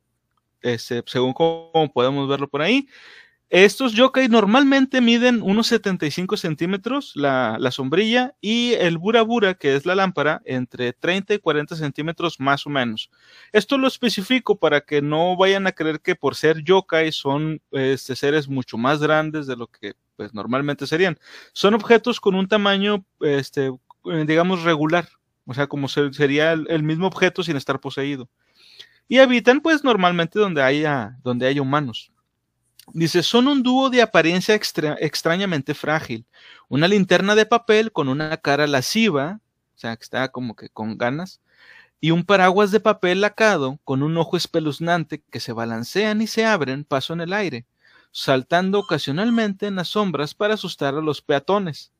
Este, 0.62 1.02
según 1.06 1.32
como 1.32 1.90
podemos 1.92 2.28
verlo 2.28 2.48
por 2.48 2.62
ahí. 2.62 2.88
Estos 3.50 3.92
yokai 3.92 4.28
normalmente 4.28 5.02
miden 5.02 5.42
unos 5.42 5.66
75 5.66 6.38
centímetros 6.38 7.12
la, 7.16 7.58
la 7.60 7.70
sombrilla 7.70 8.34
y 8.40 8.72
el 8.74 8.96
Bura 8.96 9.20
Bura, 9.20 9.52
que 9.54 9.76
es 9.76 9.84
la 9.84 9.94
lámpara, 9.94 10.40
entre 10.46 10.94
30 10.94 11.34
y 11.34 11.38
40 11.38 11.76
centímetros 11.76 12.40
más 12.40 12.66
o 12.66 12.70
menos. 12.70 13.10
Esto 13.52 13.76
lo 13.76 13.88
especifico 13.88 14.58
para 14.58 14.80
que 14.80 15.02
no 15.02 15.36
vayan 15.36 15.66
a 15.66 15.72
creer 15.72 16.00
que 16.00 16.14
por 16.16 16.34
ser 16.34 16.62
yokai 16.64 17.12
son 17.12 17.60
este, 17.72 18.16
seres 18.16 18.48
mucho 18.48 18.78
más 18.78 19.00
grandes 19.02 19.46
de 19.46 19.56
lo 19.56 19.66
que 19.66 19.92
pues, 20.16 20.32
normalmente 20.32 20.86
serían. 20.86 21.18
Son 21.52 21.74
objetos 21.74 22.20
con 22.20 22.34
un 22.34 22.48
tamaño, 22.48 23.04
este, 23.20 23.70
digamos, 24.26 24.62
regular. 24.62 25.08
O 25.44 25.52
sea, 25.52 25.66
como 25.66 25.88
se- 25.88 26.12
sería 26.14 26.52
el 26.52 26.82
mismo 26.82 27.06
objeto 27.06 27.42
sin 27.42 27.56
estar 27.56 27.80
poseído. 27.80 28.30
Y 29.12 29.18
habitan, 29.18 29.60
pues, 29.60 29.84
normalmente 29.84 30.38
donde 30.38 30.62
haya, 30.62 31.18
donde 31.22 31.46
haya 31.46 31.60
humanos. 31.60 32.10
Dice, 32.94 33.22
son 33.22 33.46
un 33.46 33.62
dúo 33.62 33.90
de 33.90 34.00
apariencia 34.00 34.54
extra- 34.54 34.96
extrañamente 35.00 35.74
frágil. 35.74 36.24
Una 36.70 36.88
linterna 36.88 37.34
de 37.34 37.44
papel 37.44 37.92
con 37.92 38.08
una 38.08 38.38
cara 38.38 38.66
lasciva, 38.66 39.38
o 39.76 39.78
sea, 39.78 39.94
que 39.98 40.04
está 40.04 40.30
como 40.30 40.56
que 40.56 40.70
con 40.70 40.96
ganas, 40.96 41.42
y 42.00 42.10
un 42.10 42.24
paraguas 42.24 42.70
de 42.70 42.80
papel 42.80 43.20
lacado 43.20 43.78
con 43.84 44.02
un 44.02 44.16
ojo 44.16 44.38
espeluznante 44.38 45.22
que 45.30 45.40
se 45.40 45.52
balancean 45.52 46.22
y 46.22 46.26
se 46.26 46.46
abren 46.46 46.82
paso 46.82 47.12
en 47.12 47.20
el 47.20 47.34
aire, 47.34 47.66
saltando 48.12 48.78
ocasionalmente 48.78 49.66
en 49.66 49.74
las 49.74 49.88
sombras 49.88 50.32
para 50.32 50.54
asustar 50.54 50.94
a 50.94 51.02
los 51.02 51.20
peatones. 51.20 51.92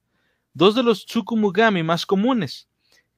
Dos 0.54 0.74
de 0.74 0.82
los 0.82 1.04
Tsukumugami 1.04 1.82
más 1.82 2.06
comunes, 2.06 2.68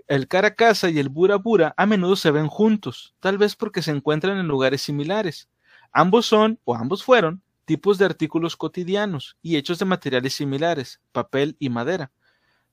el 0.07 0.28
Karakasa 0.28 0.90
y 0.90 0.98
el 0.98 1.09
Bura 1.09 1.36
Bura, 1.36 1.74
a 1.76 1.86
menudo 1.86 2.16
se 2.16 2.30
ven 2.30 2.48
juntos, 2.48 3.14
tal 3.20 3.38
vez 3.38 3.57
porque 3.57 3.82
se 3.82 3.90
encuentran 3.90 4.38
en 4.38 4.48
lugares 4.48 4.82
similares. 4.82 5.48
Ambos 5.92 6.26
son, 6.26 6.59
o 6.64 6.74
ambos 6.74 7.05
fueron, 7.05 7.42
tipos 7.64 7.98
de 7.98 8.05
artículos 8.05 8.57
cotidianos 8.57 9.36
y 9.42 9.57
hechos 9.57 9.78
de 9.78 9.86
materiales 9.86 10.34
similares, 10.34 11.00
papel 11.12 11.57
y 11.59 11.70
madera. 11.70 12.12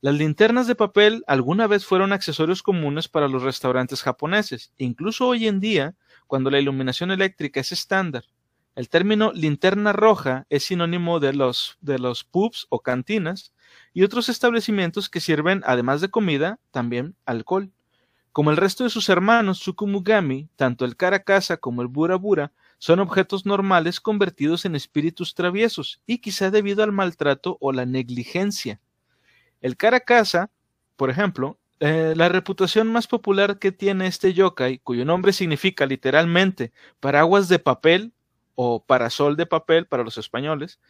Las 0.00 0.14
linternas 0.14 0.66
de 0.66 0.74
papel 0.74 1.22
alguna 1.26 1.66
vez 1.66 1.86
fueron 1.86 2.12
accesorios 2.12 2.62
comunes 2.62 3.08
para 3.08 3.28
los 3.28 3.42
restaurantes 3.42 4.02
japoneses, 4.02 4.72
incluso 4.76 5.28
hoy 5.28 5.46
en 5.46 5.60
día, 5.60 5.94
cuando 6.26 6.50
la 6.50 6.58
iluminación 6.58 7.10
eléctrica 7.10 7.60
es 7.60 7.72
estándar. 7.72 8.24
El 8.74 8.88
término 8.88 9.32
linterna 9.32 9.92
roja 9.92 10.46
es 10.50 10.64
sinónimo 10.64 11.20
de 11.20 11.34
los, 11.34 11.78
de 11.80 11.98
los 11.98 12.24
pubs 12.24 12.66
o 12.70 12.80
cantinas 12.80 13.52
y 13.92 14.02
otros 14.02 14.28
establecimientos 14.28 15.08
que 15.08 15.20
sirven, 15.20 15.62
además 15.66 16.00
de 16.00 16.10
comida, 16.10 16.58
también 16.70 17.14
alcohol. 17.26 17.70
Como 18.32 18.50
el 18.50 18.56
resto 18.56 18.84
de 18.84 18.90
sus 18.90 19.08
hermanos 19.08 19.60
Tsukumugami, 19.60 20.48
tanto 20.56 20.84
el 20.84 20.96
Karakasa 20.96 21.58
como 21.58 21.82
el 21.82 21.88
Bura 21.88 22.16
Bura 22.16 22.52
son 22.78 22.98
objetos 22.98 23.46
normales 23.46 24.00
convertidos 24.00 24.64
en 24.64 24.74
espíritus 24.74 25.34
traviesos 25.34 26.00
y 26.06 26.18
quizá 26.18 26.50
debido 26.50 26.82
al 26.82 26.92
maltrato 26.92 27.58
o 27.60 27.72
la 27.72 27.86
negligencia. 27.86 28.80
El 29.60 29.76
Karakasa, 29.76 30.50
por 30.96 31.10
ejemplo, 31.10 31.58
eh, 31.78 32.14
la 32.16 32.28
reputación 32.28 32.88
más 32.88 33.06
popular 33.06 33.58
que 33.58 33.70
tiene 33.70 34.06
este 34.06 34.32
yokai, 34.32 34.78
cuyo 34.78 35.04
nombre 35.04 35.32
significa 35.32 35.84
literalmente 35.84 36.72
paraguas 37.00 37.48
de 37.48 37.58
papel 37.58 38.12
o 38.54 38.84
parasol 38.84 39.36
de 39.36 39.46
papel 39.46 39.86
para 39.86 40.04
los 40.04 40.18
españoles, 40.18 40.80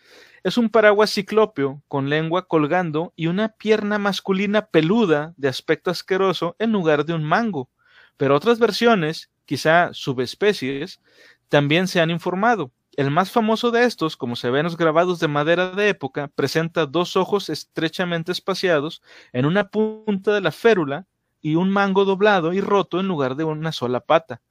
es 0.42 0.58
un 0.58 0.68
paraguas 0.68 1.10
ciclópeo 1.10 1.82
con 1.88 2.08
lengua 2.10 2.46
colgando 2.46 3.12
y 3.16 3.26
una 3.28 3.50
pierna 3.50 3.98
masculina 3.98 4.66
peluda 4.66 5.34
de 5.36 5.48
aspecto 5.48 5.90
asqueroso 5.90 6.56
en 6.58 6.72
lugar 6.72 7.04
de 7.04 7.14
un 7.14 7.24
mango. 7.24 7.70
Pero 8.16 8.36
otras 8.36 8.58
versiones, 8.58 9.30
quizá 9.44 9.90
subespecies, 9.92 11.00
también 11.48 11.88
se 11.88 12.00
han 12.00 12.10
informado. 12.10 12.72
El 12.96 13.10
más 13.10 13.30
famoso 13.30 13.70
de 13.70 13.84
estos, 13.84 14.16
como 14.16 14.36
se 14.36 14.50
ve 14.50 14.60
en 14.60 14.64
los 14.64 14.76
grabados 14.76 15.18
de 15.18 15.28
madera 15.28 15.70
de 15.70 15.88
época, 15.88 16.28
presenta 16.34 16.84
dos 16.84 17.16
ojos 17.16 17.48
estrechamente 17.48 18.32
espaciados 18.32 19.02
en 19.32 19.46
una 19.46 19.68
punta 19.68 20.34
de 20.34 20.42
la 20.42 20.52
férula 20.52 21.06
y 21.40 21.54
un 21.54 21.70
mango 21.70 22.04
doblado 22.04 22.52
y 22.52 22.60
roto 22.60 23.00
en 23.00 23.08
lugar 23.08 23.34
de 23.36 23.44
una 23.44 23.72
sola 23.72 24.00
pata. 24.00 24.42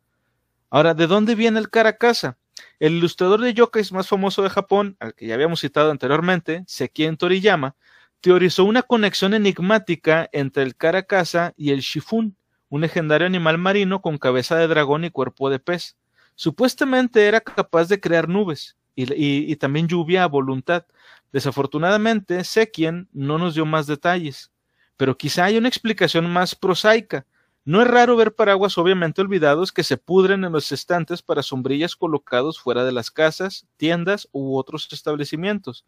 Ahora, 0.72 0.94
¿de 0.94 1.06
dónde 1.06 1.36
viene 1.36 1.60
el 1.60 1.70
Karakasa? 1.70 2.38
El 2.80 2.94
ilustrador 2.94 3.42
de 3.42 3.54
yokais 3.54 3.92
más 3.92 4.08
famoso 4.08 4.42
de 4.44 4.50
Japón, 4.50 4.98
al 5.00 5.14
que 5.14 5.28
ya 5.28 5.36
habíamos 5.36 5.60
citado 5.62 5.92
anteriormente, 5.92 6.64
Sekien 6.68 7.18
Toriyama, 7.18 7.76
teorizó 8.22 8.66
una 8.66 8.82
conexión 8.84 9.34
enigmática 9.34 10.30
entre 10.32 10.64
el 10.64 10.76
Karakasa 10.76 11.54
y 11.58 11.72
el 11.72 11.80
Shifun, 11.80 12.36
un 12.70 12.82
legendario 12.82 13.28
animal 13.28 13.58
marino 13.58 14.02
con 14.02 14.18
cabeza 14.18 14.56
de 14.58 14.68
dragón 14.68 15.04
y 15.04 15.10
cuerpo 15.10 15.50
de 15.50 15.60
pez. 15.60 15.98
Supuestamente 16.36 17.28
era 17.28 17.42
capaz 17.42 17.88
de 17.90 18.00
crear 18.00 18.30
nubes 18.30 18.78
y- 18.96 19.52
y 19.52 19.56
también 19.58 19.88
lluvia 19.88 20.24
a 20.24 20.28
voluntad. 20.28 20.86
Desafortunadamente, 21.32 22.44
Sekien 22.44 23.08
no 23.12 23.38
nos 23.38 23.56
dio 23.56 23.66
más 23.66 23.88
detalles, 23.88 24.52
pero 24.98 25.18
quizá 25.18 25.46
hay 25.46 25.58
una 25.58 25.68
explicación 25.68 26.32
más 26.32 26.56
prosaica. 26.56 27.26
No 27.64 27.82
es 27.82 27.88
raro 27.88 28.16
ver 28.16 28.34
paraguas 28.34 28.78
obviamente 28.80 29.22
olvidados 29.22 29.72
que 29.72 29.84
se 29.84 29.98
pudren 29.98 30.44
en 30.44 30.52
los 30.52 30.72
estantes 30.72 31.22
para 31.22 31.44
sombrillas 31.44 31.96
colocados 31.96 32.60
fuera 32.60 32.84
de 32.84 32.92
las 32.92 33.12
casas, 33.12 33.68
tiendas 33.78 34.28
u 34.32 34.58
otros 34.58 34.88
establecimientos. 34.92 35.86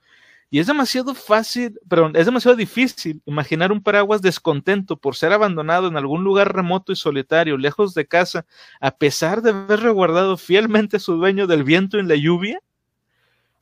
Y 0.51 0.59
es 0.59 0.67
demasiado 0.67 1.15
fácil, 1.15 1.79
perdón, 1.89 2.15
es 2.15 2.27
demasiado 2.27 2.55
difícil 2.55 3.23
imaginar 3.25 3.71
un 3.71 3.81
paraguas 3.81 4.21
descontento 4.21 4.97
por 4.97 5.15
ser 5.15 5.33
abandonado 5.33 5.87
en 5.87 5.97
algún 5.97 6.23
lugar 6.23 6.55
remoto 6.55 6.91
y 6.91 6.95
solitario, 6.95 7.57
lejos 7.57 7.95
de 7.95 8.05
casa, 8.05 8.45
a 8.79 8.91
pesar 8.91 9.41
de 9.41 9.49
haber 9.49 9.79
resguardado 9.79 10.37
fielmente 10.37 10.97
a 10.97 10.99
su 10.99 11.15
dueño 11.15 11.47
del 11.47 11.63
viento 11.63 11.97
en 11.97 12.07
la 12.07 12.15
lluvia. 12.15 12.59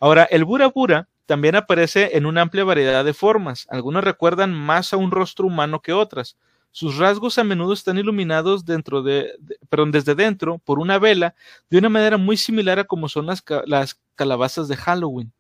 Ahora, 0.02 0.26
el 0.26 0.44
Bura 0.44 0.68
Bura 0.68 1.08
también 1.28 1.56
aparece 1.56 2.18
en 2.18 2.26
una 2.26 2.42
amplia 2.42 2.66
variedad 2.66 3.06
de 3.06 3.14
formas. 3.14 3.68
Algunas 3.70 4.04
recuerdan 4.04 4.54
más 4.54 4.92
a 4.92 4.98
un 4.98 5.12
rostro 5.12 5.48
humano 5.48 5.82
que 5.82 5.94
otras. 5.94 6.36
Sus 6.72 6.98
rasgos 6.98 7.38
a 7.38 7.44
menudo 7.44 7.74
están 7.74 7.98
iluminados 7.98 8.66
dentro 8.66 9.04
de, 9.04 9.34
perdón, 9.70 9.92
desde 9.92 10.16
dentro 10.16 10.58
por 10.58 10.80
una 10.80 11.00
vela 11.00 11.36
de 11.70 11.78
una 11.78 11.90
manera 11.90 12.18
muy 12.18 12.38
similar 12.38 12.80
a 12.80 12.86
como 12.86 13.10
son 13.10 13.26
las, 13.26 13.44
las 13.66 14.00
calabazas 14.16 14.68
de 14.70 14.78
Halloween. 14.78 15.34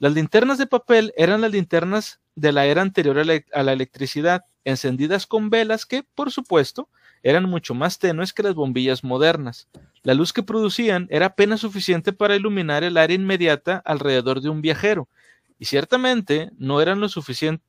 Las 0.00 0.12
linternas 0.14 0.58
de 0.58 0.66
papel 0.66 1.14
eran 1.16 1.40
las 1.40 1.52
linternas 1.52 2.20
de 2.34 2.52
la 2.52 2.66
era 2.66 2.82
anterior 2.82 3.18
a 3.18 3.24
la, 3.62 3.72
electricidad, 3.72 4.44
encendidas 4.64 5.26
con 5.26 5.50
velas 5.50 5.86
que, 5.86 6.02
por 6.02 6.32
supuesto, 6.32 6.88
eran 7.22 7.48
mucho 7.48 7.74
más 7.74 7.98
tenues 8.00 8.32
que 8.32 8.42
las 8.42 8.54
bombillas 8.54 9.04
modernas. 9.04 9.68
La 10.02 10.14
luz 10.14 10.32
que 10.32 10.42
producían 10.42 11.06
era 11.10 11.26
apenas 11.26 11.60
suficiente 11.60 12.12
para 12.12 12.34
iluminar 12.34 12.82
el 12.82 12.96
área 12.96 13.14
inmediata 13.14 13.80
alrededor 13.84 14.40
de 14.40 14.48
un 14.48 14.60
viajero, 14.60 15.08
y 15.58 15.66
ciertamente 15.66 16.50
no 16.58 16.80
eran 16.80 17.00
lo 17.00 17.06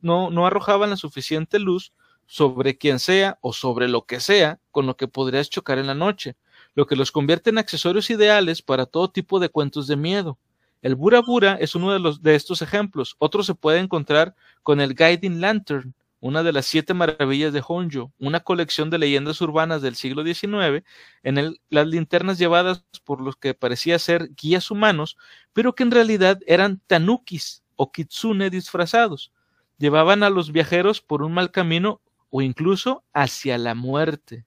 no, 0.02 0.32
no 0.32 0.48
arrojaban 0.48 0.90
la 0.90 0.98
suficiente 0.98 1.60
luz 1.60 1.94
sobre 2.26 2.77
quien 2.77 2.99
sea 2.99 3.38
o 3.41 3.53
sobre 3.53 3.88
lo 3.88 4.06
que 4.06 4.19
sea 4.19 4.60
con 4.72 4.85
lo 4.85 4.97
que 4.97 5.07
podrías 5.07 5.49
chocar 5.49 5.77
en 5.77 5.88
la 5.88 5.95
noche, 5.95 6.35
lo 6.73 6.88
que 6.88 6.95
los 6.95 7.11
convierte 7.11 7.49
en 7.49 7.57
accesorios 7.57 8.10
ideales 8.10 8.61
para 8.61 8.85
todo 8.85 9.10
tipo 9.10 9.39
de 9.39 9.49
cuentos 9.49 9.88
de 9.88 9.95
miedo. 9.95 10.38
El 10.81 10.95
Bura 10.95 11.22
Bura 11.22 11.57
es 11.60 11.73
uno 11.73 11.91
de, 11.91 11.99
los, 11.99 12.22
de 12.22 12.35
estos 12.35 12.61
ejemplos. 12.61 13.15
Otro 13.18 13.43
se 13.43 13.56
puede 13.56 13.80
encontrar 13.80 14.35
con 14.61 14.80
el 14.81 14.93
Guiding 14.93 15.41
Lantern, 15.41 15.95
una 16.19 16.43
de 16.43 16.53
las 16.53 16.65
siete 16.65 16.93
maravillas 16.93 17.53
de 17.53 17.64
Honjo, 17.68 18.11
una 18.19 18.39
colección 18.39 18.89
de 18.89 18.97
leyendas 18.97 19.41
urbanas 19.41 19.81
del 19.81 19.95
siglo 19.95 20.23
XIX, 20.23 20.84
en 21.23 21.38
el, 21.38 21.61
las 21.69 21.88
linternas 21.88 22.38
llevadas 22.38 22.84
por 23.03 23.22
los 23.22 23.35
que 23.35 23.53
parecía 23.53 23.99
ser 23.99 24.30
guías 24.35 24.72
humanos, 24.72 25.18
pero 25.53 25.76
que 25.76 25.84
en 25.84 25.91
realidad 25.91 26.39
eran 26.47 26.81
tanukis 26.88 27.64
o 27.76 27.91
kitsune 27.91 28.49
disfrazados. 28.49 29.31
Llevaban 29.77 30.23
a 30.23 30.30
los 30.30 30.52
viajeros 30.52 31.02
por 31.02 31.22
un 31.22 31.34
mal 31.34 31.52
camino 31.52 32.02
o 32.36 32.41
incluso 32.41 33.06
hacia 33.14 33.57
la 33.57 33.76
muerte. 33.76 34.45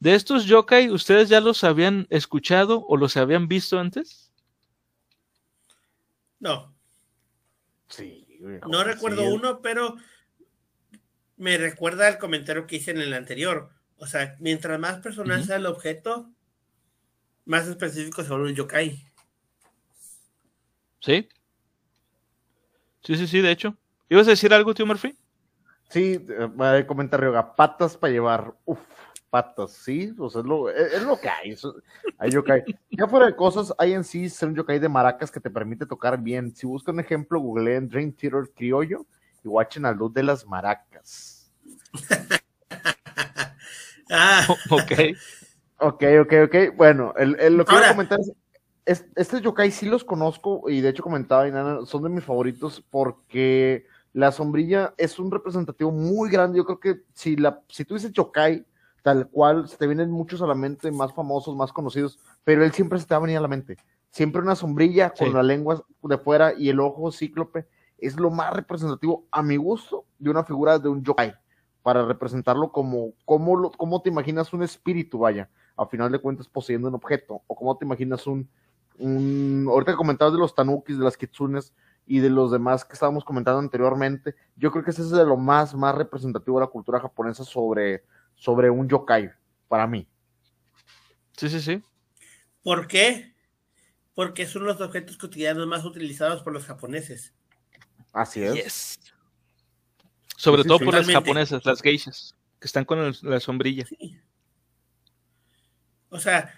De 0.00 0.14
estos 0.14 0.46
yokai, 0.46 0.88
¿ustedes 0.88 1.28
ya 1.28 1.38
los 1.38 1.62
habían 1.62 2.06
escuchado 2.08 2.86
o 2.86 2.96
los 2.96 3.18
habían 3.18 3.46
visto 3.46 3.78
antes? 3.78 4.32
No. 6.40 6.74
Sí. 7.88 8.26
No 8.66 8.84
recuerdo 8.84 9.24
uno, 9.24 9.60
pero 9.60 9.96
me 11.36 11.58
recuerda 11.58 12.08
el 12.08 12.16
comentario 12.16 12.66
que 12.66 12.76
hice 12.76 12.92
en 12.92 13.02
el 13.02 13.12
anterior. 13.12 13.68
O 13.98 14.06
sea, 14.06 14.34
mientras 14.38 14.80
más 14.80 15.00
personal 15.00 15.44
sea 15.44 15.56
el 15.56 15.66
objeto, 15.66 16.30
más 17.44 17.68
específico 17.68 18.22
se 18.22 18.30
vuelve 18.30 18.48
el 18.48 18.56
yokai. 18.56 19.12
Sí. 21.00 21.28
Sí, 23.02 23.14
sí, 23.16 23.26
sí, 23.26 23.42
de 23.42 23.50
hecho. 23.50 23.76
¿Ibas 24.08 24.26
a 24.26 24.30
decir 24.30 24.54
algo, 24.54 24.72
tío 24.72 24.86
Murphy? 24.86 25.18
Sí, 25.88 26.24
eh, 26.28 26.84
comentario, 26.86 27.34
patas 27.56 27.96
para 27.96 28.12
llevar. 28.12 28.54
Uf 28.64 28.78
patas, 29.30 29.72
¿sí? 29.72 30.14
O 30.18 30.30
sea, 30.30 30.40
es 30.40 30.46
lo, 30.46 30.70
es, 30.70 31.02
lo 31.02 31.20
que 31.20 31.28
hay. 31.28 31.56
hay 32.18 32.30
yokai. 32.30 32.64
Ya 32.90 33.06
fuera 33.06 33.26
de 33.26 33.36
cosas, 33.36 33.74
hay 33.78 33.92
en 33.92 34.04
sí 34.04 34.28
ser 34.28 34.48
un 34.48 34.54
yokai 34.54 34.78
de 34.78 34.88
maracas 34.88 35.30
que 35.30 35.40
te 35.40 35.50
permite 35.50 35.86
tocar 35.86 36.20
bien. 36.20 36.54
Si 36.54 36.66
buscan 36.66 36.96
un 36.96 37.00
ejemplo, 37.00 37.40
googleen 37.40 37.88
Dream 37.88 38.12
Theater 38.12 38.50
Criollo 38.54 39.06
y 39.44 39.48
watchen 39.48 39.84
a 39.84 39.92
luz 39.92 40.12
de 40.12 40.22
las 40.22 40.46
maracas. 40.46 41.52
ah. 44.10 44.46
Ok. 44.70 44.92
Ok, 45.80 46.04
ok, 46.22 46.32
ok. 46.46 46.76
Bueno, 46.76 47.14
el, 47.16 47.56
lo 47.56 47.64
que 47.64 47.74
voy 47.74 47.84
a 47.84 47.90
comentar 47.90 48.18
es, 48.84 49.04
este 49.14 49.40
yokai 49.40 49.70
sí 49.70 49.86
los 49.86 50.02
conozco 50.02 50.68
y 50.68 50.80
de 50.80 50.88
hecho 50.88 51.02
comentaba, 51.02 51.46
y 51.46 51.52
nada, 51.52 51.86
son 51.86 52.02
de 52.02 52.08
mis 52.08 52.24
favoritos 52.24 52.82
porque 52.90 53.86
la 54.12 54.32
sombrilla 54.32 54.94
es 54.96 55.18
un 55.18 55.30
representativo 55.30 55.90
muy 55.90 56.30
grande. 56.30 56.58
Yo 56.58 56.64
creo 56.64 56.80
que 56.80 57.02
si, 57.12 57.36
la, 57.36 57.62
si 57.68 57.84
tú 57.84 57.94
dices 57.94 58.12
yokai, 58.12 58.66
tal 59.02 59.28
cual, 59.28 59.68
se 59.68 59.76
te 59.76 59.86
vienen 59.86 60.10
muchos 60.10 60.42
a 60.42 60.46
la 60.46 60.54
mente, 60.54 60.90
más 60.90 61.12
famosos, 61.14 61.56
más 61.56 61.72
conocidos, 61.72 62.18
pero 62.44 62.64
él 62.64 62.72
siempre 62.72 62.98
se 62.98 63.06
te 63.06 63.14
va 63.14 63.18
a 63.18 63.22
venir 63.22 63.38
a 63.38 63.42
la 63.42 63.48
mente. 63.48 63.76
Siempre 64.10 64.42
una 64.42 64.56
sombrilla 64.56 65.10
con 65.10 65.32
la 65.32 65.42
lengua 65.42 65.84
de 66.02 66.18
fuera 66.18 66.54
y 66.56 66.68
el 66.68 66.80
ojo 66.80 67.12
cíclope 67.12 67.66
es 67.98 68.18
lo 68.18 68.30
más 68.30 68.52
representativo, 68.54 69.26
a 69.30 69.42
mi 69.42 69.56
gusto, 69.56 70.04
de 70.18 70.30
una 70.30 70.44
figura 70.44 70.78
de 70.78 70.88
un 70.88 71.02
yokai, 71.02 71.34
para 71.82 72.04
representarlo 72.04 72.70
como, 72.70 73.12
como, 73.24 73.70
como 73.72 74.02
te 74.02 74.08
imaginas 74.08 74.52
un 74.52 74.62
espíritu, 74.62 75.18
vaya, 75.18 75.50
a 75.76 75.86
final 75.86 76.10
de 76.10 76.18
cuentas 76.18 76.48
poseyendo 76.48 76.88
un 76.88 76.94
objeto, 76.94 77.42
o 77.46 77.54
como 77.54 77.76
te 77.76 77.84
imaginas 77.84 78.26
un, 78.26 78.48
un 78.98 79.66
ahorita 79.68 79.96
comentabas 79.96 80.32
de 80.32 80.40
los 80.40 80.54
tanukis, 80.54 80.98
de 80.98 81.04
las 81.04 81.16
kitsunes 81.16 81.72
y 82.08 82.20
de 82.20 82.30
los 82.30 82.50
demás 82.50 82.86
que 82.86 82.94
estábamos 82.94 83.22
comentando 83.22 83.60
anteriormente, 83.60 84.34
yo 84.56 84.72
creo 84.72 84.82
que 84.82 84.90
ese 84.90 85.02
es 85.02 85.10
de 85.10 85.26
lo 85.26 85.36
más, 85.36 85.74
más 85.74 85.94
representativo 85.94 86.58
de 86.58 86.64
la 86.64 86.70
cultura 86.70 86.98
japonesa 86.98 87.44
sobre, 87.44 88.02
sobre 88.34 88.70
un 88.70 88.88
yokai, 88.88 89.30
para 89.68 89.86
mí. 89.86 90.08
Sí, 91.36 91.50
sí, 91.50 91.60
sí. 91.60 91.82
¿Por 92.62 92.86
qué? 92.86 93.34
Porque 94.14 94.46
son 94.46 94.64
los 94.64 94.80
objetos 94.80 95.18
cotidianos 95.18 95.66
más 95.66 95.84
utilizados 95.84 96.42
por 96.42 96.54
los 96.54 96.64
japoneses. 96.64 97.34
Así 98.12 98.42
es. 98.42 98.98
Sobre 100.34 100.64
todo 100.64 100.78
por 100.78 100.94
las 100.94 101.06
japonesas, 101.06 101.64
las 101.66 101.82
geishas, 101.82 102.34
que 102.58 102.66
están 102.66 102.86
con 102.86 103.14
la 103.22 103.40
sombrilla. 103.40 103.84
O 106.08 106.18
sea, 106.18 106.54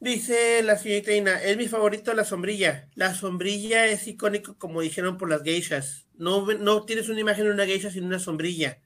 dice 0.00 0.62
la 0.62 0.76
señorita 0.76 1.12
Ina, 1.12 1.42
es 1.42 1.56
mi 1.56 1.68
favorito 1.68 2.12
la 2.14 2.24
sombrilla. 2.24 2.88
La 2.94 3.14
sombrilla 3.14 3.86
es 3.86 4.06
icónico, 4.06 4.56
como 4.58 4.80
dijeron 4.80 5.16
por 5.16 5.28
las 5.28 5.42
geishas. 5.42 6.06
No, 6.14 6.46
no 6.46 6.84
tienes 6.84 7.08
una 7.08 7.20
imagen 7.20 7.44
de 7.44 7.50
una 7.50 7.66
geisha 7.66 7.90
sin 7.90 8.04
una 8.04 8.18
sombrilla. 8.18 8.80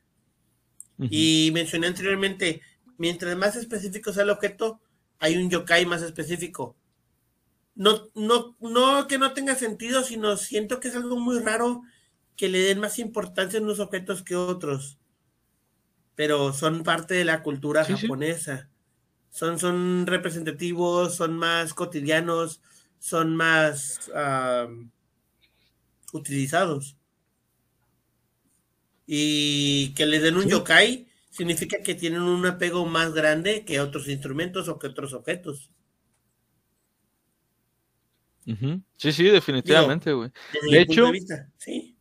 Y 0.98 1.50
mencioné 1.54 1.86
anteriormente, 1.86 2.60
mientras 2.98 3.34
más 3.36 3.56
específico 3.56 4.12
sea 4.12 4.24
el 4.24 4.30
objeto, 4.30 4.82
hay 5.18 5.36
un 5.36 5.48
yokai 5.48 5.86
más 5.86 6.02
específico. 6.02 6.76
No, 7.74 8.10
no, 8.14 8.56
no 8.60 9.06
que 9.06 9.16
no 9.16 9.32
tenga 9.32 9.54
sentido, 9.54 10.02
sino 10.02 10.36
siento 10.36 10.80
que 10.80 10.88
es 10.88 10.96
algo 10.96 11.16
muy 11.18 11.38
raro 11.38 11.82
que 12.36 12.48
le 12.48 12.58
den 12.58 12.80
más 12.80 12.98
importancia 12.98 13.58
a 13.58 13.62
unos 13.62 13.80
objetos 13.80 14.22
que 14.22 14.36
otros. 14.36 14.98
Pero 16.14 16.52
son 16.52 16.82
parte 16.82 17.14
de 17.14 17.24
la 17.24 17.42
cultura 17.42 17.84
japonesa. 17.84 18.68
Son, 19.30 19.58
son 19.58 20.06
representativos, 20.06 21.14
son 21.14 21.38
más 21.38 21.72
cotidianos, 21.72 22.60
son 22.98 23.36
más 23.36 24.10
utilizados. 26.12 26.96
Y 29.06 29.92
que 29.94 30.06
le 30.06 30.20
den 30.20 30.36
un 30.36 30.48
yokai 30.48 31.08
significa 31.30 31.82
que 31.82 31.94
tienen 31.94 32.22
un 32.22 32.44
apego 32.46 32.86
más 32.86 33.12
grande 33.12 33.64
que 33.64 33.80
otros 33.80 34.08
instrumentos 34.08 34.68
o 34.68 34.78
que 34.78 34.88
otros 34.88 35.12
objetos. 35.12 35.70
Sí, 38.96 39.12
sí, 39.12 39.24
definitivamente, 39.24 40.12
güey. 40.12 40.30
De 40.70 40.80
hecho, 40.80 41.10
sí. 41.56 41.96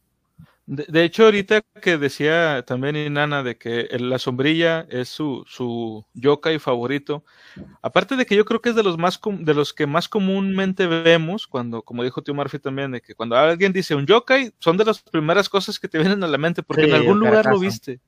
De, 0.72 1.04
hecho, 1.04 1.24
ahorita 1.24 1.64
que 1.82 1.98
decía 1.98 2.64
también 2.64 2.96
Inana 2.96 3.42
de 3.42 3.58
que 3.58 3.88
la 4.00 4.20
sombrilla 4.20 4.86
es 4.92 5.10
su, 5.10 5.44
su 5.48 6.06
yokai 6.14 6.60
favorito, 6.60 7.24
aparte 7.82 8.16
de 8.16 8.24
que 8.28 8.36
yo 8.36 8.46
creo 8.46 8.62
que 8.62 8.70
es 8.70 8.76
de 8.76 8.84
los 8.84 8.96
más 9.00 9.20
de 9.24 9.54
los 9.56 9.74
que 9.74 9.88
más 9.88 10.08
comúnmente 10.08 10.86
vemos, 10.86 11.48
cuando, 11.48 11.82
como 11.82 12.04
dijo 12.04 12.22
Tío 12.22 12.36
Murphy 12.36 12.60
también, 12.60 12.92
de 12.92 13.02
que 13.02 13.16
cuando 13.16 13.36
alguien 13.36 13.74
dice 13.74 13.96
un 13.96 14.06
yokai, 14.06 14.54
son 14.60 14.78
de 14.78 14.86
las 14.86 15.02
primeras 15.02 15.50
cosas 15.50 15.80
que 15.80 15.88
te 15.88 15.98
vienen 15.98 16.24
a 16.24 16.28
la 16.28 16.38
mente, 16.38 16.62
porque 16.62 16.84
en 16.84 16.94
algún 16.94 17.20
lugar 17.20 17.48
lo 17.48 17.58
viste. 17.58 18.00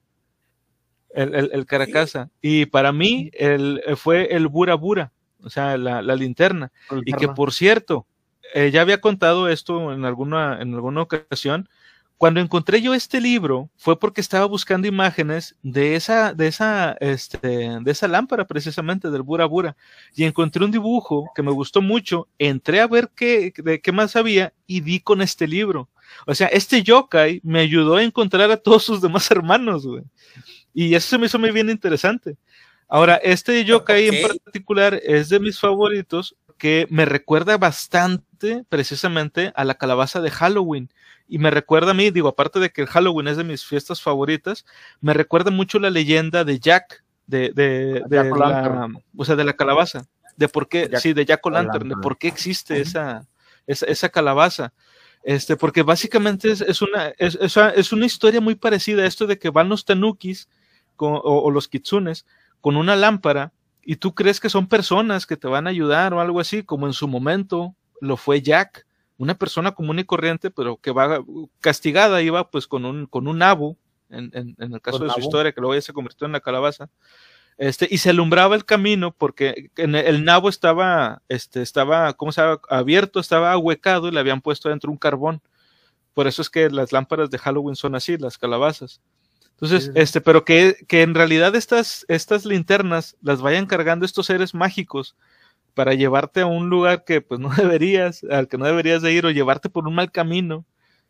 El, 1.16 1.34
el, 1.34 1.50
el 1.54 1.66
Caracasa. 1.66 2.30
Y 2.44 2.68
para 2.68 2.92
mí 2.92 3.32
el, 3.34 3.82
fue 3.96 4.36
el 4.36 4.48
Bura 4.48 4.76
Bura, 4.76 5.12
o 5.42 5.50
sea, 5.50 5.80
la, 5.80 6.04
la 6.04 6.16
linterna. 6.16 6.72
Y 7.06 7.14
que 7.14 7.28
por 7.28 7.54
cierto, 7.54 8.06
eh, 8.54 8.70
ya 8.70 8.82
había 8.82 9.02
contado 9.02 9.50
esto 9.50 9.94
en 9.94 10.06
alguna, 10.06 10.62
en 10.62 10.76
alguna 10.76 11.02
ocasión, 11.02 11.68
cuando 12.22 12.40
encontré 12.40 12.84
yo 12.84 12.94
este 12.94 13.20
libro 13.20 13.72
fue 13.78 14.00
porque 14.00 14.22
estaba 14.22 14.46
buscando 14.46 14.88
imágenes 14.88 15.56
de 15.64 15.96
esa, 15.96 16.36
de 16.36 16.46
esa, 16.46 16.96
este, 17.00 17.40
de 17.40 17.92
esa 17.92 18.08
lámpara 18.08 18.46
precisamente 18.46 19.10
del 19.10 19.24
Bura 19.24 19.48
Bura 19.48 19.76
y 20.14 20.26
encontré 20.26 20.64
un 20.64 20.70
dibujo 20.70 21.32
que 21.34 21.42
me 21.42 21.50
gustó 21.50 21.82
mucho. 21.82 22.28
Entré 22.38 22.80
a 22.80 22.86
ver 22.86 23.10
qué, 23.16 23.52
de 23.58 23.82
qué 23.82 23.92
más 23.92 24.16
había 24.16 24.54
y 24.68 24.82
di 24.82 25.00
con 25.00 25.24
este 25.24 25.48
libro. 25.48 25.90
O 26.28 26.36
sea, 26.36 26.46
este 26.50 26.84
yokai 26.84 27.42
me 27.44 27.60
ayudó 27.60 27.96
a 27.96 28.04
encontrar 28.04 28.52
a 28.52 28.58
todos 28.58 28.84
sus 28.84 29.02
demás 29.02 29.32
hermanos, 29.32 29.88
güey. 29.88 30.04
Y 30.76 30.94
eso 30.94 31.10
se 31.10 31.18
me 31.18 31.26
hizo 31.26 31.40
muy 31.40 31.50
bien 31.50 31.72
interesante. 31.72 32.38
Ahora, 32.88 33.16
este 33.16 33.66
yokai 33.66 34.10
en 34.10 34.28
particular 34.28 35.02
es 35.04 35.30
de 35.30 35.40
mis 35.40 35.60
favoritos 35.60 36.36
que 36.60 36.86
me 36.92 37.06
recuerda 37.06 37.58
bastante 37.58 38.64
precisamente 38.70 39.52
a 39.56 39.66
la 39.66 39.74
calabaza 39.74 40.22
de 40.22 40.30
Halloween 40.30 40.92
y 41.32 41.38
me 41.38 41.50
recuerda 41.50 41.92
a 41.92 41.94
mí, 41.94 42.12
digo, 42.12 42.28
aparte 42.28 42.60
de 42.60 42.72
que 42.72 42.82
el 42.82 42.88
Halloween 42.88 43.30
es 43.30 43.38
de 43.38 43.46
mis 43.46 43.64
fiestas 43.64 44.02
favoritas, 44.02 44.66
me 45.00 45.14
recuerda 45.14 45.50
mucho 45.50 45.80
la 45.80 45.90
leyenda 45.90 46.44
de 46.44 46.60
Jack, 46.60 47.06
de, 47.26 47.54
de, 47.56 48.04
de 48.06 48.24
la, 48.26 48.90
o 49.16 49.24
sea, 49.24 49.38
de 49.38 49.46
la 49.46 49.54
calabaza, 49.54 50.10
de 50.36 50.50
por 50.50 50.68
qué, 50.68 50.90
sí, 51.00 51.14
de 51.14 51.24
Jack 51.24 51.46
O'Lantern, 51.46 51.88
de 51.88 51.96
por 51.96 52.18
qué 52.18 52.28
existe 52.28 52.82
esa, 52.82 53.26
esa, 53.66 53.86
esa, 53.86 54.10
calabaza. 54.10 54.74
Este, 55.24 55.56
porque 55.56 55.84
básicamente 55.84 56.52
es, 56.52 56.60
es 56.60 56.82
una, 56.82 57.14
es, 57.18 57.40
es, 57.40 57.94
una 57.94 58.06
historia 58.06 58.42
muy 58.42 58.56
parecida 58.56 59.04
a 59.04 59.08
esto 59.08 59.26
de 59.26 59.40
que 59.40 59.52
van 59.52 59.70
los 59.70 59.86
tanukis 59.86 60.50
con, 60.98 61.14
o, 61.14 61.20
o 61.22 61.50
los 61.50 61.70
kitsunes 61.70 62.26
con 62.60 62.76
una 62.76 62.98
lámpara 62.98 63.54
y 63.84 63.96
tú 63.96 64.14
crees 64.14 64.42
que 64.42 64.50
son 64.50 64.68
personas 64.68 65.26
que 65.26 65.38
te 65.38 65.48
van 65.48 65.66
a 65.66 65.70
ayudar 65.70 66.14
o 66.14 66.20
algo 66.20 66.42
así, 66.42 66.64
como 66.64 66.88
en 66.88 66.94
su 66.94 67.08
momento 67.08 67.74
lo 68.02 68.18
fue 68.18 68.42
Jack 68.42 68.86
una 69.22 69.36
persona 69.36 69.74
común 69.74 70.00
y 70.00 70.04
corriente, 70.04 70.50
pero 70.50 70.78
que 70.78 70.92
va 70.92 71.24
castigada, 71.60 72.24
iba 72.24 72.50
pues 72.50 72.66
con 72.66 72.86
un, 72.86 73.06
con 73.06 73.28
un 73.28 73.38
nabo, 73.38 73.78
en, 74.10 74.32
en, 74.34 74.56
en 74.58 74.74
el 74.74 74.82
caso 74.82 75.00
de 75.00 75.12
su 75.12 75.20
historia, 75.20 75.52
que 75.52 75.62
luego 75.62 75.76
ya 75.76 75.82
se 75.82 75.94
convirtió 75.94 76.26
en 76.26 76.34
la 76.34 76.40
calabaza, 76.40 76.90
este, 77.58 77.88
y 77.92 78.00
se 78.00 78.10
alumbraba 78.10 78.56
el 78.56 78.66
camino 78.66 79.12
porque 79.16 79.70
en 79.78 79.94
el 79.94 80.26
nabo 80.26 80.50
estaba, 80.50 81.22
este, 81.30 81.62
estaba, 81.62 82.14
¿cómo 82.14 82.32
se 82.32 82.42
llama? 82.42 82.60
Abierto, 82.68 83.20
estaba 83.20 83.52
ahuecado 83.52 84.08
y 84.08 84.12
le 84.12 84.20
habían 84.20 84.42
puesto 84.42 84.70
dentro 84.70 84.90
un 84.90 84.98
carbón. 84.98 85.44
Por 86.16 86.26
eso 86.26 86.42
es 86.42 86.50
que 86.50 86.72
las 86.72 86.92
lámparas 86.92 87.30
de 87.30 87.38
Halloween 87.38 87.76
son 87.76 87.94
así, 87.94 88.18
las 88.18 88.40
calabazas. 88.40 89.02
Entonces, 89.52 89.92
este, 89.94 90.22
pero 90.22 90.44
que, 90.44 90.76
que, 90.88 91.04
en 91.04 91.14
realidad 91.14 91.56
estas, 91.56 92.04
estas 92.08 92.46
linternas 92.46 93.16
las 93.22 93.42
vayan 93.42 93.68
cargando 93.68 94.06
estos 94.06 94.26
seres 94.26 94.56
mágicos 94.56 95.16
para 95.74 95.94
llevarte 95.94 96.42
a 96.42 96.46
un 96.46 96.70
lugar 96.70 97.04
que 97.04 97.22
pues 97.22 97.40
no 97.40 97.50
deberías, 97.50 98.24
al 98.24 98.48
que 98.48 98.58
no 98.58 98.66
deberías 98.66 99.02
de 99.02 99.14
ir 99.14 99.26
o 99.26 99.32
llevarte 99.32 99.70
por 99.70 99.88
un 99.88 99.96
mal 99.96 100.12
camino. 100.12 100.66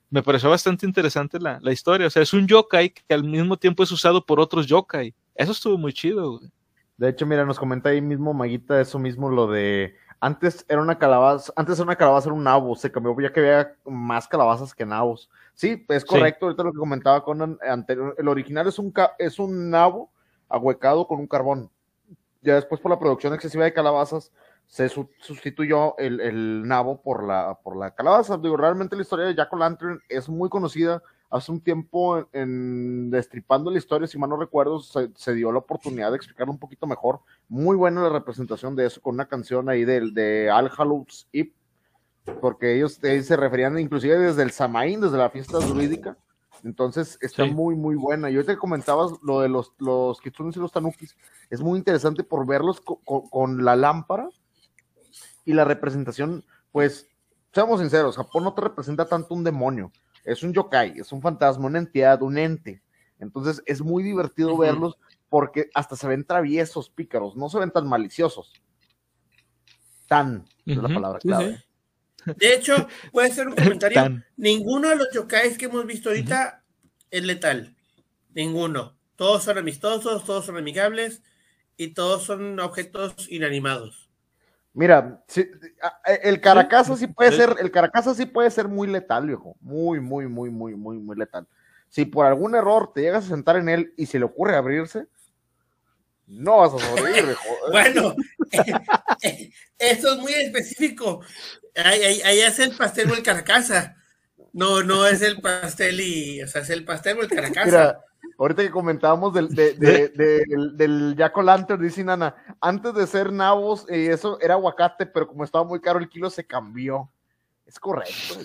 Me 0.10 0.24
pareció 0.24 0.50
bastante 0.50 0.86
interesante 0.86 1.40
la, 1.40 1.60
la 1.62 1.72
historia. 1.72 2.08
O 2.08 2.10
sea, 2.10 2.22
es 2.22 2.34
un 2.34 2.46
yokai 2.48 2.90
que 2.90 3.14
al 3.14 3.24
mismo 3.24 3.58
tiempo 3.58 3.84
es 3.84 3.92
usado 3.92 4.26
por 4.26 4.40
otros 4.40 4.68
yokai. 4.68 5.14
Eso 5.36 5.54
estuvo 5.54 5.78
muy 5.78 5.94
chido, 5.94 6.38
güey. 6.38 6.52
De 6.98 7.10
hecho, 7.10 7.26
mira, 7.26 7.46
nos 7.46 7.58
comenta 7.58 7.90
ahí 7.90 8.00
mismo 8.00 8.32
Maguita 8.32 8.80
eso 8.80 9.00
mismo, 9.00 9.30
lo 9.30 9.48
de 9.48 9.96
antes 10.20 10.64
era 10.70 10.80
una 10.80 11.00
calabaza, 11.00 11.52
antes 11.56 11.80
era 11.80 11.86
una 11.86 11.96
calabaza 11.96 12.30
era 12.30 12.36
un 12.36 12.44
nabo, 12.44 12.76
se 12.76 12.92
cambió 12.92 13.20
ya 13.20 13.34
que 13.34 13.40
había 13.40 13.76
más 13.86 14.28
calabazas 14.28 14.76
que 14.76 14.86
nabos. 14.86 15.28
Sí, 15.56 15.84
es 15.90 16.06
correcto, 16.06 16.46
ahorita 16.46 16.62
lo 16.64 16.72
que 16.72 16.78
comentaba 16.78 17.24
con 17.24 17.58
anterior, 17.68 18.14
el 18.20 18.28
original 18.28 18.68
es 18.68 18.78
un 18.78 18.94
es 19.18 19.40
un 19.40 19.72
nabo 19.72 20.12
ahuecado 20.48 21.08
con 21.08 21.20
un 21.20 21.26
carbón. 21.26 21.72
Ya 22.44 22.54
después 22.54 22.80
por 22.80 22.92
la 22.92 23.00
producción 23.00 23.34
excesiva 23.34 23.64
de 23.64 23.74
calabazas 23.74 24.32
se 24.72 24.88
sustituyó 24.88 25.98
el, 25.98 26.22
el, 26.22 26.66
nabo 26.66 27.02
por 27.02 27.26
la 27.26 27.60
por 27.62 27.76
la 27.76 27.92
calabaza. 27.92 28.38
Digo, 28.38 28.56
realmente 28.56 28.96
la 28.96 29.02
historia 29.02 29.26
de 29.26 29.36
Jack 29.36 29.52
O'Lantern 29.52 30.00
es 30.08 30.30
muy 30.30 30.48
conocida 30.48 31.04
hace 31.30 31.52
un 31.52 31.60
tiempo 31.60 32.26
en 32.32 33.12
Destripando 33.12 33.70
la 33.70 33.78
historia, 33.78 34.08
si 34.08 34.18
mal 34.18 34.30
no 34.30 34.38
recuerdo, 34.38 34.80
se, 34.80 35.34
dio 35.34 35.52
la 35.52 35.60
oportunidad 35.60 36.12
de 36.12 36.16
explicarlo 36.16 36.54
un 36.54 36.60
poquito 36.60 36.88
mejor. 36.88 37.20
Muy 37.50 37.76
buena 37.76 38.02
la 38.02 38.10
representación 38.10 38.78
de 38.78 38.86
eso 38.86 39.02
con 39.02 39.16
una 39.16 39.28
canción 39.28 39.68
ahí 39.68 39.84
de, 39.84 40.10
de 40.14 40.50
Al 40.50 40.72
Hallows 40.78 41.28
Eve, 41.34 41.54
porque 42.40 42.78
ellos 42.78 42.94
se 42.94 43.36
referían 43.36 43.78
inclusive 43.78 44.18
desde 44.18 44.44
el 44.44 44.52
Samaín, 44.52 45.02
desde 45.02 45.18
la 45.18 45.30
fiesta 45.30 45.60
druídica. 45.60 46.18
Entonces 46.64 47.18
está 47.20 47.44
muy, 47.44 47.76
muy 47.76 47.96
buena. 47.96 48.30
Y 48.30 48.36
ahorita 48.36 48.54
que 48.54 48.60
comentabas 48.60 49.12
lo 49.22 49.42
de 49.42 49.50
los, 49.50 49.74
los 49.80 50.22
kitsunes 50.22 50.56
y 50.56 50.60
los 50.60 50.72
tanukis, 50.72 51.18
es 51.50 51.60
muy 51.60 51.78
interesante 51.78 52.24
por 52.24 52.48
verlos 52.48 52.82
con 52.82 53.66
la 53.66 53.76
lámpara 53.76 54.30
y 55.46 55.54
la 55.54 55.66
representación, 55.66 56.44
pues, 56.72 57.08
seamos 57.54 57.80
sinceros, 57.80 58.18
Japón 58.18 58.44
no 58.44 58.54
te 58.54 58.62
representa 58.62 59.06
tanto 59.06 59.34
un 59.34 59.44
demonio, 59.44 59.92
es 60.24 60.44
un 60.44 60.54
yokai, 60.54 61.00
es 61.00 61.12
un 61.12 61.22
fantasma, 61.22 61.66
una 61.66 61.80
entidad, 61.80 62.22
un 62.22 62.38
ente. 62.38 62.82
Entonces 63.20 63.62
es 63.66 63.82
muy 63.82 64.04
divertido 64.04 64.58
verlos 64.58 64.98
porque 65.30 65.70
hasta 65.74 65.96
se 65.96 66.08
ven 66.08 66.26
traviesos, 66.26 66.90
pícaros, 66.90 67.36
no 67.36 67.50
se 67.50 67.60
ven 67.60 67.72
tan 67.72 67.88
maliciosos. 67.88 68.52
Tan, 70.08 70.46
es 70.66 70.78
la 70.78 70.90
palabra 70.90 71.20
clave. 71.20 71.64
De 72.26 72.54
hecho, 72.54 72.88
puede 73.12 73.32
ser 73.32 73.48
un 73.48 73.56
comentario. 73.56 74.24
Ninguno 74.38 74.90
de 74.90 74.96
los 74.96 75.12
yokais 75.12 75.58
que 75.58 75.66
hemos 75.66 75.86
visto 75.86 76.10
ahorita 76.10 76.64
es 77.10 77.24
letal. 77.24 77.76
Ninguno. 78.34 78.98
Todos 79.16 79.44
son 79.44 79.58
amistosos, 79.58 80.26
todos 80.26 80.46
son 80.46 80.58
amigables 80.58 81.22
y 81.78 81.94
todos 81.94 82.24
son 82.24 82.60
objetos 82.60 83.32
inanimados. 83.32 84.11
Mira, 84.74 85.22
el 86.24 86.40
Caracasa 86.40 86.96
sí 86.96 87.08
puede 87.08 87.34
ser, 87.34 87.56
el 87.60 87.72
Caracasa 87.72 88.14
sí 88.14 88.26
puede 88.26 88.50
ser 88.52 88.70
muy 88.70 88.88
letal, 88.88 89.28
viejo. 89.28 89.58
Muy, 89.60 90.00
muy, 90.00 90.28
muy, 90.28 90.50
muy, 90.50 90.76
muy, 90.76 90.98
muy 90.98 91.18
letal. 91.18 91.48
Si 91.90 92.06
por 92.06 92.26
algún 92.26 92.56
error 92.56 92.94
te 92.94 93.02
llegas 93.02 93.26
a 93.26 93.30
sentar 93.30 93.58
en 93.58 93.68
él 93.68 93.94
y 93.98 94.06
se 94.06 94.18
le 94.18 94.26
ocurre 94.26 94.56
abrirse, 94.56 95.08
no 96.26 96.58
vas 96.60 96.74
a 96.74 96.80
sobrevivir, 96.80 97.26
viejo. 97.26 97.44
bueno, 97.72 98.16
eso 99.78 100.14
es 100.14 100.20
muy 100.20 100.34
específico. 100.34 101.22
Ahí, 101.76 102.22
ahí, 102.22 102.40
es 102.40 102.60
el 102.60 102.72
pastel 102.72 103.12
o 103.12 103.14
el 103.14 103.24
Caracasa. 103.24 103.98
No, 104.54 104.84
no 104.84 105.06
es 105.06 105.22
el 105.22 105.42
pastel 105.42 106.00
y, 106.00 106.42
o 106.42 106.48
sea, 106.48 106.62
es 106.62 106.70
el 106.70 106.86
pastel 106.86 107.18
o 107.20 107.24
el 107.24 107.30
Caracasa. 107.30 107.66
Mira, 107.66 108.00
ahorita 108.42 108.64
que 108.64 108.72
comentábamos 108.72 109.34
del, 109.34 109.50
de, 109.50 109.74
de, 109.76 110.10
del, 110.10 110.76
del 110.76 111.16
Jack 111.16 111.38
Lantern, 111.38 111.80
dice 111.80 112.04
Nana, 112.04 112.36
antes 112.60 112.94
de 112.96 113.06
ser 113.06 113.32
nabos, 113.32 113.86
eh, 113.88 114.12
eso 114.12 114.40
era 114.42 114.56
aguacate, 114.56 115.06
pero 115.06 115.28
como 115.28 115.44
estaba 115.44 115.64
muy 115.64 115.80
caro 115.80 116.00
el 116.00 116.10
kilo, 116.10 116.28
se 116.30 116.46
cambió. 116.46 117.12
Es 117.68 117.80
correcto. 117.80 118.40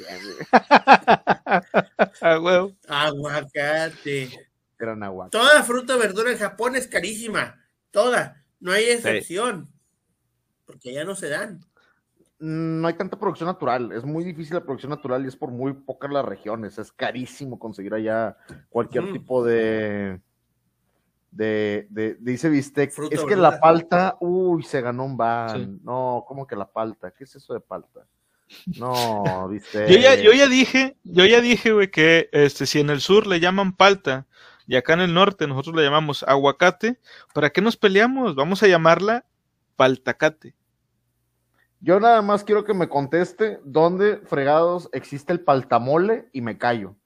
ah, 1.41 1.63
Aguacate. 3.07 4.29
Gran 4.79 5.03
aguacate. 5.03 5.39
Toda 5.39 5.63
fruta, 5.63 5.97
verdura 5.97 6.31
en 6.31 6.39
Japón 6.39 6.77
es 6.77 6.87
carísima. 6.87 7.59
Toda. 7.91 8.45
No 8.61 8.73
hay 8.73 8.85
excepción. 8.85 9.73
Porque 10.67 10.93
ya 10.93 11.05
no 11.05 11.15
se 11.15 11.31
dan. 11.31 11.65
No 12.39 12.87
hay 12.87 12.95
tanta 12.95 13.19
producción 13.19 13.47
natural, 13.47 13.93
es 13.93 14.05
muy 14.05 14.23
difícil 14.23 14.55
la 14.55 14.65
producción 14.65 14.91
natural 14.91 15.25
y 15.25 15.29
es 15.29 15.37
por 15.37 15.51
muy 15.51 15.73
pocas 15.73 16.11
las 16.11 16.25
regiones, 16.25 16.79
es 16.79 16.93
carísimo 16.93 17.59
conseguir 17.59 17.95
allá 17.95 18.37
cualquier 18.69 19.11
tipo 19.11 19.43
de, 19.43 20.21
de, 21.31 21.87
de, 21.89 22.17
dice 22.21 22.51
bistec, 22.51 22.93
es 23.11 23.25
que 23.25 23.37
la 23.37 23.59
palta, 23.59 24.17
uy, 24.21 24.63
se 24.63 24.83
ganó 24.83 25.05
un 25.07 25.17
ban, 25.17 25.81
no, 25.83 26.25
¿cómo 26.29 26.47
que 26.47 26.57
la 26.57 26.71
palta? 26.71 27.11
¿Qué 27.11 27.25
es 27.25 27.37
eso 27.37 27.55
de 27.55 27.61
palta? 27.61 28.07
No, 28.79 29.49
viste. 29.51 29.91
yo, 29.91 29.99
ya, 29.99 30.15
yo 30.15 30.33
ya 30.33 30.47
dije, 30.47 30.97
yo 31.05 31.25
ya 31.25 31.41
dije, 31.41 31.73
güey, 31.73 31.91
que 31.91 32.29
este, 32.33 32.67
si 32.67 32.81
en 32.81 32.91
el 32.91 33.01
sur 33.01 33.27
le 33.27 33.41
llaman 33.41 33.75
palta 33.75 34.27
y 34.67 34.77
acá 34.77 34.95
en 34.95 35.01
el 35.01 35.15
norte 35.15 35.47
nosotros 35.47 35.77
le 35.77 35.83
llamamos 35.83 36.23
aguacate, 36.23 36.99
¿para 37.35 37.51
qué 37.51 37.61
nos 37.61 37.77
peleamos? 37.77 38.35
Vamos 38.35 38.63
a 38.63 38.67
llamarla 38.67 39.25
paltacate. 39.77 40.55
Yo 41.81 42.01
nada 42.01 42.23
más 42.23 42.43
quiero 42.45 42.65
que 42.65 42.75
me 42.75 42.89
conteste 42.89 43.61
dónde 43.65 44.19
fregados 44.19 44.89
existe 44.93 45.33
el 45.33 45.41
paltamole 45.41 46.29
y 46.33 46.41
me 46.41 46.59
callo. 46.59 46.97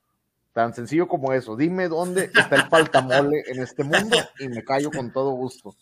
Tan 0.52 0.74
sencillo 0.74 1.09
como 1.09 1.32
eso. 1.32 1.56
Dime 1.56 1.88
dónde 1.88 2.30
está 2.34 2.56
el 2.56 2.68
paltamole 2.68 3.42
en 3.47 3.62
este 3.62 3.84
mundo 3.84 4.16
y 4.38 4.48
me 4.48 4.64
callo 4.64 4.90
con 4.90 5.12
todo 5.12 5.30
gusto. 5.32 5.74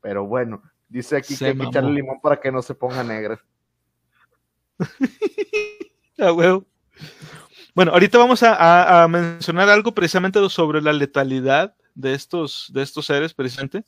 Pero 0.00 0.26
bueno, 0.26 0.62
dice 0.88 1.16
aquí 1.16 1.36
que 1.36 1.46
hay 1.46 1.56
que 1.56 1.64
echarle 1.64 1.92
limón 1.92 2.20
para 2.20 2.40
que 2.40 2.52
no 2.52 2.62
se 2.62 2.74
ponga 2.74 3.02
negra. 3.02 3.42
ah, 6.18 6.60
Bueno, 7.74 7.92
ahorita 7.92 8.18
vamos 8.18 8.42
a, 8.42 9.02
a, 9.02 9.08
mencionar 9.08 9.68
algo 9.68 9.92
precisamente 9.92 10.38
sobre 10.48 10.82
la 10.82 10.92
letalidad 10.92 11.74
de 11.94 12.14
estos, 12.14 12.70
de 12.72 12.82
estos 12.82 13.06
seres, 13.06 13.34
precisamente. 13.34 13.84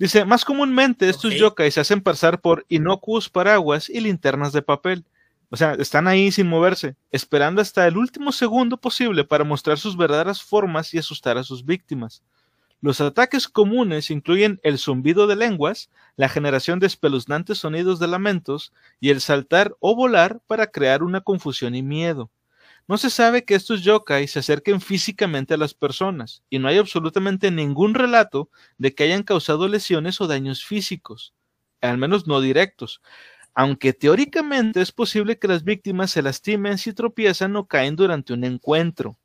Dice, 0.00 0.24
más 0.24 0.46
comúnmente 0.46 1.10
estos 1.10 1.34
yokai 1.34 1.70
se 1.70 1.78
hacen 1.78 2.00
pasar 2.00 2.40
por 2.40 2.64
inocuos 2.70 3.28
paraguas 3.28 3.90
y 3.90 4.00
linternas 4.00 4.54
de 4.54 4.62
papel. 4.62 5.04
O 5.50 5.58
sea, 5.58 5.74
están 5.74 6.08
ahí 6.08 6.32
sin 6.32 6.46
moverse, 6.46 6.96
esperando 7.12 7.60
hasta 7.60 7.86
el 7.86 7.98
último 7.98 8.32
segundo 8.32 8.78
posible 8.78 9.24
para 9.24 9.44
mostrar 9.44 9.78
sus 9.78 9.98
verdaderas 9.98 10.42
formas 10.42 10.94
y 10.94 10.98
asustar 10.98 11.36
a 11.36 11.44
sus 11.44 11.66
víctimas. 11.66 12.22
Los 12.80 13.02
ataques 13.02 13.46
comunes 13.46 14.10
incluyen 14.10 14.58
el 14.62 14.78
zumbido 14.78 15.26
de 15.26 15.36
lenguas, 15.36 15.90
la 16.16 16.30
generación 16.30 16.78
de 16.78 16.86
espeluznantes 16.86 17.58
sonidos 17.58 17.98
de 17.98 18.08
lamentos 18.08 18.72
y 19.00 19.10
el 19.10 19.20
saltar 19.20 19.76
o 19.80 19.94
volar 19.94 20.40
para 20.46 20.68
crear 20.68 21.02
una 21.02 21.20
confusión 21.20 21.74
y 21.74 21.82
miedo. 21.82 22.30
No 22.90 22.98
se 22.98 23.08
sabe 23.08 23.44
que 23.44 23.54
estos 23.54 23.84
yokai 23.84 24.26
se 24.26 24.40
acerquen 24.40 24.80
físicamente 24.80 25.54
a 25.54 25.56
las 25.56 25.74
personas, 25.74 26.42
y 26.50 26.58
no 26.58 26.66
hay 26.66 26.76
absolutamente 26.76 27.52
ningún 27.52 27.94
relato 27.94 28.50
de 28.78 28.92
que 28.92 29.04
hayan 29.04 29.22
causado 29.22 29.68
lesiones 29.68 30.20
o 30.20 30.26
daños 30.26 30.64
físicos, 30.64 31.32
al 31.80 31.98
menos 31.98 32.26
no 32.26 32.40
directos, 32.40 33.00
aunque 33.54 33.92
teóricamente 33.92 34.80
es 34.80 34.90
posible 34.90 35.38
que 35.38 35.46
las 35.46 35.62
víctimas 35.62 36.10
se 36.10 36.20
lastimen 36.20 36.78
si 36.78 36.92
tropiezan 36.92 37.54
o 37.54 37.68
caen 37.68 37.94
durante 37.94 38.32
un 38.32 38.42
encuentro. 38.42 39.16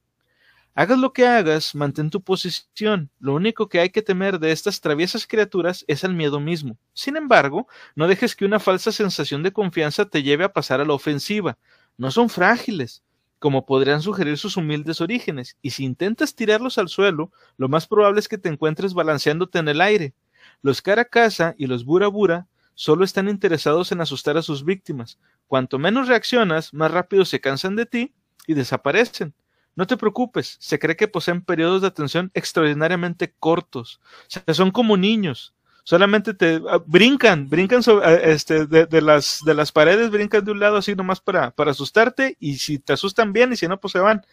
Hagas 0.76 1.00
lo 1.00 1.12
que 1.12 1.26
hagas, 1.26 1.74
mantén 1.74 2.12
tu 2.12 2.22
posición. 2.22 3.10
Lo 3.20 3.34
único 3.34 3.68
que 3.68 3.80
hay 3.80 3.90
que 3.90 4.04
temer 4.04 4.38
de 4.38 4.52
estas 4.52 4.80
traviesas 4.80 5.26
criaturas 5.26 5.84
es 5.88 6.04
el 6.04 6.14
miedo 6.14 6.40
mismo. 6.40 6.78
Sin 6.94 7.18
embargo, 7.18 7.68
no 7.96 8.08
dejes 8.08 8.36
que 8.36 8.46
una 8.46 8.60
falsa 8.60 8.92
sensación 8.92 9.42
de 9.42 9.54
confianza 9.54 10.06
te 10.06 10.22
lleve 10.22 10.44
a 10.44 10.54
pasar 10.54 10.82
a 10.82 10.86
la 10.86 10.94
ofensiva. 10.94 11.58
No 11.98 12.12
son 12.12 12.30
frágiles 12.30 13.02
como 13.46 13.68
podrían 13.68 14.02
sugerir 14.02 14.40
sus 14.40 14.58
humildes 14.58 15.02
orígenes, 15.02 15.56
y 15.62 15.70
si 15.70 15.84
intentas 15.86 16.34
tirarlos 16.34 16.80
al 16.80 16.90
suelo, 16.90 17.32
lo 17.58 17.70
más 17.70 17.86
probable 17.86 18.20
es 18.20 18.28
que 18.28 18.40
te 18.40 18.50
encuentres 18.50 18.96
balanceándote 18.96 19.60
en 19.60 19.68
el 19.68 19.82
aire. 19.82 20.16
Los 20.64 20.82
Karakasa 20.82 21.54
y 21.56 21.68
los 21.68 21.86
Bura 21.86 22.48
solo 22.74 23.06
están 23.06 23.30
interesados 23.30 23.92
en 23.92 24.02
asustar 24.02 24.36
a 24.36 24.42
sus 24.42 24.66
víctimas. 24.66 25.20
Cuanto 25.46 25.78
menos 25.78 26.08
reaccionas, 26.08 26.74
más 26.74 26.90
rápido 26.90 27.24
se 27.24 27.40
cansan 27.40 27.76
de 27.76 27.86
ti 27.86 28.16
y 28.48 28.56
desaparecen. 28.56 29.36
No 29.76 29.86
te 29.86 29.96
preocupes, 29.96 30.58
se 30.60 30.80
cree 30.80 30.96
que 30.96 31.08
poseen 31.08 31.46
periodos 31.46 31.84
de 31.84 31.90
atención 31.90 32.32
extraordinariamente 32.34 33.36
cortos. 33.38 34.02
O 34.22 34.26
sea, 34.28 34.56
son 34.56 34.72
como 34.72 34.98
niños. 34.98 35.54
Solamente 35.86 36.34
te 36.34 36.60
ah, 36.68 36.84
brincan, 36.86 37.48
brincan 37.48 37.82
sobre, 37.84 38.06
ah, 38.06 38.16
este, 38.16 38.66
de, 38.66 38.88
de, 38.88 39.02
las, 39.02 39.40
de 39.45 39.53
las 39.53 39.72
paredes, 39.72 40.10
brincan 40.10 40.44
de 40.44 40.52
un 40.52 40.60
lado 40.60 40.78
así 40.78 40.95
nomás 40.95 41.22
para, 41.22 41.52
para 41.52 41.72
asustarte 41.72 42.36
y 42.40 42.57
si 42.57 42.80
te 42.80 42.94
asustan 42.94 43.32
bien 43.32 43.53
y 43.53 43.56
si 43.56 43.68
no, 43.68 43.80
pues 43.80 43.94
se 43.94 43.99
van. 43.99 44.26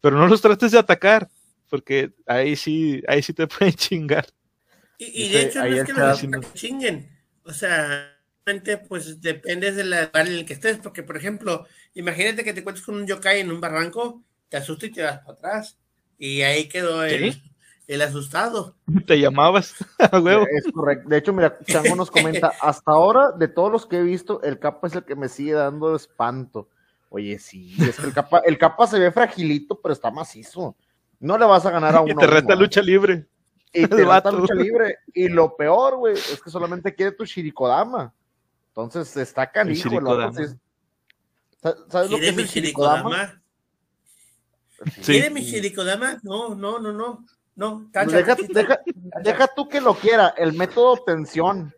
Pero 0.00 0.16
no 0.16 0.26
los 0.28 0.40
trates 0.40 0.72
de 0.72 0.78
atacar, 0.78 1.28
porque 1.68 2.12
ahí 2.26 2.56
sí, 2.56 3.02
ahí 3.08 3.22
sí 3.22 3.34
te 3.34 3.46
pueden 3.48 3.74
chingar. 3.74 4.26
Y, 4.98 5.24
y 5.24 5.28
de 5.30 5.42
hecho 5.42 5.58
no 5.60 5.66
es 5.66 5.84
que 5.84 5.92
los 5.92 6.54
chinguen, 6.54 7.10
o 7.42 7.52
sea, 7.52 8.16
pues 8.88 9.20
depende 9.20 9.72
del 9.72 9.90
lugar 9.90 10.10
en 10.14 10.32
el 10.34 10.46
que 10.46 10.52
estés, 10.52 10.78
porque 10.78 11.02
por 11.02 11.16
ejemplo, 11.16 11.66
imagínate 11.94 12.44
que 12.44 12.52
te 12.52 12.60
encuentres 12.60 12.84
con 12.84 12.96
un 12.96 13.06
yokai 13.06 13.40
en 13.40 13.50
un 13.50 13.60
barranco, 13.60 14.24
te 14.48 14.56
asusta 14.56 14.86
y 14.86 14.92
te 14.92 15.02
vas 15.02 15.18
para 15.18 15.32
atrás. 15.32 15.78
Y 16.18 16.42
ahí 16.42 16.68
quedó 16.68 17.02
el, 17.04 17.32
¿Sí? 17.32 17.49
El 17.90 18.02
asustado. 18.02 18.76
Te 19.06 19.18
llamabas 19.18 19.74
a 19.98 20.18
huevo. 20.20 20.46
Es 20.48 20.72
correcto. 20.72 21.08
De 21.08 21.18
hecho, 21.18 21.32
mira, 21.32 21.58
Chango 21.64 21.96
nos 21.96 22.10
comenta, 22.10 22.52
hasta 22.60 22.92
ahora, 22.92 23.32
de 23.32 23.48
todos 23.48 23.70
los 23.70 23.86
que 23.86 23.98
he 23.98 24.02
visto, 24.02 24.40
el 24.42 24.58
capa 24.60 24.86
es 24.86 24.94
el 24.94 25.04
que 25.04 25.16
me 25.16 25.28
sigue 25.28 25.52
dando 25.52 25.96
espanto. 25.96 26.68
Oye, 27.08 27.40
sí, 27.40 27.76
es 27.80 27.96
que 27.96 28.06
el 28.06 28.14
capa, 28.14 28.38
el 28.44 28.56
capa 28.56 28.86
se 28.86 29.00
ve 29.00 29.10
fragilito, 29.10 29.80
pero 29.80 29.92
está 29.92 30.12
macizo. 30.12 30.76
No 31.18 31.36
le 31.36 31.44
vas 31.44 31.66
a 31.66 31.72
ganar 31.72 31.96
a 31.96 32.00
uno. 32.02 32.12
Y 32.12 32.16
te 32.16 32.26
reta 32.28 32.54
lucha 32.54 32.80
libre. 32.80 33.26
Y 33.72 33.86
te 33.88 34.04
reta 34.04 34.30
lucha 34.30 34.54
libre. 34.54 34.98
Y 35.12 35.28
lo 35.28 35.56
peor, 35.56 35.96
güey, 35.96 36.14
es 36.14 36.40
que 36.40 36.48
solamente 36.48 36.94
quiere 36.94 37.10
tu 37.10 37.24
Shirikodama. 37.24 38.14
Entonces 38.68 39.16
está 39.16 39.50
canijo. 39.50 39.88
Entonces, 39.88 40.56
¿Sabes 41.88 42.10
lo 42.10 42.18
que 42.18 42.28
es 42.28 42.38
el 42.38 42.46
Shirikodama? 42.46 43.42
Sí. 45.00 45.12
¿Quiere 45.12 45.30
mi 45.30 45.40
Shirikodama? 45.40 46.20
No, 46.22 46.54
no, 46.54 46.78
no, 46.78 46.92
no. 46.92 47.24
No, 47.54 47.88
tacha, 47.92 48.16
deja, 48.16 48.36
deja, 48.48 48.80
deja, 49.22 49.48
tú 49.54 49.68
que 49.68 49.80
lo 49.80 49.94
quiera, 49.94 50.28
el 50.36 50.52
método 50.52 50.92
obtención. 50.92 51.74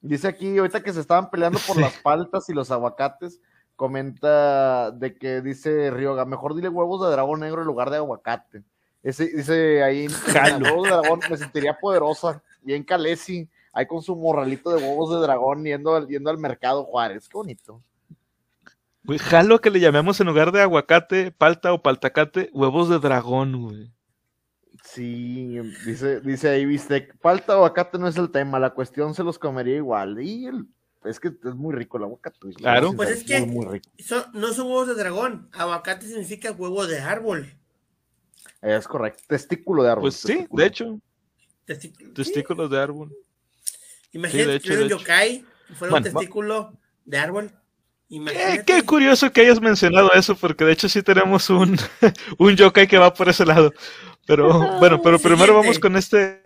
Dice 0.00 0.28
aquí, 0.28 0.58
ahorita 0.58 0.82
que 0.82 0.92
se 0.92 1.00
estaban 1.00 1.30
peleando 1.30 1.58
por 1.66 1.76
las 1.80 1.94
paltas 2.02 2.48
y 2.48 2.52
los 2.52 2.70
aguacates, 2.70 3.40
comenta 3.76 4.90
de 4.90 5.16
que 5.16 5.42
dice 5.42 5.90
Ryoga, 5.90 6.24
mejor 6.24 6.54
dile 6.54 6.68
huevos 6.68 7.04
de 7.04 7.12
dragón 7.12 7.40
negro 7.40 7.60
en 7.60 7.66
lugar 7.66 7.90
de 7.90 7.98
aguacate. 7.98 8.62
Ese, 9.02 9.26
dice 9.26 9.82
ahí, 9.82 10.08
huevos 10.62 10.84
de 10.84 10.90
dragón, 10.90 11.20
me 11.30 11.36
sentiría 11.36 11.78
poderosa, 11.78 12.42
bien 12.62 12.82
calesi, 12.82 13.48
ahí 13.72 13.86
con 13.86 14.02
su 14.02 14.16
morralito 14.16 14.70
de 14.70 14.82
huevos 14.82 15.10
de 15.10 15.18
dragón 15.18 15.64
yendo, 15.64 16.06
yendo 16.08 16.30
al 16.30 16.38
mercado 16.38 16.84
Juárez, 16.84 17.28
qué 17.28 17.36
bonito. 17.36 17.82
Güey, 19.04 19.20
jalo 19.20 19.60
que 19.60 19.70
le 19.70 19.78
llamemos 19.78 20.20
en 20.20 20.26
lugar 20.26 20.50
de 20.50 20.62
aguacate, 20.62 21.30
palta 21.30 21.72
o 21.72 21.80
paltacate, 21.80 22.50
huevos 22.52 22.88
de 22.88 22.98
dragón, 22.98 23.62
güey. 23.62 23.95
Sí, 24.96 25.58
dice, 25.84 26.22
dice 26.22 26.48
ahí, 26.48 26.64
viste, 26.64 27.10
falta 27.20 27.52
aguacate 27.52 27.98
no 27.98 28.08
es 28.08 28.16
el 28.16 28.30
tema, 28.30 28.58
la 28.58 28.70
cuestión 28.70 29.14
se 29.14 29.22
los 29.22 29.38
comería 29.38 29.76
igual. 29.76 30.22
Y 30.22 30.46
el, 30.46 30.64
es 31.04 31.20
que 31.20 31.28
es 31.28 31.54
muy 31.54 31.74
rico 31.74 31.98
el 31.98 32.04
aguacate. 32.04 32.38
Claro. 32.54 32.94
Pues 32.94 33.10
es, 33.10 33.24
que 33.24 33.44
muy, 33.44 33.66
muy 33.66 33.82
son, 33.98 34.24
no 34.32 34.54
son 34.54 34.68
huevos 34.68 34.88
de 34.88 34.94
dragón, 34.94 35.50
aguacate 35.52 36.06
significa 36.06 36.50
huevo 36.50 36.86
de 36.86 36.98
árbol. 36.98 37.46
Es 38.62 38.88
correcto, 38.88 39.22
testículo 39.28 39.82
de 39.82 39.90
árbol. 39.90 40.04
Pues 40.04 40.14
sí, 40.14 40.46
de 40.50 40.64
hecho. 40.64 40.98
Testículo, 41.66 42.14
Testículos 42.14 42.70
de 42.70 42.80
árbol. 42.80 43.14
Imagínate 44.12 44.60
sí, 44.60 44.68
que 44.70 44.78
un 44.78 44.88
yokai 44.88 45.44
fuera 45.74 45.90
bueno, 45.90 45.96
un 45.96 46.12
testículo 46.14 46.62
va. 46.62 46.72
de 47.04 47.18
árbol. 47.18 47.52
Qué, 48.08 48.62
qué, 48.64 48.82
curioso 48.82 49.30
que 49.30 49.42
hayas 49.42 49.60
mencionado 49.60 50.10
eso, 50.12 50.36
porque 50.36 50.64
de 50.64 50.72
hecho 50.72 50.88
sí 50.88 51.02
tenemos 51.02 51.50
un, 51.50 51.76
un 52.38 52.56
yokai 52.56 52.86
que 52.86 52.96
va 52.96 53.12
por 53.12 53.28
ese 53.28 53.44
lado. 53.44 53.74
Pero 54.26 54.48
bueno, 54.80 55.00
pero 55.02 55.18
primero 55.18 55.54
vamos 55.54 55.78
con 55.78 55.96
este 55.96 56.42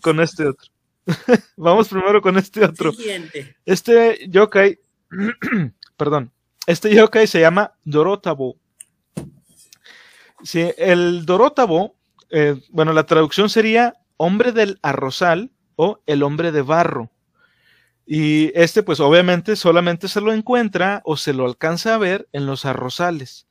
con, 0.00 0.20
este 0.20 0.46
otro. 0.46 0.68
vamos 1.56 1.88
primero 1.88 2.20
con 2.20 2.36
este 2.36 2.64
otro. 2.64 2.92
Siguiente. 2.92 3.56
Este 3.64 4.28
yokai, 4.28 4.78
perdón, 5.96 6.32
este 6.66 6.94
yokai 6.94 7.26
se 7.26 7.40
llama 7.40 7.72
Dorotabo. 7.84 8.56
Sí, 10.42 10.70
el 10.78 11.26
Dorotabo, 11.26 11.96
eh, 12.30 12.60
bueno, 12.70 12.92
la 12.92 13.06
traducción 13.06 13.50
sería 13.50 13.94
hombre 14.16 14.52
del 14.52 14.78
arrozal 14.82 15.50
o 15.74 16.00
el 16.06 16.22
hombre 16.22 16.52
de 16.52 16.62
barro. 16.62 17.10
Y 18.06 18.52
este, 18.54 18.82
pues 18.82 19.00
obviamente 19.00 19.56
solamente 19.56 20.08
se 20.08 20.20
lo 20.20 20.32
encuentra 20.32 21.02
o 21.04 21.16
se 21.16 21.34
lo 21.34 21.44
alcanza 21.44 21.94
a 21.94 21.98
ver 21.98 22.28
en 22.32 22.46
los 22.46 22.64
arrozales. 22.64 23.47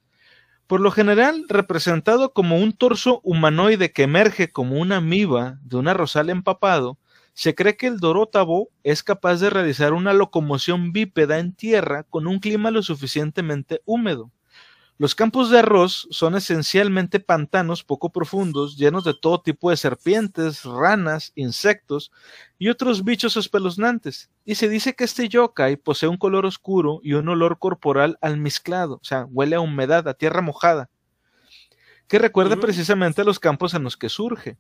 Por 0.67 0.81
lo 0.81 0.91
general, 0.91 1.45
representado 1.47 2.33
como 2.33 2.57
un 2.57 2.73
torso 2.73 3.21
humanoide 3.23 3.91
que 3.91 4.03
emerge 4.03 4.51
como 4.51 4.79
una 4.79 4.97
amiba 4.97 5.59
de 5.63 5.77
un 5.77 5.87
arrozal 5.87 6.29
empapado, 6.29 6.97
se 7.33 7.55
cree 7.55 7.77
que 7.77 7.87
el 7.87 7.99
Dorotabo 7.99 8.69
es 8.83 9.01
capaz 9.01 9.39
de 9.39 9.49
realizar 9.49 9.93
una 9.93 10.11
locomoción 10.13 10.91
bípeda 10.91 11.39
en 11.39 11.53
tierra 11.53 12.03
con 12.03 12.27
un 12.27 12.39
clima 12.39 12.71
lo 12.71 12.83
suficientemente 12.83 13.81
húmedo. 13.85 14.31
Los 14.99 15.13
campos 15.13 15.51
de 15.51 15.59
arroz 15.59 16.07
son 16.09 16.35
esencialmente 16.35 17.19
pantanos 17.19 17.83
poco 17.83 18.11
profundos, 18.11 18.77
llenos 18.77 19.03
de 19.03 19.13
todo 19.13 19.41
tipo 19.41 19.69
de 19.69 19.77
serpientes, 19.77 20.63
ranas, 20.63 21.33
insectos 21.35 22.11
y 22.57 22.69
otros 22.69 23.03
bichos 23.03 23.37
espeluznantes. 23.37 24.31
Y 24.43 24.55
se 24.55 24.67
dice 24.67 24.95
que 24.95 25.03
este 25.03 25.29
yokai 25.29 25.75
posee 25.75 26.09
un 26.09 26.17
color 26.17 26.47
oscuro 26.47 26.99
y 27.03 27.13
un 27.13 27.29
olor 27.29 27.59
corporal 27.59 28.17
almizclado, 28.21 28.95
o 28.95 29.03
sea, 29.03 29.25
huele 29.25 29.55
a 29.55 29.59
humedad, 29.59 30.07
a 30.07 30.15
tierra 30.15 30.41
mojada, 30.41 30.89
que 32.07 32.17
recuerda 32.17 32.55
precisamente 32.55 33.21
a 33.21 33.25
los 33.25 33.39
campos 33.39 33.75
en 33.75 33.83
los 33.83 33.97
que 33.97 34.09
surge. 34.09 34.57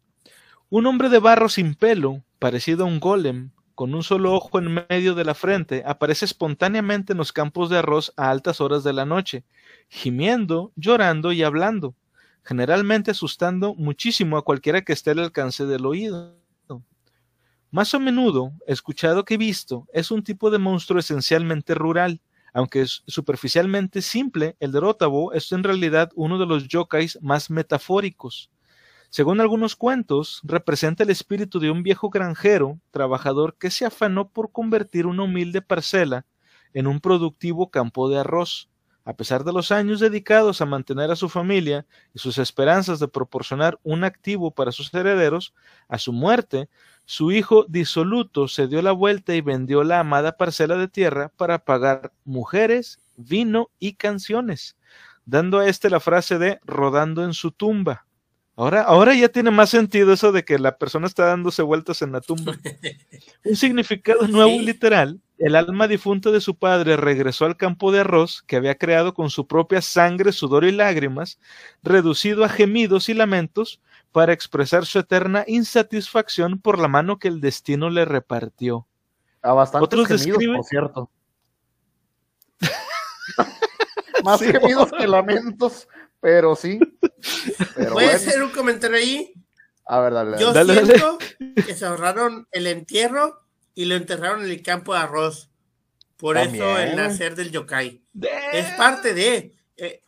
Un 0.69 0.85
hombre 0.85 1.09
de 1.09 1.17
barro 1.17 1.49
sin 1.49 1.73
pelo, 1.73 2.21
parecido 2.37 2.83
a 2.83 2.87
un 2.87 2.99
golem, 2.99 3.49
con 3.77 3.93
un 3.93 4.01
solo 4.01 4.33
ojo 4.33 4.57
en 4.57 4.83
medio 4.89 5.13
de 5.13 5.23
la 5.23 5.35
frente, 5.35 5.83
aparece 5.85 6.25
espontáneamente 6.25 7.13
en 7.13 7.19
los 7.19 7.31
campos 7.31 7.69
de 7.69 7.77
arroz 7.77 8.11
a 8.17 8.31
altas 8.31 8.59
horas 8.59 8.83
de 8.83 8.91
la 8.91 9.05
noche, 9.05 9.43
gimiendo, 9.87 10.71
llorando 10.75 11.31
y 11.31 11.43
hablando, 11.43 11.93
generalmente 12.43 13.11
asustando 13.11 13.75
muchísimo 13.75 14.35
a 14.35 14.43
cualquiera 14.43 14.81
que 14.81 14.93
esté 14.93 15.11
al 15.11 15.19
alcance 15.19 15.67
del 15.67 15.85
oído. 15.85 16.33
Más 17.69 17.93
a 17.93 17.99
menudo, 17.99 18.51
escuchado 18.65 19.23
que 19.23 19.37
visto, 19.37 19.87
es 19.93 20.09
un 20.09 20.23
tipo 20.23 20.49
de 20.49 20.57
monstruo 20.57 20.99
esencialmente 20.99 21.75
rural, 21.75 22.19
aunque 22.53 22.81
es 22.81 23.03
superficialmente 23.05 24.01
simple, 24.01 24.55
el 24.59 24.71
de 24.71 24.79
Rotabo 24.79 25.33
es 25.33 25.51
en 25.51 25.63
realidad 25.63 26.09
uno 26.15 26.39
de 26.39 26.47
los 26.47 26.67
yokais 26.67 27.19
más 27.21 27.51
metafóricos. 27.51 28.49
Según 29.09 29.39
algunos 29.39 29.75
cuentos, 29.75 30.41
representa 30.43 31.03
el 31.03 31.09
espíritu 31.09 31.59
de 31.59 31.71
un 31.71 31.81
viejo 31.81 32.09
granjero, 32.09 32.79
trabajador 32.91 33.55
que 33.57 33.71
se 33.71 33.85
afanó 33.85 34.29
por 34.29 34.51
convertir 34.51 35.05
una 35.07 35.23
humilde 35.23 35.61
parcela 35.61 36.25
en 36.73 36.87
un 36.87 36.99
productivo 36.99 37.71
campo 37.71 38.09
de 38.09 38.19
arroz. 38.19 38.69
A 39.05 39.15
pesar 39.15 39.45
de 39.45 39.53
los 39.53 39.71
años 39.71 40.01
dedicados 40.01 40.59
a 40.59 40.65
mantener 40.65 41.09
a 41.11 41.15
su 41.15 41.29
familia 41.29 41.85
y 42.13 42.19
sus 42.19 42.37
esperanzas 42.37 42.99
de 42.99 43.07
proporcionar 43.07 43.79
un 43.83 44.03
activo 44.03 44.51
para 44.51 44.73
sus 44.73 44.93
herederos, 44.93 45.53
a 45.87 45.97
su 45.97 46.11
muerte, 46.11 46.67
su 47.05 47.31
hijo 47.31 47.65
disoluto 47.69 48.49
se 48.49 48.67
dio 48.67 48.81
la 48.81 48.91
vuelta 48.91 49.33
y 49.33 49.39
vendió 49.39 49.85
la 49.85 50.01
amada 50.01 50.35
parcela 50.35 50.75
de 50.75 50.89
tierra 50.89 51.31
para 51.37 51.59
pagar 51.59 52.11
mujeres, 52.25 52.99
vino 53.15 53.69
y 53.79 53.93
canciones, 53.93 54.75
dando 55.25 55.59
a 55.59 55.69
éste 55.69 55.89
la 55.89 56.01
frase 56.01 56.37
de 56.37 56.59
rodando 56.65 57.23
en 57.23 57.33
su 57.33 57.51
tumba. 57.51 58.06
Ahora, 58.59 58.81
ahora 58.81 59.13
ya 59.13 59.29
tiene 59.29 59.51
más 59.51 59.69
sentido 59.69 60.11
eso 60.11 60.31
de 60.31 60.43
que 60.43 60.57
la 60.57 60.79
persona 60.79 61.05
está 61.05 61.25
dándose 61.25 61.61
vueltas 61.61 62.01
en 62.01 62.11
la 62.11 62.21
tumba. 62.21 62.53
Un 63.45 63.55
significado 63.55 64.27
nuevo 64.27 64.49
y 64.49 64.65
literal. 64.65 65.21
El 65.37 65.55
alma 65.55 65.87
difunta 65.87 66.31
de 66.31 66.41
su 66.41 66.55
padre 66.55 66.97
regresó 66.97 67.45
al 67.45 67.55
campo 67.55 67.91
de 67.91 67.99
arroz 67.99 68.41
que 68.47 68.55
había 68.55 68.73
creado 68.73 69.13
con 69.13 69.29
su 69.29 69.45
propia 69.45 69.83
sangre, 69.83 70.31
sudor 70.31 70.65
y 70.65 70.71
lágrimas, 70.71 71.37
reducido 71.83 72.43
a 72.43 72.49
gemidos 72.49 73.09
y 73.09 73.13
lamentos, 73.13 73.79
para 74.11 74.33
expresar 74.33 74.87
su 74.87 74.97
eterna 74.97 75.43
insatisfacción 75.45 76.59
por 76.59 76.79
la 76.79 76.87
mano 76.87 77.19
que 77.19 77.27
el 77.27 77.39
destino 77.39 77.91
le 77.91 78.05
repartió. 78.05 78.87
A 79.43 79.53
bastantes 79.53 79.85
Otros 79.85 80.07
gemidos, 80.07 80.25
describen... 80.25 80.55
por 80.55 80.65
cierto. 80.65 81.11
Más 84.23 84.39
sí, 84.39 84.47
gemidos 84.47 84.91
que 84.91 85.07
lamentos 85.07 85.87
pero 86.19 86.55
sí. 86.55 86.79
Pero 87.75 87.93
¿Puede 87.93 88.07
bueno. 88.07 88.19
ser 88.19 88.43
un 88.43 88.51
comentario 88.51 88.97
ahí? 88.97 89.33
A 89.85 89.99
ver, 89.99 90.13
dale. 90.13 90.37
Yo 90.39 90.53
dale, 90.53 90.73
siento 90.85 91.17
dale. 91.39 91.55
que 91.65 91.73
se 91.73 91.85
ahorraron 91.85 92.47
el 92.51 92.67
entierro 92.67 93.41
y 93.73 93.85
lo 93.85 93.95
enterraron 93.95 94.43
en 94.43 94.51
el 94.51 94.61
campo 94.61 94.93
de 94.93 94.99
arroz. 94.99 95.49
Por 96.17 96.35
También. 96.35 96.63
eso 96.63 96.77
el 96.79 96.95
nacer 96.95 97.35
del 97.35 97.51
yokai. 97.51 98.03
Es 98.51 98.65
parte 98.75 99.13
de. 99.13 99.55
Eh, 99.77 100.01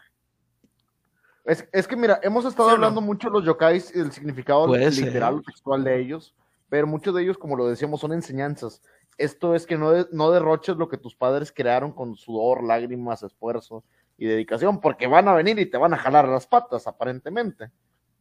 es, 1.45 1.67
es, 1.71 1.87
que 1.87 1.95
mira, 1.95 2.19
hemos 2.23 2.45
estado 2.45 2.69
¿sí 2.69 2.75
hablando 2.75 2.99
no? 2.99 3.07
mucho 3.07 3.29
de 3.29 3.33
los 3.33 3.45
yokais 3.45 3.95
y 3.95 3.99
el 3.99 4.11
significado 4.11 4.67
literal 4.75 5.35
o 5.35 5.41
textual 5.41 5.83
de 5.83 5.99
ellos, 5.99 6.35
pero 6.67 6.87
muchos 6.87 7.13
de 7.13 7.21
ellos, 7.21 7.37
como 7.37 7.55
lo 7.55 7.67
decíamos, 7.67 8.01
son 8.01 8.13
enseñanzas. 8.13 8.81
Esto 9.17 9.53
es 9.53 9.65
que 9.65 9.77
no, 9.77 9.91
de, 9.91 10.07
no 10.11 10.31
derroches 10.31 10.77
lo 10.77 10.89
que 10.89 10.97
tus 10.97 11.15
padres 11.15 11.51
crearon 11.51 11.91
con 11.91 12.15
sudor, 12.15 12.63
lágrimas, 12.63 13.21
esfuerzo 13.21 13.83
y 14.19 14.27
dedicación, 14.27 14.81
porque 14.81 15.07
van 15.07 15.27
a 15.27 15.33
venir 15.33 15.57
y 15.59 15.65
te 15.65 15.77
van 15.77 15.93
a 15.93 15.97
jalar 15.97 16.27
las 16.27 16.45
patas, 16.45 16.85
aparentemente. 16.87 17.71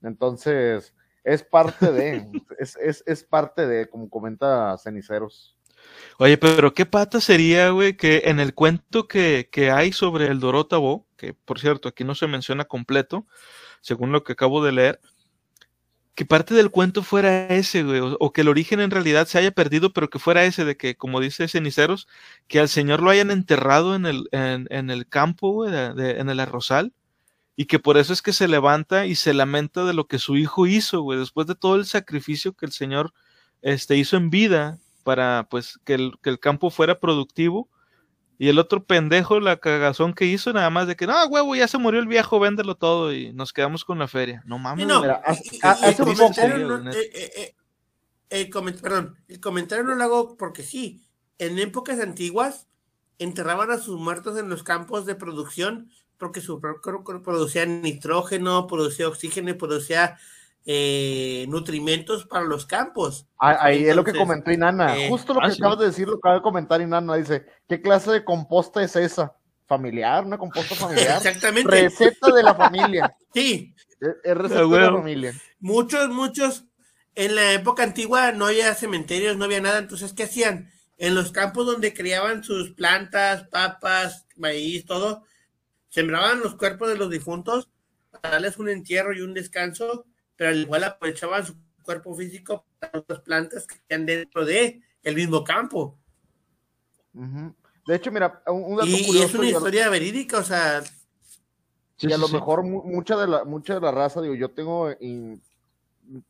Entonces, 0.02 0.94
es 1.24 1.42
parte 1.42 1.92
de, 1.92 2.26
es, 2.58 2.76
es, 2.76 3.02
es 3.06 3.24
parte 3.24 3.66
de, 3.66 3.88
como 3.88 4.08
comenta 4.08 4.78
Ceniceros. 4.78 5.56
Oye, 6.18 6.38
pero 6.38 6.72
qué 6.72 6.86
pata 6.86 7.20
sería, 7.20 7.70
güey, 7.70 7.96
que 7.96 8.22
en 8.26 8.40
el 8.40 8.54
cuento 8.54 9.06
que, 9.08 9.48
que 9.50 9.70
hay 9.70 9.92
sobre 9.92 10.26
el 10.26 10.40
Dorotabo, 10.40 11.06
que 11.16 11.34
por 11.34 11.58
cierto 11.58 11.88
aquí 11.88 12.04
no 12.04 12.14
se 12.14 12.26
menciona 12.26 12.64
completo, 12.64 13.26
según 13.80 14.12
lo 14.12 14.24
que 14.24 14.32
acabo 14.32 14.64
de 14.64 14.72
leer, 14.72 15.00
que 16.18 16.26
parte 16.26 16.52
del 16.52 16.72
cuento 16.72 17.04
fuera 17.04 17.46
ese, 17.46 17.84
güey, 17.84 18.00
o, 18.02 18.32
que 18.32 18.40
el 18.40 18.48
origen 18.48 18.80
en 18.80 18.90
realidad 18.90 19.28
se 19.28 19.38
haya 19.38 19.52
perdido, 19.52 19.92
pero 19.92 20.10
que 20.10 20.18
fuera 20.18 20.44
ese 20.44 20.64
de 20.64 20.76
que, 20.76 20.96
como 20.96 21.20
dice 21.20 21.46
Ceniceros, 21.46 22.08
que 22.48 22.58
al 22.58 22.68
señor 22.68 23.04
lo 23.04 23.10
hayan 23.10 23.30
enterrado 23.30 23.94
en 23.94 24.04
el, 24.04 24.28
en, 24.32 24.66
en 24.70 24.90
el 24.90 25.08
campo, 25.08 25.52
güey, 25.52 25.72
en 25.72 26.28
el 26.28 26.40
arrozal, 26.40 26.92
y 27.54 27.66
que 27.66 27.78
por 27.78 27.98
eso 27.98 28.12
es 28.12 28.20
que 28.20 28.32
se 28.32 28.48
levanta 28.48 29.06
y 29.06 29.14
se 29.14 29.32
lamenta 29.32 29.84
de 29.84 29.94
lo 29.94 30.08
que 30.08 30.18
su 30.18 30.36
hijo 30.36 30.66
hizo, 30.66 31.02
güey, 31.02 31.20
después 31.20 31.46
de 31.46 31.54
todo 31.54 31.76
el 31.76 31.86
sacrificio 31.86 32.52
que 32.52 32.66
el 32.66 32.72
señor 32.72 33.14
este, 33.62 33.96
hizo 33.96 34.16
en 34.16 34.30
vida 34.30 34.80
para 35.04 35.46
pues 35.48 35.78
que 35.84 35.94
el, 35.94 36.14
que 36.20 36.30
el 36.30 36.40
campo 36.40 36.70
fuera 36.70 36.98
productivo. 36.98 37.68
Y 38.40 38.48
el 38.48 38.58
otro 38.60 38.84
pendejo, 38.84 39.40
la 39.40 39.56
cagazón 39.56 40.14
que 40.14 40.24
hizo, 40.26 40.52
nada 40.52 40.70
más 40.70 40.86
de 40.86 40.94
que, 40.94 41.06
no, 41.08 41.26
huevo, 41.26 41.56
ya 41.56 41.66
se 41.66 41.76
murió 41.78 41.98
el 42.00 42.06
viejo, 42.06 42.38
véndelo 42.38 42.76
todo 42.76 43.12
y 43.12 43.32
nos 43.32 43.52
quedamos 43.52 43.84
con 43.84 43.98
la 43.98 44.06
feria. 44.06 44.42
No 44.46 44.58
mames, 44.58 44.86
no, 44.86 45.00
mira, 45.02 45.20
y- 45.26 45.30
hace- 45.30 45.42
y- 45.50 45.56
y 45.56 45.60
hace 45.62 45.86
el 45.88 46.08
un 46.08 46.14
comentario 46.14 46.68
no- 46.78 46.90
eh, 46.92 47.10
eh, 47.14 47.32
eh, 47.36 47.54
el 48.30 48.50
comen- 48.50 48.80
perdón, 48.80 49.16
el 49.26 49.40
comentario 49.40 49.84
no 49.84 49.94
lo 49.96 50.04
hago 50.04 50.36
porque 50.36 50.62
sí. 50.62 51.02
En 51.38 51.58
épocas 51.58 51.98
antiguas 52.00 52.68
enterraban 53.18 53.70
a 53.72 53.78
sus 53.78 53.98
muertos 53.98 54.38
en 54.38 54.48
los 54.48 54.62
campos 54.62 55.04
de 55.06 55.14
producción 55.16 55.90
porque 56.16 56.40
su 56.40 56.60
cuerpo 56.60 57.22
producía 57.22 57.64
nitrógeno, 57.66 58.66
producía 58.66 59.08
oxígeno 59.08 59.50
y 59.50 59.54
producía 59.54 60.18
eh, 60.66 61.46
nutrimentos 61.48 62.26
para 62.26 62.44
los 62.44 62.66
campos. 62.66 63.26
Ah, 63.40 63.56
Ahí 63.60 63.86
es 63.86 63.96
lo 63.96 64.04
que 64.04 64.12
comentó 64.14 64.50
Inana. 64.50 64.96
eh, 64.96 65.08
Justo 65.08 65.34
lo 65.34 65.40
ah, 65.40 65.46
que 65.48 65.52
sí. 65.52 65.58
acabas 65.62 65.78
de 65.78 65.86
decir, 65.86 66.06
lo 66.08 66.16
acaba 66.16 66.36
de 66.36 66.42
comentar 66.42 66.80
Inana. 66.80 67.16
Dice, 67.16 67.46
¿qué 67.68 67.80
clase 67.80 68.10
de 68.12 68.24
composta 68.24 68.82
es 68.82 68.94
esa? 68.96 69.34
¿Familiar? 69.66 70.24
¿Una 70.24 70.38
composta 70.38 70.74
familiar? 70.74 71.16
Exactamente. 71.16 71.70
receta 71.70 72.32
de 72.32 72.42
la 72.42 72.54
familia. 72.54 73.14
Sí, 73.34 73.74
Es, 74.00 74.08
es 74.24 74.36
receta 74.36 74.60
Ah, 74.62 74.66
de 74.66 74.80
la 74.80 74.92
familia. 74.92 75.32
muchos, 75.60 76.08
muchos, 76.08 76.64
en 77.14 77.34
la 77.34 77.52
época 77.52 77.82
antigua 77.82 78.32
no 78.32 78.46
había 78.46 78.74
cementerios, 78.74 79.36
no 79.36 79.44
había 79.44 79.60
nada, 79.60 79.78
entonces, 79.78 80.12
¿qué 80.12 80.24
hacían? 80.24 80.70
En 80.96 81.14
los 81.14 81.30
campos 81.32 81.66
donde 81.66 81.94
criaban 81.94 82.42
sus 82.42 82.70
plantas, 82.72 83.44
papas, 83.48 84.26
maíz, 84.36 84.84
todo, 84.86 85.24
sembraban 85.88 86.40
los 86.40 86.56
cuerpos 86.56 86.88
de 86.88 86.96
los 86.96 87.10
difuntos 87.10 87.68
para 88.10 88.30
darles 88.30 88.58
un 88.58 88.68
entierro 88.68 89.12
y 89.14 89.20
un 89.20 89.34
descanso, 89.34 90.06
pero 90.38 90.50
al 90.50 90.58
igual 90.58 90.84
aprovechaban 90.84 91.44
su 91.44 91.54
cuerpo 91.82 92.14
físico 92.14 92.64
para 92.78 93.00
otras 93.00 93.20
plantas 93.20 93.66
que 93.66 93.74
están 93.74 94.06
dentro 94.06 94.44
de 94.46 94.80
el 95.02 95.14
mismo 95.16 95.42
campo. 95.42 95.98
De 97.12 97.96
hecho, 97.96 98.12
mira, 98.12 98.42
un, 98.46 98.62
un 98.64 98.76
dato 98.76 98.86
Y, 98.88 99.00
y 99.00 99.06
curioso. 99.06 99.26
es 99.26 99.34
una 99.34 99.44
y 99.44 99.48
a 99.48 99.52
lo- 99.52 99.58
historia 99.58 99.88
verídica, 99.90 100.38
o 100.38 100.42
sea, 100.44 100.82
Sí, 101.96 102.06
y 102.06 102.12
a 102.12 102.14
sí, 102.14 102.20
lo 102.20 102.28
sí. 102.28 102.34
mejor 102.34 102.62
mu- 102.62 102.84
mucha 102.84 103.16
de 103.16 103.26
la 103.26 103.44
mucha 103.44 103.74
de 103.74 103.80
la 103.80 103.90
raza, 103.90 104.22
digo, 104.22 104.34
yo 104.36 104.50
tengo 104.52 104.92
y 104.92 105.40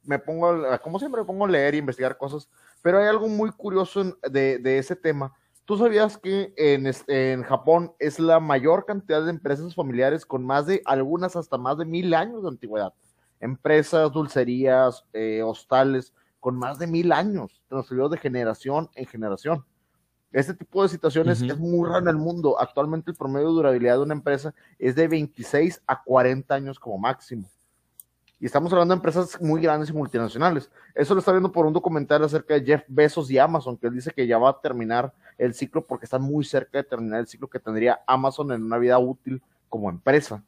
me 0.05 0.18
pongo, 0.18 0.48
a- 0.48 0.78
como 0.78 0.98
siempre, 0.98 1.20
me 1.20 1.26
pongo 1.26 1.44
a 1.44 1.48
leer 1.48 1.74
e 1.74 1.78
investigar 1.78 2.16
cosas, 2.16 2.48
pero 2.80 2.98
hay 2.98 3.06
algo 3.06 3.28
muy 3.28 3.51
curioso 3.51 4.01
en- 4.01 4.14
de, 4.32 4.59
de 4.59 4.78
ese 4.78 4.97
tema. 4.97 5.35
¿Tú 5.66 5.76
sabías 5.76 6.16
que 6.16 6.55
en, 6.56 6.86
este- 6.86 7.32
en 7.32 7.43
Japón 7.43 7.93
es 7.98 8.18
la 8.18 8.40
mayor 8.40 8.86
cantidad 8.86 9.22
de 9.22 9.28
empresas 9.30 9.74
familiares 9.74 10.24
con 10.24 10.43
más 10.43 10.64
de, 10.66 10.80
algunas 10.86 11.36
hasta 11.36 11.59
más 11.59 11.76
de 11.76 11.85
mil 11.85 12.14
años 12.14 12.43
de 12.43 12.48
antigüedad? 12.48 12.94
Empresas, 13.40 14.12
dulcerías, 14.12 15.05
eh, 15.12 15.43
hostales, 15.43 16.12
con 16.40 16.56
más 16.56 16.78
de 16.78 16.86
mil 16.86 17.12
años, 17.12 17.62
transferidos 17.69 18.10
de 18.12 18.19
generación 18.19 18.89
en 18.94 19.06
generación. 19.06 19.65
Este 20.31 20.52
tipo 20.55 20.82
de 20.82 20.90
situaciones 20.90 21.40
es 21.40 21.59
muy 21.59 21.89
raro 21.89 22.01
en 22.01 22.09
el 22.09 22.16
mundo. 22.16 22.60
Actualmente 22.60 23.10
el 23.10 23.16
promedio 23.16 23.48
de 23.48 23.55
durabilidad 23.55 23.94
de 23.94 24.02
una 24.02 24.15
empresa 24.15 24.55
es 24.78 24.94
de 24.94 25.09
26 25.09 25.82
a 25.86 26.02
40 26.02 26.55
años 26.55 26.78
como 26.78 26.98
máximo. 26.98 27.48
Y 28.40 28.47
estamos 28.47 28.73
hablando 28.73 28.94
de 28.94 28.98
empresas 28.98 29.40
muy 29.40 29.60
grandes 29.60 29.90
y 29.90 29.93
multinacionales. 29.93 30.70
Eso 30.94 31.15
lo 31.15 31.20
está 31.20 31.32
viendo 31.32 31.51
por 31.51 31.66
un 31.66 31.73
documental 31.73 32.23
acerca 32.23 32.55
de 32.55 32.65
Jeff 32.65 32.82
Bezos 32.86 33.31
y 33.31 33.39
Amazon, 33.39 33.77
que 33.77 33.89
él 33.89 33.94
dice 33.94 34.12
que 34.12 34.27
ya 34.27 34.39
va 34.39 34.51
a 34.51 34.60
terminar 34.60 35.12
el 35.39 35.55
ciclo 35.55 35.85
porque 35.85 36.05
están 36.05 36.23
muy 36.23 36.44
cerca 36.44 36.78
de 36.78 36.85
terminar 36.85 37.20
el 37.20 37.27
ciclo 37.27 37.48
que 37.48 37.59
tendría 37.59 38.01
Amazon 38.06 38.52
en 38.52 38.62
una 38.62 38.78
vida 38.78 38.98
útil 38.98 39.43
como 39.69 39.90
empresa. 39.90 40.44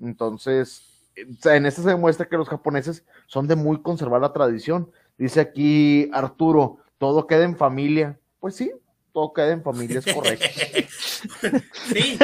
Entonces, 0.00 0.93
o 1.16 1.42
sea, 1.42 1.56
en 1.56 1.66
este 1.66 1.82
se 1.82 1.88
demuestra 1.88 2.28
que 2.28 2.36
los 2.36 2.48
japoneses 2.48 3.04
son 3.26 3.46
de 3.46 3.56
muy 3.56 3.80
conservar 3.82 4.20
la 4.20 4.32
tradición. 4.32 4.90
Dice 5.16 5.40
aquí 5.40 6.10
Arturo, 6.12 6.78
todo 6.98 7.26
queda 7.26 7.44
en 7.44 7.56
familia. 7.56 8.18
Pues 8.40 8.56
sí, 8.56 8.72
todo 9.12 9.32
queda 9.32 9.52
en 9.52 9.62
familia, 9.62 10.00
es 10.00 10.12
correcto. 10.12 10.44
sí, 11.92 12.18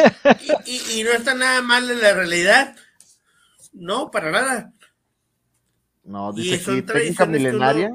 y, 0.67 0.73
y- 0.97 1.01
y 1.01 1.05
no 1.05 1.11
está 1.11 1.35
nada 1.35 1.63
mal 1.63 1.91
en 1.91 2.01
la 2.01 2.13
realidad. 2.13 2.77
No, 3.73 4.11
para 4.11 4.31
nada. 4.31 4.73
No, 6.03 6.33
dice 6.33 6.57
aquí, 6.57 6.83
técnica 6.83 7.27
milenaria 7.27 7.91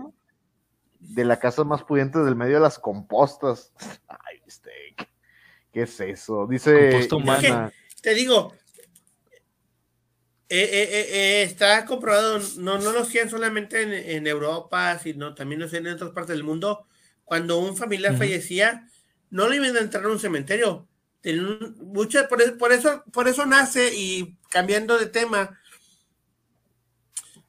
de 0.99 1.25
la 1.25 1.37
casa 1.37 1.63
más 1.63 1.83
pudiente 1.83 2.19
del 2.19 2.35
medio 2.35 2.55
de 2.55 2.61
las 2.61 2.79
compostas. 2.79 3.73
Ay, 4.07 4.39
steak. 4.49 5.09
¿Qué 5.71 5.81
es 5.81 5.99
eso? 5.99 6.47
Dice 6.47 6.89
Composta 6.91 7.15
humana. 7.17 7.71
Te 8.01 8.13
digo, 8.13 8.53
eh, 10.49 10.69
eh, 10.71 11.07
eh, 11.11 11.43
está 11.43 11.85
comprobado, 11.85 12.39
no, 12.57 12.77
no 12.79 12.91
lo 12.91 13.01
hacían 13.01 13.29
solamente 13.29 13.81
en, 13.81 13.93
en 13.93 14.27
Europa, 14.27 14.99
sino 14.99 15.33
también 15.35 15.59
lo 15.59 15.67
hacían 15.67 15.87
en 15.87 15.93
otras 15.93 16.11
partes 16.11 16.35
del 16.35 16.43
mundo. 16.43 16.87
Cuando 17.23 17.57
un 17.59 17.75
familiar 17.75 18.15
fallecía, 18.17 18.87
no 19.31 19.47
lo 19.49 19.55
iban 19.55 19.75
a 19.75 19.79
entrar 19.79 20.03
en 20.05 20.11
un 20.11 20.19
cementerio. 20.19 20.87
Un- 21.25 21.75
mucha- 21.93 22.27
por, 22.27 22.41
eso, 22.41 22.57
por, 22.57 22.71
eso, 22.71 23.03
por 23.11 23.27
eso 23.27 23.45
nace, 23.47 23.91
y 23.95 24.37
cambiando 24.49 24.97
de 24.99 25.07
tema, 25.07 25.59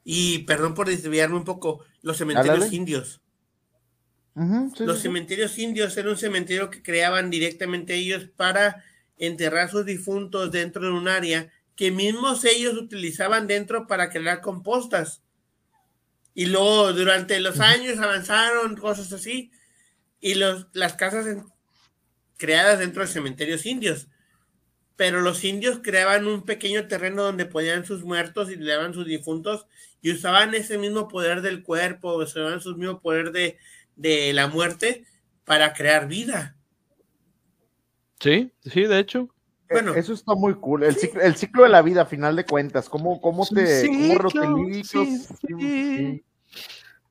y 0.03 0.39
perdón 0.39 0.73
por 0.73 0.87
desviarme 0.87 1.35
un 1.37 1.43
poco, 1.43 1.83
los 2.01 2.17
cementerios 2.17 2.71
indios. 2.73 3.21
Sí, 4.75 4.85
Los 4.85 4.97
sí, 4.97 5.03
cementerios 5.03 5.57
indios 5.57 5.97
era 5.97 6.09
un 6.09 6.17
cementerio 6.17 6.69
que 6.69 6.81
creaban 6.83 7.29
directamente 7.29 7.95
ellos 7.95 8.25
para 8.35 8.83
enterrar 9.17 9.69
sus 9.69 9.85
difuntos 9.85 10.51
dentro 10.51 10.83
de 10.85 10.91
un 10.91 11.07
área 11.07 11.51
que 11.77 11.91
mismos 11.91 12.43
ellos 12.43 12.73
utilizaban 12.75 13.47
dentro 13.47 13.87
para 13.87 14.09
crear 14.09 14.41
compostas. 14.41 15.23
Y 16.33 16.47
luego 16.47 16.91
durante 16.91 17.39
los 17.39 17.59
años 17.61 17.99
avanzaron 17.99 18.75
cosas 18.75 19.13
así 19.13 19.51
y 20.19 20.35
los, 20.35 20.67
las 20.73 20.95
casas 20.95 21.25
en- 21.27 21.45
creadas 22.37 22.79
dentro 22.79 23.03
de 23.03 23.07
cementerios 23.07 23.65
indios. 23.65 24.07
Pero 24.95 25.21
los 25.21 25.43
indios 25.43 25.79
creaban 25.83 26.27
un 26.27 26.43
pequeño 26.43 26.87
terreno 26.87 27.23
donde 27.23 27.45
ponían 27.45 27.85
sus 27.85 28.03
muertos 28.03 28.49
y 28.51 28.55
le 28.55 28.71
daban 28.71 28.93
sus 28.95 29.05
difuntos 29.05 29.67
y 30.01 30.11
usaban 30.11 30.55
ese 30.55 30.77
mismo 30.79 31.07
poder 31.07 31.41
del 31.41 31.61
cuerpo, 31.63 32.15
usaban 32.15 32.59
su 32.61 32.75
mismo 32.75 32.99
poder 32.99 33.31
de, 33.31 33.57
de 33.95 34.33
la 34.33 34.47
muerte 34.47 35.05
para 35.45 35.73
crear 35.73 36.07
vida. 36.07 36.57
Sí, 38.19 38.51
sí, 38.63 38.83
de 38.85 38.99
hecho. 38.99 39.29
Bueno. 39.69 39.93
Eh, 39.93 39.99
Eso 39.99 40.13
está 40.13 40.33
muy 40.35 40.55
cool. 40.55 40.83
El, 40.83 40.95
ciclo, 40.95 41.21
el 41.21 41.35
ciclo 41.35 41.63
de 41.63 41.69
la 41.69 41.81
vida, 41.81 42.03
a 42.03 42.05
final 42.05 42.35
de 42.35 42.45
cuentas. 42.45 42.87
¿Cómo, 42.89 43.19
cómo 43.21 43.45
te. 43.45 43.87
cómo 43.87 44.29
sí, 44.29 44.83
Sí, 44.83 45.17
sí. 45.17 45.27
sí. 45.57 46.23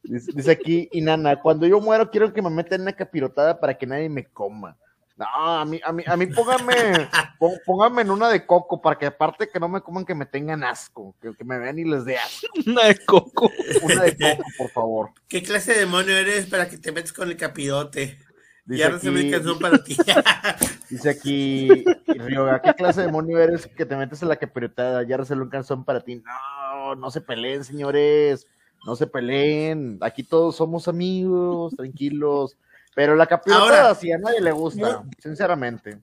Dice, 0.03 0.31
dice 0.35 0.51
aquí, 0.53 0.89
Inana, 0.93 1.41
cuando 1.41 1.67
yo 1.67 1.81
muero 1.81 2.11
quiero 2.11 2.33
que 2.33 2.41
me 2.41 2.51
metan 2.51 2.77
en 2.77 2.83
una 2.83 2.93
capirotada 2.93 3.59
para 3.59 3.77
que 3.77 3.87
nadie 3.87 4.09
me 4.09 4.25
coma. 4.25 4.77
No, 5.17 5.27
a 5.35 5.65
mí, 5.65 5.81
a 5.83 5.93
mí, 5.93 6.05
a 6.07 6.15
mí 6.17 6.27
póngame, 6.27 6.75
pó- 7.41 7.59
póngame 7.65 8.03
en 8.03 8.11
una 8.11 8.29
de 8.29 8.45
coco 8.47 8.81
para 8.83 8.99
que 8.99 9.07
aparte 9.07 9.49
que 9.49 9.59
no 9.59 9.67
me 9.69 9.81
coman, 9.81 10.05
que 10.05 10.15
me 10.15 10.27
tengan 10.27 10.63
asco, 10.63 11.17
que, 11.21 11.35
que 11.35 11.43
me 11.43 11.59
vean 11.59 11.79
y 11.79 11.85
les 11.85 12.05
dé 12.05 12.19
asco. 12.19 12.47
Una 12.67 12.85
de 12.85 13.05
coco. 13.05 13.51
Una 13.83 14.03
de 14.05 14.17
coco, 14.17 14.49
por 14.59 14.71
favor. 14.71 15.11
¿Qué 15.27 15.43
clase 15.43 15.73
de 15.73 15.81
demonio 15.81 16.15
eres 16.17 16.47
para 16.47 16.69
que 16.69 16.77
te 16.79 16.93
metas 16.93 17.13
con 17.15 17.29
el 17.31 17.37
capirote? 17.37 18.19
Dice 18.67 18.81
ya 18.83 18.89
no 18.91 18.97
aquí, 18.97 19.31
canción 19.31 19.59
para 19.61 19.83
ti. 19.83 19.97
dice 20.91 21.09
aquí, 21.09 21.85
Ryoga, 22.07 22.61
¿qué 22.61 22.75
clase 22.75 23.01
de 23.01 23.07
demonio 23.07 23.39
eres 23.39 23.67
que 23.69 23.87
te 23.87 23.97
metes 23.97 24.23
en 24.23 24.29
la 24.29 24.37
capirotada? 24.37 25.05
Ya 25.05 25.17
reservé 25.17 25.43
un 25.43 25.49
canción 25.51 25.85
para 25.85 26.01
ti. 26.01 26.17
No, 26.17 26.95
no 26.97 27.11
se 27.11 27.21
peleen, 27.21 27.63
señores. 27.65 28.47
No 28.85 28.97
se 28.97 29.07
peleen. 29.07 29.99
Aquí 30.01 30.23
todos 30.25 30.57
somos 30.57 30.89
amigos, 30.89 31.75
tranquilos. 31.77 32.57
Pero 32.95 33.15
la 33.15 33.27
capirotada 33.27 33.95
sí 33.95 34.11
a 34.11 34.19
nadie 34.19 34.41
le 34.41 34.51
gusta, 34.53 35.05
sinceramente. 35.23 35.99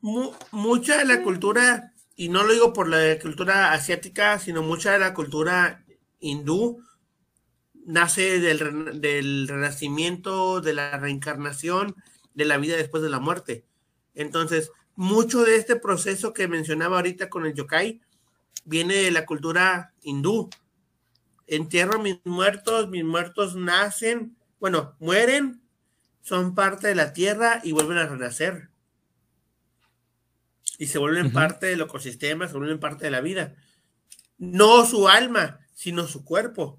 Mu- 0.00 0.32
mucha 0.50 0.98
de 0.98 1.04
la 1.04 1.22
cultura, 1.22 1.92
y 2.16 2.28
no 2.28 2.42
lo 2.44 2.52
digo 2.52 2.72
por 2.72 2.88
la 2.88 3.18
cultura 3.20 3.72
asiática, 3.72 4.38
sino 4.38 4.62
mucha 4.62 4.92
de 4.92 4.98
la 4.98 5.14
cultura 5.14 5.82
hindú, 6.20 6.80
nace 7.84 8.40
del, 8.40 9.00
del 9.00 9.48
renacimiento, 9.48 10.60
de 10.60 10.74
la 10.74 10.98
reencarnación, 10.98 11.96
de 12.34 12.44
la 12.44 12.58
vida 12.58 12.76
después 12.76 13.02
de 13.02 13.10
la 13.10 13.20
muerte. 13.20 13.64
Entonces, 14.14 14.70
mucho 14.94 15.44
de 15.44 15.56
este 15.56 15.76
proceso 15.76 16.32
que 16.32 16.48
mencionaba 16.48 16.96
ahorita 16.96 17.28
con 17.28 17.46
el 17.46 17.54
yokai 17.54 18.00
viene 18.64 18.94
de 18.94 19.10
la 19.10 19.26
cultura 19.26 19.92
hindú. 20.02 20.50
entierro 21.46 21.96
a 21.98 22.02
mis 22.02 22.20
muertos, 22.24 22.88
mis 22.88 23.04
muertos 23.04 23.56
nacen, 23.56 24.36
bueno, 24.60 24.94
mueren, 25.00 25.62
son 26.22 26.54
parte 26.54 26.88
de 26.88 26.94
la 26.94 27.12
tierra 27.12 27.60
y 27.64 27.72
vuelven 27.72 27.98
a 27.98 28.06
renacer. 28.06 28.70
Y 30.78 30.86
se 30.86 30.98
vuelven 30.98 31.32
parte 31.32 31.66
del 31.66 31.82
ecosistema, 31.82 32.48
se 32.48 32.56
vuelven 32.56 32.80
parte 32.80 33.04
de 33.04 33.10
la 33.10 33.20
vida. 33.20 33.54
No 34.38 34.86
su 34.86 35.08
alma, 35.08 35.60
sino 35.74 36.06
su 36.06 36.24
cuerpo. 36.24 36.78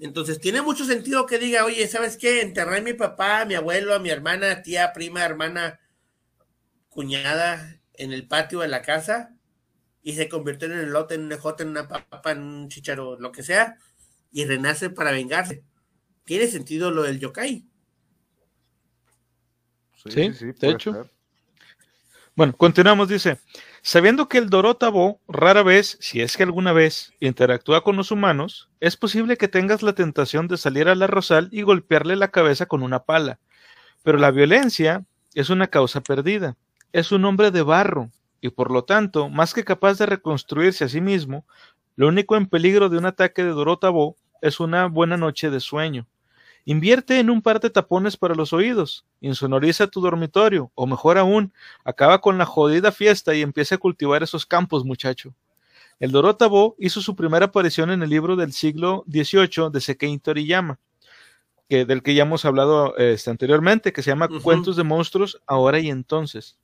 Entonces, 0.00 0.40
tiene 0.40 0.62
mucho 0.62 0.84
sentido 0.84 1.26
que 1.26 1.38
diga, 1.38 1.64
oye, 1.64 1.86
¿sabes 1.88 2.16
qué? 2.16 2.40
Enterré 2.40 2.78
a 2.78 2.82
mi 2.82 2.94
papá, 2.94 3.40
a 3.40 3.44
mi 3.44 3.54
abuelo, 3.54 3.94
a 3.94 3.98
mi 3.98 4.10
hermana, 4.10 4.62
tía, 4.62 4.92
prima, 4.92 5.24
hermana, 5.24 5.80
cuñada 6.88 7.80
en 7.94 8.12
el 8.12 8.26
patio 8.26 8.60
de 8.60 8.68
la 8.68 8.82
casa 8.82 9.34
y 10.02 10.14
se 10.14 10.28
convirtió 10.28 10.68
en 10.68 10.78
el 10.78 10.90
lote, 10.90 11.14
en 11.14 11.24
un 11.24 11.32
ejote, 11.32 11.62
en 11.62 11.70
una 11.70 11.88
papa, 11.88 12.32
en 12.32 12.42
un 12.42 12.68
chicharo, 12.68 13.18
lo 13.18 13.32
que 13.32 13.42
sea, 13.42 13.78
y 14.32 14.44
renace 14.44 14.90
para 14.90 15.12
vengarse. 15.12 15.64
Tiene 16.24 16.46
sentido 16.46 16.90
lo 16.90 17.02
del 17.02 17.20
yokai. 17.20 17.66
Sí, 20.06 20.32
sí, 20.34 20.52
de 20.52 20.70
hecho. 20.70 21.08
Bueno, 22.34 22.54
continuamos, 22.56 23.08
dice. 23.08 23.38
Sabiendo 23.86 24.30
que 24.30 24.38
el 24.38 24.48
Dorotabo 24.48 25.20
rara 25.28 25.62
vez, 25.62 25.98
si 26.00 26.22
es 26.22 26.38
que 26.38 26.42
alguna 26.42 26.72
vez, 26.72 27.12
interactúa 27.20 27.84
con 27.84 27.96
los 27.96 28.10
humanos, 28.10 28.70
es 28.80 28.96
posible 28.96 29.36
que 29.36 29.46
tengas 29.46 29.82
la 29.82 29.92
tentación 29.92 30.48
de 30.48 30.56
salir 30.56 30.88
al 30.88 31.02
arrozal 31.02 31.50
y 31.52 31.60
golpearle 31.60 32.16
la 32.16 32.28
cabeza 32.28 32.64
con 32.64 32.82
una 32.82 33.00
pala. 33.00 33.40
Pero 34.02 34.16
la 34.16 34.30
violencia 34.30 35.04
es 35.34 35.50
una 35.50 35.66
causa 35.66 36.00
perdida. 36.00 36.56
Es 36.94 37.12
un 37.12 37.26
hombre 37.26 37.50
de 37.50 37.60
barro, 37.60 38.10
y 38.40 38.48
por 38.48 38.70
lo 38.70 38.84
tanto, 38.84 39.28
más 39.28 39.52
que 39.52 39.64
capaz 39.64 39.98
de 39.98 40.06
reconstruirse 40.06 40.84
a 40.84 40.88
sí 40.88 41.02
mismo, 41.02 41.44
lo 41.94 42.08
único 42.08 42.36
en 42.36 42.46
peligro 42.46 42.88
de 42.88 42.96
un 42.96 43.04
ataque 43.04 43.44
de 43.44 43.50
Dorotabo 43.50 44.16
es 44.40 44.60
una 44.60 44.86
buena 44.86 45.18
noche 45.18 45.50
de 45.50 45.60
sueño. 45.60 46.06
Invierte 46.66 47.20
en 47.20 47.28
un 47.28 47.42
par 47.42 47.60
de 47.60 47.68
tapones 47.68 48.16
para 48.16 48.34
los 48.34 48.54
oídos, 48.54 49.04
insonoriza 49.20 49.86
tu 49.86 50.00
dormitorio, 50.00 50.70
o 50.74 50.86
mejor 50.86 51.18
aún, 51.18 51.52
acaba 51.84 52.20
con 52.22 52.38
la 52.38 52.46
jodida 52.46 52.90
fiesta 52.90 53.34
y 53.34 53.42
empieza 53.42 53.74
a 53.74 53.78
cultivar 53.78 54.22
esos 54.22 54.46
campos, 54.46 54.84
muchacho. 54.84 55.34
El 56.00 56.10
Dorotabo 56.10 56.74
hizo 56.78 57.02
su 57.02 57.14
primera 57.14 57.46
aparición 57.46 57.90
en 57.90 58.02
el 58.02 58.10
libro 58.10 58.34
del 58.34 58.52
siglo 58.52 59.04
XVIII 59.08 59.70
de 59.70 59.80
Sekei 59.80 60.18
Toriyama, 60.18 60.78
que, 61.68 61.84
del 61.84 62.02
que 62.02 62.14
ya 62.14 62.22
hemos 62.22 62.46
hablado 62.46 62.96
este, 62.96 63.30
anteriormente, 63.30 63.92
que 63.92 64.02
se 64.02 64.10
llama 64.10 64.28
Cuentos 64.42 64.76
de 64.76 64.84
monstruos 64.84 65.40
ahora 65.46 65.80
y 65.80 65.90
entonces. 65.90 66.58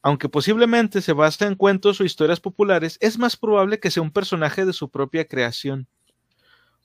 Aunque 0.00 0.28
posiblemente 0.28 1.00
se 1.00 1.12
basa 1.12 1.46
en 1.46 1.56
cuentos 1.56 2.00
o 2.00 2.04
historias 2.04 2.38
populares, 2.38 2.98
es 3.00 3.18
más 3.18 3.36
probable 3.36 3.80
que 3.80 3.90
sea 3.90 4.02
un 4.02 4.10
personaje 4.10 4.64
de 4.64 4.72
su 4.72 4.90
propia 4.90 5.26
creación. 5.26 5.88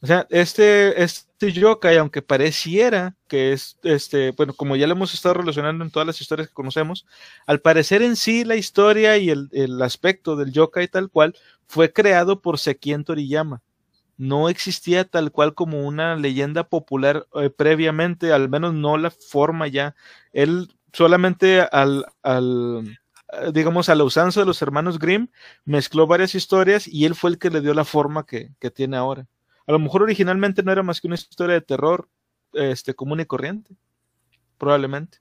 O 0.02 0.08
sea, 0.08 0.26
este, 0.30 1.04
este 1.04 1.52
yokai, 1.52 1.98
aunque 1.98 2.22
pareciera 2.22 3.18
que 3.28 3.52
es, 3.52 3.78
este, 3.84 4.32
bueno, 4.32 4.54
como 4.54 4.78
ya 4.78 4.88
lo 4.88 4.94
hemos 4.94 5.14
estado 5.14 5.36
relacionando 5.36 5.84
en 5.84 5.92
todas 5.92 6.08
las 6.08 6.22
historias 6.22 6.48
que 6.48 6.54
conocemos, 6.54 7.06
al 7.46 7.60
parecer 7.60 8.02
en 8.02 8.16
sí 8.16 8.46
la 8.46 8.56
historia 8.56 9.18
y 9.18 9.30
el, 9.30 9.50
el 9.52 9.82
aspecto 9.82 10.38
del 10.38 10.54
yokai 10.54 10.88
tal 10.88 11.10
cual 11.10 11.36
fue 11.68 11.92
creado 11.92 12.42
por 12.42 12.60
Sekien 12.60 13.04
Toriyama. 13.04 13.62
No 14.18 14.50
existía 14.50 15.06
tal 15.06 15.32
cual 15.32 15.54
como 15.54 15.86
una 15.86 16.16
leyenda 16.16 16.66
popular 16.70 17.28
eh, 17.36 17.50
previamente, 17.50 18.34
al 18.34 18.50
menos 18.50 18.74
no 18.74 18.98
la 18.98 19.12
forma 19.12 19.68
ya. 19.68 19.96
Él 20.34 20.74
solamente 20.94 21.62
al, 21.62 22.06
al, 22.24 23.00
eh, 23.34 23.52
digamos, 23.54 23.90
a 23.90 23.96
la 23.96 24.04
usanza 24.06 24.42
de 24.42 24.46
los 24.46 24.62
hermanos 24.62 25.00
Grimm, 25.00 25.28
mezcló 25.66 26.08
varias 26.08 26.36
historias 26.36 26.88
y 26.88 27.06
él 27.06 27.16
fue 27.16 27.32
el 27.32 27.38
que 27.40 27.50
le 27.50 27.62
dio 27.62 27.74
la 27.74 27.86
forma 27.86 28.26
que, 28.26 28.52
que 28.60 28.72
tiene 28.72 28.98
ahora. 28.98 29.28
A 29.70 29.72
lo 29.72 29.78
mejor 29.78 30.02
originalmente 30.02 30.64
no 30.64 30.72
era 30.72 30.82
más 30.82 31.00
que 31.00 31.06
una 31.06 31.14
historia 31.14 31.54
de 31.54 31.62
terror 31.62 32.10
este, 32.54 32.96
común 32.96 33.20
y 33.20 33.26
corriente. 33.28 33.76
Probablemente. 34.58 35.20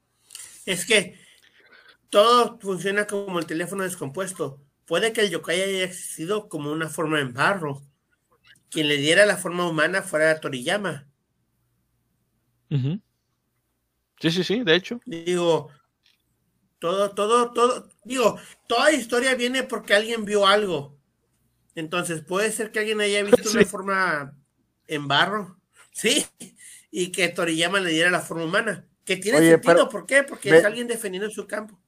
Es 0.64 0.86
que 0.86 1.20
todo 2.08 2.58
funciona 2.58 3.06
como 3.06 3.38
el 3.38 3.44
teléfono 3.44 3.82
descompuesto. 3.82 4.64
Puede 4.86 5.12
que 5.12 5.20
el 5.20 5.28
yokai 5.28 5.60
haya 5.60 5.84
existido 5.84 6.48
como 6.48 6.72
una 6.72 6.88
forma 6.88 7.20
en 7.20 7.34
barro. 7.34 7.82
Quien 8.70 8.88
le 8.88 8.96
diera 8.96 9.26
la 9.26 9.36
forma 9.36 9.68
humana 9.68 10.00
fuera 10.00 10.40
Toriyama. 10.40 11.06
Sí, 12.70 14.30
sí, 14.30 14.44
sí, 14.44 14.64
de 14.64 14.74
hecho. 14.76 14.98
Digo, 15.04 15.68
todo, 16.78 17.10
todo, 17.10 17.52
todo, 17.52 17.90
digo, 18.02 18.40
toda 18.66 18.92
historia 18.92 19.34
viene 19.34 19.62
porque 19.64 19.94
alguien 19.94 20.24
vio 20.24 20.46
algo. 20.46 20.97
Entonces, 21.78 22.22
puede 22.22 22.50
ser 22.50 22.72
que 22.72 22.80
alguien 22.80 23.00
haya 23.00 23.22
visto 23.22 23.50
una 23.54 23.64
forma 23.64 24.34
en 24.88 25.06
barro, 25.06 25.60
sí, 25.92 26.26
y 26.90 27.12
que 27.12 27.28
Toriyama 27.28 27.78
le 27.78 27.90
diera 27.90 28.10
la 28.10 28.18
forma 28.18 28.46
humana, 28.46 28.84
que 29.04 29.16
tiene 29.16 29.38
sentido, 29.38 29.88
¿por 29.88 30.04
qué? 30.04 30.24
Porque 30.24 30.56
es 30.56 30.64
alguien 30.64 30.88
defendiendo 30.88 31.30
su 31.30 31.46
campo. 31.46 31.78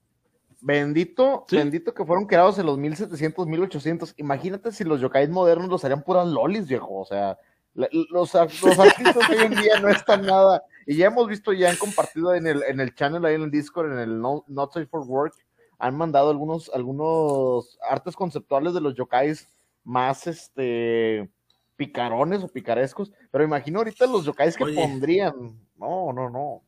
Bendito, 0.60 1.44
bendito 1.50 1.92
que 1.92 2.04
fueron 2.04 2.26
creados 2.26 2.56
en 2.60 2.66
los 2.66 2.78
1700, 2.78 3.48
1800. 3.48 4.14
Imagínate 4.18 4.70
si 4.70 4.84
los 4.84 5.00
yokais 5.00 5.28
modernos 5.28 5.68
los 5.68 5.84
harían 5.84 6.04
puras 6.04 6.28
lolis, 6.28 6.68
viejo. 6.68 7.00
O 7.00 7.04
sea, 7.04 7.36
los, 7.74 7.88
los 8.12 8.34
artistas 8.36 9.28
hoy 9.28 9.38
en 9.38 9.56
día 9.56 9.80
no 9.80 9.88
están 9.88 10.22
nada. 10.22 10.62
Y 10.86 10.98
ya 10.98 11.06
hemos 11.06 11.26
visto, 11.26 11.52
ya 11.52 11.68
han 11.68 11.76
compartido 11.76 12.32
en 12.34 12.46
el, 12.46 12.62
en 12.62 12.78
el 12.78 12.94
channel, 12.94 13.24
ahí 13.24 13.34
en 13.34 13.42
el 13.42 13.50
Discord, 13.50 13.90
en 13.90 13.98
el 13.98 14.20
Not 14.20 14.72
Safe 14.72 14.86
for 14.86 15.00
Work, 15.00 15.34
han 15.80 15.96
mandado 15.96 16.30
algunos, 16.30 16.70
algunos 16.72 17.76
artes 17.88 18.14
conceptuales 18.14 18.72
de 18.72 18.82
los 18.82 18.94
yokais 18.94 19.48
más, 19.90 20.26
este, 20.28 21.28
picarones 21.76 22.42
o 22.42 22.48
picarescos, 22.48 23.10
pero 23.30 23.42
imagino 23.44 23.80
ahorita 23.80 24.06
los 24.06 24.24
yokais 24.24 24.56
que 24.56 24.66
pondrían. 24.66 25.34
No, 25.76 26.12
no, 26.12 26.30
no. 26.30 26.62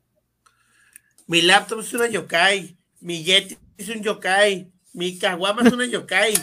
Mi 1.27 1.41
laptop 1.41 1.81
es 1.81 1.95
una 1.95 2.09
yokai, 2.09 2.77
mi 3.01 3.23
Yeti 3.23 3.57
es 3.79 3.89
un 3.89 4.03
yokai, 4.03 4.73
mi 4.93 5.19
caguama 5.19 5.63
es 5.63 5.73
una 5.73 5.87
yokai. 5.87 6.35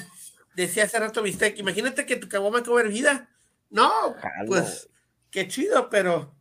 Decía 0.55 0.85
hace 0.85 0.99
rato 0.99 1.21
Mistake, 1.21 1.59
imagínate 1.59 2.05
que 2.05 2.15
tu 2.15 2.29
caguama 2.29 2.63
cobre 2.63 2.87
vida. 2.87 3.29
No, 3.69 3.91
pues 4.47 4.89
qué 5.31 5.47
chido, 5.47 5.89
pero. 5.89 6.33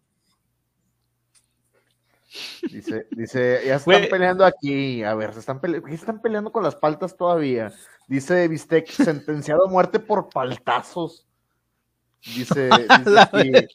Dice, 2.70 3.06
dice, 3.10 3.62
ya 3.66 3.74
están 3.76 4.06
peleando 4.08 4.44
aquí. 4.44 5.02
A 5.02 5.14
ver, 5.14 5.34
se 5.34 5.40
están, 5.40 5.60
peleando, 5.60 5.88
están 5.88 6.22
peleando 6.22 6.52
con 6.52 6.62
las 6.62 6.76
paltas 6.76 7.16
todavía. 7.16 7.72
Dice 8.08 8.48
Bistec, 8.48 8.88
sentenciado 8.90 9.66
a 9.66 9.70
muerte 9.70 10.00
por 10.00 10.30
paltazos. 10.30 11.26
Dice, 12.24 12.68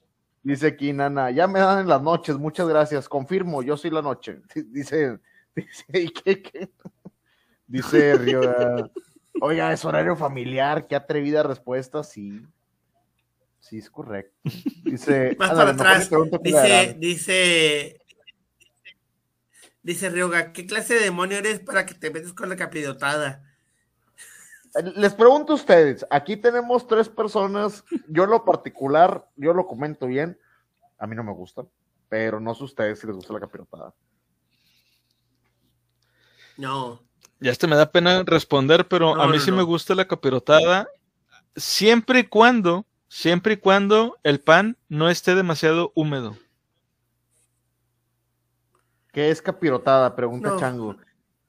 dice, 0.43 0.67
aquí, 0.67 0.91
Nana, 0.91 1.31
ya 1.31 1.47
me 1.47 1.59
dan 1.59 1.81
en 1.81 1.87
las 1.87 2.01
noches, 2.01 2.37
muchas 2.37 2.67
gracias, 2.67 3.07
confirmo, 3.07 3.63
yo 3.63 3.77
soy 3.77 3.91
la 3.91 4.01
noche. 4.01 4.41
Dice, 4.67 5.19
dice, 5.55 6.11
¿qué, 6.25 6.69
Dice 7.67 8.17
Río, 8.17 8.41
oiga, 9.39 9.71
es 9.71 9.85
horario 9.85 10.15
familiar, 10.15 10.87
qué 10.87 10.95
atrevida 10.95 11.43
respuesta, 11.43 12.03
sí. 12.03 12.45
Sí, 13.59 13.77
es 13.77 13.89
correcto. 13.89 14.35
Dice, 14.83 15.37
más 15.39 15.51
para 15.51 15.71
atrás, 15.71 16.09
dice, 16.41 16.95
dice, 16.99 18.01
dice 19.81 20.09
Ryoga, 20.09 20.51
¿qué 20.51 20.65
clase 20.65 20.95
de 20.95 21.05
demonio 21.05 21.37
eres 21.37 21.61
para 21.61 21.85
que 21.85 21.93
te 21.93 22.11
metes 22.11 22.33
con 22.33 22.49
la 22.49 22.57
capirotada? 22.57 23.52
Les 24.95 25.13
pregunto 25.13 25.53
a 25.53 25.55
ustedes, 25.55 26.05
aquí 26.09 26.35
tenemos 26.35 26.87
tres 26.87 27.07
personas, 27.07 27.83
yo 28.07 28.25
lo 28.25 28.43
particular, 28.43 29.29
yo 29.35 29.53
lo 29.53 29.67
comento 29.67 30.07
bien, 30.07 30.39
a 30.97 31.05
mí 31.05 31.15
no 31.15 31.23
me 31.23 31.31
gusta, 31.31 31.63
pero 32.09 32.39
no 32.39 32.55
sé 32.55 32.63
ustedes 32.63 32.99
si 32.99 33.05
les 33.05 33.15
gusta 33.15 33.33
la 33.33 33.39
capirotada. 33.39 33.93
No. 36.57 37.01
Ya 37.39 37.51
este 37.51 37.67
me 37.67 37.75
da 37.75 37.91
pena 37.91 38.23
responder, 38.25 38.87
pero 38.87 39.21
a 39.21 39.27
mí 39.27 39.39
sí 39.39 39.51
me 39.51 39.63
gusta 39.63 39.93
la 39.93 40.07
capirotada, 40.07 40.87
siempre 41.55 42.19
y 42.19 42.23
cuando, 42.23 42.85
siempre 43.07 43.53
y 43.53 43.57
cuando 43.57 44.17
el 44.23 44.39
pan 44.39 44.77
no 44.89 45.09
esté 45.09 45.35
demasiado 45.35 45.91
húmedo. 45.93 46.35
¿Qué 49.11 49.29
es 49.29 49.39
capirotada? 49.39 50.15
Pregunta 50.15 50.55
Chango. 50.57 50.95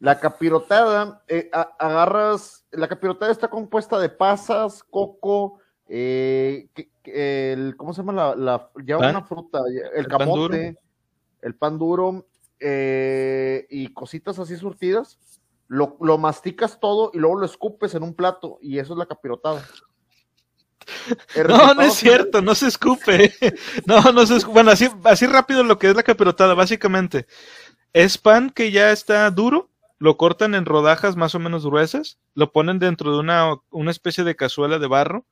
La 0.00 0.18
capirotada, 0.20 1.22
eh, 1.28 1.50
agarras, 1.78 2.66
la 2.72 2.88
capirotada 2.88 3.32
está 3.32 3.48
compuesta 3.48 3.98
de 3.98 4.08
pasas, 4.08 4.82
coco, 4.82 5.60
eh, 5.88 6.68
el, 7.04 7.76
¿cómo 7.76 7.92
se 7.92 8.02
llama? 8.02 8.34
La, 8.34 8.70
ya 8.84 8.98
una 8.98 9.22
fruta, 9.22 9.60
el, 9.94 10.06
camote, 10.08 10.78
el 11.42 11.54
pan 11.54 11.78
duro 11.78 12.26
eh, 12.60 13.66
y 13.70 13.92
cositas 13.92 14.38
así 14.38 14.56
surtidas. 14.56 15.18
Lo, 15.66 15.96
lo, 16.00 16.18
masticas 16.18 16.78
todo 16.78 17.10
y 17.14 17.18
luego 17.18 17.40
lo 17.40 17.46
escupes 17.46 17.94
en 17.94 18.02
un 18.02 18.14
plato 18.14 18.58
y 18.60 18.78
eso 18.78 18.92
es 18.92 18.98
la 18.98 19.06
capirotada. 19.06 19.64
no, 21.48 21.74
no 21.74 21.82
es 21.82 21.94
cierto, 21.94 22.42
no 22.42 22.54
se 22.54 22.68
escupe. 22.68 23.32
No, 23.86 24.00
no 24.12 24.26
se 24.26 24.36
escupe. 24.36 24.54
Bueno, 24.54 24.70
así, 24.70 24.88
así 25.04 25.26
rápido 25.26 25.64
lo 25.64 25.78
que 25.78 25.88
es 25.88 25.96
la 25.96 26.02
capirotada, 26.02 26.54
básicamente. 26.54 27.26
Es 27.92 28.18
pan 28.18 28.50
que 28.50 28.70
ya 28.70 28.90
está 28.92 29.30
duro, 29.30 29.70
lo 29.98 30.16
cortan 30.16 30.54
en 30.54 30.66
rodajas 30.66 31.16
más 31.16 31.34
o 31.34 31.38
menos 31.38 31.64
gruesas, 31.64 32.18
lo 32.34 32.52
ponen 32.52 32.78
dentro 32.78 33.12
de 33.12 33.20
una, 33.20 33.56
una 33.70 33.90
especie 33.90 34.24
de 34.24 34.36
cazuela 34.36 34.78
de 34.78 34.86
barro, 34.86 35.24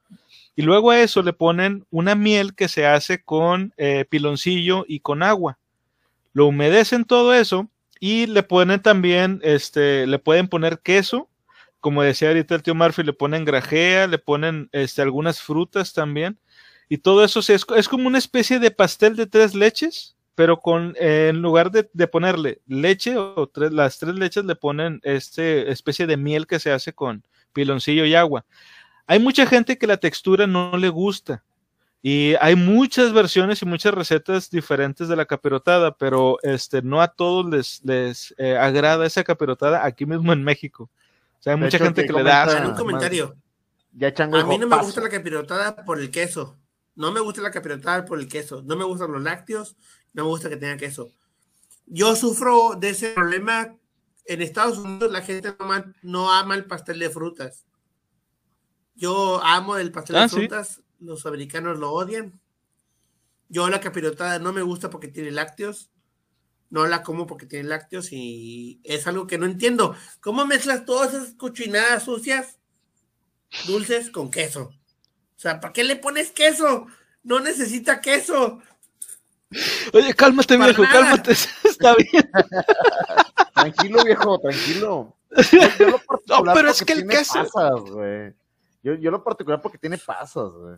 Y 0.55 0.63
luego 0.63 0.91
a 0.91 1.01
eso 1.01 1.23
le 1.23 1.33
ponen 1.33 1.87
una 1.91 2.15
miel 2.15 2.55
que 2.55 2.69
se 2.69 2.87
hace 2.87 3.23
con 3.23 3.73
eh, 3.77 4.05
piloncillo 4.09 4.85
y 4.87 5.01
con 5.01 5.23
agua. 5.23 5.59
Lo 6.33 6.47
humedecen 6.47 7.05
todo 7.05 7.35
eso 7.35 7.69
y 8.01 8.27
le 8.27 8.43
ponen 8.43 8.81
también, 8.81 9.41
este, 9.43 10.07
le 10.07 10.19
pueden 10.19 10.49
poner 10.49 10.81
queso. 10.81 11.29
Como 11.81 12.03
decía 12.03 12.29
ahorita 12.29 12.55
el 12.55 12.63
tío 12.63 12.75
Murphy, 12.75 13.03
le 13.03 13.13
ponen 13.13 13.45
grajea, 13.45 14.07
le 14.07 14.19
ponen 14.19 14.69
este, 14.73 15.03
algunas 15.03 15.41
frutas 15.41 15.93
también. 15.93 16.39
Y 16.89 16.99
todo 16.99 17.25
eso 17.25 17.41
es, 17.41 17.65
es 17.77 17.89
como 17.89 18.07
una 18.07 18.19
especie 18.19 18.59
de 18.59 18.71
pastel 18.71 19.17
de 19.17 19.27
tres 19.27 19.55
leches, 19.55 20.17
pero 20.35 20.61
con 20.61 20.95
eh, 20.99 21.29
en 21.31 21.43
lugar 21.43 21.71
de, 21.71 21.89
de, 21.93 22.09
ponerle 22.09 22.61
leche 22.67 23.17
o 23.17 23.47
tres, 23.49 23.73
las 23.73 23.99
tres 23.99 24.15
leches 24.15 24.45
le 24.45 24.57
ponen 24.57 25.01
este 25.03 25.71
especie 25.71 26.07
de 26.07 26.17
miel 26.17 26.47
que 26.47 26.61
se 26.61 26.73
hace 26.73 26.93
con 26.93 27.25
piloncillo 27.53 28.05
y 28.05 28.15
agua. 28.15 28.45
Hay 29.07 29.19
mucha 29.19 29.47
gente 29.47 29.79
que 29.79 29.87
la 29.87 29.99
textura 29.99 30.47
no 30.47 30.77
le 30.77 30.89
gusta 30.89 31.43
y 32.03 32.35
hay 32.41 32.57
muchas 32.57 33.13
versiones 33.13 33.63
y 33.63 33.67
muchas 33.67 33.95
recetas 33.95 34.51
diferentes 34.51 35.07
de 35.07 35.15
la 35.15 35.25
capirotada, 35.25 35.97
pero 35.97 36.39
este 36.43 36.83
no 36.83 37.01
a 37.01 37.09
todos 37.09 37.49
les, 37.49 37.81
les 37.85 38.35
eh, 38.39 38.57
agrada 38.57 39.07
esa 39.07 39.23
capirotada 39.23 39.85
aquí 39.85 40.05
mismo 40.05 40.33
en 40.33 40.43
México. 40.43 40.91
O 41.39 41.43
sea, 41.43 41.53
hay 41.53 41.59
de 41.59 41.65
mucha 41.65 41.77
hecho, 41.77 41.85
gente 41.85 42.03
que, 42.03 42.09
que 42.09 42.13
le 42.13 42.25
da 42.25 42.59
en 42.59 42.67
un 42.67 42.75
comentario. 42.75 43.37
Ya 43.93 44.13
chango 44.13 44.39
a 44.39 44.45
mí 44.45 44.59
no 44.59 44.67
me 44.67 44.79
gusta 44.79 45.01
la 45.01 45.11
capirotada 45.11 45.77
por 45.85 46.01
el 46.01 46.11
queso. 46.11 46.59
No 46.95 47.13
me 47.13 47.21
gusta 47.21 47.41
la 47.41 47.51
capirotada 47.51 48.05
por 48.05 48.19
el 48.19 48.29
queso. 48.29 48.63
No 48.63 48.77
me 48.77 48.85
gustan 48.85 49.13
los 49.13 49.23
lácteos. 49.23 49.77
No 50.13 50.25
me 50.25 50.29
gusta 50.29 50.49
que 50.49 50.57
tenga 50.57 50.77
queso. 50.77 51.13
Yo 51.87 52.17
sufro 52.17 52.75
de 52.79 52.91
ese 52.91 53.11
problema. 53.11 53.77
En 54.25 54.41
Estados 54.41 54.79
Unidos 54.79 55.11
la 55.11 55.23
gente 55.23 55.49
no, 55.59 55.65
ama, 55.65 55.95
no 56.03 56.33
ama 56.33 56.55
el 56.55 56.65
pastel 56.65 56.99
de 56.99 57.11
frutas. 57.11 57.67
Yo 58.95 59.43
amo 59.43 59.77
el 59.77 59.91
pastel 59.91 60.17
ah, 60.17 60.23
de 60.23 60.29
frutas. 60.29 60.77
¿sí? 60.77 60.83
Los 61.01 61.27
americanos 61.27 61.79
lo 61.79 61.91
odian. 61.91 62.41
Yo 63.49 63.69
la 63.69 63.81
capirotada 63.81 64.39
no 64.39 64.53
me 64.53 64.63
gusta 64.63 64.91
porque 64.91 65.09
tiene 65.09 65.31
lácteos. 65.31 65.91
No 66.71 66.87
la 66.87 67.03
como 67.03 67.27
porque 67.27 67.45
tiene 67.45 67.69
lácteos 67.69 68.13
y 68.13 68.81
es 68.85 69.07
algo 69.07 69.27
que 69.27 69.37
no 69.37 69.45
entiendo. 69.45 69.95
¿Cómo 70.21 70.47
mezclas 70.47 70.87
todas 70.87 71.13
esas 71.13 71.35
cochinadas 71.35 72.05
sucias, 72.05 72.59
dulces, 73.67 74.11
con 74.11 74.31
queso? 74.31 74.73
O 75.37 75.39
sea, 75.43 75.61
¿para 75.61 75.75
qué 75.75 75.85
le 75.85 75.97
pones 75.97 76.31
queso? 76.31 76.87
No 77.23 77.41
necesita 77.41 78.01
queso. 78.01 78.63
Oye, 79.93 80.15
cálmate, 80.15 80.57
Para 80.57 80.67
viejo, 80.69 80.83
nada. 80.83 80.93
cálmate. 81.01 81.33
Está 81.65 81.95
bien. 81.97 82.31
tranquilo, 83.55 84.05
viejo, 84.05 84.39
tranquilo. 84.39 85.17
Yo, 85.51 85.61
yo 85.79 86.45
no, 86.45 86.53
pero 86.53 86.71
es 86.71 86.85
que 86.85 86.93
el 86.93 87.07
queso. 87.09 87.39
Pasas. 87.39 87.81
Yo, 88.83 88.95
yo 88.95 89.11
lo 89.11 89.25
particular 89.25 89.63
porque 89.63 89.79
tiene 89.79 89.97
pasas, 89.97 90.51
güey. 90.51 90.77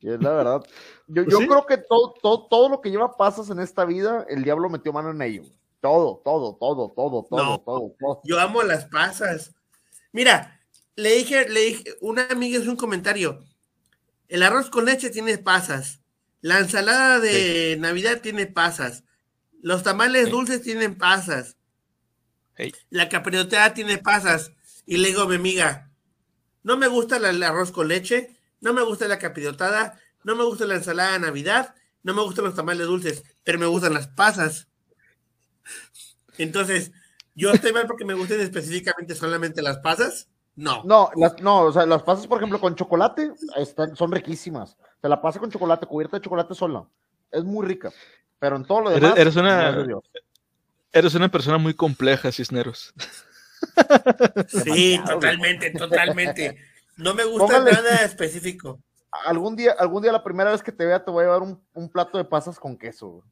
Y 0.00 0.10
es 0.10 0.20
la 0.22 0.30
verdad. 0.30 0.62
Yo, 1.06 1.24
yo 1.24 1.38
sí. 1.38 1.46
creo 1.46 1.66
que 1.66 1.76
todo, 1.78 2.14
todo, 2.22 2.46
todo 2.46 2.68
lo 2.68 2.80
que 2.80 2.90
lleva 2.90 3.16
pasas 3.16 3.50
en 3.50 3.58
esta 3.58 3.84
vida, 3.84 4.24
el 4.28 4.44
diablo 4.44 4.70
metió 4.70 4.92
mano 4.92 5.10
en 5.10 5.20
ello. 5.22 5.42
Todo, 5.80 6.22
todo, 6.24 6.56
todo, 6.56 6.90
todo, 6.96 7.26
todo, 7.28 7.44
No. 7.44 7.58
todo, 7.60 7.94
todo. 7.98 8.20
Yo 8.24 8.40
amo 8.40 8.62
las 8.62 8.86
pasas. 8.86 9.54
Mira, 10.12 10.58
le 10.96 11.12
dije, 11.16 11.48
le 11.48 11.60
dije, 11.60 11.84
una 12.00 12.26
amiga 12.30 12.58
hizo 12.58 12.70
un 12.70 12.76
comentario. 12.76 13.44
El 14.28 14.42
arroz 14.42 14.70
con 14.70 14.84
leche 14.86 15.10
tiene 15.10 15.36
pasas. 15.38 16.00
La 16.44 16.58
ensalada 16.58 17.20
de 17.20 17.78
Navidad 17.80 18.20
tiene 18.20 18.46
pasas. 18.46 19.02
Los 19.62 19.82
tamales 19.82 20.26
Sí. 20.26 20.30
dulces 20.30 20.60
tienen 20.60 20.98
pasas. 20.98 21.56
Hey. 22.54 22.70
La 22.90 23.08
capriotada 23.08 23.72
tiene 23.72 23.96
pasas. 23.96 24.52
Y 24.84 24.98
le 24.98 25.08
digo 25.08 25.22
a 25.22 25.26
mi 25.26 25.36
amiga, 25.36 25.90
no 26.62 26.76
me 26.76 26.86
gusta 26.86 27.16
el 27.16 27.42
arroz 27.42 27.72
con 27.72 27.88
leche, 27.88 28.36
no 28.60 28.74
me 28.74 28.82
gusta 28.82 29.08
la 29.08 29.18
capriotada, 29.18 29.98
no 30.22 30.36
me 30.36 30.44
gusta 30.44 30.66
la 30.66 30.74
ensalada 30.74 31.12
de 31.12 31.20
Navidad, 31.20 31.74
no 32.02 32.12
me 32.12 32.20
gustan 32.20 32.44
los 32.44 32.54
tamales 32.54 32.88
dulces, 32.88 33.22
pero 33.42 33.58
me 33.58 33.64
gustan 33.64 33.94
las 33.94 34.08
pasas. 34.08 34.68
Entonces, 36.36 36.92
¿yo 37.34 37.52
estoy 37.52 37.72
mal 37.72 37.86
porque 37.86 38.04
me 38.04 38.12
gusten 38.12 38.42
específicamente 38.42 39.14
solamente 39.14 39.62
las 39.62 39.78
pasas? 39.78 40.28
No. 40.56 40.82
No, 40.84 41.10
las, 41.16 41.40
no, 41.40 41.62
o 41.62 41.72
sea, 41.72 41.86
las 41.86 42.02
pasas, 42.02 42.26
por 42.26 42.36
ejemplo, 42.36 42.60
con 42.60 42.74
chocolate, 42.76 43.32
están, 43.56 43.96
son 43.96 44.12
riquísimas. 44.12 44.76
Se 45.04 45.08
la 45.10 45.20
pasa 45.20 45.38
con 45.38 45.50
chocolate, 45.50 45.84
cubierta 45.84 46.16
de 46.16 46.22
chocolate 46.24 46.54
sola. 46.54 46.82
Es 47.30 47.44
muy 47.44 47.66
rica. 47.66 47.92
Pero 48.38 48.56
en 48.56 48.64
todo 48.64 48.80
lo 48.80 48.90
Eres- 48.90 49.02
demás. 49.02 49.18
eres 49.18 49.36
una- 49.36 49.62
no 49.64 49.68
es 49.68 49.76
de 49.76 49.86
Dios. 49.86 50.02
Eres 50.92 51.14
una 51.14 51.30
persona 51.30 51.58
muy 51.58 51.74
compleja, 51.74 52.32
Cisneros. 52.32 52.94
Sí, 54.48 54.98
totalmente, 55.06 55.72
totalmente. 55.72 56.56
No 56.96 57.12
me 57.12 57.24
gusta 57.24 57.58
Póngale. 57.58 57.72
nada 57.72 57.96
específico. 57.96 58.80
Algún 59.26 59.56
día, 59.56 59.72
algún 59.78 60.02
día, 60.02 60.10
la 60.10 60.24
primera 60.24 60.50
vez 60.52 60.62
que 60.62 60.72
te 60.72 60.86
vea, 60.86 61.04
te 61.04 61.10
voy 61.10 61.20
a 61.22 61.26
llevar 61.26 61.42
un, 61.42 61.60
un 61.74 61.88
plato 61.90 62.16
de 62.16 62.24
pasas 62.24 62.58
con 62.58 62.74
queso. 62.78 63.08
güey. 63.08 63.24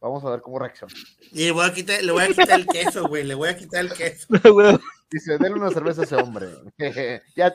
Vamos 0.00 0.24
a 0.24 0.30
ver 0.30 0.40
cómo 0.40 0.58
reacciona. 0.58 0.92
Y 1.30 1.44
le 1.44 1.50
voy 1.52 1.64
a 1.64 1.72
quitar, 1.72 2.02
le 2.02 2.10
voy 2.10 2.24
a 2.24 2.26
quitar 2.26 2.58
el 2.58 2.66
queso, 2.66 3.06
güey. 3.06 3.22
Le 3.22 3.34
voy 3.36 3.50
a 3.50 3.56
quitar 3.56 3.84
el 3.84 3.92
queso. 3.92 4.26
Dice, 5.10 5.38
denle 5.38 5.60
una 5.60 5.70
cerveza 5.70 6.00
a 6.00 6.04
ese 6.04 6.16
hombre. 6.16 6.48
ya, 7.36 7.54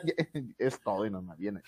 es 0.56 0.80
todo 0.80 1.04
y 1.04 1.10
nada 1.10 1.20
más, 1.22 1.36
viene. 1.36 1.60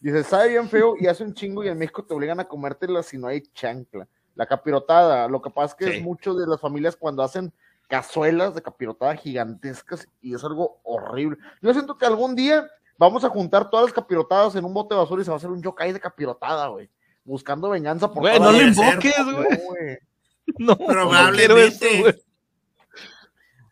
Dice, 0.00 0.22
sabe 0.24 0.50
bien 0.50 0.68
feo 0.68 0.94
y 0.98 1.06
hace 1.08 1.24
un 1.24 1.34
chingo 1.34 1.64
y 1.64 1.68
en 1.68 1.78
México 1.78 2.04
te 2.04 2.14
obligan 2.14 2.38
a 2.40 2.44
comértela 2.46 3.02
si 3.02 3.18
no 3.18 3.26
hay 3.26 3.42
chancla. 3.52 4.06
La 4.36 4.46
capirotada, 4.46 5.26
lo 5.28 5.42
que 5.42 5.50
pasa 5.50 5.66
es 5.66 5.74
que 5.74 5.92
Sí. 5.92 5.98
es 5.98 6.02
mucho 6.04 6.34
de 6.34 6.46
las 6.46 6.60
familias 6.60 6.94
cuando 6.96 7.22
hacen 7.22 7.52
cazuelas 7.88 8.54
de 8.54 8.62
capirotada 8.62 9.16
gigantescas 9.16 10.06
y 10.20 10.34
es 10.34 10.44
algo 10.44 10.78
horrible. 10.84 11.38
Yo 11.62 11.72
siento 11.72 11.98
que 11.98 12.06
algún 12.06 12.36
día 12.36 12.68
vamos 12.98 13.24
a 13.24 13.28
juntar 13.30 13.70
todas 13.70 13.86
las 13.86 13.92
capirotadas 13.94 14.54
en 14.54 14.64
un 14.64 14.74
bote 14.74 14.94
de 14.94 15.00
basura 15.00 15.22
y 15.22 15.24
se 15.24 15.30
va 15.30 15.36
a 15.36 15.38
hacer 15.38 15.50
un 15.50 15.62
yokai 15.62 15.92
de 15.92 15.98
capirotada, 16.00 16.68
güey. 16.68 16.88
Buscando 17.24 17.68
venganza 17.70 18.08
por 18.12 18.20
Güey, 18.20 18.36
toda 18.38 18.52
no 18.52 18.58
lo 18.58 18.64
invoques, 18.64 19.18
No, 19.18 19.32
güey. 19.34 19.98
No, 20.58 20.66
no 20.66 20.76
quiero 20.78 21.58
eso, 21.58 21.78
Probablemente. 21.80 22.00
güey. 22.00 22.14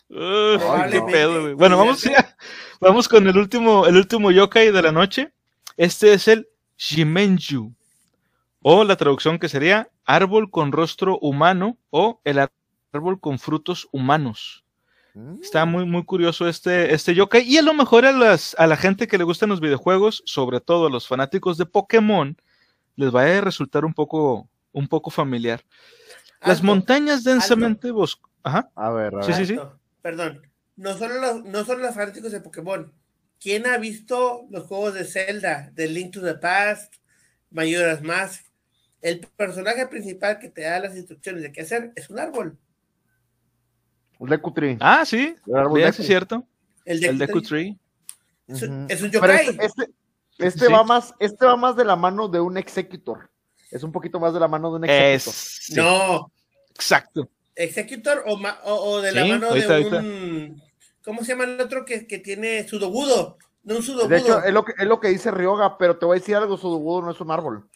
Ugh, 0.09 0.19
qué 0.53 0.59
Probablemente. 0.59 1.13
pedo, 1.13 1.41
güey. 1.43 1.55
Bueno, 1.55 1.79
vamos, 1.79 2.03
ya, 2.03 2.37
vamos 2.81 3.09
con 3.09 3.27
el 3.27 3.37
último, 3.39 3.87
el 3.87 3.97
último 3.97 4.31
yokai 4.31 4.71
de 4.73 4.83
la 4.83 4.93
noche. 4.93 5.33
Este 5.77 6.13
es 6.13 6.29
el 6.29 6.49
Shimenju, 6.79 7.73
o 8.63 8.85
la 8.85 8.97
traducción 8.97 9.39
que 9.39 9.49
sería 9.49 9.91
árbol 10.05 10.51
con 10.51 10.73
rostro 10.73 11.19
humano 11.21 11.79
o 11.91 12.21
el 12.25 12.49
árbol 12.93 13.21
con 13.21 13.39
frutos 13.39 13.89
humanos. 13.93 14.65
Mm. 15.15 15.43
Está 15.43 15.65
muy, 15.65 15.85
muy 15.87 16.05
curioso 16.05 16.49
este, 16.49 16.93
este 16.93 17.15
yokai. 17.15 17.43
Y 17.43 17.59
a 17.59 17.63
lo 17.63 17.75
mejor 17.75 18.05
a, 18.05 18.13
las, 18.13 18.55
a 18.59 18.67
la 18.67 18.77
gente 18.77 19.07
que 19.07 19.19
le 19.19 19.25
gustan 19.25 19.49
los 19.49 19.61
videojuegos, 19.61 20.23
sobre 20.27 20.61
todo 20.61 20.87
a 20.87 20.91
los 20.91 21.07
fanáticos 21.07 21.57
de 21.57 21.67
Pokémon, 21.67 22.37
les 22.97 23.15
va 23.15 23.23
a 23.23 23.41
resultar 23.41 23.85
un 23.85 23.95
poco, 23.95 24.49
un 24.73 24.89
poco 24.89 25.11
familiar. 25.11 25.63
Las 26.41 26.59
Alto, 26.59 26.67
montañas 26.67 27.25
densamente 27.25 27.91
boscosas. 27.91 28.31
Ajá. 28.43 28.71
A 28.75 28.91
ver, 28.91 29.15
a 29.17 29.23
Sí, 29.23 29.29
ver. 29.33 29.37
sí, 29.39 29.47
sí. 29.47 29.53
alto. 29.55 29.79
Perdón. 30.03 30.43
No 30.77 30.97
solo, 30.97 31.19
los, 31.21 31.45
no 31.45 31.65
solo 31.65 31.83
los 31.83 31.95
fanáticos 31.95 32.31
de 32.33 32.41
Pokémon. 32.41 32.93
¿Quién 33.41 33.67
ha 33.67 33.77
visto 33.79 34.47
los 34.51 34.65
juegos 34.67 34.95
de 34.95 35.05
Zelda? 35.05 35.71
De 35.75 35.89
Link 35.89 36.13
to 36.13 36.23
the 36.23 36.35
Past, 36.35 36.95
Majora's 37.51 38.03
Mask. 38.03 38.45
El 39.03 39.21
personaje 39.21 39.87
principal 39.87 40.39
que 40.39 40.49
te 40.49 40.63
da 40.63 40.81
las 40.81 40.97
instrucciones 40.97 41.43
de 41.43 41.53
qué 41.53 41.61
hacer 41.63 41.93
es 41.95 42.09
un 42.11 42.19
árbol. 42.19 42.59
Un 44.19 44.31
Lecutri. 44.31 44.79
Ah, 44.81 45.05
sí. 45.05 45.35
El 45.47 45.57
árbol 45.57 45.81
Deku. 45.81 45.93
sí 45.93 46.03
es 46.03 46.09
cierto. 46.09 46.47
El 46.85 47.01
de 47.01 47.09
El 47.09 47.19
Deku 47.19 47.43
Tree. 47.43 47.77
Es, 48.49 48.63
un- 48.63 48.87
es 48.89 49.03
un 49.03 49.11
Pero 49.11 49.27
yokai. 49.27 49.49
este, 49.49 49.67
este, 49.67 49.85
este 50.39 50.67
Sí. 50.67 50.73
va 50.73 50.83
más, 50.85 51.15
este 51.21 51.45
va 51.45 51.57
más 51.57 51.77
de 51.77 51.85
la 51.85 51.97
mano 51.97 52.29
de 52.29 52.41
un 52.41 52.57
executor. 52.57 53.31
Es 53.71 53.83
un 53.83 53.93
poquito 53.93 54.19
más 54.19 54.33
de 54.33 54.41
la 54.41 54.49
mano 54.49 54.71
de 54.71 54.77
un 54.77 54.85
Es. 54.87 55.27
executor. 55.27 55.35
sí, 55.61 55.75
No, 55.77 56.33
Exacto. 56.75 57.29
Executor 57.55 58.23
o, 58.27 58.37
ma- 58.37 58.59
o, 58.65 58.75
o 58.75 59.01
de 59.01 59.13
la 59.13 59.23
Sí, 59.23 59.29
mano 59.31 59.47
ahorita, 59.49 59.67
de 59.69 59.75
ahorita. 59.75 60.63
¿Cómo 61.07 61.23
se 61.23 61.29
llama 61.33 61.45
el 61.45 61.61
otro 61.61 61.85
que, 61.85 62.09
que 62.09 62.19
tiene 62.19 62.67
sudogudo? 62.67 63.39
No 63.63 63.77
un 63.77 63.83
sudogudo. 63.85 64.09
De 64.09 64.19
hecho, 64.19 64.43
es 64.43 64.53
lo, 64.53 64.65
que, 64.65 64.73
es 64.77 64.87
lo 64.89 64.99
que 64.99 65.07
dice 65.07 65.31
Ryoga, 65.31 65.79
pero 65.79 65.97
te 65.97 66.05
voy 66.05 66.17
a 66.17 66.21
decir 66.21 66.35
algo, 66.35 66.57
Sudogudo 66.57 67.03
no 67.03 67.13
es 67.13 67.21
un 67.21 67.31
árbol. 67.31 67.69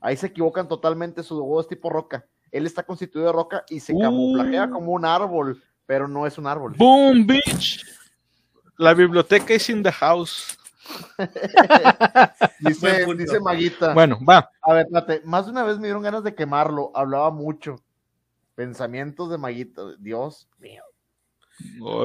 Ahí 0.00 0.16
se 0.16 0.28
equivocan 0.28 0.68
totalmente, 0.68 1.24
Sudogudo 1.24 1.60
es 1.60 1.66
tipo 1.66 1.90
roca. 1.90 2.24
Él 2.52 2.66
está 2.66 2.84
constituido 2.84 3.26
de 3.26 3.32
roca 3.32 3.64
y 3.68 3.80
se 3.80 3.92
Uh. 3.92 4.00
camuflajea 4.00 4.70
como 4.70 4.92
un 4.92 5.04
árbol, 5.04 5.60
pero 5.86 6.06
no 6.06 6.24
es 6.24 6.38
un 6.38 6.46
árbol. 6.46 6.74
Boom, 6.76 7.26
bitch. 7.26 7.84
La 8.76 8.94
biblioteca 8.94 9.54
es 9.54 9.68
in 9.70 9.82
the 9.82 9.90
house. 9.90 10.56
Dice, 12.60 13.40
Maguita. 13.40 13.92
Bueno, 13.92 14.20
va. 14.24 14.52
A 14.62 14.72
ver, 14.72 14.86
espérate, 14.86 15.20
más 15.24 15.46
de 15.46 15.50
una 15.50 15.64
vez 15.64 15.78
me 15.78 15.88
dieron 15.88 16.04
ganas 16.04 16.22
de 16.22 16.32
quemarlo, 16.32 16.92
hablaba 16.94 17.32
mucho. 17.32 17.82
Pensamientos 18.54 19.30
de 19.30 19.38
Maguita, 19.38 19.82
Dios 19.98 20.48
mío. 20.58 20.84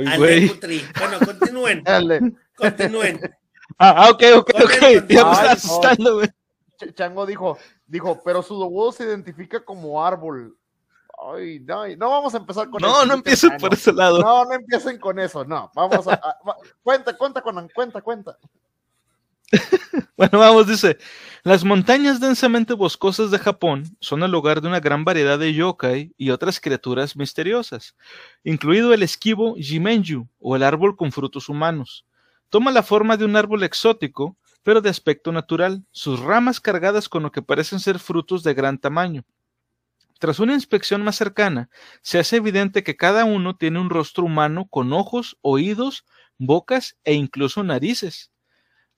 Ay, 0.07 0.17
güey. 0.17 0.59
Bueno, 0.99 1.19
continúen, 1.25 1.83
Dale. 1.85 2.19
continúen. 2.55 3.19
Ah, 3.77 3.93
ah, 4.05 4.09
ok, 4.11 4.23
ok, 4.37 4.49
ok. 4.63 4.71
Ya 5.09 5.25
me 5.25 5.31
no. 5.31 5.49
asustando, 5.49 6.15
güey. 6.15 6.27
Ch- 6.79 6.93
Chango 6.95 7.25
dijo, 7.25 7.57
dijo, 7.87 8.21
pero 8.23 8.41
Sudogudo 8.43 8.91
se 8.91 9.03
identifica 9.05 9.63
como 9.63 10.03
árbol. 10.05 10.57
Ay, 11.35 11.59
no, 11.61 11.87
no 11.95 12.09
vamos 12.09 12.33
a 12.33 12.37
empezar 12.37 12.69
con 12.69 12.83
eso. 12.83 12.91
No, 12.91 13.01
no 13.01 13.05
muy 13.07 13.15
empieces 13.17 13.41
temprano. 13.49 13.61
por 13.69 13.73
ese 13.73 13.93
lado. 13.93 14.19
No, 14.19 14.45
no 14.45 14.53
empiecen 14.53 14.99
con 14.99 15.19
eso, 15.19 15.45
no. 15.45 15.71
Vamos 15.73 16.07
a. 16.07 16.13
a- 16.13 16.37
cuenta, 16.81 17.15
cuenta, 17.17 17.41
con, 17.41 17.69
cuenta, 17.69 18.01
cuenta. 18.01 18.37
bueno, 20.17 20.39
vamos, 20.39 20.67
dice. 20.67 20.97
Las 21.43 21.63
montañas 21.63 22.19
densamente 22.19 22.73
boscosas 22.73 23.31
de 23.31 23.39
Japón 23.39 23.83
son 23.99 24.23
el 24.23 24.33
hogar 24.33 24.61
de 24.61 24.67
una 24.67 24.79
gran 24.79 25.03
variedad 25.03 25.37
de 25.37 25.53
yokai 25.53 26.13
y 26.17 26.29
otras 26.31 26.59
criaturas 26.59 27.15
misteriosas, 27.15 27.95
incluido 28.43 28.93
el 28.93 29.03
esquivo 29.03 29.55
Jimenju 29.55 30.27
o 30.39 30.55
el 30.55 30.63
árbol 30.63 30.95
con 30.95 31.11
frutos 31.11 31.49
humanos. 31.49 32.05
Toma 32.49 32.71
la 32.71 32.83
forma 32.83 33.17
de 33.17 33.25
un 33.25 33.35
árbol 33.35 33.63
exótico, 33.63 34.37
pero 34.63 34.81
de 34.81 34.89
aspecto 34.89 35.31
natural, 35.31 35.83
sus 35.91 36.19
ramas 36.19 36.59
cargadas 36.61 37.09
con 37.09 37.23
lo 37.23 37.31
que 37.31 37.41
parecen 37.41 37.79
ser 37.79 37.99
frutos 37.99 38.43
de 38.43 38.53
gran 38.53 38.77
tamaño. 38.79 39.25
Tras 40.19 40.39
una 40.39 40.53
inspección 40.53 41.03
más 41.03 41.17
cercana, 41.17 41.69
se 42.01 42.19
hace 42.19 42.37
evidente 42.37 42.83
que 42.83 42.97
cada 42.97 43.25
uno 43.25 43.57
tiene 43.57 43.79
un 43.79 43.91
rostro 43.91 44.25
humano 44.25 44.67
con 44.69 44.93
ojos, 44.93 45.37
oídos, 45.41 46.05
bocas 46.39 46.97
e 47.05 47.13
incluso 47.13 47.63
narices. 47.63 48.32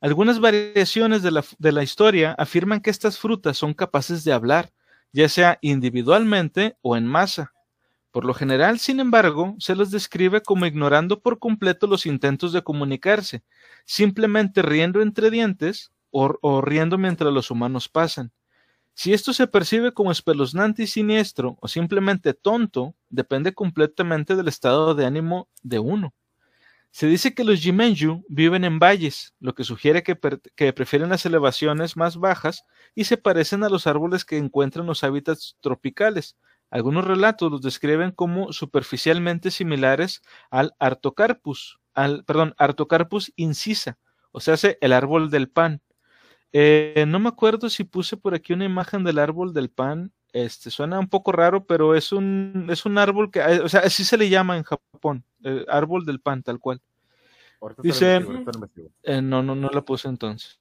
Algunas 0.02 0.40
variaciones 0.40 1.24
de 1.24 1.32
la, 1.72 1.84
historia 1.84 2.34
afirman 2.38 2.82
que 2.82 2.90
estas 2.90 3.18
frutas 3.18 3.58
son 3.58 3.74
capaces 3.74 4.24
de 4.24 4.34
hablar, 4.34 4.72
ya 5.14 5.30
sea 5.30 5.58
individualmente 5.62 6.78
o 6.82 6.98
en 6.98 7.08
masa. 7.08 7.54
Por 8.12 8.26
lo 8.26 8.34
general, 8.34 8.80
sin 8.80 9.00
embargo, 9.00 9.56
se 9.58 9.76
los 9.76 9.92
describe 9.92 10.42
como 10.42 10.66
ignorando 10.66 11.22
por 11.22 11.40
completo 11.40 11.88
los 11.88 12.06
intentos 12.06 12.54
de 12.54 12.64
comunicarse, 12.64 13.44
simplemente 13.86 14.62
riendo 14.62 15.02
entre 15.02 15.32
dientes 15.32 15.92
o, 16.12 16.38
o 16.42 16.62
riendo 16.62 16.98
mientras 16.98 17.34
los 17.34 17.50
humanos 17.50 17.90
pasan. 17.90 18.32
Si 18.94 19.14
esto 19.14 19.34
se 19.34 19.48
percibe 19.48 19.92
como 19.92 20.12
espeluznante 20.12 20.84
y 20.84 20.88
siniestro 20.88 21.58
o 21.62 21.68
simplemente 21.68 22.34
tonto, 22.34 22.96
depende 23.10 23.54
completamente 23.54 24.36
del 24.36 24.48
estado 24.48 24.96
de 24.96 25.06
ánimo 25.06 25.50
de 25.64 25.80
uno. 25.80 26.14
Se 26.96 27.08
dice 27.08 27.34
que 27.34 27.44
los 27.44 27.60
Jimenju 27.60 28.24
viven 28.30 28.64
en 28.64 28.80
valles, 28.80 29.34
lo 29.42 29.54
que 29.54 29.66
sugiere 29.66 30.02
que, 30.02 30.16
prefieren 30.16 31.10
las 31.10 31.26
elevaciones 31.26 31.98
más 31.98 32.16
bajas 32.16 32.64
y 32.96 33.04
se 33.04 33.18
parecen 33.18 33.66
a 33.66 33.70
los 33.70 33.86
árboles 33.86 34.24
que 34.24 34.38
encuentran 34.38 34.84
en 34.84 34.88
los 34.88 35.04
hábitats 35.04 35.58
tropicales. 35.60 36.38
Algunos 36.70 37.04
relatos 37.04 37.52
los 37.52 37.62
describen 37.62 38.12
como 38.12 38.54
superficialmente 38.54 39.52
similares 39.52 40.22
al 40.50 40.74
Artocarpus, 40.80 41.82
al, 41.94 42.24
perdón, 42.24 42.56
Artocarpus 42.58 43.34
incisa, 43.36 43.98
o 44.32 44.40
sea, 44.40 44.56
el 44.80 44.94
árbol 44.94 45.30
del 45.30 45.50
pan. 45.50 45.82
Eh, 46.54 47.04
no 47.10 47.20
me 47.20 47.28
acuerdo 47.28 47.70
si 47.70 47.84
puse 47.84 48.16
por 48.16 48.36
aquí 48.36 48.54
una 48.54 48.64
imagen 48.64 49.04
del 49.04 49.20
árbol 49.20 49.54
del 49.54 49.70
pan. 49.70 50.14
Este 50.36 50.70
suena 50.70 51.00
un 51.00 51.08
poco 51.08 51.32
raro, 51.32 51.66
pero 51.66 51.96
es 51.96 52.12
un, 52.12 52.68
es 52.70 52.86
un 52.86 52.98
árbol 52.98 53.32
que, 53.32 53.40
eh, 53.40 53.62
o 53.62 53.70
sea, 53.70 53.80
así 53.80 54.04
se 54.04 54.18
le 54.18 54.28
llama 54.28 54.58
en 54.58 54.64
Japón, 54.64 55.24
el 55.42 55.66
árbol 55.70 56.06
del 56.06 56.20
pan, 56.20 56.44
tal 56.44 56.60
cual. 56.60 56.82
Dice, 57.82 58.20
eh, 59.04 59.22
no, 59.22 59.42
no, 59.42 59.56
no 59.56 59.70
la 59.70 59.82
puse 59.86 60.10
entonces. 60.10 60.60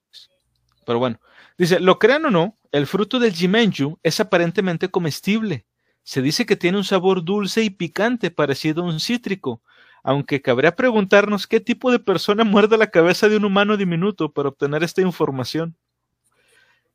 Pero 0.86 1.00
bueno, 1.00 1.18
dice, 1.58 1.80
lo 1.80 1.98
crean 1.98 2.24
o 2.26 2.30
no, 2.30 2.56
el 2.70 2.86
fruto 2.86 3.18
del 3.18 3.32
jimenju 3.32 3.98
es 4.04 4.20
aparentemente 4.20 4.92
comestible. 4.92 5.66
Se 6.04 6.22
dice 6.22 6.46
que 6.46 6.54
tiene 6.54 6.78
un 6.78 6.84
sabor 6.84 7.24
dulce 7.24 7.64
y 7.64 7.70
picante 7.70 8.30
parecido 8.30 8.84
a 8.84 8.86
un 8.86 9.00
cítrico, 9.00 9.60
aunque 10.04 10.40
cabría 10.40 10.76
preguntarnos 10.76 11.48
qué 11.48 11.58
tipo 11.58 11.90
de 11.90 11.98
persona 11.98 12.44
muerde 12.44 12.78
la 12.78 12.92
cabeza 12.92 13.28
de 13.28 13.38
un 13.38 13.44
humano 13.44 13.76
diminuto 13.76 14.30
para 14.30 14.50
obtener 14.50 14.84
esta 14.84 15.02
información 15.02 15.74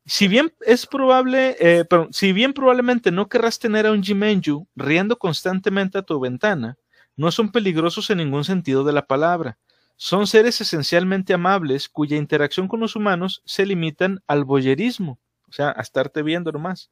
si 0.06 0.28
bien 0.28 0.54
es 0.62 0.86
probable, 0.88 1.56
eh, 1.60 1.86
si 2.12 2.34
bien 2.34 2.54
probablemente 2.54 3.12
no 3.12 3.30
querrás 3.30 3.60
tener 3.60 3.86
a 3.86 3.92
un 3.92 4.04
Jimenju 4.04 4.68
riendo 4.76 5.18
constantemente 5.20 5.98
a 5.98 6.04
tu 6.04 6.20
ventana, 6.20 6.78
no 7.16 7.32
son 7.32 7.52
peligrosos 7.52 8.10
en 8.10 8.20
ningún 8.20 8.44
sentido 8.44 8.84
de 8.84 8.94
la 8.94 9.06
palabra. 9.06 9.58
Son 9.98 10.28
seres 10.28 10.62
esencialmente 10.62 11.34
amables 11.34 11.90
cuya 11.90 12.18
interacción 12.18 12.68
con 12.68 12.80
los 12.80 12.96
humanos 12.96 13.42
se 13.46 13.66
limitan 13.66 14.22
al 14.28 14.46
boyerismo, 14.46 15.20
o 15.50 15.52
sea, 15.52 15.74
a 15.76 15.82
estarte 15.82 16.24
viendo 16.24 16.52
nomás. 16.52 16.90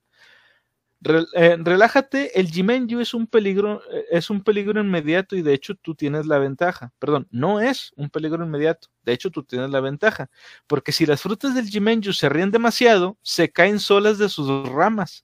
Eh, 1.03 1.57
relájate, 1.59 2.39
el 2.39 2.49
Jimenju 2.49 2.99
es 2.99 3.13
un 3.13 3.27
peligro, 3.27 3.81
eh, 3.91 4.05
es 4.11 4.29
un 4.29 4.43
peligro 4.43 4.81
inmediato 4.81 5.35
y 5.35 5.43
de 5.43 5.53
hecho 5.53 5.75
tú 5.75 5.93
tienes 5.95 6.25
la 6.25 6.39
ventaja. 6.39 6.91
Perdón, 6.99 7.27
no 7.29 7.59
es 7.59 7.93
un 7.95 8.09
peligro 8.09 8.43
inmediato. 8.43 8.89
De 9.03 9.13
hecho, 9.13 9.29
tú 9.31 9.43
tienes 9.43 9.69
la 9.69 9.79
ventaja. 9.79 10.29
Porque 10.65 10.91
si 10.91 11.05
las 11.05 11.21
frutas 11.21 11.55
del 11.55 11.69
Jimenju 11.69 12.13
se 12.13 12.29
ríen 12.29 12.51
demasiado, 12.51 13.17
se 13.21 13.51
caen 13.51 13.79
solas 13.79 14.17
de 14.17 14.29
sus 14.29 14.67
ramas. 14.69 15.23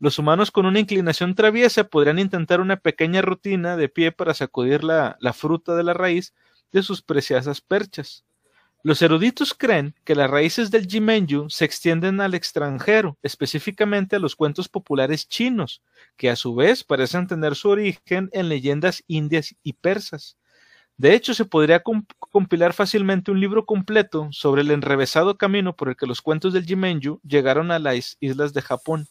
Los 0.00 0.18
humanos 0.18 0.50
con 0.50 0.64
una 0.64 0.80
inclinación 0.80 1.34
traviesa 1.34 1.84
podrían 1.84 2.18
intentar 2.18 2.60
una 2.60 2.76
pequeña 2.76 3.20
rutina 3.20 3.76
de 3.76 3.88
pie 3.90 4.12
para 4.12 4.32
sacudir 4.34 4.82
la, 4.82 5.16
la 5.20 5.34
fruta 5.34 5.76
de 5.76 5.84
la 5.84 5.92
raíz 5.92 6.34
de 6.72 6.82
sus 6.82 7.02
preciosas 7.02 7.60
perchas. 7.60 8.24
Los 8.82 9.02
eruditos 9.02 9.52
creen 9.52 9.94
que 10.04 10.14
las 10.14 10.30
raíces 10.30 10.70
del 10.70 10.86
Jimenju 10.86 11.50
se 11.50 11.66
extienden 11.66 12.20
al 12.22 12.32
extranjero, 12.32 13.18
específicamente 13.22 14.16
a 14.16 14.18
los 14.18 14.34
cuentos 14.34 14.70
populares 14.70 15.28
chinos, 15.28 15.82
que 16.16 16.30
a 16.30 16.36
su 16.36 16.54
vez 16.54 16.82
parecen 16.82 17.26
tener 17.26 17.56
su 17.56 17.68
origen 17.68 18.30
en 18.32 18.48
leyendas 18.48 19.04
indias 19.06 19.54
y 19.62 19.74
persas. 19.74 20.38
De 20.96 21.14
hecho, 21.14 21.34
se 21.34 21.44
podría 21.44 21.82
compilar 22.30 22.72
fácilmente 22.72 23.30
un 23.30 23.40
libro 23.40 23.66
completo 23.66 24.28
sobre 24.32 24.62
el 24.62 24.70
enrevesado 24.70 25.36
camino 25.36 25.76
por 25.76 25.90
el 25.90 25.96
que 25.96 26.06
los 26.06 26.22
cuentos 26.22 26.54
del 26.54 26.64
Jimenju 26.64 27.20
llegaron 27.22 27.70
a 27.70 27.78
las 27.78 28.16
islas 28.20 28.54
de 28.54 28.62
Japón. 28.62 29.08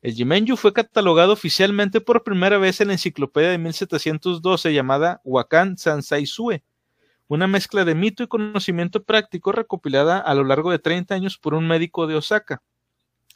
El 0.00 0.14
Jimenju 0.14 0.56
fue 0.56 0.72
catalogado 0.72 1.34
oficialmente 1.34 2.00
por 2.00 2.22
primera 2.22 2.56
vez 2.56 2.80
en 2.80 2.88
la 2.88 2.94
enciclopedia 2.94 3.50
de 3.50 3.58
1712 3.58 4.72
llamada 4.72 5.20
Wakan 5.24 5.76
Sansaisue, 5.76 6.62
una 7.28 7.46
mezcla 7.46 7.84
de 7.84 7.94
mito 7.94 8.22
y 8.22 8.28
conocimiento 8.28 9.02
práctico 9.02 9.52
recopilada 9.52 10.18
a 10.18 10.34
lo 10.34 10.44
largo 10.44 10.70
de 10.70 10.78
30 10.78 11.14
años 11.14 11.38
por 11.38 11.54
un 11.54 11.66
médico 11.66 12.06
de 12.06 12.16
Osaka. 12.16 12.62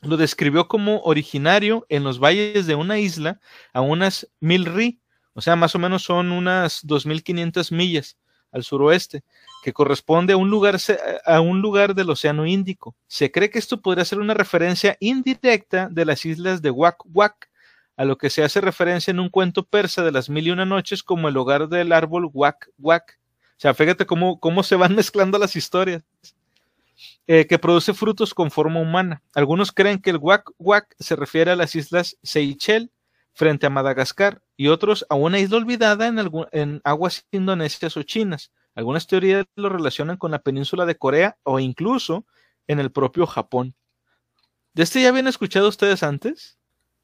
Lo 0.03 0.17
describió 0.17 0.69
como 0.69 1.01
originario 1.01 1.87
en 1.89 2.05
los 2.05 2.19
valles 2.19 2.67
de 2.67 2.75
una 2.75 2.99
isla 2.99 3.41
a 3.73 3.81
unas 3.81 4.29
mil 4.41 4.65
ri, 4.65 5.01
o 5.35 5.41
sea, 5.41 5.57
más 5.57 5.75
o 5.75 5.79
menos 5.79 6.03
son 6.03 6.33
unas 6.33 6.85
2.500 6.85 7.75
millas 7.75 8.17
al 8.53 8.65
suroeste, 8.65 9.23
que 9.63 9.73
corresponde 9.73 10.33
a 10.33 10.37
un, 10.37 10.51
lugar, 10.51 10.77
a 11.25 11.41
un 11.41 11.61
lugar 11.61 11.95
del 11.95 12.11
Océano 12.11 12.47
Índico. 12.47 12.97
Se 13.07 13.31
cree 13.31 13.51
que 13.51 13.59
esto 13.59 13.81
podría 13.81 14.05
ser 14.05 14.19
una 14.19 14.35
referencia 14.35 14.97
indirecta 15.01 15.89
de 15.89 16.05
las 16.05 16.25
islas 16.25 16.61
de 16.63 16.71
Wak 16.71 17.05
Wak, 17.13 17.49
a 17.97 18.05
lo 18.05 18.17
que 18.17 18.31
se 18.31 18.43
hace 18.43 18.61
referencia 18.61 19.11
en 19.11 19.21
un 19.21 19.29
cuento 19.29 19.67
persa 19.67 20.03
de 20.03 20.11
las 20.11 20.31
mil 20.31 20.47
y 20.47 20.51
una 20.51 20.65
noches 20.65 21.03
como 21.03 21.29
el 21.29 21.37
hogar 21.37 21.69
del 21.69 21.93
árbol 21.93 22.31
Wak 22.33 22.71
Wak, 22.79 23.20
sea, 23.61 23.75
fíjate 23.75 24.07
cómo, 24.07 24.41
cómo 24.41 24.63
se 24.63 24.77
van 24.77 24.95
mezclando 24.97 25.39
las 25.39 25.55
historias. 25.57 26.03
Eh, 27.27 27.47
que 27.47 27.59
produce 27.59 27.95
frutos 27.95 28.35
con 28.35 28.51
forma 28.51 28.81
humana. 28.81 29.23
Algunos 29.35 29.71
creen 29.71 30.01
que 30.01 30.11
el 30.11 30.17
Wak 30.17 30.51
Wak 30.59 30.97
se 30.99 31.17
refiere 31.17 31.51
a 31.51 31.57
las 31.57 31.75
islas 31.75 32.19
Seychelles 32.23 32.91
frente 33.33 33.67
a 33.67 33.71
Madagascar 33.71 34.43
y 34.57 34.69
otros 34.69 35.07
a 35.09 35.15
una 35.15 35.39
isla 35.39 35.59
olvidada 35.59 36.09
en, 36.09 36.19
en 36.53 36.81
aguas 36.83 37.27
indonesias 37.31 37.97
o 37.97 38.03
chinas. 38.03 38.51
Algunas 38.75 39.07
teorías 39.07 39.47
lo 39.55 39.69
relacionan 39.69 40.17
con 40.17 40.33
la 40.33 40.41
península 40.41 40.87
de 40.87 40.97
Corea 40.97 41.37
o 41.45 41.61
incluso 41.61 42.27
en 42.67 42.81
el 42.81 42.91
propio 42.91 43.27
Japón. 43.27 43.75
¿De 44.75 44.83
este 44.83 45.03
ya 45.03 45.09
habían 45.11 45.27
escuchado 45.27 45.69
ustedes 45.69 46.03
antes? 46.03 46.59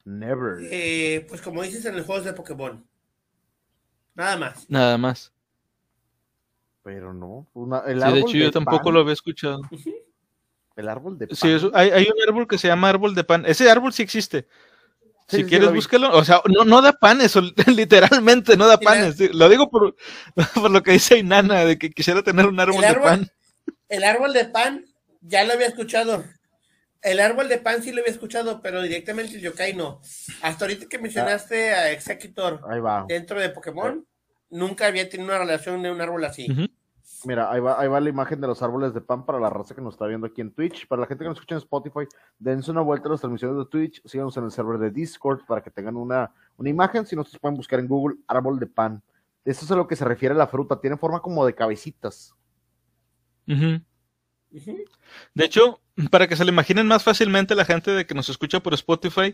Never. 0.05 0.59
Eh, 0.71 1.25
pues 1.29 1.41
como 1.41 1.63
dices 1.63 1.85
en 1.85 1.95
el 1.95 2.03
juego 2.03 2.21
de 2.21 2.33
Pokémon. 2.33 2.85
Nada 4.15 4.37
más. 4.37 4.69
Nada 4.69 4.97
más. 4.97 5.33
Pero 6.87 7.13
no. 7.13 7.45
el 7.85 8.01
sí, 8.01 8.11
de 8.13 8.19
hecho, 8.21 8.37
yo 8.37 8.49
tampoco 8.49 8.91
lo 8.91 9.01
había 9.01 9.11
escuchado. 9.11 9.59
El 10.73 10.87
árbol 10.87 11.17
de 11.17 11.27
pan. 11.27 11.35
Sí, 11.35 11.49
hay, 11.73 11.89
hay, 11.89 12.05
un 12.05 12.29
árbol 12.29 12.47
que 12.47 12.57
se 12.57 12.69
llama 12.69 12.87
árbol 12.87 13.13
de 13.13 13.25
pan. 13.25 13.45
Ese 13.45 13.69
árbol 13.69 13.91
sí 13.91 14.03
existe. 14.03 14.47
si 15.27 15.43
quieres, 15.43 15.73
búscalo. 15.73 16.17
O 16.17 16.23
sea, 16.23 16.41
no, 16.45 16.63
no 16.63 16.81
da 16.81 16.93
panes, 16.93 17.35
literalmente 17.67 18.55
no 18.55 18.67
da 18.67 18.79
panes. 18.79 19.19
Lo 19.35 19.49
digo 19.49 19.69
por, 19.69 19.97
por, 20.55 20.71
lo 20.71 20.81
que 20.81 20.93
dice 20.93 21.17
Inana, 21.17 21.65
de 21.65 21.77
que 21.77 21.89
quisiera 21.89 22.23
tener 22.23 22.45
un 22.45 22.57
árbol, 22.57 22.79
de 22.79 22.93
pan. 22.93 23.27
El 23.89 24.05
árbol 24.05 24.31
de 24.31 24.45
pan, 24.45 24.85
ya 25.19 25.43
lo 25.43 25.51
había 25.51 25.67
escuchado. 25.67 26.23
El 27.01 27.19
árbol 27.19 27.49
de 27.49 27.57
pan 27.57 27.83
sí 27.83 27.91
lo 27.91 27.99
había 27.99 28.13
escuchado, 28.13 28.61
pero 28.61 28.81
directamente 28.81 29.35
el 29.35 29.41
yokai 29.41 29.73
no. 29.73 29.99
Hasta 30.41 30.63
ahorita 30.63 30.85
que 30.87 30.99
mencionaste 30.99 31.71
a 31.71 31.91
Executor 31.91 32.61
dentro 33.09 33.41
de 33.41 33.49
Pokémon, 33.49 34.07
nunca 34.49 34.87
había 34.87 35.09
tenido 35.09 35.27
una 35.27 35.39
relación 35.39 35.83
de 35.83 35.91
un 35.91 35.99
árbol 35.99 36.23
así. 36.23 36.47
Mira, 37.25 37.51
ahí 37.51 37.59
va, 37.59 37.79
ahí 37.79 37.87
va 37.87 37.99
la 37.99 38.09
imagen 38.09 38.39
de 38.39 38.47
los 38.47 38.61
árboles 38.61 38.93
de 38.93 39.01
pan 39.01 39.25
para 39.25 39.39
la 39.39 39.49
raza 39.49 39.73
que 39.73 39.81
nos 39.81 39.95
está 39.95 40.05
viendo 40.05 40.27
aquí 40.27 40.41
en 40.41 40.51
Twitch. 40.51 40.87
Para 40.87 41.01
la 41.01 41.07
gente 41.07 41.23
que 41.23 41.29
nos 41.29 41.37
escucha 41.37 41.55
en 41.55 41.59
Spotify, 41.59 42.07
dense 42.37 42.69
una 42.69 42.81
vuelta 42.81 43.07
a 43.07 43.11
las 43.11 43.21
transmisiones 43.21 43.57
de 43.57 43.65
Twitch, 43.65 44.01
síganos 44.05 44.37
en 44.37 44.43
el 44.43 44.51
server 44.51 44.77
de 44.77 44.91
Discord 44.91 45.45
para 45.47 45.61
que 45.61 45.71
tengan 45.71 45.95
una, 45.95 46.31
una 46.57 46.69
imagen. 46.69 47.05
Si 47.05 47.15
no, 47.15 47.23
ustedes 47.23 47.39
pueden 47.39 47.57
buscar 47.57 47.79
en 47.79 47.87
Google 47.87 48.17
árbol 48.27 48.59
de 48.59 48.67
pan. 48.67 49.01
Eso 49.43 49.65
es 49.65 49.71
a 49.71 49.75
lo 49.75 49.87
que 49.87 49.95
se 49.95 50.05
refiere 50.05 50.35
a 50.35 50.37
la 50.37 50.47
fruta. 50.47 50.79
Tiene 50.79 50.97
forma 50.97 51.21
como 51.21 51.45
de 51.45 51.55
cabecitas. 51.55 52.35
De 55.33 55.45
hecho, 55.45 55.79
para 56.11 56.27
que 56.27 56.35
se 56.35 56.43
le 56.43 56.51
imaginen 56.51 56.87
más 56.87 57.03
fácilmente 57.03 57.55
la 57.55 57.65
gente 57.65 57.91
de 57.91 58.05
que 58.05 58.13
nos 58.13 58.29
escucha 58.29 58.59
por 58.61 58.73
Spotify, 58.73 59.33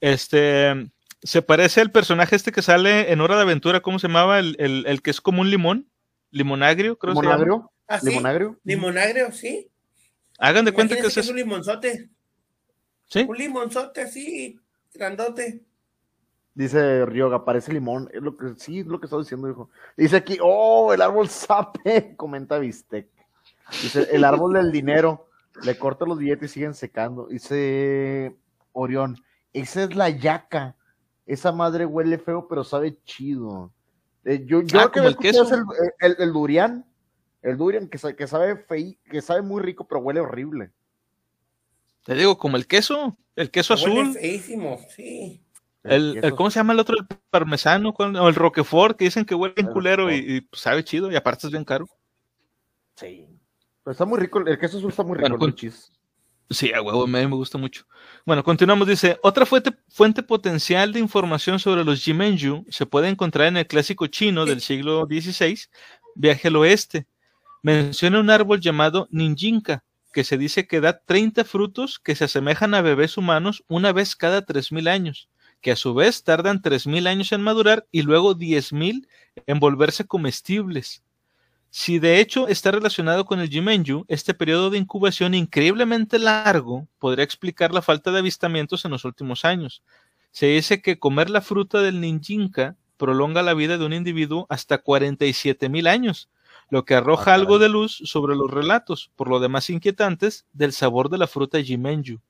este 0.00 0.90
se 1.22 1.42
parece 1.42 1.82
al 1.82 1.92
personaje 1.92 2.34
este 2.34 2.52
que 2.52 2.62
sale 2.62 3.12
en 3.12 3.20
Hora 3.20 3.36
de 3.36 3.42
Aventura, 3.42 3.80
¿cómo 3.80 3.98
se 3.98 4.08
llamaba? 4.08 4.38
El, 4.38 4.56
el, 4.58 4.86
el 4.86 5.02
que 5.02 5.10
es 5.10 5.20
como 5.20 5.42
un 5.42 5.50
limón, 5.50 5.89
limonagrio, 6.30 6.98
creo 6.98 7.14
que 7.14 7.20
se 7.20 7.26
llama. 7.26 7.68
¿Ah, 7.88 7.98
¿Limonagrio? 8.02 8.58
Limonagrio, 8.62 9.32
sí. 9.32 9.68
Hagan 10.38 10.64
de 10.64 10.72
cuenta 10.72 10.94
que, 10.94 11.06
es 11.06 11.14
que 11.14 11.20
es 11.20 11.28
un 11.28 11.36
limonzote. 11.36 12.08
¿Sí? 13.06 13.26
Un 13.28 13.36
limonzote 13.36 14.02
así, 14.02 14.58
grandote. 14.94 15.64
Dice 16.54 17.04
Ryoga, 17.06 17.44
parece 17.44 17.72
limón. 17.72 18.08
Es 18.12 18.22
lo 18.22 18.36
que, 18.36 18.54
sí, 18.56 18.80
es 18.80 18.86
lo 18.86 19.00
que 19.00 19.06
estaba 19.06 19.22
diciendo, 19.22 19.50
hijo. 19.50 19.70
Dice 19.96 20.16
aquí, 20.16 20.38
oh, 20.42 20.92
el 20.92 21.02
árbol 21.02 21.28
sape, 21.28 22.14
comenta 22.16 22.58
Bistec. 22.58 23.08
Dice, 23.82 24.08
el 24.12 24.24
árbol 24.24 24.54
del 24.54 24.72
dinero. 24.72 25.26
Le 25.64 25.76
corta 25.76 26.06
los 26.06 26.18
billetes 26.18 26.52
y 26.52 26.54
siguen 26.54 26.74
secando. 26.74 27.26
Dice 27.26 28.36
Orión, 28.72 29.16
esa 29.52 29.82
es 29.82 29.94
la 29.94 30.08
yaca. 30.08 30.76
Esa 31.26 31.52
madre 31.52 31.86
huele 31.86 32.18
feo, 32.18 32.46
pero 32.48 32.64
sabe 32.64 32.98
chido. 33.04 33.72
Eh, 34.24 34.44
yo 34.46 34.62
yo 34.62 34.80
Ah, 34.80 34.90
que 34.92 35.00
el 35.00 35.16
queso. 35.16 35.42
es 35.44 35.52
el, 35.52 35.64
el- 36.00 36.16
el 36.18 36.32
durian. 36.32 36.84
El 37.42 37.56
durian 37.56 37.88
que, 37.88 37.98
que 38.14 38.26
sabe 38.26 38.56
fei, 38.56 38.98
que 39.10 39.22
sabe 39.22 39.40
muy 39.42 39.62
rico, 39.62 39.86
pero 39.88 40.00
huele 40.00 40.20
horrible. 40.20 40.70
Te 42.04 42.14
digo, 42.14 42.36
como 42.36 42.56
el 42.56 42.66
queso, 42.66 43.16
el 43.36 43.50
queso 43.50 43.74
Huele 43.74 44.00
azul, 44.00 44.14
feísimo, 44.14 44.78
sí. 44.94 45.42
el, 45.82 46.18
el- 46.22 46.34
¿cómo 46.34 46.50
se 46.50 46.58
llama 46.60 46.72
el 46.74 46.80
otro? 46.80 46.96
El 46.98 47.06
parmesano, 47.30 47.94
o 47.96 48.28
el 48.28 48.34
roquefort, 48.34 48.98
que 48.98 49.04
dicen 49.04 49.24
que 49.24 49.34
huele 49.34 49.54
bien 49.54 49.68
El 49.68 49.72
culero 49.72 50.10
y, 50.12 50.42
pues, 50.42 50.60
sabe 50.60 50.84
chido, 50.84 51.10
y 51.10 51.16
aparte 51.16 51.46
es 51.46 51.50
bien 51.52 51.64
caro. 51.64 51.86
Sí. 52.96 53.26
Pero 53.82 53.92
está 53.92 54.04
muy 54.04 54.18
rico, 54.18 54.40
el 54.40 54.58
queso 54.58 54.76
azul 54.76 54.90
está 54.90 55.02
muy 55.02 55.16
rico, 55.16 55.30
Bueno, 55.30 55.46
el 55.46 55.54
chis. 55.54 55.90
Sí, 56.52 56.72
a 56.72 56.82
huevo, 56.82 57.04
a 57.04 57.06
mí 57.06 57.12
me 57.12 57.26
gusta 57.26 57.58
mucho. 57.58 57.86
Bueno, 58.26 58.42
continuamos. 58.42 58.88
Dice, 58.88 59.18
otra 59.22 59.46
fuente, 59.46 59.70
fuente 59.88 60.20
potencial 60.20 60.92
de 60.92 60.98
información 60.98 61.60
sobre 61.60 61.84
los 61.84 62.02
Jimenju 62.02 62.66
se 62.68 62.86
puede 62.86 63.08
encontrar 63.08 63.46
en 63.46 63.56
el 63.56 63.68
clásico 63.68 64.08
chino 64.08 64.44
del 64.44 64.60
siglo 64.60 65.06
XVI, 65.06 65.60
Viaje 66.16 66.48
al 66.48 66.56
Oeste. 66.56 67.06
Menciona 67.62 68.18
un 68.18 68.30
árbol 68.30 68.60
llamado 68.60 69.06
Ninjinka, 69.12 69.84
que 70.12 70.24
se 70.24 70.38
dice 70.38 70.66
que 70.66 70.80
da 70.80 70.98
30 70.98 71.44
frutos 71.44 72.00
que 72.00 72.16
se 72.16 72.24
asemejan 72.24 72.74
a 72.74 72.82
bebés 72.82 73.16
humanos 73.16 73.62
una 73.68 73.92
vez 73.92 74.16
cada 74.16 74.44
3.000 74.44 74.88
años, 74.88 75.28
que 75.60 75.70
a 75.70 75.76
su 75.76 75.94
vez 75.94 76.24
tardan 76.24 76.62
3.000 76.62 77.06
años 77.06 77.30
en 77.30 77.42
madurar 77.42 77.86
y 77.92 78.02
luego 78.02 78.34
10.000 78.34 79.06
en 79.46 79.60
volverse 79.60 80.04
comestibles. 80.04 81.04
Si 81.72 82.00
de 82.00 82.20
hecho 82.20 82.48
está 82.48 82.72
relacionado 82.72 83.24
con 83.24 83.38
el 83.38 83.48
Jimenju, 83.48 84.04
este 84.08 84.34
periodo 84.34 84.70
de 84.70 84.78
incubación 84.78 85.34
increíblemente 85.34 86.18
largo 86.18 86.88
podría 86.98 87.24
explicar 87.24 87.72
la 87.72 87.80
falta 87.80 88.10
de 88.10 88.18
avistamientos 88.18 88.84
en 88.84 88.90
los 88.90 89.04
últimos 89.04 89.44
años. 89.44 89.84
Se 90.32 90.46
dice 90.46 90.82
que 90.82 90.98
comer 90.98 91.30
la 91.30 91.40
fruta 91.40 91.80
del 91.80 92.00
ninjinka 92.00 92.76
prolonga 92.96 93.42
la 93.42 93.54
vida 93.54 93.78
de 93.78 93.84
un 93.84 93.92
individuo 93.92 94.46
hasta 94.48 94.78
47 94.78 95.68
mil 95.68 95.86
años, 95.86 96.28
lo 96.70 96.84
que 96.84 96.96
arroja 96.96 97.30
Ah, 97.30 97.34
algo 97.34 97.60
de 97.60 97.68
luz 97.68 98.02
sobre 98.04 98.34
los 98.34 98.50
relatos, 98.50 99.12
por 99.14 99.28
lo 99.28 99.38
demás 99.38 99.70
inquietantes, 99.70 100.46
del 100.52 100.72
sabor 100.72 101.08
de 101.08 101.18
la 101.18 101.28
fruta 101.28 101.62
Jimenju. 101.62 102.20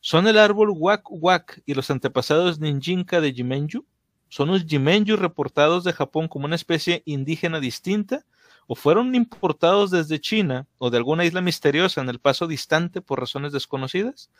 ¿Son 0.00 0.28
el 0.28 0.38
árbol 0.38 0.70
Wak 0.76 1.04
Wak 1.10 1.62
y 1.64 1.72
los 1.72 1.90
antepasados 1.90 2.60
ninjinka 2.60 3.22
de 3.22 3.32
Jimenju? 3.32 3.86
¿Son 4.28 4.48
los 4.48 4.66
Jimenju 4.66 5.16
reportados 5.16 5.84
de 5.84 5.94
Japón 5.94 6.28
como 6.28 6.44
una 6.44 6.54
especie 6.54 7.02
indígena 7.06 7.60
distinta? 7.60 8.26
O 8.68 8.76
fueron 8.76 9.16
importados 9.16 9.90
desde 9.90 10.20
China 10.20 10.66
o 10.78 10.90
de 10.90 10.98
alguna 10.98 11.24
isla 11.24 11.40
misteriosa 11.40 12.00
en 12.00 12.08
el 12.08 12.20
paso 12.20 12.46
distante 12.46 13.00
por 13.00 13.18
razones 13.18 13.52
desconocidas? 13.52 14.30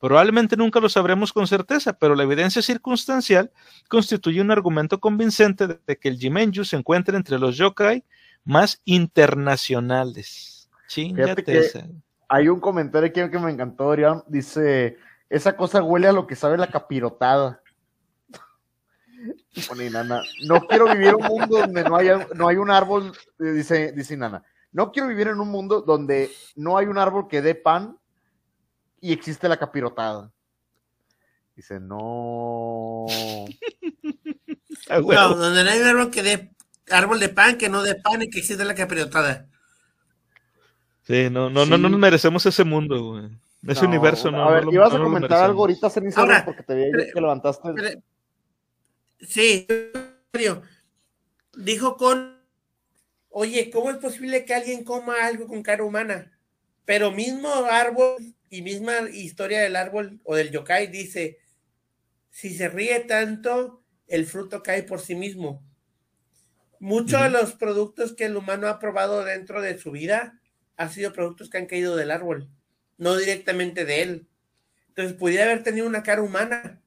Probablemente 0.00 0.56
nunca 0.56 0.80
lo 0.80 0.88
sabremos 0.88 1.32
con 1.32 1.46
certeza, 1.46 1.92
pero 1.92 2.14
la 2.14 2.24
evidencia 2.24 2.60
circunstancial 2.62 3.52
constituye 3.88 4.40
un 4.40 4.50
argumento 4.50 4.98
convincente 4.98 5.66
de 5.68 5.98
que 5.98 6.08
el 6.08 6.18
Jimenju 6.18 6.64
se 6.64 6.76
encuentra 6.76 7.16
entre 7.16 7.38
los 7.38 7.56
yokai 7.56 8.04
más 8.42 8.80
internacionales. 8.84 10.68
Chingate. 10.88 11.44
Hay 12.28 12.48
un 12.48 12.60
comentario 12.60 13.08
aquí 13.08 13.30
que 13.30 13.38
me 13.38 13.50
encantó, 13.50 13.86
Orión. 13.86 14.24
Dice, 14.26 14.96
esa 15.28 15.56
cosa 15.56 15.82
huele 15.82 16.08
a 16.08 16.12
lo 16.12 16.26
que 16.26 16.36
sabe 16.36 16.56
la 16.58 16.70
capirotada. 16.70 17.62
Y 19.54 19.60
pone 19.62 19.88
Nana, 19.90 20.22
no 20.46 20.60
quiero 20.66 20.86
vivir 20.86 21.08
en 21.08 21.14
un 21.16 21.26
mundo 21.26 21.58
donde 21.58 21.84
no 21.84 21.96
haya, 21.96 22.26
no 22.34 22.48
hay 22.48 22.56
un 22.56 22.70
árbol, 22.70 23.12
eh, 23.40 23.44
dice, 23.52 23.92
dice 23.92 24.16
Nana, 24.16 24.42
no 24.72 24.90
quiero 24.92 25.08
vivir 25.08 25.28
en 25.28 25.40
un 25.40 25.48
mundo 25.48 25.80
donde 25.82 26.30
no 26.56 26.76
hay 26.76 26.86
un 26.86 26.98
árbol 26.98 27.28
que 27.28 27.40
dé 27.42 27.54
pan 27.54 27.96
y 29.00 29.12
existe 29.12 29.48
la 29.48 29.56
capirotada. 29.56 30.30
Dice, 31.56 31.78
no. 31.80 33.06
Ah. 34.90 34.98
No, 35.00 35.34
donde 35.36 35.64
no 35.64 35.70
hay 35.70 35.80
un 35.80 35.86
árbol 35.86 36.10
que 36.10 36.22
dé 36.22 36.50
árbol 36.90 37.20
de 37.20 37.28
pan, 37.28 37.56
que 37.56 37.68
no 37.68 37.82
dé 37.82 37.94
pan 37.94 38.20
y 38.22 38.28
que 38.30 38.40
existe 38.40 38.64
la 38.64 38.74
capirotada. 38.74 39.46
Sí, 41.04 41.28
no, 41.30 41.48
no, 41.50 41.64
no, 41.66 41.78
no 41.78 41.88
nos 41.88 42.00
merecemos 42.00 42.44
ese 42.46 42.64
mundo, 42.64 43.12
güey. 43.12 43.30
Ese 43.66 43.82
No, 43.82 43.88
universo 43.88 44.30
no. 44.30 44.48
A 44.48 44.52
ver, 44.52 44.64
no 44.64 44.70
lo- 44.70 44.74
ibas 44.74 44.92
no 44.92 44.98
a 44.98 45.02
comentar 45.04 45.44
algo 45.44 45.60
ahorita, 45.62 45.88
Cenicero, 45.88 46.22
Ahora, 46.22 46.44
porque 46.44 46.62
te 46.62 46.74
pero- 46.74 47.04
que 47.14 47.20
levantaste. 47.20 47.68
Pero- 47.74 48.00
Sí. 49.20 49.66
Dijo 51.56 51.96
con, 51.96 52.40
oye, 53.28 53.70
¿cómo 53.70 53.90
es 53.90 53.98
posible 53.98 54.44
que 54.44 54.54
alguien 54.54 54.84
coma 54.84 55.24
algo 55.24 55.46
con 55.46 55.62
cara 55.62 55.84
humana? 55.84 56.38
Pero 56.84 57.12
mismo 57.12 57.48
árbol 57.70 58.34
y 58.50 58.62
misma 58.62 59.08
historia 59.10 59.60
del 59.60 59.76
árbol 59.76 60.20
o 60.24 60.34
del 60.34 60.50
yokai 60.50 60.88
dice, 60.88 61.38
si 62.30 62.54
se 62.54 62.68
ríe 62.68 63.00
tanto, 63.00 63.84
el 64.06 64.26
fruto 64.26 64.62
cae 64.62 64.82
por 64.82 65.00
sí 65.00 65.14
mismo. 65.14 65.62
Muchos 66.80 67.22
de 67.22 67.30
los 67.30 67.54
productos 67.54 68.12
que 68.14 68.26
el 68.26 68.36
humano 68.36 68.66
ha 68.66 68.78
probado 68.78 69.24
dentro 69.24 69.62
de 69.62 69.78
su 69.78 69.90
vida 69.90 70.40
han 70.76 70.90
sido 70.90 71.12
productos 71.12 71.48
que 71.48 71.58
han 71.58 71.66
caído 71.66 71.96
del 71.96 72.10
árbol, 72.10 72.50
no 72.98 73.16
directamente 73.16 73.84
de 73.84 74.02
él. 74.02 74.28
Entonces 74.88 75.14
pudiera 75.14 75.44
haber 75.44 75.62
tenido 75.62 75.86
una 75.86 76.02
cara 76.02 76.22
humana, 76.22 76.82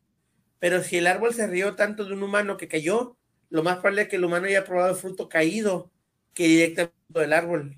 pero 0.60 0.84
si 0.84 0.98
el 0.98 1.08
árbol 1.08 1.34
se 1.34 1.48
rió 1.48 1.76
tanto 1.76 2.06
de 2.06 2.14
un 2.14 2.24
humano 2.24 2.58
que 2.58 2.68
cayó, 2.68 3.18
lo 3.50 3.64
más 3.64 3.78
probable 3.78 4.04
es 4.04 4.10
que 4.10 4.18
el 4.18 4.26
humano 4.26 4.48
haya 4.48 4.64
probado 4.66 4.92
el 4.92 4.96
fruto 4.98 5.30
caído 5.30 5.92
que 6.34 6.48
directamente 6.48 6.96
del 7.10 7.34
árbol. 7.34 7.78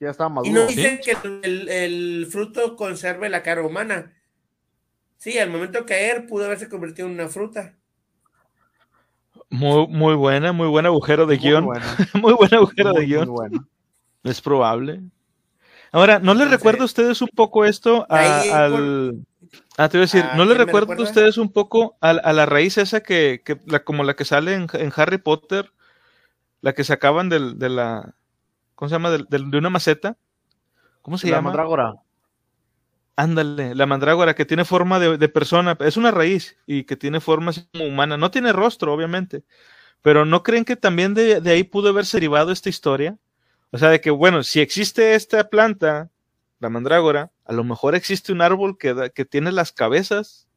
Ya 0.00 0.10
estaba 0.10 0.28
maduro. 0.28 0.50
Y 0.50 0.52
no 0.54 0.68
Sí. 0.68 0.76
dice 0.76 1.00
que 1.00 1.16
el, 1.42 1.68
el 1.68 2.26
fruto 2.30 2.76
conserve 2.76 3.28
la 3.28 3.42
cara 3.42 3.62
humana. 3.66 4.12
Sí, 5.16 5.38
al 5.38 5.50
momento 5.50 5.80
de 5.80 5.86
caer 5.86 6.26
pudo 6.28 6.44
haberse 6.44 6.68
convertido 6.68 7.08
en 7.08 7.14
una 7.14 7.28
fruta. 7.28 7.76
Muy, 9.50 9.86
muy 9.88 10.14
buena, 10.14 10.52
muy 10.52 10.68
buen 10.68 10.86
agujero 10.86 11.26
de 11.26 11.38
Muy 11.38 11.38
guion. 11.38 11.64
bueno, 11.64 11.98
muy 12.14 12.34
buen 12.34 12.52
agujero 12.54 12.92
muy, 12.92 13.00
de 13.00 13.06
muy 13.06 13.06
guion. 13.06 13.28
bueno. 13.28 13.66
Es 14.24 14.40
probable. 14.42 15.02
Ahora, 15.92 16.18
¿no 16.20 16.34
les 16.34 16.50
Entonces, 16.50 16.50
recuerda 16.50 16.82
a 16.82 16.86
ustedes 16.86 17.22
un 17.22 17.28
poco 17.34 17.64
esto 17.64 18.06
a- 18.10 18.16
ahí, 18.18 18.48
al... 18.64 19.26
Ah, 19.76 19.88
te 19.88 19.96
iba 19.98 20.02
a 20.02 20.06
decir, 20.06 20.30
¿a 20.34 20.34
¿no 20.34 20.44
les 20.44 20.56
quién 20.56 20.64
me 20.64 20.72
recuerda 20.72 20.94
a 20.98 21.02
recuerda? 21.02 21.02
ustedes 21.02 21.36
un 21.38 21.52
poco 21.52 21.96
a, 22.00 22.10
a 22.10 22.32
la 22.32 22.46
raíz 22.46 22.78
esa 22.78 23.02
que, 23.02 23.42
que 23.44 23.58
la, 23.66 23.84
como 23.84 24.04
la 24.04 24.14
que 24.16 24.24
sale 24.24 24.54
en, 24.54 24.66
en 24.74 24.92
Harry 24.96 25.18
Potter, 25.18 25.72
la 26.62 26.74
que 26.74 26.84
sacaban 26.84 27.28
del, 27.30 27.58
de 27.58 27.70
la, 27.70 28.14
¿cómo 28.76 28.88
se 28.90 28.94
llama? 28.96 29.10
De 29.12 29.58
una 29.58 29.70
maceta. 29.70 30.18
¿Cómo 31.02 31.18
se 31.18 31.28
La 31.32 31.40
llama? 31.40 31.42
mandrágora. 31.46 31.88
Ándale, 33.16 33.76
la 33.76 33.86
mandrágora 33.86 34.34
que 34.34 34.44
tiene 34.44 34.64
forma 34.64 34.98
de, 34.98 35.16
de 35.18 35.28
persona, 35.28 35.76
es 35.80 35.96
una 35.96 36.10
raíz 36.10 36.56
y 36.66 36.82
que 36.82 36.96
tiene 36.96 37.20
forma 37.20 37.50
así 37.50 37.64
como 37.72 37.86
humana. 37.86 38.16
No 38.16 38.32
tiene 38.32 38.52
rostro, 38.52 38.92
obviamente, 38.92 39.44
pero 40.02 40.24
¿no 40.24 40.42
creen 40.42 40.64
que 40.64 40.76
también 40.76 41.14
de, 41.14 41.40
de 41.42 41.52
ahí 41.52 41.64
pudo 41.64 41.90
haberse 41.90 42.16
derivado 42.18 42.52
esta 42.52 42.70
historia? 42.70 43.18
O 43.72 43.78
sea, 43.78 43.90
de 43.90 44.00
que, 44.00 44.10
bueno, 44.10 44.42
si 44.44 44.60
existe 44.60 45.14
esta 45.16 45.50
planta, 45.50 46.10
la 46.60 46.68
mandrágora, 46.70 47.30
a 47.44 47.52
lo 47.52 47.64
mejor 47.64 47.94
existe 47.94 48.32
un 48.32 48.40
árbol 48.42 48.78
que, 48.78 48.94
da- 48.94 49.08
que 49.10 49.24
tiene 49.24 49.52
las 49.52 49.72
cabezas. 49.72 50.48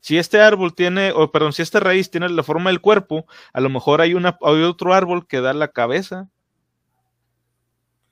Si 0.00 0.18
este 0.18 0.40
árbol 0.40 0.74
tiene, 0.74 1.12
o 1.12 1.30
perdón, 1.30 1.52
si 1.52 1.62
esta 1.62 1.78
raíz 1.78 2.10
tiene 2.10 2.28
la 2.28 2.42
forma 2.42 2.70
del 2.70 2.80
cuerpo, 2.80 3.26
a 3.52 3.60
lo 3.60 3.68
mejor 3.70 4.00
hay, 4.00 4.14
una, 4.14 4.36
hay 4.42 4.62
otro 4.62 4.94
árbol 4.94 5.26
que 5.26 5.40
da 5.40 5.52
la 5.52 5.68
cabeza. 5.68 6.28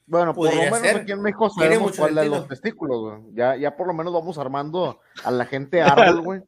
Bueno, 0.07 0.35
por 0.35 0.53
lo 0.53 0.61
menos 0.61 0.79
ser. 0.81 0.97
aquí 0.99 1.13
en 1.13 1.23
México 1.23 1.51
sabemos 1.51 1.97
cuál 1.97 2.15
de 2.17 2.29
los 2.29 2.49
testículos, 2.49 3.01
güey. 3.01 3.35
Ya, 3.35 3.57
ya 3.57 3.77
por 3.77 3.87
lo 3.87 3.95
menos 3.95 4.13
vamos 4.13 4.39
armando 4.39 5.01
a 5.25 5.31
la 5.31 5.47
gente 5.47 5.83
árbol, 5.83 6.21
güey. 6.23 6.43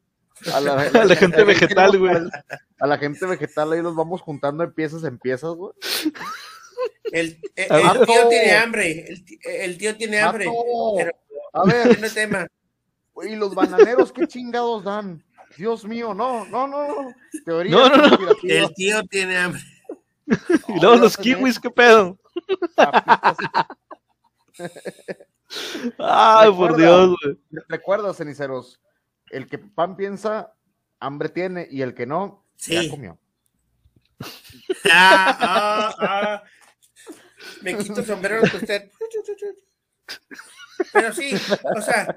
A 0.53 0.59
la, 0.59 0.73
A 1.01 1.05
la 1.05 1.15
gente 1.15 1.43
vegetal, 1.45 1.97
güey. 1.97 2.15
A 2.79 2.87
la 2.87 2.97
gente 2.97 3.25
vegetal 3.25 3.71
ahí 3.71 3.81
los 3.81 3.95
vamos 3.95 4.21
juntando 4.21 4.65
de 4.65 4.71
piezas 4.73 5.03
en 5.05 5.17
piezas, 5.17 5.51
güey. 5.55 5.73
El, 7.11 7.39
tío 8.05 8.27
tiene 8.29 8.51
hambre. 8.53 9.05
El, 9.43 9.77
tío 9.77 9.95
tiene 9.95 10.19
hambre. 10.19 10.45
Pero 10.97 11.11
A 11.53 11.63
ver, 11.65 11.99
no 11.99 12.09
tema. 12.09 12.47
¿y 13.23 13.35
los 13.35 13.53
bananeros 13.53 14.11
qué 14.11 14.27
chingados 14.27 14.83
dan? 14.83 15.23
Dios 15.57 15.85
mío, 15.85 16.13
no, 16.13 16.45
no, 16.45 16.67
no. 16.67 17.13
Teoría 17.45 17.71
No, 17.71 17.89
no, 17.89 17.97
no. 17.97 18.17
conspirativa. 18.17 18.53
El 18.67 18.73
tío 18.73 19.03
tiene 19.03 19.37
hambre. 19.37 19.61
Y 20.69 20.79
luego 20.79 20.95
los 20.95 21.17
kiwis, 21.17 21.59
¿qué 21.59 21.69
pedo? 21.69 22.17
Ay, 25.99 26.51
por. 26.51 26.77
Dios, 26.77 27.15
güey. 27.21 27.37
Recuerda, 27.67 28.13
ceniceros, 28.13 28.81
el 29.29 29.47
que 29.47 29.57
pan 29.59 29.95
piensa, 29.95 30.53
hambre 30.99 31.29
tiene, 31.29 31.67
y 31.69 31.81
el 31.81 31.93
que 31.93 32.05
no, 32.05 32.45
Sí. 32.55 32.73
ya 32.73 32.89
comió. 32.89 33.19
Ah, 34.89 35.37
ah, 35.39 35.95
ah. 35.99 36.43
Me 37.63 37.77
quito 37.77 38.01
el 38.01 38.05
sombrero 38.05 38.41
con 38.41 38.55
usted. 38.55 38.91
Pero 40.91 41.13
sí, 41.13 41.33
o 41.75 41.81
sea, 41.81 42.15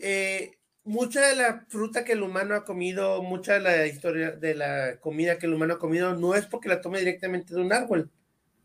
eh, 0.00 0.56
mucha 0.84 1.28
de 1.28 1.36
la 1.36 1.64
fruta 1.68 2.04
que 2.04 2.12
el 2.12 2.22
humano 2.22 2.54
ha 2.54 2.64
comido, 2.64 3.22
mucha 3.22 3.54
de 3.54 3.60
la 3.60 3.86
historia 3.86 4.30
de 4.32 4.54
la 4.54 4.98
comida 5.00 5.38
que 5.38 5.46
el 5.46 5.54
humano 5.54 5.74
ha 5.74 5.78
comido, 5.78 6.14
no 6.14 6.34
es 6.34 6.46
porque 6.46 6.68
la 6.68 6.80
tome 6.80 7.00
directamente 7.00 7.54
de 7.54 7.60
un 7.60 7.72
árbol, 7.72 8.10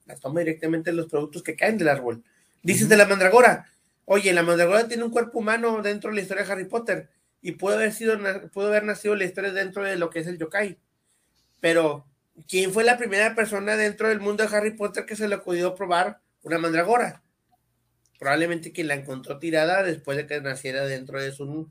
la 0.05 0.15
toma 0.15 0.39
directamente 0.39 0.91
de 0.91 0.97
los 0.97 1.07
productos 1.07 1.43
que 1.43 1.55
caen 1.55 1.77
del 1.77 1.89
árbol. 1.89 2.23
Dices 2.63 2.87
de 2.89 2.97
la 2.97 3.07
mandragora, 3.07 3.67
oye, 4.05 4.31
la 4.33 4.43
mandragora 4.43 4.87
tiene 4.87 5.03
un 5.03 5.11
cuerpo 5.11 5.39
humano 5.39 5.81
dentro 5.81 6.09
de 6.09 6.17
la 6.17 6.21
historia 6.21 6.43
de 6.43 6.51
Harry 6.51 6.65
Potter 6.65 7.09
y 7.41 7.53
puede 7.53 7.77
haber 7.77 7.93
sido, 7.93 8.17
puede 8.53 8.69
haber 8.69 8.83
nacido 8.83 9.15
la 9.15 9.25
historia 9.25 9.51
dentro 9.51 9.83
de 9.83 9.97
lo 9.97 10.09
que 10.09 10.19
es 10.19 10.27
el 10.27 10.37
yokai. 10.37 10.77
Pero, 11.59 12.05
¿quién 12.47 12.71
fue 12.71 12.83
la 12.83 12.97
primera 12.97 13.35
persona 13.35 13.75
dentro 13.75 14.09
del 14.09 14.19
mundo 14.19 14.43
de 14.45 14.55
Harry 14.55 14.71
Potter 14.71 15.05
que 15.05 15.15
se 15.15 15.27
le 15.27 15.35
ocurrió 15.35 15.75
probar 15.75 16.19
una 16.43 16.57
mandragora? 16.57 17.21
Probablemente 18.19 18.71
quien 18.71 18.87
la 18.87 18.95
encontró 18.95 19.39
tirada 19.39 19.83
después 19.83 20.17
de 20.17 20.27
que 20.27 20.41
naciera 20.41 20.85
dentro 20.85 21.21
de 21.21 21.31
su, 21.31 21.69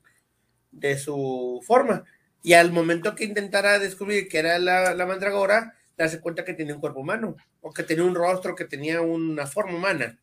de 0.72 0.98
su 0.98 1.62
forma. 1.66 2.04
Y 2.42 2.54
al 2.54 2.72
momento 2.72 3.14
que 3.14 3.24
intentara 3.24 3.78
descubrir 3.78 4.28
que 4.28 4.38
era 4.38 4.58
la, 4.58 4.94
la 4.94 5.06
mandragora, 5.06 5.74
darse 5.96 6.20
cuenta 6.20 6.44
que 6.44 6.54
tenía 6.54 6.74
un 6.74 6.80
cuerpo 6.80 7.00
humano, 7.00 7.36
o 7.60 7.72
que 7.72 7.82
tenía 7.82 8.04
un 8.04 8.14
rostro, 8.14 8.56
que 8.56 8.64
tenía 8.64 9.00
una 9.02 9.46
forma 9.46 9.76
humana. 9.76 10.18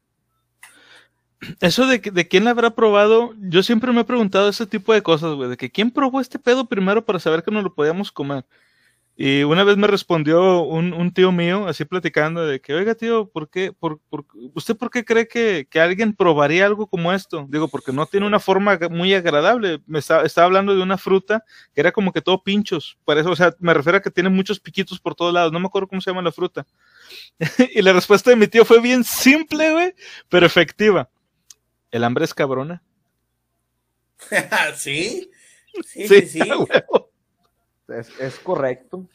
Eso 1.61 1.85
de, 1.85 1.99
de 1.99 2.27
quién 2.27 2.45
la 2.45 2.51
habrá 2.51 2.71
probado, 2.71 3.35
yo 3.37 3.61
siempre 3.61 3.91
me 3.91 4.01
he 4.01 4.05
preguntado 4.05 4.49
ese 4.49 4.65
tipo 4.65 4.91
de 4.91 5.03
cosas, 5.03 5.35
güey, 5.35 5.51
de 5.51 5.57
que 5.57 5.69
quién 5.69 5.91
probó 5.91 6.19
este 6.19 6.39
pedo 6.39 6.65
primero 6.65 7.05
para 7.05 7.19
saber 7.19 7.43
que 7.43 7.51
no 7.51 7.61
lo 7.61 7.75
podíamos 7.75 8.11
comer. 8.11 8.43
Y 9.19 9.41
una 9.41 9.63
vez 9.63 9.77
me 9.77 9.87
respondió 9.87 10.61
un, 10.61 10.93
un, 10.93 11.11
tío 11.11 11.31
mío, 11.31 11.67
así 11.67 11.85
platicando, 11.85 12.45
de 12.45 12.61
que, 12.61 12.75
oiga, 12.75 12.93
tío, 12.93 13.27
¿por 13.27 13.49
qué, 13.49 13.73
por, 13.73 13.99
por, 14.11 14.25
¿usted 14.53 14.77
por 14.77 14.91
qué 14.91 15.03
cree 15.03 15.27
que, 15.27 15.67
que, 15.67 15.79
alguien 15.79 16.13
probaría 16.13 16.67
algo 16.67 16.85
como 16.85 17.11
esto? 17.11 17.47
Digo, 17.49 17.67
porque 17.67 17.91
no 17.91 18.05
tiene 18.05 18.27
una 18.27 18.39
forma 18.39 18.77
muy 18.91 19.15
agradable. 19.15 19.81
Me 19.87 19.97
está, 19.97 20.21
estaba 20.21 20.45
hablando 20.45 20.75
de 20.75 20.83
una 20.83 20.99
fruta 20.99 21.43
que 21.73 21.81
era 21.81 21.91
como 21.91 22.13
que 22.13 22.21
todo 22.21 22.43
pinchos. 22.43 22.99
Por 23.05 23.17
eso, 23.17 23.31
o 23.31 23.35
sea, 23.35 23.55
me 23.57 23.73
refiero 23.73 23.97
a 23.97 24.01
que 24.03 24.11
tiene 24.11 24.29
muchos 24.29 24.59
piquitos 24.59 24.99
por 24.99 25.15
todos 25.15 25.33
lados. 25.33 25.51
No 25.51 25.59
me 25.59 25.65
acuerdo 25.65 25.87
cómo 25.87 25.99
se 25.99 26.11
llama 26.11 26.21
la 26.21 26.31
fruta. 26.31 26.67
y 27.73 27.81
la 27.81 27.93
respuesta 27.93 28.29
de 28.29 28.35
mi 28.35 28.45
tío 28.45 28.65
fue 28.65 28.79
bien 28.79 29.03
simple, 29.03 29.71
güey, 29.71 29.95
pero 30.29 30.45
efectiva. 30.45 31.09
¿El 31.89 32.03
hambre 32.03 32.23
es 32.23 32.35
cabrona? 32.35 32.83
¿Sí? 34.75 35.31
Sí, 35.87 36.07
sí, 36.07 36.27
sí. 36.27 36.39
Es, 37.89 38.09
es, 38.19 38.39
correcto. 38.39 39.05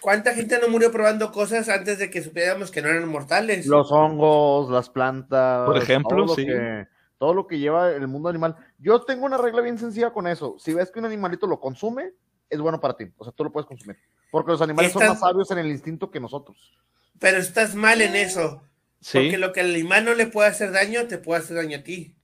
¿Cuánta 0.00 0.34
gente 0.34 0.58
no 0.60 0.68
murió 0.68 0.90
probando 0.90 1.30
cosas 1.30 1.68
antes 1.68 1.98
de 1.98 2.10
que 2.10 2.22
supiéramos 2.22 2.70
que 2.70 2.82
no 2.82 2.88
eran 2.88 3.08
mortales? 3.08 3.66
Los 3.66 3.92
hongos, 3.92 4.70
las 4.70 4.90
plantas. 4.90 5.66
Por 5.66 5.78
ejemplo, 5.78 6.26
todo 6.26 6.34
sí. 6.34 6.44
Lo 6.44 6.52
que, 6.52 6.86
todo 7.18 7.34
lo 7.34 7.46
que 7.46 7.58
lleva 7.60 7.90
el 7.90 8.08
mundo 8.08 8.28
animal. 8.28 8.56
Yo 8.78 9.02
tengo 9.02 9.24
una 9.24 9.38
regla 9.38 9.60
bien 9.60 9.78
sencilla 9.78 10.12
con 10.12 10.26
eso. 10.26 10.56
Si 10.58 10.74
ves 10.74 10.90
que 10.90 10.98
un 10.98 11.04
animalito 11.04 11.46
lo 11.46 11.60
consume, 11.60 12.10
es 12.50 12.60
bueno 12.60 12.80
para 12.80 12.96
ti. 12.96 13.04
O 13.16 13.24
sea, 13.24 13.32
tú 13.32 13.44
lo 13.44 13.52
puedes 13.52 13.66
consumir. 13.66 13.96
Porque 14.32 14.50
los 14.50 14.60
animales 14.60 14.90
Estás... 14.90 15.02
son 15.02 15.10
más 15.12 15.20
sabios 15.20 15.50
en 15.52 15.58
el 15.58 15.68
instinto 15.68 16.10
que 16.10 16.18
nosotros. 16.18 16.76
Pero 17.20 17.38
estás 17.38 17.76
mal 17.76 18.00
en 18.00 18.16
eso. 18.16 18.62
Sí. 19.00 19.18
Porque 19.18 19.38
lo 19.38 19.52
que 19.52 19.60
al 19.60 19.70
animal 19.70 20.04
no 20.04 20.14
le 20.14 20.26
puede 20.26 20.48
hacer 20.48 20.72
daño, 20.72 21.06
te 21.06 21.18
puede 21.18 21.42
hacer 21.42 21.56
daño 21.56 21.78
a 21.78 21.82
ti. 21.82 22.16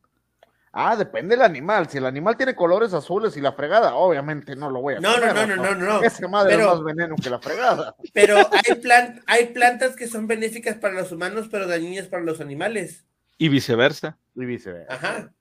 Ah, 0.80 0.94
depende 0.94 1.34
del 1.34 1.44
animal. 1.44 1.88
Si 1.88 1.98
el 1.98 2.06
animal 2.06 2.36
tiene 2.36 2.54
colores 2.54 2.94
azules 2.94 3.36
y 3.36 3.40
la 3.40 3.50
fregada, 3.50 3.96
obviamente 3.96 4.54
no 4.54 4.70
lo 4.70 4.80
voy 4.80 4.94
a 4.94 5.00
no, 5.00 5.12
comer. 5.14 5.34
No, 5.34 5.44
no, 5.44 5.56
no, 5.56 5.56
no, 5.56 5.74
no, 5.74 5.86
no. 5.86 6.02
Esa 6.04 6.28
madre 6.28 6.54
pero, 6.54 6.68
es 6.68 6.68
más 6.68 6.84
veneno 6.84 7.16
que 7.20 7.30
la 7.30 7.40
fregada. 7.40 7.96
Pero 8.14 8.36
hay, 8.36 8.74
plan, 8.76 9.20
hay 9.26 9.46
plantas 9.46 9.96
que 9.96 10.06
son 10.06 10.28
benéficas 10.28 10.76
para 10.76 10.94
los 10.94 11.10
humanos, 11.10 11.48
pero 11.50 11.66
dañinas 11.66 12.06
para 12.06 12.22
los 12.22 12.40
animales. 12.40 13.04
Y 13.38 13.48
viceversa. 13.48 14.18
Y 14.36 14.44
viceversa. 14.44 14.94
Ajá. 14.94 15.32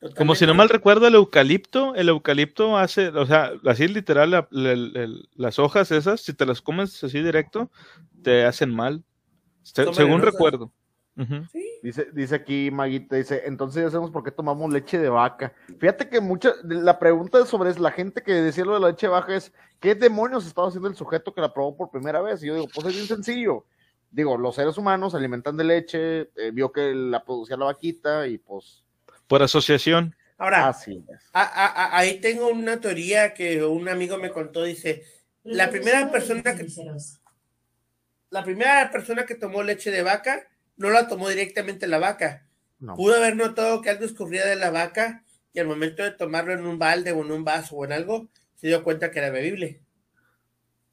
Totalmente. 0.00 0.18
Como 0.18 0.34
si 0.34 0.44
no 0.44 0.54
mal 0.54 0.70
recuerdo, 0.70 1.06
el 1.06 1.14
eucalipto, 1.14 1.94
el 1.94 2.08
eucalipto 2.08 2.76
hace, 2.76 3.08
o 3.10 3.26
sea, 3.26 3.52
así 3.64 3.86
literal, 3.86 4.32
la, 4.32 4.48
la, 4.50 4.74
la, 4.74 5.08
las 5.36 5.60
hojas 5.60 5.92
esas, 5.92 6.20
si 6.20 6.34
te 6.34 6.46
las 6.46 6.60
comes 6.60 7.04
así 7.04 7.22
directo, 7.22 7.70
te 8.24 8.44
hacen 8.44 8.74
mal. 8.74 9.04
Se, 9.62 9.94
según 9.94 10.20
recuerdo. 10.22 10.72
Uh 11.16 11.22
-huh. 11.22 11.48
¿Sí? 11.52 11.69
Dice, 11.82 12.08
dice 12.12 12.34
aquí 12.34 12.70
Maguita, 12.70 13.16
dice, 13.16 13.42
entonces 13.46 13.82
ya 13.82 13.90
sabemos 13.90 14.10
por 14.10 14.22
qué 14.22 14.30
tomamos 14.30 14.72
leche 14.72 14.98
de 14.98 15.08
vaca. 15.08 15.54
Fíjate 15.78 16.08
que 16.08 16.20
mucha, 16.20 16.52
la 16.62 16.98
pregunta 16.98 17.44
sobre 17.46 17.72
la 17.78 17.90
gente 17.90 18.22
que 18.22 18.32
decía 18.32 18.64
lo 18.64 18.74
de 18.74 18.80
la 18.80 18.88
leche 18.88 19.06
de 19.06 19.12
vaca 19.12 19.34
es, 19.34 19.52
¿qué 19.80 19.94
demonios 19.94 20.46
estaba 20.46 20.68
haciendo 20.68 20.88
el 20.88 20.96
sujeto 20.96 21.32
que 21.32 21.40
la 21.40 21.54
probó 21.54 21.76
por 21.76 21.90
primera 21.90 22.20
vez? 22.20 22.42
Y 22.42 22.48
yo 22.48 22.54
digo, 22.54 22.68
pues 22.74 22.86
es 22.88 22.94
bien 22.94 23.06
sencillo. 23.06 23.64
Digo, 24.10 24.36
los 24.36 24.56
seres 24.56 24.76
humanos 24.76 25.12
se 25.12 25.18
alimentan 25.18 25.56
de 25.56 25.64
leche, 25.64 26.20
eh, 26.36 26.50
vio 26.52 26.70
que 26.70 26.92
la 26.94 27.24
producía 27.24 27.56
la 27.56 27.66
vaquita 27.66 28.26
y 28.26 28.38
pues... 28.38 28.84
Por 29.26 29.42
asociación. 29.42 30.14
Ahora, 30.36 30.68
Así 30.68 31.04
es. 31.08 31.30
A, 31.32 31.42
a, 31.42 31.66
a, 31.66 31.98
ahí 31.98 32.20
tengo 32.20 32.48
una 32.48 32.80
teoría 32.80 33.32
que 33.32 33.64
un 33.64 33.88
amigo 33.88 34.18
me 34.18 34.30
contó, 34.30 34.64
dice, 34.64 35.04
la 35.44 35.70
primera 35.70 36.10
persona 36.10 36.42
que... 36.42 36.66
La 38.30 38.44
primera 38.44 38.90
persona 38.90 39.26
que 39.26 39.34
tomó 39.34 39.62
leche 39.62 39.90
de 39.90 40.02
vaca 40.02 40.46
no 40.80 40.88
la 40.88 41.08
tomó 41.08 41.28
directamente 41.28 41.86
la 41.86 41.98
vaca. 41.98 42.46
No. 42.78 42.96
Pudo 42.96 43.16
haber 43.16 43.36
notado 43.36 43.82
que 43.82 43.90
algo 43.90 44.06
escurría 44.06 44.46
de 44.46 44.56
la 44.56 44.70
vaca 44.70 45.22
y 45.52 45.60
al 45.60 45.66
momento 45.66 46.02
de 46.02 46.12
tomarlo 46.12 46.54
en 46.54 46.64
un 46.64 46.78
balde 46.78 47.12
o 47.12 47.22
en 47.22 47.30
un 47.30 47.44
vaso 47.44 47.76
o 47.76 47.84
en 47.84 47.92
algo, 47.92 48.28
se 48.56 48.68
dio 48.68 48.82
cuenta 48.82 49.10
que 49.10 49.18
era 49.18 49.28
bebible. 49.28 49.82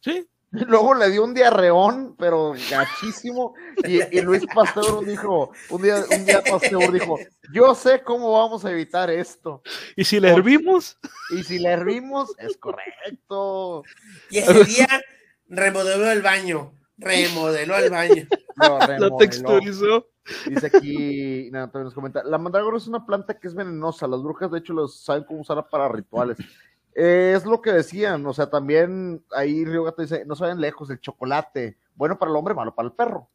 Sí. 0.02 0.28
Luego 0.52 0.94
le 0.94 1.10
dio 1.10 1.24
un 1.24 1.34
diarreón, 1.34 2.18
pero 2.20 2.54
gachísimo. 2.70 3.54
Y, 3.86 4.02
y, 4.18 4.22
Luis 4.22 4.46
Pasteur 4.54 5.06
dijo, 5.06 5.52
un 5.70 5.82
día, 5.82 6.04
un 6.12 6.26
día 6.26 6.44
Pasteur 6.44 6.92
dijo, 6.92 7.18
yo 7.54 7.74
sé 7.74 8.02
cómo 8.04 8.34
vamos 8.34 8.66
a 8.66 8.72
evitar 8.72 9.10
esto. 9.10 9.62
¿Y 9.96 10.04
si 10.04 10.20
la 10.20 10.32
hervimos? 10.32 10.98
Y 11.30 11.44
si 11.44 11.60
la 11.60 11.72
hervimos, 11.72 12.34
es 12.40 12.58
correcto. 12.58 13.84
Y 14.30 14.38
ese 14.40 14.64
día 14.64 14.88
remodeló 15.50 16.10
el 16.10 16.22
baño 16.22 16.74
remodeló 16.98 17.78
el 17.78 17.90
baño. 17.90 18.28
Lo, 18.58 19.10
lo 19.10 19.18
texturizó. 19.18 20.08
Dice 20.48 20.66
aquí, 20.66 21.50
nada, 21.52 21.68
también 21.68 21.86
nos 21.86 21.94
comenta, 21.94 22.24
la 22.24 22.40
mandrágora 22.40 22.78
es 22.78 22.88
una 22.88 23.06
planta 23.06 23.38
que 23.40 23.48
es 23.48 23.54
venenosa, 23.54 24.08
las 24.08 24.22
brujas 24.24 24.52
de 24.52 24.58
hecho 24.58 24.74
lo 24.74 24.88
saben 24.88 25.24
cómo 25.24 25.42
usarla 25.42 25.68
para 25.68 25.90
rituales. 25.90 26.38
Eh, 27.00 27.36
es 27.38 27.46
lo 27.46 27.62
que 27.62 27.72
decían, 27.72 28.26
o 28.26 28.34
sea, 28.34 28.50
también 28.50 29.24
ahí 29.36 29.64
Río 29.64 29.84
Gato 29.84 30.02
dice, 30.02 30.26
no 30.26 30.36
se 30.36 30.46
vayan 30.46 30.60
lejos, 30.60 30.90
el 30.90 31.00
chocolate, 31.00 31.78
bueno 31.94 32.18
para 32.18 32.32
el 32.32 32.38
hombre, 32.38 32.56
malo 32.56 32.74
para 32.74 32.88
el 32.88 32.96
perro. 32.96 33.30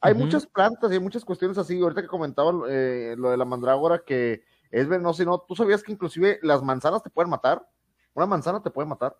Hay 0.00 0.12
uh 0.12 0.16
-huh. 0.16 0.20
muchas 0.20 0.46
plantas 0.46 0.88
y 0.88 0.94
hay 0.94 1.00
muchas 1.00 1.24
cuestiones 1.24 1.58
así, 1.58 1.80
ahorita 1.80 2.02
que 2.02 2.06
comentaba 2.06 2.52
eh, 2.68 3.16
lo 3.18 3.32
de 3.32 3.36
la 3.36 3.44
mandrágora 3.44 4.04
que 4.06 4.44
es 4.70 4.86
venenosa 4.86 5.24
y 5.24 5.26
no, 5.26 5.40
¿tú 5.40 5.56
sabías 5.56 5.82
que 5.82 5.90
inclusive 5.90 6.38
las 6.42 6.62
manzanas 6.62 7.02
te 7.02 7.10
pueden 7.10 7.28
matar? 7.28 7.66
Una 8.14 8.26
manzana 8.26 8.62
te 8.62 8.70
puede 8.70 8.86
matar. 8.86 9.16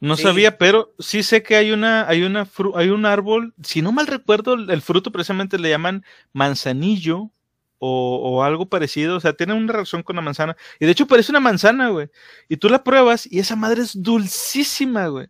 No 0.00 0.16
sí. 0.16 0.24
sabía, 0.24 0.58
pero 0.58 0.94
sí 0.98 1.22
sé 1.22 1.42
que 1.42 1.56
hay 1.56 1.70
una, 1.70 2.06
hay 2.08 2.22
una, 2.24 2.46
hay 2.74 2.88
un 2.90 3.06
árbol, 3.06 3.54
si 3.62 3.80
no 3.80 3.92
mal 3.92 4.06
recuerdo, 4.06 4.54
el 4.54 4.82
fruto 4.82 5.12
precisamente 5.12 5.58
le 5.58 5.70
llaman 5.70 6.04
manzanillo 6.32 7.30
o, 7.78 8.20
o, 8.22 8.42
algo 8.42 8.68
parecido, 8.68 9.16
o 9.16 9.20
sea, 9.20 9.34
tiene 9.34 9.54
una 9.54 9.72
relación 9.72 10.02
con 10.02 10.16
la 10.16 10.22
manzana, 10.22 10.56
y 10.80 10.86
de 10.86 10.92
hecho 10.92 11.06
parece 11.06 11.32
una 11.32 11.40
manzana, 11.40 11.88
güey, 11.88 12.08
y 12.48 12.56
tú 12.56 12.68
la 12.68 12.82
pruebas 12.84 13.26
y 13.30 13.38
esa 13.38 13.56
madre 13.56 13.82
es 13.82 14.00
dulcísima, 14.02 15.06
güey. 15.08 15.28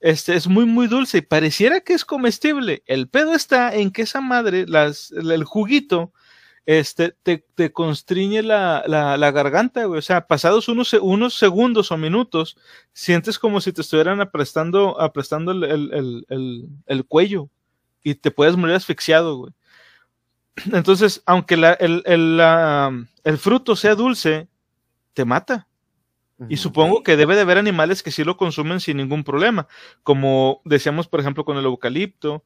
Este, 0.00 0.34
es 0.34 0.46
muy, 0.46 0.66
muy 0.66 0.88
dulce, 0.88 1.18
y 1.18 1.22
pareciera 1.22 1.80
que 1.80 1.94
es 1.94 2.04
comestible. 2.04 2.82
El 2.86 3.08
pedo 3.08 3.34
está 3.34 3.74
en 3.74 3.90
que 3.90 4.02
esa 4.02 4.20
madre, 4.20 4.66
las, 4.66 5.10
el 5.10 5.44
juguito, 5.44 6.12
este, 6.66 7.14
te, 7.22 7.46
te 7.54 7.72
constriñe 7.72 8.42
la, 8.42 8.82
la, 8.86 9.16
la, 9.16 9.30
garganta, 9.30 9.84
güey. 9.84 10.00
O 10.00 10.02
sea, 10.02 10.26
pasados 10.26 10.68
unos, 10.68 10.92
unos 10.94 11.34
segundos 11.34 11.92
o 11.92 11.96
minutos, 11.96 12.58
sientes 12.92 13.38
como 13.38 13.60
si 13.60 13.72
te 13.72 13.82
estuvieran 13.82 14.20
aprestando, 14.20 15.00
aprestando 15.00 15.52
el, 15.52 15.62
el, 15.62 16.26
el, 16.28 16.68
el 16.86 17.04
cuello 17.06 17.48
y 18.02 18.16
te 18.16 18.32
puedes 18.32 18.56
morir 18.56 18.74
asfixiado, 18.74 19.36
güey. 19.36 19.52
Entonces, 20.72 21.22
aunque 21.24 21.56
la, 21.56 21.72
el, 21.74 22.02
la, 22.36 23.06
el, 23.24 23.38
fruto 23.38 23.76
sea 23.76 23.94
dulce, 23.94 24.48
te 25.14 25.24
mata. 25.24 25.68
Y 26.50 26.58
supongo 26.58 27.02
que 27.02 27.16
debe 27.16 27.34
de 27.34 27.40
haber 27.40 27.56
animales 27.56 28.02
que 28.02 28.10
sí 28.10 28.22
lo 28.22 28.36
consumen 28.36 28.78
sin 28.80 28.98
ningún 28.98 29.24
problema, 29.24 29.68
como 30.02 30.60
decíamos, 30.66 31.08
por 31.08 31.18
ejemplo, 31.18 31.46
con 31.46 31.56
el 31.56 31.64
eucalipto, 31.64 32.44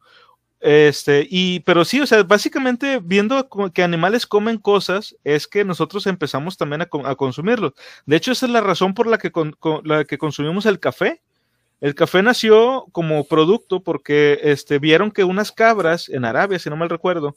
este, 0.60 1.26
y, 1.30 1.60
pero 1.60 1.86
sí, 1.86 2.00
o 2.00 2.06
sea, 2.06 2.22
básicamente 2.22 3.00
viendo 3.02 3.48
que 3.72 3.82
animales 3.82 4.26
comen 4.26 4.58
cosas, 4.58 5.16
es 5.24 5.46
que 5.46 5.64
nosotros 5.64 6.06
empezamos 6.06 6.58
también 6.58 6.82
a, 6.82 6.88
a 7.04 7.14
consumirlos. 7.16 7.72
De 8.04 8.16
hecho, 8.16 8.32
esa 8.32 8.46
es 8.46 8.52
la 8.52 8.60
razón 8.60 8.92
por 8.92 9.06
la 9.06 9.16
que, 9.16 9.32
con, 9.32 9.56
la 9.84 10.04
que 10.04 10.18
consumimos 10.18 10.66
el 10.66 10.78
café. 10.78 11.22
El 11.80 11.94
café 11.94 12.22
nació 12.22 12.86
como 12.92 13.24
producto 13.24 13.82
porque 13.82 14.38
este, 14.42 14.78
vieron 14.78 15.10
que 15.10 15.24
unas 15.24 15.50
cabras 15.50 16.10
en 16.10 16.26
Arabia, 16.26 16.58
si 16.58 16.68
no 16.68 16.76
mal 16.76 16.90
recuerdo, 16.90 17.36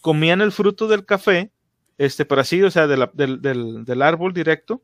comían 0.00 0.40
el 0.40 0.52
fruto 0.52 0.86
del 0.86 1.04
café, 1.04 1.50
este, 1.98 2.24
pero 2.24 2.40
así, 2.40 2.62
o 2.62 2.70
sea, 2.70 2.86
del, 2.86 3.10
del, 3.14 3.84
del 3.84 4.02
árbol 4.02 4.32
directo, 4.32 4.80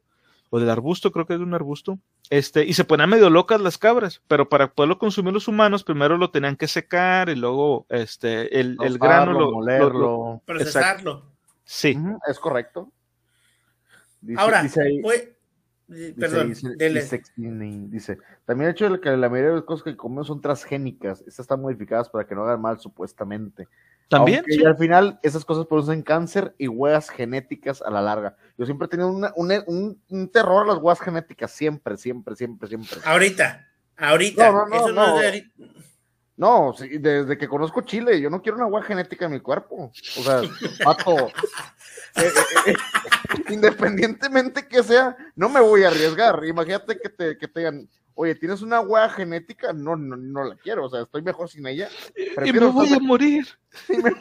o 0.50 0.60
del 0.60 0.70
arbusto, 0.70 1.10
creo 1.12 1.26
que 1.26 1.32
es 1.34 1.38
de 1.40 1.44
un 1.44 1.54
arbusto, 1.54 1.98
este, 2.30 2.64
y 2.64 2.72
se 2.74 2.84
ponían 2.84 3.10
medio 3.10 3.30
locas 3.30 3.60
las 3.60 3.78
cabras, 3.78 4.22
pero 4.28 4.48
para 4.48 4.72
poderlo 4.72 4.98
consumir 4.98 5.32
los 5.32 5.48
humanos, 5.48 5.82
primero 5.84 6.16
lo 6.16 6.30
tenían 6.30 6.56
que 6.56 6.68
secar 6.68 7.28
y 7.28 7.34
luego 7.34 7.84
este, 7.88 8.60
el, 8.60 8.76
el 8.82 8.98
grano 8.98 9.32
lo, 9.32 9.50
molerlo. 9.52 9.88
lo- 9.90 10.00
lo- 10.00 10.42
Procesarlo. 10.46 11.24
sí. 11.64 11.96
Es 12.28 12.38
correcto. 12.38 12.90
Dice- 14.20 14.40
Ahora, 14.40 14.62
dice 14.62 14.82
ahí- 14.82 14.98
eh, 15.12 15.32
Dice, 15.88 16.14
perdón, 16.14 16.48
dice, 16.48 16.68
dele. 16.76 17.00
dice 17.88 18.18
también 18.44 18.68
el 18.68 18.72
hecho 18.74 18.90
de 18.90 19.00
que 19.00 19.10
la 19.16 19.28
mayoría 19.28 19.50
de 19.50 19.56
las 19.56 19.64
cosas 19.64 19.84
que 19.84 19.96
comemos 19.96 20.26
son 20.26 20.40
transgénicas, 20.40 21.20
estas 21.20 21.40
están 21.40 21.60
modificadas 21.62 22.08
para 22.08 22.26
que 22.26 22.34
no 22.34 22.42
hagan 22.42 22.60
mal 22.60 22.80
supuestamente. 22.80 23.68
También, 24.08 24.38
Aunque 24.38 24.52
sí. 24.54 24.64
al 24.64 24.76
final 24.76 25.18
esas 25.22 25.44
cosas 25.44 25.66
producen 25.66 26.02
cáncer 26.02 26.54
y 26.58 26.68
huellas 26.68 27.10
genéticas 27.10 27.82
a 27.82 27.90
la 27.90 28.00
larga. 28.00 28.36
Yo 28.56 28.64
siempre 28.64 28.86
he 28.86 28.88
tenido 28.88 29.08
una- 29.08 29.32
una- 29.34 29.64
un, 29.66 30.00
un 30.08 30.28
terror 30.30 30.62
a 30.64 30.72
las 30.74 30.78
huellas 30.82 31.00
genéticas, 31.00 31.50
siempre, 31.50 31.96
siempre, 31.96 32.36
siempre, 32.36 32.68
siempre. 32.68 32.98
Ahorita, 33.04 33.66
ahorita. 33.96 34.52
No, 34.52 34.58
no, 34.58 34.66
no, 34.68 34.76
Eso 34.76 34.88
no, 34.92 35.06
no. 35.06 35.14
es 35.16 35.20
de 35.20 35.26
ahorita. 35.26 35.50
No, 36.38 36.74
sí, 36.76 36.98
desde 36.98 37.38
que 37.38 37.48
conozco 37.48 37.80
Chile, 37.80 38.20
yo 38.20 38.28
no 38.30 38.42
quiero 38.42 38.58
una 38.58 38.66
huella 38.66 38.86
genética 38.86 39.24
en 39.24 39.32
mi 39.32 39.40
cuerpo. 39.40 39.90
O 40.18 40.22
sea, 40.22 40.42
pato. 40.84 41.28
eh, 41.28 41.30
eh, 42.16 42.30
eh, 42.66 42.74
independientemente 43.48 44.68
que 44.68 44.82
sea, 44.82 45.16
no 45.34 45.48
me 45.48 45.60
voy 45.60 45.84
a 45.84 45.88
arriesgar. 45.88 46.44
Imagínate 46.44 46.98
que 47.00 47.08
te, 47.08 47.38
que 47.38 47.48
te 47.48 47.60
digan, 47.60 47.88
oye, 48.16 48.34
¿tienes 48.34 48.62
una 48.62 48.80
huella 48.80 49.08
genética? 49.10 49.72
No, 49.72 49.94
no, 49.94 50.16
no 50.16 50.42
la 50.44 50.56
quiero. 50.56 50.86
O 50.86 50.90
sea, 50.90 51.02
estoy 51.02 51.22
mejor 51.22 51.48
sin 51.48 51.66
ella. 51.66 51.88
Y 52.16 52.34
Prefiero 52.34 52.66
me 52.72 52.72
voy 52.72 52.92
a 52.92 52.98
morir. 52.98 53.46
Sí, 53.86 53.92
me- 53.98 54.12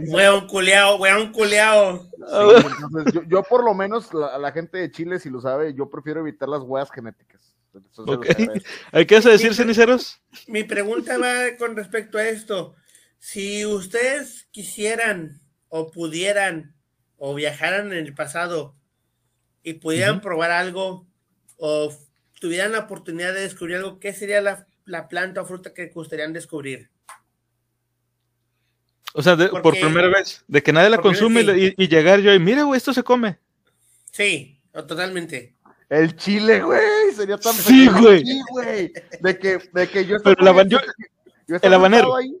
Weón 0.00 0.46
culeado, 0.46 0.96
weón 0.98 1.32
culeado. 1.32 2.02
Sí, 2.14 2.66
entonces, 2.84 3.14
yo, 3.14 3.22
yo 3.26 3.42
por 3.42 3.64
lo 3.64 3.74
menos, 3.74 4.12
la, 4.12 4.36
la 4.38 4.52
gente 4.52 4.78
de 4.78 4.90
Chile, 4.90 5.18
si 5.18 5.30
lo 5.30 5.40
sabe, 5.40 5.74
yo 5.74 5.88
prefiero 5.88 6.20
evitar 6.20 6.48
las 6.48 6.60
huellas 6.62 6.90
genéticas. 6.90 7.54
Entonces, 7.66 7.92
se 7.94 8.02
los 8.02 8.16
Ok. 8.16 8.30
agradezco. 8.30 8.68
¿Hay 8.92 9.06
que 9.06 9.20
decir, 9.20 9.54
ceniceros? 9.54 10.20
Mi 10.46 10.64
pregunta 10.64 11.16
va 11.18 11.56
con 11.58 11.76
respecto 11.76 12.18
a 12.18 12.28
esto. 12.28 12.74
Si 13.18 13.64
ustedes 13.66 14.48
quisieran 14.50 15.40
o 15.68 15.90
pudieran 15.90 16.74
o 17.16 17.34
viajaran 17.34 17.92
en 17.92 18.04
el 18.06 18.14
pasado 18.14 18.76
y 19.62 19.74
pudieran 19.74 20.20
probar 20.20 20.50
algo 20.50 21.06
o 21.58 21.92
tuvieran 22.40 22.72
la 22.72 22.80
oportunidad 22.80 23.32
de 23.32 23.42
descubrir 23.42 23.76
algo, 23.76 24.00
¿qué 24.00 24.12
sería 24.12 24.40
la, 24.40 24.66
la 24.86 25.06
planta 25.06 25.42
o 25.42 25.44
fruta 25.46 25.72
que 25.72 25.86
gustarían 25.86 26.32
descubrir? 26.32 26.90
O 29.14 29.22
sea, 29.22 29.36
de- 29.36 29.48
por 29.48 29.72
primera 29.78 30.08
vez, 30.08 30.44
de 30.46 30.62
que 30.62 30.72
nadie 30.72 30.88
la 30.90 30.98
consume 30.98 31.42
vez, 31.42 31.74
y, 31.78 31.84
y 31.84 31.88
llegar 31.88 32.20
yo 32.20 32.32
y 32.32 32.38
mira, 32.38 32.62
güey, 32.62 32.78
esto 32.78 32.92
se 32.92 33.02
come. 33.02 33.38
Sí, 34.12 34.60
totalmente. 34.72 35.54
El 35.88 36.14
chile, 36.16 36.62
güey, 36.62 37.12
sería 37.14 37.36
tan 37.36 37.52
Sí, 37.52 37.88
güey. 37.88 38.22
De 39.20 39.38
que, 39.38 39.58
de 39.72 39.88
que 39.88 40.06
yo 40.06 40.16
Pero 40.22 40.40
el 40.40 40.48
haban- 40.48 40.68
yo- 40.68 40.78
yo 41.48 41.56
el 41.60 41.74
habanero. 41.74 42.02
sentado 42.04 42.16
ahí, 42.16 42.40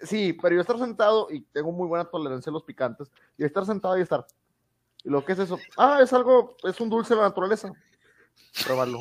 sí, 0.00 0.32
pero 0.40 0.54
yo 0.54 0.62
estar 0.62 0.78
sentado 0.78 1.28
y 1.30 1.42
tengo 1.52 1.70
muy 1.72 1.86
buena 1.86 2.06
tolerancia 2.06 2.48
a 2.48 2.54
los 2.54 2.64
picantes, 2.64 3.08
y 3.36 3.44
estar 3.44 3.66
sentado 3.66 3.98
y 3.98 4.02
estar. 4.02 4.26
¿Y 5.04 5.10
lo 5.10 5.22
que 5.24 5.32
es 5.32 5.38
eso? 5.38 5.58
Ah, 5.76 6.00
es 6.02 6.12
algo, 6.14 6.56
es 6.64 6.80
un 6.80 6.88
dulce 6.88 7.14
de 7.14 7.20
la 7.20 7.28
naturaleza. 7.28 7.70
Pruébalo. 8.64 9.00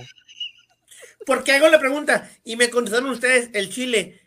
Porque 1.28 1.52
hago 1.52 1.68
la 1.70 1.78
pregunta 1.80 2.28
y 2.44 2.56
me 2.56 2.70
contestaron 2.72 3.10
ustedes 3.12 3.49
el 3.54 3.70
chile. 3.70 4.20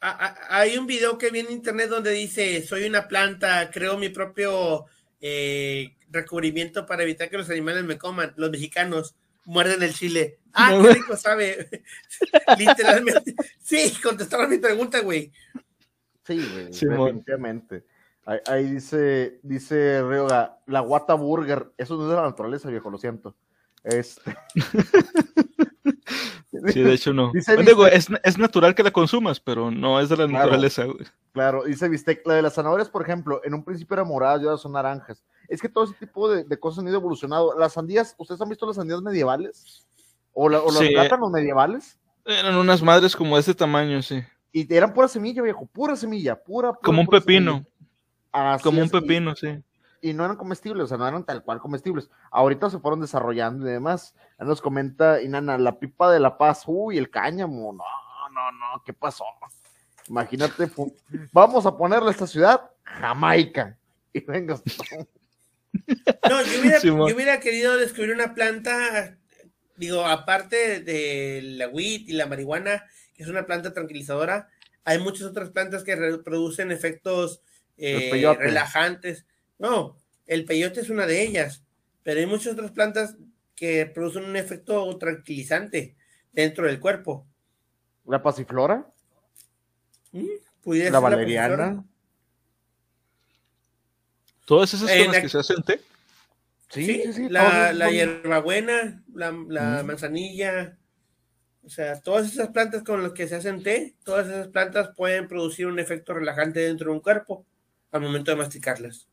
A- 0.00 0.26
a- 0.26 0.58
hay 0.60 0.78
un 0.78 0.86
video 0.86 1.18
que 1.18 1.30
vi 1.30 1.40
en 1.40 1.50
internet 1.50 1.90
donde 1.90 2.12
dice, 2.12 2.64
soy 2.64 2.84
una 2.84 3.08
planta, 3.08 3.70
creo 3.70 3.98
mi 3.98 4.08
propio 4.08 4.86
eh, 5.20 5.96
recubrimiento 6.10 6.86
para 6.86 7.02
evitar 7.02 7.28
que 7.28 7.36
los 7.38 7.50
animales 7.50 7.82
me 7.84 7.98
coman. 7.98 8.32
Los 8.36 8.50
mexicanos 8.50 9.16
muerden 9.44 9.82
el 9.82 9.92
chile. 9.92 10.38
Ah, 10.52 10.70
No, 10.72 10.84
qué 10.84 10.94
rico 10.94 11.16
sabe. 11.16 11.82
Literalmente. 12.58 13.34
Sí, 13.60 13.92
contestaron 14.02 14.48
mi 14.48 14.58
pregunta, 14.58 15.00
güey. 15.00 15.32
Sí, 16.24 16.48
güey, 16.52 16.72
Simón. 16.72 17.06
definitivamente. 17.06 17.84
Ahí, 18.24 18.38
ahí 18.46 18.64
dice, 18.70 19.38
dice 19.42 20.00
Ryoga, 20.02 20.58
la 20.66 20.80
guata 20.80 21.14
burger, 21.14 21.72
eso 21.76 21.96
no 21.96 22.04
es 22.04 22.10
de 22.10 22.16
la 22.16 22.22
naturaleza, 22.22 22.68
viejo, 22.70 22.88
lo 22.90 22.98
siento. 22.98 23.36
Este. 23.84 24.36
Sí, 26.72 26.82
de 26.82 26.92
hecho 26.94 27.12
no. 27.12 27.30
Dice 27.32 27.56
Digo, 27.56 27.84
Bistec- 27.86 27.92
es, 27.92 28.08
es 28.22 28.38
natural 28.38 28.74
que 28.74 28.82
la 28.82 28.90
consumas, 28.90 29.40
pero 29.40 29.70
no 29.70 30.00
es 30.00 30.08
de 30.08 30.16
la 30.16 30.26
Claro. 30.26 30.44
naturaleza, 30.44 30.84
güey. 30.84 31.06
Claro, 31.32 31.64
dice 31.64 31.88
Bistec, 31.88 32.26
la 32.26 32.34
de 32.34 32.42
las 32.42 32.54
zanahorias, 32.54 32.88
por 32.88 33.02
ejemplo, 33.02 33.40
en 33.44 33.54
un 33.54 33.64
principio 33.64 33.94
eran 33.94 34.08
moradas 34.08 34.40
y 34.42 34.44
ahora 34.46 34.56
son 34.58 34.72
naranjas. 34.72 35.22
Es 35.48 35.60
que 35.60 35.68
todo 35.68 35.84
ese 35.84 35.94
tipo 35.94 36.28
de, 36.28 36.44
de 36.44 36.58
cosas 36.58 36.80
han 36.80 36.88
ido 36.88 36.96
evolucionando. 36.96 37.54
Las 37.58 37.74
sandías, 37.74 38.14
¿ustedes 38.18 38.40
han 38.40 38.48
visto 38.48 38.66
las 38.66 38.76
sandías 38.76 39.00
medievales? 39.02 39.86
¿O, 40.32 40.48
la- 40.48 40.60
o 40.60 40.66
los 40.66 40.78
Sí. 40.78 40.88
plátanos 40.88 41.30
medievales? 41.30 41.98
Eran 42.24 42.56
unas 42.56 42.82
madres 42.82 43.14
como 43.14 43.36
de 43.36 43.40
este 43.40 43.54
tamaño, 43.54 44.02
sí. 44.02 44.22
Y 44.52 44.72
eran 44.74 44.92
pura 44.94 45.06
semilla, 45.08 45.42
viejo, 45.42 45.66
pura 45.66 45.94
semilla, 45.96 46.34
pura. 46.34 46.70
pura, 46.72 46.80
Como 46.82 47.00
un 47.02 47.06
pura 47.06 47.20
pepino, 47.20 47.64
como 48.62 48.80
un 48.80 48.86
y- 48.86 48.90
pepino, 48.90 49.34
sí. 49.36 49.48
Y 50.06 50.14
no 50.14 50.24
eran 50.24 50.36
comestibles, 50.36 50.84
o 50.84 50.86
sea, 50.86 50.98
no 50.98 51.08
eran 51.08 51.24
tal 51.24 51.42
cual 51.42 51.58
comestibles. 51.58 52.08
Ahorita 52.30 52.70
se 52.70 52.78
fueron 52.78 53.00
desarrollando 53.00 53.68
y 53.68 53.72
demás. 53.72 54.14
Ahí 54.38 54.46
nos 54.46 54.60
comenta 54.60 55.20
Inana, 55.20 55.58
la 55.58 55.80
pipa 55.80 56.12
de 56.12 56.20
la 56.20 56.38
paz, 56.38 56.62
uy, 56.66 56.96
el 56.96 57.10
cáñamo, 57.10 57.72
no, 57.72 57.84
no, 58.32 58.52
no, 58.52 58.82
¿qué 58.84 58.92
pasó? 58.92 59.24
Imagínate, 60.08 60.70
vamos 61.32 61.66
a 61.66 61.76
ponerle 61.76 62.08
a 62.08 62.12
esta 62.12 62.28
ciudad 62.28 62.70
Jamaica. 62.84 63.76
Y 64.12 64.20
venga, 64.20 64.60
No, 66.30 66.42
yo 66.42 66.60
hubiera, 66.60 66.80
Simón. 66.80 67.08
yo 67.08 67.16
hubiera 67.16 67.40
querido 67.40 67.76
descubrir 67.76 68.14
una 68.14 68.32
planta, 68.32 69.18
digo, 69.76 70.04
aparte 70.06 70.80
de 70.80 71.40
la 71.42 71.68
weed 71.68 72.02
y 72.06 72.12
la 72.12 72.26
marihuana, 72.26 72.84
que 73.14 73.24
es 73.24 73.28
una 73.28 73.44
planta 73.44 73.74
tranquilizadora, 73.74 74.48
hay 74.84 75.00
muchas 75.00 75.22
otras 75.26 75.50
plantas 75.50 75.82
que 75.82 75.96
producen 76.24 76.70
efectos 76.70 77.42
eh, 77.76 78.36
relajantes. 78.38 79.26
No, 79.58 79.96
el 80.26 80.44
peyote 80.44 80.80
es 80.80 80.90
una 80.90 81.06
de 81.06 81.22
ellas, 81.22 81.62
pero 82.02 82.20
hay 82.20 82.26
muchas 82.26 82.52
otras 82.54 82.70
plantas 82.72 83.16
que 83.54 83.86
producen 83.86 84.24
un 84.24 84.36
efecto 84.36 84.96
tranquilizante 84.98 85.96
dentro 86.32 86.66
del 86.66 86.78
cuerpo. 86.80 87.26
la 88.08 88.22
pasiflora, 88.22 88.86
¿Mm? 90.12 90.24
La 90.90 91.00
valeriana. 91.00 91.56
pasiflora. 91.56 91.84
Todas 94.44 94.74
esas 94.74 94.88
con 94.88 94.98
las 94.98 95.08
la- 95.12 95.20
que 95.22 95.28
se 95.28 95.38
hacen 95.38 95.62
té. 95.64 95.80
Sí, 96.70 96.84
Sí, 96.84 97.02
sí, 97.06 97.12
sí. 97.12 97.28
la, 97.28 97.72
la 97.72 97.86
son- 97.86 97.94
hierbabuena, 97.94 99.02
la, 99.14 99.32
la 99.48 99.82
Mm. 99.82 99.86
manzanilla, 99.86 100.78
o 101.64 101.68
sea, 101.68 102.00
todas 102.00 102.26
esas 102.32 102.48
plantas 102.48 102.82
con 102.84 103.02
las 103.02 103.12
que 103.12 103.26
se 103.26 103.36
hacen 103.36 103.62
té, 103.62 103.94
todas 104.04 104.26
esas 104.28 104.48
plantas 104.48 104.90
pueden 104.96 105.26
producir 105.28 105.66
un 105.66 105.78
efecto 105.80 106.14
relajante 106.14 106.60
dentro 106.60 106.90
de 106.90 106.96
un 106.96 107.02
cuerpo 107.02 107.44
al 107.90 108.02
momento 108.02 108.30
de 108.30 108.36
masticarlas. 108.36 109.08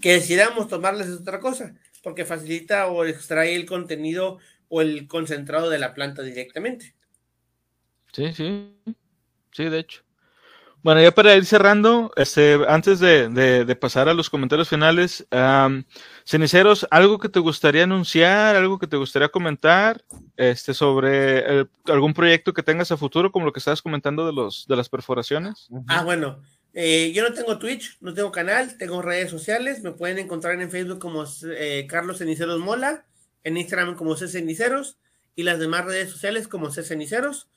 Que 0.00 0.12
decidamos 0.14 0.68
tomarlas 0.68 1.08
es 1.08 1.20
otra 1.20 1.40
cosa, 1.40 1.74
porque 2.02 2.24
facilita 2.24 2.86
o 2.88 3.04
extrae 3.04 3.54
el 3.56 3.66
contenido 3.66 4.38
o 4.68 4.82
el 4.82 5.06
concentrado 5.08 5.70
de 5.70 5.78
la 5.78 5.94
planta 5.94 6.22
directamente. 6.22 6.94
Sí, 8.12 8.32
sí. 8.32 8.76
Sí, 9.52 9.64
de 9.64 9.78
hecho. 9.78 10.02
Bueno, 10.82 11.02
ya 11.02 11.10
para 11.10 11.34
ir 11.36 11.44
cerrando, 11.44 12.10
este, 12.16 12.58
antes 12.66 13.00
de, 13.00 13.28
de- 13.28 13.66
de 13.66 13.76
pasar 13.76 14.08
a 14.08 14.14
los 14.14 14.30
comentarios 14.30 14.68
finales, 14.68 15.26
am, 15.30 15.84
ceniceros, 16.24 16.86
¿algo 16.90 17.18
que 17.18 17.28
te 17.28 17.38
gustaría 17.38 17.84
anunciar, 17.84 18.56
algo 18.56 18.78
que 18.78 18.86
te 18.86 18.96
gustaría 18.96 19.28
comentar 19.28 20.02
este, 20.38 20.72
sobre 20.72 21.40
el- 21.40 21.70
algún 21.84 22.14
proyecto 22.14 22.54
que 22.54 22.62
tengas 22.62 22.90
a 22.92 22.96
futuro, 22.96 23.30
como 23.30 23.44
lo 23.44 23.52
que 23.52 23.58
estabas 23.58 23.82
comentando 23.82 24.24
de, 24.26 24.32
los, 24.32 24.66
de 24.66 24.76
las 24.76 24.88
perforaciones? 24.88 25.68
Ah, 25.86 26.02
bueno, 26.02 26.40
eh, 26.72 27.12
yo 27.12 27.28
no 27.28 27.34
tengo 27.34 27.58
Twitch, 27.58 27.98
no 28.00 28.14
tengo 28.14 28.30
canal, 28.30 28.76
tengo 28.78 29.02
redes 29.02 29.30
sociales, 29.30 29.82
me 29.82 29.92
pueden 29.92 30.18
encontrar 30.18 30.60
en 30.60 30.70
Facebook 30.70 31.00
como 31.00 31.24
eh, 31.44 31.86
Carlos 31.88 32.18
Ceniceros 32.18 32.60
Mola, 32.60 33.06
en 33.42 33.56
Instagram 33.56 33.96
como 33.96 34.16
C 34.16 34.28
Ceniceros 34.28 34.98
y 35.34 35.42
las 35.42 35.58
demás 35.58 35.84
redes 35.84 36.10
sociales 36.10 36.46
como 36.46 36.70
C 36.70 36.82
Ceniceros. 36.84 37.48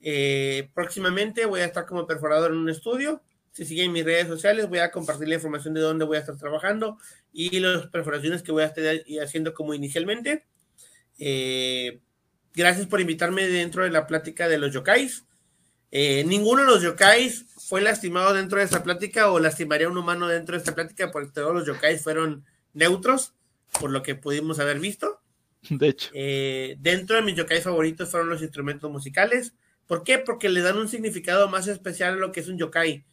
Eh, 0.00 0.70
próximamente 0.74 1.46
voy 1.46 1.60
a 1.60 1.64
estar 1.64 1.86
como 1.86 2.06
perforador 2.06 2.52
en 2.52 2.58
un 2.58 2.70
estudio. 2.70 3.22
Si 3.52 3.64
siguen 3.64 3.92
mis 3.92 4.04
redes 4.04 4.28
sociales, 4.28 4.68
voy 4.68 4.78
a 4.78 4.92
compartir 4.92 5.26
la 5.26 5.34
información 5.34 5.74
de 5.74 5.80
dónde 5.80 6.04
voy 6.04 6.18
a 6.18 6.20
estar 6.20 6.36
trabajando 6.36 6.98
y 7.32 7.58
las 7.58 7.88
perforaciones 7.88 8.42
que 8.42 8.52
voy 8.52 8.62
a 8.62 8.66
estar 8.66 8.84
haciendo 9.20 9.52
como 9.52 9.74
inicialmente. 9.74 10.46
Gracias 12.54 12.86
por 12.86 13.00
invitarme 13.00 13.48
dentro 13.48 13.82
de 13.82 13.90
la 13.90 14.06
plática 14.06 14.48
de 14.48 14.58
los 14.58 14.72
yokais. 14.72 15.24
Ninguno 15.90 16.62
de 16.62 16.68
los 16.68 16.82
yokais 16.82 17.46
fue 17.70 17.82
lastimado 17.82 18.34
dentro 18.34 18.58
de 18.58 18.64
esta 18.64 18.82
plática 18.82 19.30
o 19.30 19.38
lastimaría 19.38 19.86
a 19.86 19.90
un 19.90 19.96
humano 19.96 20.26
dentro 20.26 20.54
de 20.54 20.58
esta 20.58 20.74
plática 20.74 21.12
porque 21.12 21.30
todos 21.30 21.54
los 21.54 21.64
yokais 21.64 22.02
fueron 22.02 22.44
neutros, 22.72 23.32
por 23.78 23.92
lo 23.92 24.02
que 24.02 24.16
pudimos 24.16 24.58
haber 24.58 24.80
visto. 24.80 25.20
De 25.70 25.86
hecho, 25.90 26.10
Eh, 26.12 26.74
dentro 26.80 27.14
de 27.14 27.22
mis 27.22 27.36
yokai 27.36 27.60
favoritos 27.60 28.10
fueron 28.10 28.28
los 28.28 28.42
instrumentos 28.42 28.90
musicales. 28.90 29.54
¿Por 29.86 30.02
qué? 30.02 30.18
Porque 30.18 30.48
le 30.48 30.62
dan 30.62 30.78
un 30.78 30.88
significado 30.88 31.48
más 31.48 31.68
especial 31.68 32.14
a 32.14 32.16
lo 32.16 32.32
que 32.32 32.40
es 32.40 32.48
un 32.48 32.58
yokai. 32.58 33.04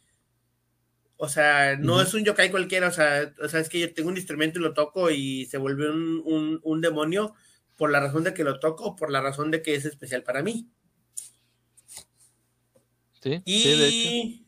O 1.18 1.28
sea, 1.28 1.76
no 1.76 2.02
es 2.02 2.12
un 2.14 2.24
yokai 2.24 2.50
cualquiera, 2.50 2.88
o 2.88 2.92
sea, 2.92 3.32
o 3.40 3.48
sea, 3.48 3.60
es 3.60 3.68
que 3.68 3.78
yo 3.78 3.94
tengo 3.94 4.08
un 4.08 4.16
instrumento 4.16 4.58
y 4.58 4.62
lo 4.62 4.74
toco 4.74 5.08
y 5.12 5.46
se 5.46 5.58
vuelve 5.58 5.88
un, 5.88 6.58
un 6.60 6.80
demonio 6.80 7.32
por 7.76 7.92
la 7.92 8.00
razón 8.00 8.24
de 8.24 8.34
que 8.34 8.42
lo 8.42 8.58
toco 8.58 8.96
por 8.96 9.12
la 9.12 9.20
razón 9.20 9.52
de 9.52 9.62
que 9.62 9.76
es 9.76 9.84
especial 9.84 10.24
para 10.24 10.42
mí. 10.42 10.68
Sí, 13.22 13.40
y 13.44 13.62
sí, 13.62 13.78
de 13.78 13.88
hecho. 13.88 14.47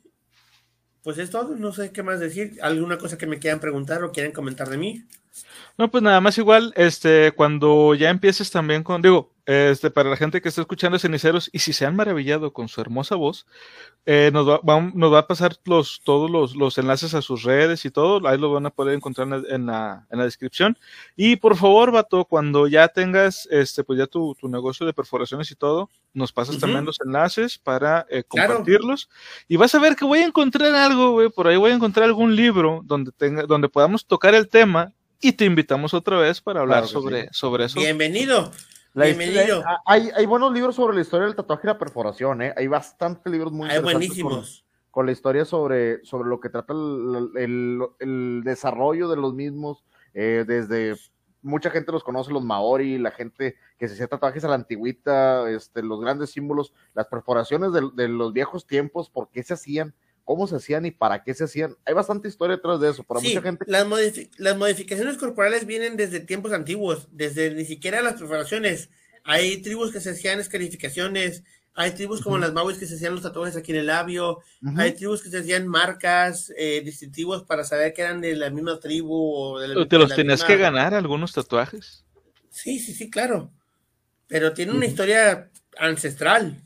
Pues 1.02 1.18
es 1.18 1.31
todo, 1.31 1.56
no 1.56 1.72
sé 1.72 1.93
qué 1.93 2.02
más 2.02 2.20
decir. 2.20 2.59
¿Alguna 2.62 2.98
cosa 2.98 3.18
que 3.18 3.27
me 3.27 3.39
quieran 3.39 3.60
preguntar 3.60 4.02
o 4.05 4.12
quieran 4.12 4.32
comentar 4.32 4.68
de 4.68 4.78
mí? 4.78 5.05
No, 5.78 5.90
pues 5.90 6.02
nada 6.02 6.20
más 6.20 6.36
igual, 6.39 6.72
este, 6.77 7.32
cuando 7.32 7.94
ya 7.94 8.10
empieces 8.10 8.51
también 8.51 8.82
con, 8.82 9.01
digo, 9.01 9.32
este, 9.51 9.90
para 9.90 10.09
la 10.09 10.16
gente 10.16 10.40
que 10.40 10.48
está 10.48 10.60
escuchando 10.60 10.97
Ceniceros, 10.97 11.51
y 11.52 11.59
si 11.59 11.72
se 11.72 11.85
han 11.85 11.97
maravillado 11.97 12.52
con 12.52 12.68
su 12.68 12.81
hermosa 12.81 13.16
voz, 13.16 13.47
eh, 14.06 14.31
nos, 14.32 14.47
va, 14.47 14.60
nos 14.94 15.12
va 15.12 15.18
a 15.18 15.27
pasar 15.27 15.56
los, 15.64 16.02
todos 16.05 16.31
los, 16.31 16.55
los, 16.55 16.78
enlaces 16.78 17.14
a 17.14 17.20
sus 17.20 17.43
redes 17.43 17.85
y 17.85 17.90
todo, 17.90 18.28
ahí 18.28 18.39
lo 18.39 18.52
van 18.52 18.66
a 18.66 18.70
poder 18.70 18.94
encontrar 18.94 19.27
en 19.27 19.66
la, 19.66 20.06
en 20.09 20.18
la, 20.18 20.24
descripción. 20.24 20.78
Y 21.16 21.35
por 21.35 21.56
favor, 21.56 21.90
Vato, 21.90 22.27
cuando 22.27 22.68
ya 22.68 22.86
tengas, 22.86 23.48
este, 23.51 23.82
pues 23.82 23.98
ya 23.98 24.06
tu, 24.06 24.36
tu 24.36 24.48
negocio 24.48 24.86
de 24.86 24.93
perforaciones 24.93 25.51
y 25.51 25.56
todo, 25.56 25.90
nos 26.14 26.32
pasas 26.32 26.55
uh 26.55 26.59
-huh. 26.59 26.60
también 26.60 26.85
los 26.85 27.01
enlaces 27.05 27.59
para 27.59 28.06
eh, 28.09 28.22
compartirlos. 28.22 29.06
Claro. 29.06 29.47
Y 29.48 29.56
vas 29.56 29.74
a 29.74 29.81
ver 29.81 29.97
que 29.97 30.05
voy 30.05 30.20
a 30.20 30.27
encontrar 30.27 30.72
algo, 30.77 31.10
güey, 31.10 31.28
por 31.28 31.48
ahí 31.48 31.56
voy 31.56 31.72
a 31.72 31.74
encontrar 31.74 32.05
algún 32.05 32.36
libro 32.36 32.82
donde 32.85 33.10
tenga, 33.10 33.43
donde 33.47 33.68
podamos 33.68 34.06
tocar 34.06 34.32
el 34.36 34.48
tema 34.48 34.93
y 35.20 35.32
te 35.32 35.44
invitamos 35.44 35.93
otra 35.93 36.18
vez 36.18 36.40
para 36.40 36.60
hablar 36.60 36.85
Claro 36.85 37.01
sobre, 37.01 37.22
sí. 37.22 37.28
sobre 37.32 37.64
eso. 37.64 37.81
Bienvenido. 37.81 38.52
La 38.94 39.04
Bienvenido. 39.06 39.40
historia- 39.58 39.80
hay, 39.86 40.10
hay 40.16 40.26
buenos 40.26 40.52
libros 40.52 40.74
sobre 40.74 40.94
la 40.96 41.02
historia 41.02 41.26
del 41.26 41.36
tatuaje 41.36 41.62
y 41.64 41.68
la 41.68 41.78
perforación, 41.78 42.42
¿eh? 42.42 42.52
Hay 42.56 42.66
bastantes 42.66 43.30
libros 43.32 43.52
muy 43.52 43.68
Hay 43.70 43.76
interesantes 43.76 44.08
buenísimos. 44.08 44.64
Con, 44.64 44.90
con 44.90 45.06
la 45.06 45.12
historia 45.12 45.44
sobre, 45.44 46.04
sobre 46.04 46.28
lo 46.28 46.40
que 46.40 46.48
trata 46.48 46.72
el, 46.72 47.30
el- 47.36 47.80
el 48.00 48.42
desarrollo 48.44 49.08
de 49.08 49.16
los 49.16 49.32
mismos, 49.34 49.84
eh, 50.12 50.44
desde 50.46 50.96
mucha 51.42 51.70
gente 51.70 51.92
los 51.92 52.02
conoce, 52.02 52.32
los 52.32 52.42
maori, 52.44 52.98
la 52.98 53.12
gente 53.12 53.54
que 53.78 53.86
se 53.88 53.94
hacía 53.94 54.08
tatuajes 54.08 54.44
a 54.44 54.48
la 54.48 54.56
antigüita, 54.56 55.48
este, 55.50 55.82
los 55.82 56.00
grandes 56.00 56.30
símbolos, 56.30 56.74
las 56.92 57.06
perforaciones 57.06 57.72
de, 57.72 57.88
de 57.94 58.08
los 58.08 58.32
viejos 58.32 58.66
tiempos, 58.66 59.08
por 59.08 59.28
qué 59.30 59.42
se 59.44 59.54
hacían, 59.54 59.94
cómo 60.31 60.47
se 60.47 60.55
hacían 60.55 60.86
y 60.86 60.93
para 60.93 61.24
qué 61.24 61.35
se 61.35 61.43
hacían. 61.43 61.77
Hay 61.85 61.93
bastante 61.93 62.28
historia 62.28 62.55
detrás 62.55 62.78
de 62.81 62.89
eso, 62.90 63.02
para 63.02 63.19
Sí, 63.20 63.31
mucha 63.31 63.43
gente. 63.43 63.65
las, 63.66 63.85
modifi- 63.85 64.31
las 64.36 64.57
modificaciones 64.57 65.16
corporales 65.16 65.66
vienen 65.66 65.97
desde 65.97 66.20
tiempos 66.20 66.52
antiguos, 66.52 67.09
desde 67.11 67.52
ni 67.52 67.65
siquiera 67.65 68.01
las 68.01 68.15
perforaciones. 68.15 68.90
Hay 69.24 69.61
tribus 69.61 69.90
que 69.90 70.01
se 70.01 70.11
hacían 70.11 70.39
escarificaciones, 70.39 71.43
hay 71.74 71.90
tribus 71.90 72.20
como 72.23 72.39
las 72.39 72.52
mauis 72.52 72.78
que 72.78 72.86
se 72.86 72.94
hacían 72.94 73.15
los 73.15 73.24
tatuajes 73.24 73.57
aquí 73.57 73.73
en 73.73 73.78
el 73.78 73.86
labio, 73.86 74.39
hay 74.77 74.93
tribus 74.93 75.20
que 75.20 75.31
se 75.31 75.39
hacían 75.39 75.66
marcas 75.66 76.52
eh, 76.57 76.81
distintivos 76.85 77.43
para 77.43 77.65
saber 77.65 77.93
que 77.93 78.02
eran 78.02 78.20
de 78.20 78.36
la 78.36 78.51
misma 78.51 78.78
tribu 78.78 79.12
o 79.35 79.59
de 79.59 79.66
la, 79.66 79.74
¿Te 79.74 79.97
de 79.97 79.98
los 79.98 80.11
la 80.11 80.15
tenías 80.15 80.39
misma- 80.43 80.47
que 80.47 80.57
ganar 80.59 80.94
algunos 80.94 81.32
tatuajes? 81.32 82.05
Sí, 82.51 82.78
sí, 82.78 82.94
sí, 82.94 83.11
claro. 83.11 83.51
Pero 84.28 84.52
tiene 84.52 84.70
una 84.70 84.86
historia 84.86 85.51
ancestral. 85.77 86.62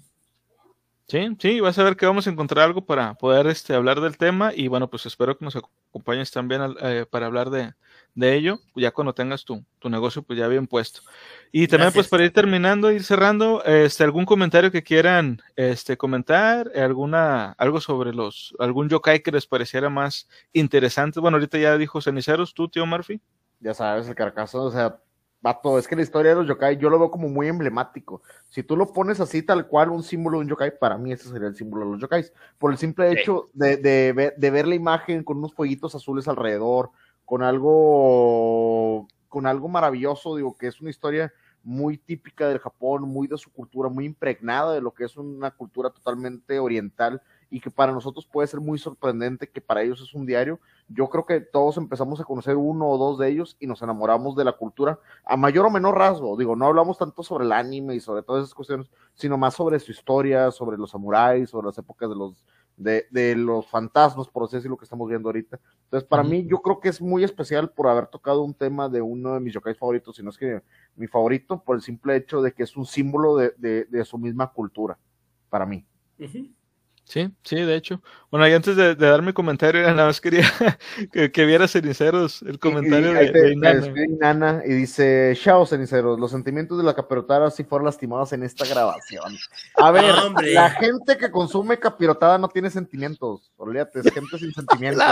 Sí, 1.07 1.29
sí, 1.39 1.61
vas 1.61 1.79
a 1.79 1.85
ver 1.85 1.97
que 1.97 2.07
vamos 2.07 2.27
a 2.27 2.31
encontrar 2.31 2.65
algo 2.65 2.87
para 2.87 3.15
poder 3.15 3.47
este, 3.47 3.75
hablar 3.75 4.01
del 4.01 4.17
tema 4.17 4.53
y 4.55 4.69
bueno, 4.69 4.89
pues 4.89 5.05
espero 5.05 5.37
que 5.37 5.45
nos 5.45 5.55
acompañes 5.55 6.31
también 6.31 6.63
al- 6.63 6.77
eh, 6.81 7.05
para 7.09 7.27
hablar 7.27 7.51
de, 7.51 7.75
de 8.15 8.35
ello, 8.35 8.59
ya 8.75 8.91
cuando 8.91 9.13
tengas 9.13 9.45
tu, 9.45 9.63
tu 9.79 9.91
negocio 9.91 10.23
pues 10.23 10.39
ya 10.39 10.49
bien 10.49 10.67
puesto. 10.67 11.03
Y 11.53 11.69
también 11.69 11.93
pues 11.93 12.09
para 12.09 12.25
ir 12.25 12.33
terminando, 12.33 12.91
ir 12.91 13.05
cerrando, 13.05 13.63
este, 13.65 14.03
algún 14.03 14.25
comentario 14.25 14.73
que 14.73 14.83
quieran 14.83 15.41
este, 15.57 15.99
comentar, 15.99 16.73
alguna, 16.75 17.53
algo 17.59 17.81
sobre 17.83 18.15
los, 18.15 18.55
algún 18.59 18.89
yokai 18.89 19.23
que 19.23 19.31
les 19.31 19.47
pareciera 19.47 19.91
más 19.91 20.27
interesante. 20.55 21.21
Bueno, 21.21 21.37
ahorita 21.37 21.59
ya 21.59 21.77
dijo 21.77 22.01
Ceniceros, 22.01 22.55
tú, 22.55 22.69
tío 22.71 22.87
Murphy. 22.87 23.21
ya 23.61 23.75
sabes, 23.75 24.09
el 24.09 24.15
carcazo, 24.15 24.63
o 24.65 24.71
sea, 24.71 25.01
vato, 25.45 25.79
es 25.79 25.87
que 25.87 25.95
la 25.95 26.01
historia 26.03 26.31
de 26.31 26.37
los 26.39 26.49
yokai 26.49 26.79
yo 26.79 26.89
lo 26.89 26.99
veo 26.99 27.11
como 27.11 27.29
muy 27.29 27.49
emblemático. 27.49 28.23
Si 28.49 28.63
tú 28.63 28.77
lo 28.79 28.93
pones 28.93 29.21
así, 29.21 29.43
tal 29.43 29.69
cual, 29.69 29.91
un 29.91 30.03
símbolo 30.03 30.39
de 30.39 30.45
un 30.45 30.49
yokai, 30.49 30.79
para 30.79 30.97
mí 30.97 31.13
ese 31.13 31.29
sería 31.29 31.49
el 31.49 31.55
símbolo 31.55 31.85
de 31.85 31.91
los 31.93 32.01
yokais. 32.01 32.33
Por 32.59 32.73
el 32.73 32.79
simple 32.79 33.11
Sí. 33.13 33.19
hecho 33.19 33.51
de, 33.53 33.77
de 33.77 34.13
ver, 34.15 34.35
de 34.39 34.51
ver 34.51 34.67
la 34.67 34.75
imagen 34.75 35.23
con 35.23 35.37
unos 35.37 35.53
fueguitos 35.53 35.95
azules 35.95 36.27
alrededor, 36.29 36.91
con 37.27 37.43
algo, 37.43 39.07
con 39.29 39.47
algo 39.47 39.69
maravilloso, 39.69 40.35
digo, 40.35 40.57
que 40.57 40.67
es 40.67 40.81
una 40.81 40.89
historia 40.89 41.31
muy 41.63 41.99
típica 41.99 42.49
del 42.49 42.59
Japón, 42.59 43.03
muy 43.03 43.29
de 43.29 43.37
su 43.37 43.53
cultura, 43.53 43.91
muy 43.91 44.07
impregnada 44.07 44.73
de 44.73 44.81
lo 44.81 44.93
que 44.93 45.05
es 45.05 45.17
una 45.19 45.51
cultura 45.51 45.91
totalmente 45.91 46.59
oriental 46.59 47.21
y 47.55 47.61
que 47.61 47.71
para 47.71 47.93
nosotros 47.93 48.27
puede 48.27 48.49
ser 48.49 48.59
muy 48.59 48.81
sorprendente, 48.81 49.49
que 49.49 49.61
para 49.61 49.81
ellos 49.81 50.01
es 50.01 50.13
un 50.13 50.27
diario. 50.27 50.59
Yo 50.89 51.09
creo 51.09 51.25
que 51.25 51.41
todos 51.41 51.77
empezamos 51.77 52.21
a 52.21 52.25
conocer 52.25 52.57
uno 52.57 52.89
o 52.89 52.99
dos 52.99 53.17
de 53.17 53.29
ellos 53.29 53.57
y 53.61 53.69
nos 53.69 53.81
enamoramos 53.81 54.35
de 54.35 54.43
la 54.43 54.55
cultura 54.55 54.99
a 55.25 55.37
mayor 55.37 55.67
o 55.67 55.71
menor 55.71 55.97
rasgo. 55.97 56.37
Digo, 56.37 56.57
no 56.57 56.67
hablamos 56.67 56.99
tanto 56.99 57.23
sobre 57.23 57.45
el 57.45 57.53
anime 57.53 57.95
y 57.95 58.01
sobre 58.01 58.25
todas 58.25 58.43
esas 58.43 58.55
cuestiones, 58.55 58.91
sino 59.15 59.39
más 59.39 59.55
sobre 59.55 59.79
su 59.79 59.93
historia, 59.93 60.51
sobre 60.51 60.77
los 60.77 60.91
samuráis, 60.91 61.51
sobre 61.51 61.69
las 61.69 61.79
épocas 61.79 62.09
de 62.09 62.17
los 62.17 62.45
de, 62.77 63.07
de 63.13 63.37
los 63.37 63.69
fantasmas, 63.69 64.27
por 64.27 64.43
así 64.43 64.57
decirlo, 64.57 64.77
que 64.77 64.83
estamos 64.83 65.09
viendo 65.09 65.29
ahorita. 65.29 65.61
Entonces, 65.85 66.09
para 66.09 66.25
mí, 66.25 66.45
yo 66.49 66.61
creo 66.61 66.81
que 66.81 66.89
es 66.89 67.01
muy 67.01 67.23
especial 67.23 67.71
por 67.71 67.87
haber 67.87 68.09
tocado 68.09 68.43
un 68.43 68.55
tema 68.55 68.89
de 68.89 69.01
uno 69.01 69.35
de 69.35 69.39
mis 69.39 69.55
yokais 69.55 69.79
favoritos, 69.79 70.17
si 70.17 70.25
no 70.25 70.31
es 70.31 70.39
que 70.39 70.61
mi 70.97 71.07
favorito, 71.07 71.63
por 71.63 71.77
el 71.77 71.83
simple 71.83 72.17
hecho 72.17 72.43
de 72.43 72.53
que 72.53 72.65
es 72.65 72.77
un 72.77 72.85
símbolo 72.85 73.37
de, 73.37 73.55
de, 73.59 73.85
de 73.85 74.05
su 74.05 74.19
misma 74.19 74.53
cultura, 74.53 74.99
para 75.51 75.67
mí. 75.67 75.87
Sí, 77.07 77.31
sí, 77.45 77.57
de 77.57 77.77
hecho. 77.77 78.01
Bueno, 78.31 78.49
y 78.49 78.53
antes 78.55 78.77
de, 78.77 78.95
de 78.95 79.07
dar 79.07 79.21
mi 79.23 79.33
comentario, 79.35 79.83
nada 79.95 80.07
más 80.07 80.21
quería 80.21 80.51
que, 81.13 81.31
que 81.31 81.45
viera 81.45 81.69
Ceniceros 81.69 82.41
el 82.43 82.59
comentario 82.59 83.09
Y- 83.09 83.11
y 83.11 83.27
de, 83.27 83.33
te- 83.33 83.39
de 83.41 84.63
y 84.67 84.73
dice, 84.73 85.37
chao 85.41 85.67
ceniceros, 85.67 86.19
los 86.19 86.31
sentimientos 86.31 86.79
de 86.79 86.85
la 86.85 86.95
capirotada 86.95 87.51
sí 87.51 87.63
fueron 87.65 87.85
lastimados 87.87 88.33
en 88.33 88.43
esta 88.43 88.65
grabación. 88.67 89.37
A 89.77 89.91
ver, 89.93 90.13
Hombre. 90.15 90.55
la 90.55 90.71
gente 90.71 91.19
que 91.19 91.31
consume 91.31 91.79
capirotada 91.79 92.39
no 92.39 92.49
tiene 92.49 92.71
sentimientos, 92.71 93.53
olvídate, 93.57 94.01
es 94.01 94.11
gente 94.13 94.39
sin 94.39 94.53
sentimientos. 94.55 95.05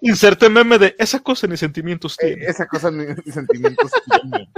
Inserte 0.00 0.48
meme 0.48 0.78
de 0.78 0.94
esa 0.98 1.20
cosa 1.20 1.46
ni 1.46 1.56
sentimientos 1.56 2.16
Eh, 2.20 2.28
tiene. 2.34 2.46
Esa 2.46 2.66
cosa 2.66 2.90
ni, 2.90 3.04
ni 3.06 3.32
sentimientos 3.32 3.90
tiene. 4.22 4.48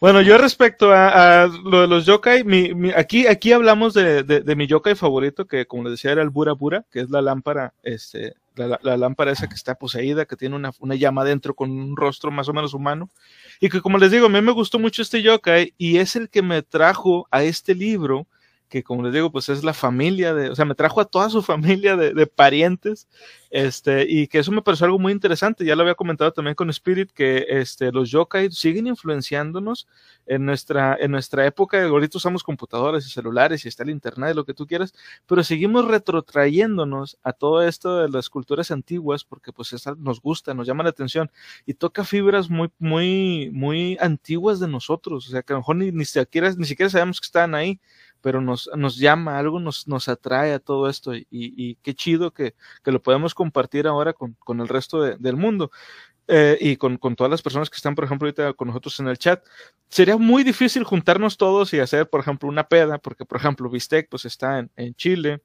Bueno, 0.00 0.20
yo 0.20 0.36
respecto 0.38 0.92
a, 0.92 1.44
a 1.44 1.46
lo 1.46 1.80
de 1.82 1.86
los 1.86 2.04
yokai, 2.06 2.44
mi, 2.44 2.74
mi- 2.74 2.90
aquí, 2.92 3.26
aquí 3.26 3.52
hablamos 3.52 3.94
de, 3.94 4.22
de, 4.26 4.40
de 4.40 4.56
mi 4.56 4.66
yokai 4.66 4.94
favorito, 4.94 5.46
que 5.46 5.66
como 5.66 5.84
les 5.84 5.92
decía 5.92 6.12
era 6.12 6.22
el 6.22 6.30
Bura 6.30 6.52
Bura, 6.52 6.84
que 6.90 7.00
es 7.00 7.10
la 7.10 7.22
lámpara, 7.22 7.74
este, 7.82 8.34
la, 8.56 8.96
lámpara 8.96 9.32
esa 9.32 9.48
que 9.48 9.54
está 9.54 9.74
poseída, 9.74 10.24
que 10.24 10.36
tiene 10.36 10.56
una, 10.56 10.72
una 10.80 10.94
llama 10.94 11.24
dentro 11.24 11.54
con 11.54 11.70
un 11.70 11.96
rostro 11.96 12.30
más 12.30 12.48
o 12.48 12.52
menos 12.52 12.74
humano. 12.74 13.10
Y 13.60 13.68
que 13.68 13.80
como 13.80 13.98
les 13.98 14.10
digo, 14.10 14.26
a 14.26 14.28
mí 14.28 14.40
me 14.40 14.52
gustó 14.52 14.78
mucho 14.78 15.02
este 15.02 15.22
yokai 15.22 15.74
y 15.78 15.98
es 15.98 16.16
el 16.16 16.28
que 16.28 16.42
me 16.42 16.62
trajo 16.62 17.26
a 17.30 17.42
este 17.42 17.74
libro, 17.74 18.26
que 18.68 18.82
como 18.82 19.02
les 19.02 19.12
digo, 19.12 19.30
pues 19.30 19.48
es 19.48 19.64
la 19.64 19.72
familia 19.74 20.34
de, 20.34 20.50
o 20.50 20.54
sea, 20.54 20.64
me 20.64 20.74
trajo 20.74 21.00
a 21.00 21.04
toda 21.04 21.30
su 21.30 21.42
familia 21.42 21.96
de, 21.96 22.12
de 22.12 22.26
parientes, 22.26 23.08
este, 23.50 24.06
y 24.08 24.26
que 24.26 24.40
eso 24.40 24.52
me 24.52 24.62
pareció 24.62 24.86
algo 24.86 24.98
muy 24.98 25.12
interesante. 25.12 25.64
Ya 25.64 25.76
lo 25.76 25.82
había 25.82 25.94
comentado 25.94 26.32
también 26.32 26.54
con 26.54 26.68
Spirit, 26.70 27.10
que 27.12 27.46
este, 27.48 27.92
los 27.92 28.10
yokai 28.10 28.50
siguen 28.50 28.86
influenciándonos 28.86 29.86
en 30.26 30.44
nuestra, 30.44 30.96
en 31.00 31.12
nuestra 31.12 31.46
época, 31.46 31.82
ahorita 31.84 32.18
usamos 32.18 32.42
computadoras 32.42 33.06
y 33.06 33.10
celulares 33.10 33.64
y 33.64 33.68
está 33.68 33.84
el 33.84 33.90
internet, 33.90 34.34
lo 34.34 34.44
que 34.44 34.54
tú 34.54 34.66
quieras, 34.66 34.92
pero 35.26 35.44
seguimos 35.44 35.86
retrotrayéndonos 35.86 37.18
a 37.22 37.32
todo 37.32 37.62
esto 37.62 38.00
de 38.00 38.08
las 38.08 38.28
culturas 38.28 38.70
antiguas 38.70 39.24
porque 39.24 39.52
pues 39.52 39.72
esa 39.72 39.94
nos 39.96 40.20
gusta, 40.20 40.52
nos 40.52 40.66
llama 40.66 40.82
la 40.82 40.90
atención 40.90 41.30
y 41.64 41.74
toca 41.74 42.04
fibras 42.04 42.50
muy, 42.50 42.70
muy, 42.78 43.50
muy 43.52 43.96
antiguas 44.00 44.58
de 44.58 44.68
nosotros, 44.68 45.28
o 45.28 45.30
sea 45.30 45.42
que 45.42 45.52
a 45.52 45.54
lo 45.54 45.60
mejor 45.60 45.76
ni, 45.76 45.92
ni 45.92 46.04
siquiera, 46.04 46.52
ni 46.52 46.66
siquiera 46.66 46.90
sabemos 46.90 47.20
que 47.20 47.26
están 47.26 47.54
ahí, 47.54 47.80
pero 48.26 48.40
nos, 48.40 48.68
nos 48.74 48.96
llama, 48.96 49.38
algo 49.38 49.60
nos, 49.60 49.86
nos 49.86 50.08
atrae 50.08 50.52
a 50.52 50.58
todo 50.58 50.88
esto 50.90 51.14
y, 51.14 51.76
qué 51.80 51.94
chido 51.94 52.32
que, 52.32 52.56
que 52.82 52.90
lo 52.90 53.00
podemos 53.00 53.36
compartir 53.36 53.86
ahora 53.86 54.14
con, 54.14 54.34
con 54.40 54.60
el 54.60 54.66
resto 54.66 55.00
de- 55.00 55.16
del 55.16 55.36
mundo. 55.36 55.70
eh, 56.26 56.58
y 56.60 56.76
con, 56.76 56.96
con 56.98 57.14
todas 57.14 57.30
las 57.30 57.40
personas 57.42 57.70
que 57.70 57.76
están, 57.76 57.94
por 57.94 58.04
ejemplo, 58.04 58.26
ahorita 58.26 58.54
con 58.54 58.66
nosotros 58.66 58.98
en 58.98 59.06
el 59.06 59.16
chat 59.16 59.44
sería 59.88 60.16
muy 60.16 60.42
difícil 60.42 60.82
juntarnos 60.82 61.36
todos 61.36 61.72
y 61.72 61.78
hacer, 61.78 62.08
por 62.10 62.18
ejemplo, 62.20 62.48
una 62.48 62.66
peda, 62.68 62.98
porque, 62.98 63.24
por 63.24 63.38
ejemplo, 63.38 63.70
Bistec 63.70 64.08
pues 64.10 64.24
está 64.24 64.58
en, 64.58 64.72
en 64.74 64.96
Chile, 64.96 65.40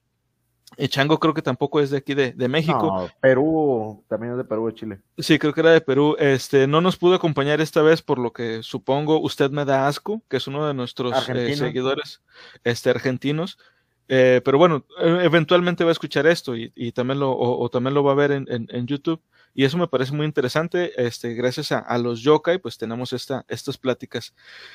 y 0.77 0.87
Chango 0.87 1.19
creo 1.19 1.33
que 1.33 1.41
tampoco 1.41 1.79
es 1.79 1.89
de 1.89 1.97
aquí 1.97 2.13
de, 2.13 2.31
de 2.31 2.47
México, 2.47 2.85
No, 3.01 3.09
Perú, 3.19 4.03
también 4.07 4.33
es 4.33 4.37
de 4.37 4.43
Perú, 4.43 4.67
de 4.67 4.73
Chile. 4.73 4.99
sí, 5.17 5.37
creo 5.37 5.53
que 5.53 5.61
era 5.61 5.71
de 5.71 5.81
Perú, 5.81 6.15
este, 6.19 6.67
no 6.67 6.81
nos 6.81 6.97
pudo 6.97 7.15
acompañar 7.15 7.61
esta 7.61 7.81
vez, 7.81 8.01
por 8.01 8.19
lo 8.19 8.31
que 8.33 8.63
supongo 8.63 9.19
usted 9.19 9.51
me 9.51 9.65
da 9.65 9.87
asco, 9.87 10.21
que 10.29 10.37
es 10.37 10.47
uno 10.47 10.67
de 10.67 10.73
nuestros 10.73 11.27
eh, 11.29 11.55
seguidores 11.55 12.21
este, 12.63 12.89
argentinos, 12.89 13.57
Eh, 14.07 14.41
pero 14.43 14.57
bueno, 14.57 14.85
e, 14.99 15.23
eventualmente 15.23 15.83
va 15.83 15.91
a 15.91 15.93
escuchar 15.93 16.27
esto 16.27 16.55
y, 16.55 16.71
y 16.75 16.91
también 16.91 17.19
lo, 17.19 17.31
o, 17.31 17.63
o, 17.63 17.69
también 17.69 17.93
lo 17.93 18.03
va 18.03 18.11
a 18.11 18.15
ver 18.15 18.31
en, 18.31 18.45
en, 18.49 18.67
en, 18.69 18.85
YouTube. 18.85 19.21
Y 19.53 19.65
eso 19.65 19.77
me 19.77 19.87
parece 19.87 20.13
muy 20.13 20.25
interesante. 20.25 20.91
Este, 20.97 21.33
gracias 21.33 21.71
a, 21.71 21.79
a, 21.79 21.97
los 21.97 22.21
yokai, 22.21 22.57
pues 22.57 22.77
tenemos 22.77 23.13
esta, 23.13 23.45
estas 23.47 23.77
pláticas. 23.77 24.33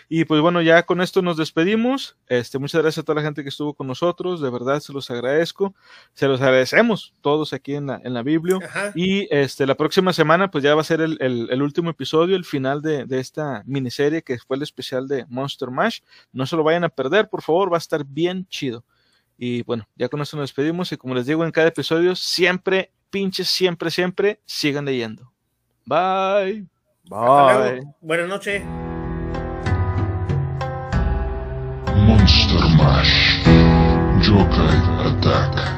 Y 0.08 0.24
pues 0.24 0.40
bueno, 0.40 0.60
ya 0.62 0.84
con 0.84 1.00
esto 1.00 1.22
nos 1.22 1.36
despedimos. 1.36 2.16
Este, 2.28 2.58
muchas 2.58 2.82
gracias 2.82 3.02
a 3.02 3.04
toda 3.04 3.16
la 3.16 3.22
gente 3.22 3.42
que 3.42 3.48
estuvo 3.48 3.74
con 3.74 3.86
nosotros. 3.86 4.40
De 4.40 4.50
verdad 4.50 4.80
se 4.80 4.92
los 4.92 5.10
agradezco. 5.10 5.74
Se 6.12 6.28
los 6.28 6.40
agradecemos 6.40 7.14
todos 7.20 7.52
aquí 7.52 7.74
en 7.74 7.86
la, 7.86 8.00
en 8.04 8.14
la 8.14 8.22
Biblia. 8.22 8.58
Y 8.94 9.28
este, 9.34 9.66
la 9.66 9.74
próxima 9.74 10.12
semana, 10.12 10.50
pues 10.50 10.64
ya 10.64 10.74
va 10.74 10.82
a 10.82 10.84
ser 10.84 11.00
el, 11.00 11.16
el, 11.20 11.48
el 11.50 11.62
último 11.62 11.90
episodio, 11.90 12.36
el 12.36 12.44
final 12.44 12.82
de, 12.82 13.06
de, 13.06 13.20
esta 13.20 13.62
miniserie 13.66 14.22
que 14.22 14.38
fue 14.38 14.56
el 14.56 14.62
especial 14.62 15.08
de 15.08 15.24
Monster 15.28 15.70
Mash. 15.70 16.00
No 16.32 16.46
se 16.46 16.56
lo 16.56 16.64
vayan 16.64 16.84
a 16.84 16.88
perder, 16.90 17.28
por 17.28 17.42
favor, 17.42 17.72
va 17.72 17.76
a 17.76 17.78
estar 17.78 18.04
bien 18.04 18.46
chido. 18.48 18.84
Y 19.38 19.62
bueno, 19.62 19.86
ya 19.96 20.08
con 20.08 20.20
esto 20.20 20.36
nos 20.36 20.44
despedimos 20.44 20.90
y 20.92 20.96
como 20.96 21.14
les 21.14 21.26
digo 21.26 21.44
en 21.44 21.50
cada 21.50 21.68
episodio, 21.68 22.16
siempre, 22.16 22.90
pinches, 23.10 23.48
siempre, 23.48 23.90
siempre, 23.90 24.40
sigan 24.44 24.84
leyendo. 24.84 25.30
Bye. 25.84 26.66
Bye. 27.08 27.82
Buenas 28.00 28.28
noches. 28.28 28.62
Monster 32.06 32.60
Mash. 32.76 33.44
Jokai 34.26 34.76
Attack. 35.06 35.75